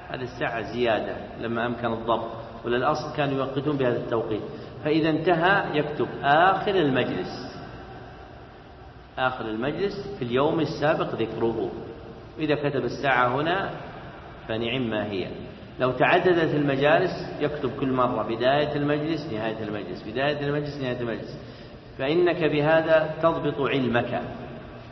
هذه 0.09 0.21
الساعة 0.21 0.61
زيادة 0.61 1.15
لما 1.41 1.65
أمكن 1.65 1.93
الضبط. 1.93 2.31
ولا 2.65 2.77
الأصل 2.77 3.15
كانوا 3.15 3.37
يوقتون 3.37 3.77
بهذا 3.77 3.97
التوقيت. 3.97 4.41
فإذا 4.83 5.09
انتهى 5.09 5.77
يكتب 5.77 6.07
آخر 6.23 6.75
المجلس. 6.75 7.46
آخر 9.17 9.45
المجلس 9.45 9.93
في 10.19 10.25
اليوم 10.25 10.59
السابق 10.59 11.15
ذكره. 11.15 11.71
إذا 12.39 12.55
كتب 12.55 12.85
الساعة 12.85 13.27
هنا 13.27 13.69
فنعم 14.47 14.89
ما 14.89 15.05
هي. 15.05 15.27
لو 15.79 15.91
تعددت 15.91 16.55
المجالس 16.55 17.11
يكتب 17.39 17.71
كل 17.79 17.91
مرة 17.91 18.23
بداية 18.23 18.75
المجلس 18.75 19.33
نهاية 19.33 19.63
المجلس 19.63 20.03
بداية 20.07 20.47
المجلس 20.47 20.77
نهاية 20.77 20.99
المجلس. 20.99 21.37
فإنك 21.97 22.43
بهذا 22.43 23.15
تضبط 23.21 23.61
علمك. 23.61 24.21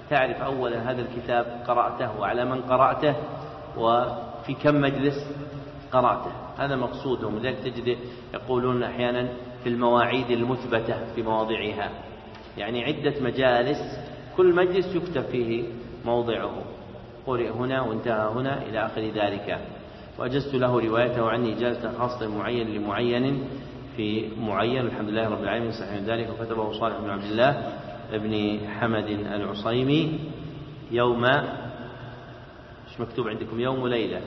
تعرف 0.09 0.41
أولا 0.41 0.91
هذا 0.91 1.01
الكتاب 1.01 1.63
قرأته 1.67 2.19
وعلى 2.19 2.45
من 2.45 2.61
قرأته 2.61 3.15
وفي 3.77 4.53
كم 4.63 4.81
مجلس 4.81 5.27
قرأته. 5.91 6.31
هذا 6.57 6.75
مقصودهم 6.75 7.39
لذلك 7.39 7.57
تجد 7.57 7.97
يقولون 8.33 8.83
أحيانا 8.83 9.27
في 9.63 9.69
المواعيد 9.69 10.31
المثبتة 10.31 11.13
في 11.15 11.21
مواضعها. 11.21 11.89
يعني 12.57 12.83
عدة 12.83 13.13
مجالس 13.21 13.77
كل 14.37 14.55
مجلس 14.55 14.95
يكتب 14.95 15.21
فيه 15.21 15.63
موضعه. 16.05 16.61
قرئ 17.27 17.49
هنا 17.49 17.81
وانتهى 17.81 18.29
هنا 18.29 18.61
إلى 18.61 18.85
آخر 18.85 19.01
ذلك. 19.01 19.59
وأجزت 20.19 20.55
له 20.55 20.79
روايته 20.79 21.29
عني 21.29 21.57
إجازة 21.57 21.97
خاصة 21.97 22.27
معين 22.27 22.67
لمعين 22.67 23.43
في 23.97 24.29
معين. 24.39 24.85
الحمد 24.85 25.09
لله 25.09 25.29
رب 25.29 25.43
العالمين. 25.43 25.71
صحيح 25.71 26.01
ذلك. 26.03 26.29
وكتبه 26.29 26.79
صالح 26.79 26.97
بن 26.99 27.09
عبد 27.09 27.23
الله 27.23 27.73
بن 28.13 28.59
حمد 28.79 29.09
العصيمي 29.09 30.19
يوم 30.91 31.25
إيش 31.25 32.99
مكتوب 32.99 33.27
عندكم؟ 33.27 33.59
يوم 33.59 33.79
وليلة. 33.79 34.21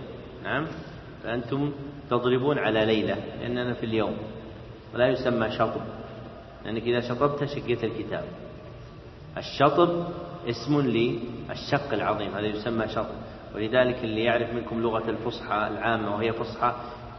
نعم. 0.44 0.66
فأنتم 1.22 1.72
تضربون 2.10 2.58
على 2.58 2.84
ليلة 2.84 3.16
لأننا 3.40 3.74
في 3.74 3.86
اليوم. 3.86 4.16
ولا 4.94 5.08
يسمى 5.08 5.50
شطب. 5.50 5.80
لأنك 6.64 6.82
إذا 6.82 7.00
شطبت 7.00 7.44
شقيت 7.44 7.84
الكتاب. 7.84 8.24
الشطب 9.38 10.06
اسم 10.48 10.80
للشق 10.80 11.92
العظيم 11.92 12.34
هذا 12.34 12.46
يسمى 12.46 12.88
شطب. 12.88 13.14
ولذلك 13.54 14.04
اللي 14.04 14.24
يعرف 14.24 14.54
منكم 14.54 14.80
لغة 14.80 15.10
الفصحى 15.10 15.68
العامة 15.68 16.14
وهي 16.14 16.32
فصحى 16.32 16.74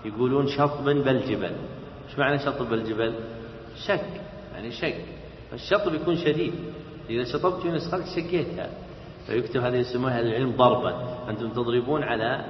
يقولون 0.06 0.48
شطبا 0.48 0.93
بالجبل. 0.93 1.51
إيش 2.09 2.19
معنى 2.19 2.39
شطب 2.39 2.69
بالجبل؟ 2.69 3.14
شك 3.85 4.22
يعني 4.53 4.72
شك. 4.72 5.06
فالشطب 5.51 5.93
يكون 5.93 6.17
شديد. 6.17 6.53
إذا 7.09 7.23
شطبت 7.23 7.61
في 7.61 7.72
نسختك 7.72 8.06
شكيتها. 8.06 8.69
فيكتب 9.27 9.61
هذا 9.61 9.77
يسمونها 9.77 10.19
العلم 10.19 10.51
ضربا. 10.51 11.17
أنتم 11.30 11.49
تضربون 11.49 12.03
على 12.03 12.45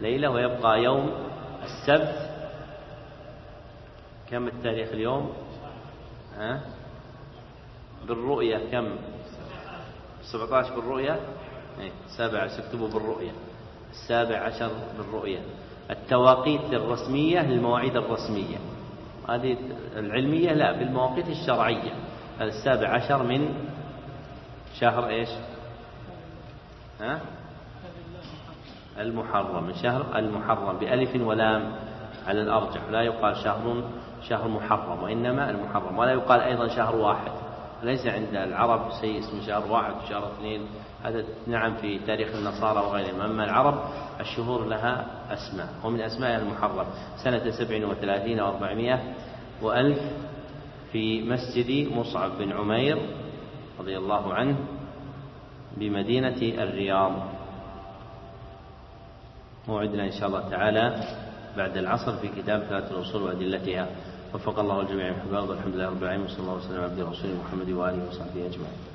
ليلة 0.00 0.30
ويبقى 0.30 0.82
يوم 0.82 1.10
السبت. 1.64 2.30
كم 4.30 4.48
التاريخ 4.48 4.88
اليوم؟ 4.92 5.32
ها؟ 6.38 6.60
بالرؤية 8.08 8.70
كم؟ 8.72 8.88
17 10.22 10.74
بالرؤية؟ 10.74 11.20
إيه، 11.80 11.90
سابع 12.16 12.44
اكتبوا 12.44 12.88
بالرؤية. 12.88 13.32
السابع 13.90 14.38
عشر 14.38 14.70
بالرؤية. 14.98 15.38
التواقيت 15.90 16.72
الرسمية 16.72 17.40
للمواعيد 17.40 17.96
الرسمية. 17.96 18.58
هذه 19.28 19.56
العلمية 19.96 20.52
لا 20.52 20.72
بالمواقيت 20.72 21.28
الشرعية. 21.28 21.92
هذا 22.38 22.48
السابع 22.48 22.88
عشر 22.88 23.22
من 23.22 23.54
شهر 24.80 25.08
إيش؟ 25.08 25.28
ها؟ 27.00 27.20
المحرم. 28.98 29.64
من 29.64 29.74
شهر 29.74 30.18
المحرم. 30.18 30.78
بألف 30.78 31.26
ولام 31.26 31.72
على 32.26 32.42
الأرجح. 32.42 32.80
لا 32.90 33.02
يقال 33.02 33.36
شهر 33.36 33.82
شهر 34.28 34.48
محرم 34.48 35.02
وإنما 35.02 35.50
المحرم. 35.50 35.98
ولا 35.98 36.12
يقال 36.12 36.40
أيضا 36.40 36.68
شهر 36.68 36.96
واحد. 36.96 37.32
ليس 37.82 38.06
عند 38.06 38.34
العرب 38.34 38.90
شيء 39.00 39.18
اسمه 39.18 39.46
شهر 39.46 39.72
واحد 39.72 39.92
وشهر 40.04 40.32
اثنين. 40.32 40.66
هذا 41.02 41.24
نعم 41.46 41.74
في 41.74 41.98
تاريخ 41.98 42.28
النصارى 42.34 42.80
وغيرهم. 42.86 43.20
أما 43.20 43.44
العرب 43.44 43.82
الشهور 44.20 44.64
لها 44.64 45.06
أسماء 45.30 45.68
ومن 45.84 46.00
أسمائها 46.00 46.38
المحرم. 46.38 46.86
سنة 47.24 47.50
سبع 47.50 47.86
وثلاثين 47.86 48.40
وأربعمائة 48.40 49.14
وألف 49.62 49.98
في 50.92 51.22
مسجد 51.22 51.92
مصعب 51.92 52.38
بن 52.38 52.52
عمير 52.52 52.98
رضي 53.78 53.98
الله 53.98 54.34
عنه 54.34 54.56
بمدينة 55.76 56.62
الرياض. 56.62 57.12
موعدنا 59.68 60.04
إن 60.04 60.12
شاء 60.12 60.28
الله 60.28 60.48
تعالى 60.48 61.04
بعد 61.56 61.76
العصر 61.76 62.16
في 62.16 62.28
كتاب 62.28 62.60
ثلاثة 62.60 62.96
الأصول 62.96 63.22
وأدلتها. 63.22 63.88
وفق 64.34 64.58
الله 64.58 64.80
الجميع 64.80 65.10
من 65.10 65.18
والحمد 65.50 65.74
لله 65.74 65.88
رب 65.88 66.02
العالمين 66.02 66.26
وصلى 66.26 66.40
الله 66.40 66.54
وسلم 66.54 66.74
على 66.74 66.84
عبده 66.84 67.04
ورسوله 67.06 67.34
محمد 67.44 67.70
وآله 67.70 68.08
وصحبه 68.08 68.46
أجمعين. 68.46 68.88